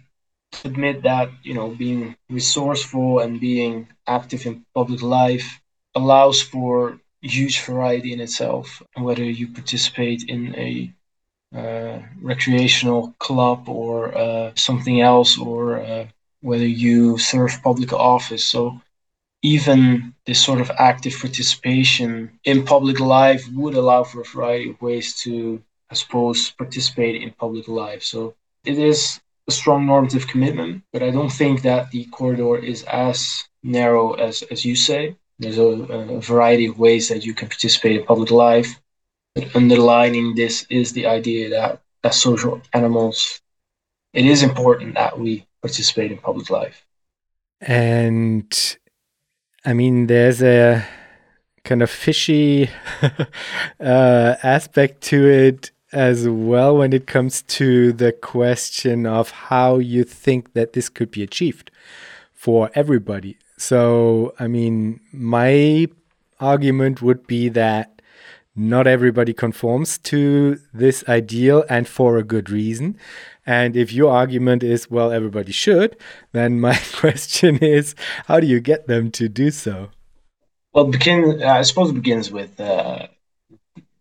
admit 0.63 1.03
that 1.03 1.29
you 1.43 1.53
know 1.53 1.69
being 1.69 2.15
resourceful 2.29 3.19
and 3.19 3.39
being 3.39 3.87
active 4.07 4.45
in 4.45 4.65
public 4.73 5.01
life 5.01 5.61
allows 5.95 6.41
for 6.41 6.99
huge 7.29 7.61
variety 7.61 8.13
in 8.13 8.19
itself. 8.19 8.81
Whether 8.95 9.23
you 9.23 9.47
participate 9.47 10.23
in 10.27 10.55
a 10.55 10.93
uh, 11.55 12.01
recreational 12.21 13.13
club 13.19 13.69
or 13.69 14.17
uh, 14.17 14.51
something 14.55 15.01
else, 15.01 15.37
or 15.37 15.79
uh, 15.79 16.05
whether 16.41 16.67
you 16.67 17.17
serve 17.17 17.61
public 17.63 17.93
office. 17.93 18.45
So 18.45 18.81
even 19.41 20.13
this 20.25 20.43
sort 20.43 20.59
of 20.59 20.71
active 20.77 21.15
participation 21.19 22.39
in 22.43 22.65
public 22.65 22.99
life 22.99 23.47
would 23.53 23.75
allow 23.75 24.03
for 24.03 24.21
a 24.21 24.25
variety 24.25 24.71
of 24.71 24.81
ways 24.81 25.19
to, 25.21 25.61
I 25.89 25.93
suppose, 25.93 26.51
participate 26.51 27.21
in 27.21 27.31
public 27.31 27.67
life. 27.67 28.03
So 28.03 28.35
it 28.65 28.77
is 28.77 29.19
a 29.47 29.51
strong 29.51 29.85
normative 29.85 30.27
commitment, 30.27 30.83
but 30.91 31.03
I 31.03 31.11
don't 31.11 31.31
think 31.31 31.61
that 31.61 31.91
the 31.91 32.05
corridor 32.05 32.57
is 32.57 32.83
as 32.83 33.45
narrow 33.63 34.13
as, 34.13 34.41
as 34.49 34.65
you 34.65 34.75
say. 34.75 35.15
There's 35.39 35.57
a, 35.57 35.63
a 35.63 36.21
variety 36.21 36.65
of 36.67 36.79
ways 36.79 37.09
that 37.09 37.25
you 37.25 37.33
can 37.33 37.49
participate 37.49 37.99
in 37.99 38.05
public 38.05 38.31
life. 38.31 38.79
But 39.33 39.53
underlining 39.55 40.35
this 40.35 40.65
is 40.69 40.93
the 40.93 41.07
idea 41.07 41.49
that 41.49 41.81
as 42.03 42.19
social 42.21 42.61
animals, 42.73 43.41
it 44.13 44.25
is 44.25 44.43
important 44.43 44.95
that 44.95 45.19
we 45.19 45.45
participate 45.61 46.11
in 46.11 46.17
public 46.19 46.49
life. 46.49 46.85
And 47.59 48.77
I 49.65 49.73
mean, 49.73 50.07
there's 50.07 50.41
a 50.41 50.85
kind 51.63 51.81
of 51.81 51.89
fishy 51.89 52.69
uh, 53.79 54.35
aspect 54.43 55.01
to 55.01 55.27
it 55.27 55.71
as 55.91 56.27
well 56.27 56.77
when 56.77 56.93
it 56.93 57.07
comes 57.07 57.41
to 57.41 57.91
the 57.93 58.11
question 58.11 59.05
of 59.05 59.31
how 59.31 59.77
you 59.77 60.03
think 60.03 60.53
that 60.53 60.73
this 60.73 60.89
could 60.89 61.09
be 61.09 61.23
achieved 61.23 61.71
for 62.33 62.69
everybody. 62.75 63.37
So, 63.57 64.33
I 64.39 64.47
mean, 64.47 64.99
my 65.11 65.87
argument 66.39 67.01
would 67.01 67.25
be 67.27 67.49
that 67.49 68.01
not 68.55 68.87
everybody 68.87 69.33
conforms 69.33 69.97
to 69.97 70.59
this 70.73 71.03
ideal 71.09 71.65
and 71.69 71.87
for 71.87 72.17
a 72.17 72.23
good 72.23 72.49
reason. 72.49 72.97
And 73.45 73.75
if 73.75 73.91
your 73.91 74.11
argument 74.11 74.63
is, 74.63 74.89
well, 74.89 75.11
everybody 75.11 75.51
should, 75.51 75.97
then 76.31 76.59
my 76.67 76.79
question 76.93 77.57
is, 77.57 77.95
how 78.27 78.39
do 78.39 78.47
you 78.47 78.59
get 78.59 78.87
them 78.87 79.11
to 79.11 79.27
do 79.27 79.51
so? 79.51 79.89
Well, 80.73 80.85
begin. 80.85 81.41
I 81.41 81.61
suppose 81.61 81.89
it 81.89 81.93
begins 81.93 82.31
with 82.31 82.59
uh, 82.59 83.07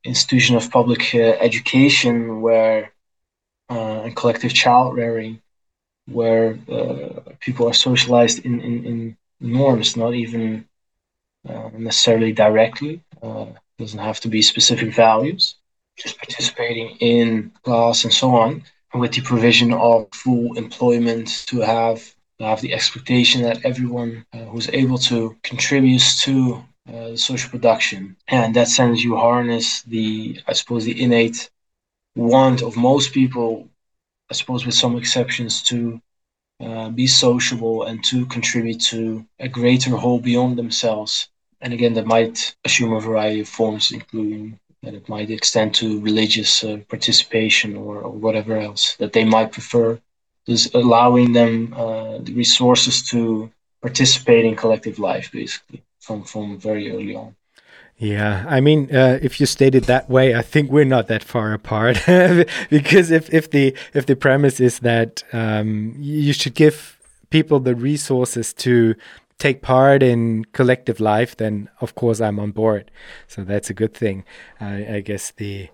institution 0.02 0.56
of 0.56 0.70
public 0.70 1.14
uh, 1.14 1.36
education, 1.40 2.40
where 2.40 2.92
uh, 3.70 4.02
and 4.02 4.16
collective 4.16 4.52
child 4.52 4.96
rearing, 4.96 5.40
where 6.06 6.58
uh, 6.68 7.20
people 7.40 7.68
are 7.68 7.72
socialized 7.72 8.44
in, 8.44 8.60
in, 8.60 8.84
in 8.84 9.16
norms, 9.44 9.96
not 9.96 10.14
even 10.14 10.66
uh, 11.48 11.70
necessarily 11.76 12.32
directly. 12.32 13.02
Uh, 13.22 13.46
doesn't 13.78 13.98
have 13.98 14.20
to 14.20 14.28
be 14.28 14.42
specific 14.42 14.94
values. 14.94 15.56
Just 15.96 16.18
participating 16.18 16.96
in 17.00 17.52
class 17.62 18.04
and 18.04 18.12
so 18.12 18.34
on, 18.34 18.62
with 18.94 19.12
the 19.12 19.20
provision 19.20 19.72
of 19.72 20.08
full 20.12 20.56
employment 20.56 21.44
to 21.48 21.60
have 21.60 22.14
have 22.40 22.60
the 22.60 22.74
expectation 22.74 23.42
that 23.42 23.64
everyone 23.64 24.26
uh, 24.32 24.38
who's 24.46 24.68
able 24.70 24.98
to 24.98 25.36
contributes 25.42 26.22
to 26.24 26.62
uh, 26.92 27.16
social 27.16 27.50
production. 27.50 28.16
And 28.28 28.54
that 28.56 28.68
sense, 28.68 29.02
you 29.02 29.16
harness 29.16 29.82
the, 29.82 30.40
I 30.46 30.52
suppose, 30.52 30.84
the 30.84 31.00
innate 31.00 31.48
want 32.16 32.62
of 32.62 32.76
most 32.76 33.12
people, 33.12 33.68
I 34.30 34.34
suppose, 34.34 34.66
with 34.66 34.74
some 34.74 34.96
exceptions, 34.96 35.62
to 35.64 36.00
uh, 36.64 36.88
be 36.88 37.06
sociable 37.06 37.84
and 37.84 38.02
to 38.04 38.26
contribute 38.26 38.80
to 38.80 39.26
a 39.38 39.48
greater 39.48 39.96
whole 39.96 40.18
beyond 40.18 40.56
themselves. 40.56 41.28
And 41.60 41.72
again, 41.72 41.94
that 41.94 42.06
might 42.06 42.54
assume 42.64 42.92
a 42.92 43.00
variety 43.00 43.40
of 43.40 43.48
forms, 43.48 43.92
including 43.92 44.58
that 44.82 44.94
it 44.94 45.08
might 45.08 45.30
extend 45.30 45.74
to 45.76 46.00
religious 46.00 46.62
uh, 46.64 46.78
participation 46.88 47.76
or, 47.76 48.02
or, 48.02 48.12
whatever 48.12 48.58
else 48.58 48.96
that 48.96 49.12
they 49.12 49.24
might 49.24 49.52
prefer. 49.52 49.98
Just 50.46 50.74
allowing 50.74 51.32
them 51.32 51.72
uh, 51.74 52.18
the 52.18 52.34
resources 52.34 53.02
to 53.10 53.50
participate 53.80 54.44
in 54.44 54.56
collective 54.56 54.98
life, 54.98 55.30
basically 55.32 55.82
from 56.00 56.22
from 56.22 56.58
very 56.58 56.90
early 56.90 57.14
on. 57.14 57.34
Yeah, 58.04 58.44
I 58.46 58.60
mean, 58.60 58.94
uh, 58.94 59.18
if 59.22 59.40
you 59.40 59.46
state 59.46 59.74
it 59.74 59.86
that 59.86 60.10
way, 60.10 60.34
I 60.34 60.42
think 60.42 60.70
we're 60.70 60.84
not 60.84 61.08
that 61.08 61.24
far 61.24 61.54
apart. 61.54 62.02
because 62.70 63.10
if, 63.10 63.32
if 63.32 63.50
the 63.50 63.74
if 63.94 64.04
the 64.04 64.14
premise 64.14 64.60
is 64.60 64.80
that 64.80 65.22
um, 65.32 65.94
you 65.98 66.34
should 66.34 66.54
give 66.54 66.98
people 67.30 67.60
the 67.60 67.74
resources 67.74 68.52
to 68.52 68.94
take 69.38 69.62
part 69.62 70.02
in 70.02 70.44
collective 70.52 71.00
life, 71.00 71.34
then 71.38 71.70
of 71.80 71.94
course 71.94 72.20
I'm 72.20 72.38
on 72.38 72.50
board. 72.50 72.90
So 73.26 73.42
that's 73.42 73.70
a 73.70 73.74
good 73.74 73.94
thing. 73.94 74.24
I 74.60 75.00
guess 75.00 75.30
the 75.30 75.70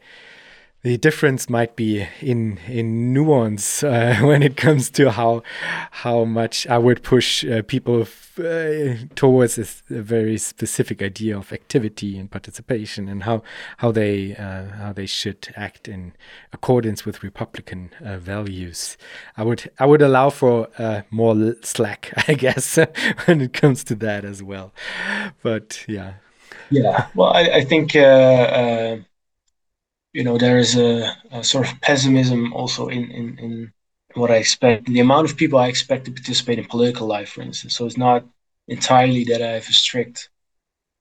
the 0.83 0.97
difference 0.97 1.51
might 1.51 1.77
be 1.77 2.07
in 2.21 2.59
in 2.67 3.13
nuance 3.13 3.83
uh, 3.83 4.17
when 4.23 4.43
it 4.43 4.57
comes 4.57 4.91
to 4.91 5.11
how 5.11 5.43
how 5.91 6.25
much 6.25 6.67
I 6.67 6.79
would 6.79 7.03
push 7.03 7.45
uh, 7.45 7.63
people 7.63 8.07
uh, 8.39 8.95
towards 9.15 9.59
a, 9.59 9.95
a, 9.95 10.01
very 10.01 10.39
specific 10.39 11.03
idea 11.03 11.37
of 11.37 11.53
activity 11.53 12.17
and 12.19 12.31
participation 12.31 13.09
and 13.09 13.25
how 13.25 13.43
how 13.79 13.93
they 13.93 14.35
uh, 14.37 14.65
how 14.77 14.93
they 14.95 15.07
should 15.07 15.53
act 15.55 15.87
in 15.87 16.15
accordance 16.53 17.05
with 17.05 17.23
Republican 17.23 17.91
uh, 18.03 18.17
values. 18.17 18.97
I 19.37 19.43
would 19.43 19.71
I 19.79 19.85
would 19.85 20.01
allow 20.01 20.31
for 20.31 20.69
uh, 20.79 21.03
more 21.11 21.57
slack, 21.63 22.13
I 22.29 22.35
guess, 22.35 22.79
when 23.27 23.43
it 23.43 23.53
comes 23.53 23.85
to 23.85 23.95
that 23.97 24.25
as 24.25 24.43
well. 24.43 24.73
But 25.43 25.85
yeah. 25.87 26.15
Yeah, 26.73 27.09
well, 27.17 27.33
I, 27.33 27.51
I 27.51 27.65
think 27.65 27.97
you 30.13 30.25
know 30.25 30.39
there 30.39 30.59
is 30.59 30.77
a, 30.77 31.17
a, 31.31 31.45
sort 31.45 31.71
of 31.71 31.81
pessimism 31.81 32.53
also 32.53 32.89
in, 32.89 33.11
in 33.11 33.39
in 33.39 33.73
what 34.15 34.31
I 34.31 34.37
expect 34.37 34.87
the 34.87 35.01
amount 35.01 35.31
of 35.31 35.37
people 35.37 35.59
I 35.59 35.69
expect 35.69 36.05
to 36.07 36.11
participate 36.11 36.59
in 36.59 36.65
political 36.65 37.07
life, 37.07 37.31
for 37.31 37.43
instance. 37.43 37.77
So 37.77 37.87
it's 37.87 37.97
not 37.97 38.25
entirely 38.67 39.25
that 39.25 39.41
I 39.43 39.53
have 39.53 39.69
a 39.69 39.73
strict 39.73 40.31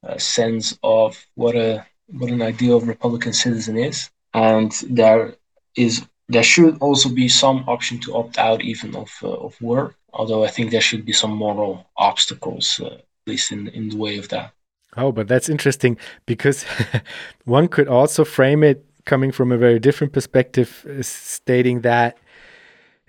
uh, 0.08 0.18
sense 0.18 0.78
of 0.84 1.18
what 1.36 1.56
a 1.56 1.86
what 2.08 2.32
an 2.32 2.42
ideal 2.42 2.80
Republican 2.82 3.34
citizen 3.34 3.78
is, 3.78 4.10
and 4.34 4.72
there 4.90 5.36
is 5.76 6.06
there 6.28 6.44
should 6.44 6.78
also 6.80 7.10
be 7.10 7.28
some 7.28 7.64
option 7.68 8.00
to 8.02 8.16
opt 8.16 8.38
out 8.38 8.62
even 8.62 8.96
of 8.96 9.12
uh, 9.24 9.30
of 9.30 9.60
work. 9.62 9.96
Although 10.14 10.44
I 10.44 10.48
think 10.48 10.72
there 10.72 10.82
should 10.82 11.06
be 11.06 11.14
some 11.14 11.32
moral 11.32 11.88
obstacles, 11.98 12.80
uh, 12.80 12.96
at 12.96 13.06
least 13.28 13.52
in 13.52 13.68
in 13.70 13.90
the 13.90 13.98
way 13.98 14.18
of 14.18 14.30
that. 14.30 14.54
Oh, 14.98 15.12
but 15.12 15.28
that's 15.28 15.50
interesting 15.50 15.98
because 16.26 16.66
one 17.46 17.68
could 17.68 17.88
also 17.88 18.26
frame 18.26 18.64
it 18.64 18.89
coming 19.06 19.32
from 19.32 19.52
a 19.52 19.58
very 19.58 19.80
different 19.80 20.14
perspective, 20.14 20.86
stating 21.02 21.82
that 21.82 22.18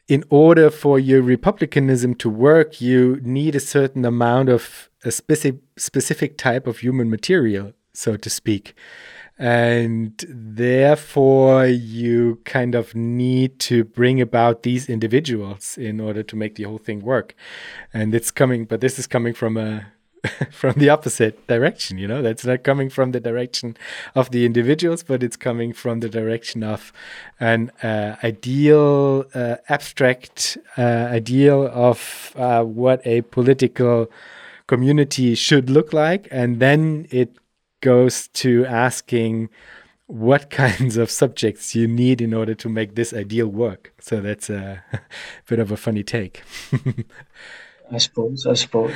in 0.08 0.24
order 0.28 0.70
for 0.70 0.98
your 0.98 1.22
republicanism 1.22 2.14
to 2.16 2.28
work, 2.28 2.80
you 2.80 3.20
need 3.22 3.54
a 3.54 3.60
certain 3.60 4.04
amount 4.04 4.48
of 4.48 4.90
a 5.04 5.10
specific 5.10 5.60
specific 5.76 6.36
type 6.36 6.66
of 6.66 6.78
human 6.78 7.08
material, 7.08 7.72
so 7.92 8.16
to 8.16 8.28
speak. 8.28 8.74
And 9.38 10.22
therefore, 10.28 11.64
you 11.66 12.40
kind 12.44 12.74
of 12.74 12.94
need 12.94 13.58
to 13.60 13.84
bring 13.84 14.20
about 14.20 14.64
these 14.64 14.90
individuals 14.90 15.78
in 15.78 15.98
order 15.98 16.22
to 16.22 16.36
make 16.36 16.56
the 16.56 16.64
whole 16.64 16.78
thing 16.78 17.00
work. 17.00 17.34
And 17.94 18.14
it's 18.14 18.30
coming, 18.30 18.66
but 18.66 18.82
this 18.82 18.98
is 18.98 19.06
coming 19.06 19.32
from 19.32 19.56
a 19.56 19.86
from 20.50 20.74
the 20.74 20.88
opposite 20.88 21.46
direction 21.46 21.98
you 21.98 22.08
know? 22.08 22.22
That's 22.22 22.44
not 22.44 22.62
coming 22.62 22.90
from 22.90 23.12
the 23.12 23.20
direction 23.20 23.76
of 24.14 24.30
the 24.30 24.44
individuals 24.44 25.02
but 25.02 25.22
it's 25.22 25.36
coming 25.36 25.72
from 25.72 26.00
the 26.00 26.08
direction 26.08 26.62
of 26.62 26.92
an 27.38 27.70
uh, 27.82 28.16
ideal 28.22 29.24
uh, 29.34 29.56
abstract 29.68 30.58
uh, 30.76 31.08
ideal 31.10 31.70
of 31.72 32.32
uh, 32.36 32.62
what 32.62 33.00
a 33.06 33.22
political 33.22 34.10
community 34.70 35.34
should 35.34 35.68
look 35.68 35.92
like. 35.92 36.28
And 36.30 36.60
then 36.60 37.06
it 37.10 37.36
goes 37.80 38.28
to 38.42 38.64
asking 38.66 39.50
what 40.06 40.48
kinds 40.64 40.96
of 40.96 41.10
subjects 41.10 41.74
you 41.74 41.88
need 41.88 42.20
in 42.20 42.32
order 42.32 42.54
to 42.54 42.68
make 42.68 42.94
this 42.94 43.12
ideal 43.12 43.48
work. 43.48 43.92
So 44.00 44.20
that's 44.20 44.48
a 44.48 44.84
bit 45.48 45.58
of 45.58 45.72
a 45.72 45.76
funny 45.76 46.04
take. 46.04 46.42
I 47.92 47.98
suppose 47.98 48.46
i 48.46 48.54
suppose 48.54 48.94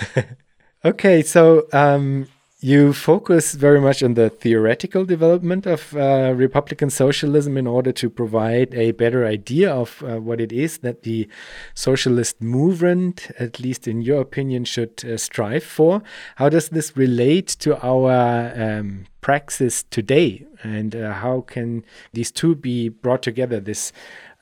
Okay, 0.86 1.22
so 1.22 1.66
um, 1.72 2.28
you 2.60 2.92
focus 2.92 3.54
very 3.54 3.80
much 3.80 4.02
on 4.02 4.12
the 4.12 4.28
theoretical 4.28 5.06
development 5.06 5.64
of 5.64 5.96
uh, 5.96 6.34
Republican 6.36 6.90
socialism 6.90 7.56
in 7.56 7.66
order 7.66 7.90
to 7.92 8.10
provide 8.10 8.74
a 8.74 8.90
better 8.90 9.24
idea 9.24 9.72
of 9.72 10.02
uh, 10.02 10.20
what 10.20 10.42
it 10.42 10.52
is 10.52 10.78
that 10.78 11.02
the 11.02 11.26
socialist 11.72 12.42
movement, 12.42 13.30
at 13.38 13.60
least 13.60 13.88
in 13.88 14.02
your 14.02 14.20
opinion, 14.20 14.66
should 14.66 15.02
uh, 15.06 15.16
strive 15.16 15.64
for. 15.64 16.02
How 16.36 16.50
does 16.50 16.68
this 16.68 16.94
relate 16.94 17.48
to 17.60 17.82
our 17.82 18.52
um, 18.54 19.06
praxis 19.22 19.84
today? 19.84 20.44
And 20.62 20.94
uh, 20.94 21.14
how 21.14 21.42
can 21.42 21.82
these 22.12 22.30
two 22.30 22.54
be 22.54 22.90
brought 22.90 23.22
together? 23.22 23.58
This 23.58 23.90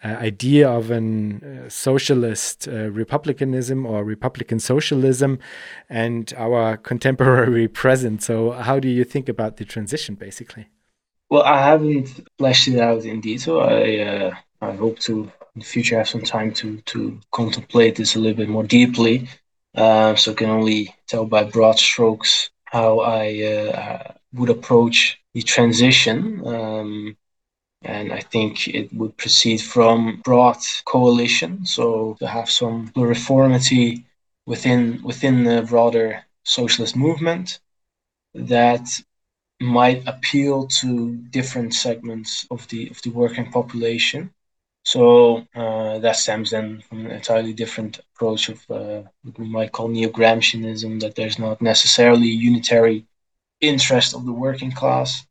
idea 0.05 0.69
of 0.69 0.91
an 0.91 1.43
uh, 1.43 1.69
socialist 1.69 2.67
uh, 2.67 2.91
republicanism 2.91 3.87
or 3.87 4.05
republican 4.05 4.59
socialism 4.59 5.39
and 5.89 6.35
our 6.37 6.77
contemporary 6.91 7.69
present. 7.69 8.23
So, 8.23 8.51
how 8.51 8.81
do 8.81 8.89
you 8.89 9.05
think 9.05 9.29
about 9.29 9.57
the 9.57 9.65
transition, 9.65 10.15
basically? 10.15 10.69
Well, 11.31 11.43
I 11.43 11.63
haven't 11.63 12.27
fleshed 12.39 12.69
it 12.69 12.81
out 12.81 13.05
in 13.05 13.21
detail. 13.21 13.61
I 13.61 13.99
uh, 13.99 14.35
I 14.61 14.73
hope 14.73 14.99
to 15.01 15.31
in 15.55 15.61
the 15.61 15.65
future 15.65 15.97
have 15.99 16.09
some 16.09 16.23
time 16.23 16.53
to 16.55 16.81
to 16.81 17.21
contemplate 17.31 17.97
this 17.97 18.17
a 18.17 18.19
little 18.19 18.37
bit 18.37 18.49
more 18.49 18.65
deeply. 18.65 19.29
Uh, 19.75 20.15
so, 20.17 20.33
I 20.33 20.35
can 20.35 20.51
only 20.51 20.95
tell 21.07 21.25
by 21.25 21.45
broad 21.45 21.79
strokes 21.79 22.51
how 22.65 23.01
I 23.01 23.43
uh, 23.43 24.13
would 24.33 24.51
approach 24.51 25.21
the 25.35 25.43
transition. 25.43 26.47
Um, 26.47 27.17
and 27.85 28.13
I 28.13 28.21
think 28.21 28.69
it 28.69 28.93
would 28.93 29.17
proceed 29.17 29.61
from 29.61 30.21
broad 30.25 30.59
coalition. 30.85 31.67
So 31.67 32.17
to 32.21 32.27
have 32.27 32.51
some 32.51 32.89
pluriformity 32.89 34.05
within 34.47 35.03
within 35.03 35.45
the 35.45 35.63
broader 35.63 36.25
socialist 36.45 36.97
movement 36.97 37.61
that 38.35 38.87
might 39.61 40.07
appeal 40.07 40.67
to 40.67 41.17
different 41.31 41.75
segments 41.75 42.47
of 42.51 42.67
the 42.69 42.89
of 42.91 43.01
the 43.03 43.11
working 43.11 43.51
population. 43.51 44.33
So 44.85 45.47
uh, 45.55 45.99
that 46.01 46.17
stems 46.17 46.51
then 46.51 46.83
from 46.89 47.07
an 47.07 47.13
entirely 47.13 47.53
different 47.53 47.99
approach 47.99 48.49
of 48.49 48.59
uh, 48.69 49.03
what 49.23 49.39
we 49.39 49.47
might 49.47 49.71
call 49.71 49.87
neo-Gramscianism, 49.89 51.01
that 51.01 51.15
there's 51.15 51.39
not 51.39 51.63
necessarily 51.63 52.27
unitary 52.27 53.07
interest 53.61 54.13
of 54.15 54.27
the 54.27 54.33
working 54.33 54.73
class. 54.73 55.25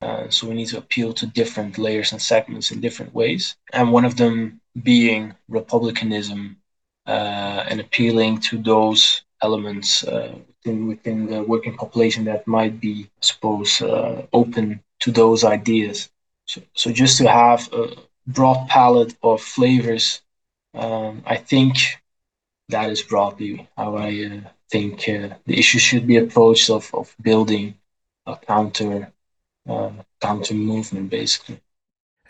Uh, 0.00 0.28
so 0.30 0.46
we 0.46 0.54
need 0.54 0.68
to 0.68 0.78
appeal 0.78 1.12
to 1.12 1.26
different 1.26 1.76
layers 1.76 2.12
and 2.12 2.22
segments 2.22 2.70
in 2.70 2.80
different 2.80 3.12
ways, 3.14 3.56
and 3.72 3.92
one 3.92 4.04
of 4.04 4.16
them 4.16 4.60
being 4.82 5.34
republicanism 5.48 6.56
uh, 7.06 7.64
and 7.68 7.80
appealing 7.80 8.38
to 8.38 8.58
those 8.58 9.22
elements 9.42 10.04
uh, 10.04 10.34
within, 10.46 10.86
within 10.86 11.26
the 11.26 11.42
working 11.42 11.76
population 11.76 12.24
that 12.24 12.46
might 12.46 12.80
be, 12.80 13.04
I 13.04 13.20
suppose, 13.20 13.82
uh, 13.82 14.26
open 14.32 14.82
to 15.00 15.10
those 15.10 15.44
ideas. 15.44 16.10
So, 16.46 16.62
so 16.74 16.92
just 16.92 17.18
to 17.18 17.28
have 17.28 17.68
a 17.72 17.96
broad 18.26 18.68
palette 18.68 19.16
of 19.22 19.40
flavors, 19.40 20.22
um, 20.74 21.22
I 21.26 21.36
think 21.36 21.76
that 22.68 22.90
is 22.90 23.02
broadly 23.02 23.68
how 23.76 23.96
I 23.96 24.42
uh, 24.44 24.48
think 24.70 25.08
uh, 25.08 25.36
the 25.46 25.58
issue 25.58 25.78
should 25.78 26.06
be 26.06 26.16
approached 26.16 26.70
of, 26.70 26.90
of 26.94 27.14
building 27.20 27.74
a 28.26 28.36
counter 28.36 29.12
uh, 29.68 29.90
counter 30.20 30.54
movement, 30.54 31.10
basically. 31.10 31.60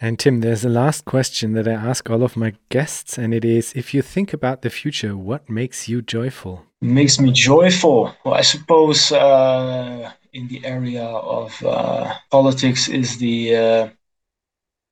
And 0.01 0.19
Tim, 0.19 0.41
there's 0.41 0.65
a 0.65 0.69
last 0.69 1.05
question 1.05 1.55
that 1.55 1.67
I 1.67 1.73
ask 1.73 2.09
all 2.09 2.23
of 2.23 2.37
my 2.37 2.55
guests, 2.69 3.19
and 3.19 3.35
it 3.35 3.45
is 3.45 3.73
if 3.75 3.93
you 3.93 4.01
think 4.01 4.33
about 4.33 4.63
the 4.63 4.71
future, 4.71 5.17
what 5.17 5.51
makes 5.51 5.89
you 5.89 6.03
joyful? 6.03 6.65
Makes 6.81 7.19
me 7.19 7.33
joyful. 7.33 8.15
Well, 8.25 8.35
I 8.35 8.43
suppose 8.43 9.11
uh, 9.11 10.13
in 10.33 10.47
the 10.47 10.65
area 10.65 11.05
of 11.05 11.51
uh, 11.65 12.15
politics 12.31 12.89
is 12.89 13.19
the 13.19 13.57
uh, 13.57 13.89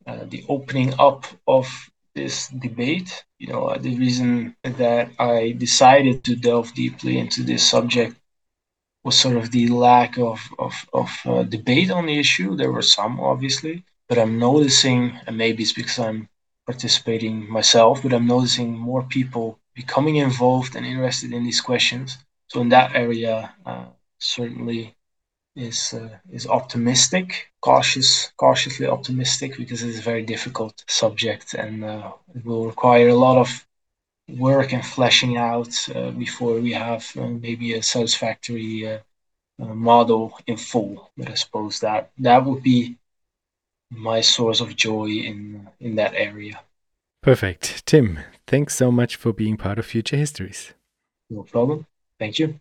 uh 0.07 0.25
the 0.25 0.45
opening 0.49 0.93
up 0.99 1.25
of 1.47 1.69
this 2.17 2.49
debate. 2.49 3.25
You 3.39 3.49
know, 3.49 3.77
the 3.79 3.97
reason 3.97 4.57
that 4.65 5.11
I 5.21 5.55
decided 5.57 6.25
to 6.25 6.35
delve 6.35 6.75
deeply 6.75 7.19
into 7.19 7.45
this 7.45 7.63
subject 7.63 8.17
was 9.07 9.17
sort 9.25 9.37
of 9.41 9.47
the 9.51 9.67
lack 9.87 10.13
of 10.31 10.39
of, 10.67 10.75
of 11.01 11.09
uh, 11.33 11.43
debate 11.57 11.91
on 11.99 12.05
the 12.07 12.19
issue. 12.25 12.51
There 12.57 12.73
were 12.77 12.89
some, 12.97 13.15
obviously 13.33 13.77
but 14.09 14.19
I'm 14.19 14.39
noticing, 14.39 15.19
and 15.27 15.37
maybe 15.37 15.63
it's 15.63 15.73
because 15.73 15.99
I'm 15.99 16.29
participating 16.67 17.49
myself, 17.51 18.03
but 18.03 18.13
I'm 18.13 18.27
noticing 18.27 18.77
more 18.77 19.03
people 19.03 19.59
becoming 19.75 20.17
involved 20.17 20.77
and 20.77 20.87
interested 20.87 21.33
in 21.33 21.45
these 21.45 21.61
questions. 21.61 22.19
So 22.49 22.61
in 22.61 22.69
that 22.71 22.95
area, 22.95 23.53
uh, 23.65 23.87
certainly 24.19 24.95
is 25.57 25.95
uh, 25.95 26.19
is 26.31 26.47
optimistic, 26.47 27.51
cautious, 27.61 28.31
cautiously 28.37 28.87
optimistic 28.87 29.57
because 29.57 29.83
it 29.83 29.89
is 29.89 29.99
a 29.99 30.11
very 30.11 30.23
difficult 30.23 30.85
subject 30.87 31.55
and 31.55 31.85
uh, 31.85 32.13
it 32.35 32.45
will 32.45 32.67
require 32.67 33.09
a 33.09 33.15
lot 33.27 33.39
of 33.39 33.67
work 34.29 34.73
and 34.73 34.85
fleshing 34.85 35.37
out 35.37 35.75
uh, 35.95 36.11
before 36.11 36.61
we 36.61 36.73
have 36.73 37.07
uh, 37.17 37.27
maybe 37.27 37.75
a 37.75 37.83
satisfactory 37.83 38.87
uh, 38.89 38.99
model 39.59 40.39
in 40.47 40.57
full. 40.57 41.11
But 41.17 41.31
I 41.31 41.35
suppose 41.35 41.81
that 41.81 42.11
that 42.19 42.45
would 42.45 42.63
be 42.63 42.97
my 43.91 44.21
source 44.21 44.61
of 44.61 44.77
joy 44.77 45.07
in 45.07 45.69
in 45.81 45.97
that 45.97 46.15
area. 46.15 46.61
Perfect. 47.23 47.87
Tim, 47.87 48.21
thanks 48.47 48.77
so 48.77 48.91
much 48.91 49.17
for 49.17 49.33
being 49.33 49.57
part 49.57 49.79
of 49.79 49.87
Future 49.87 50.17
Histories. 50.17 50.75
No 51.29 51.43
problem. 51.43 51.87
Thank 52.19 52.39
you. 52.39 52.61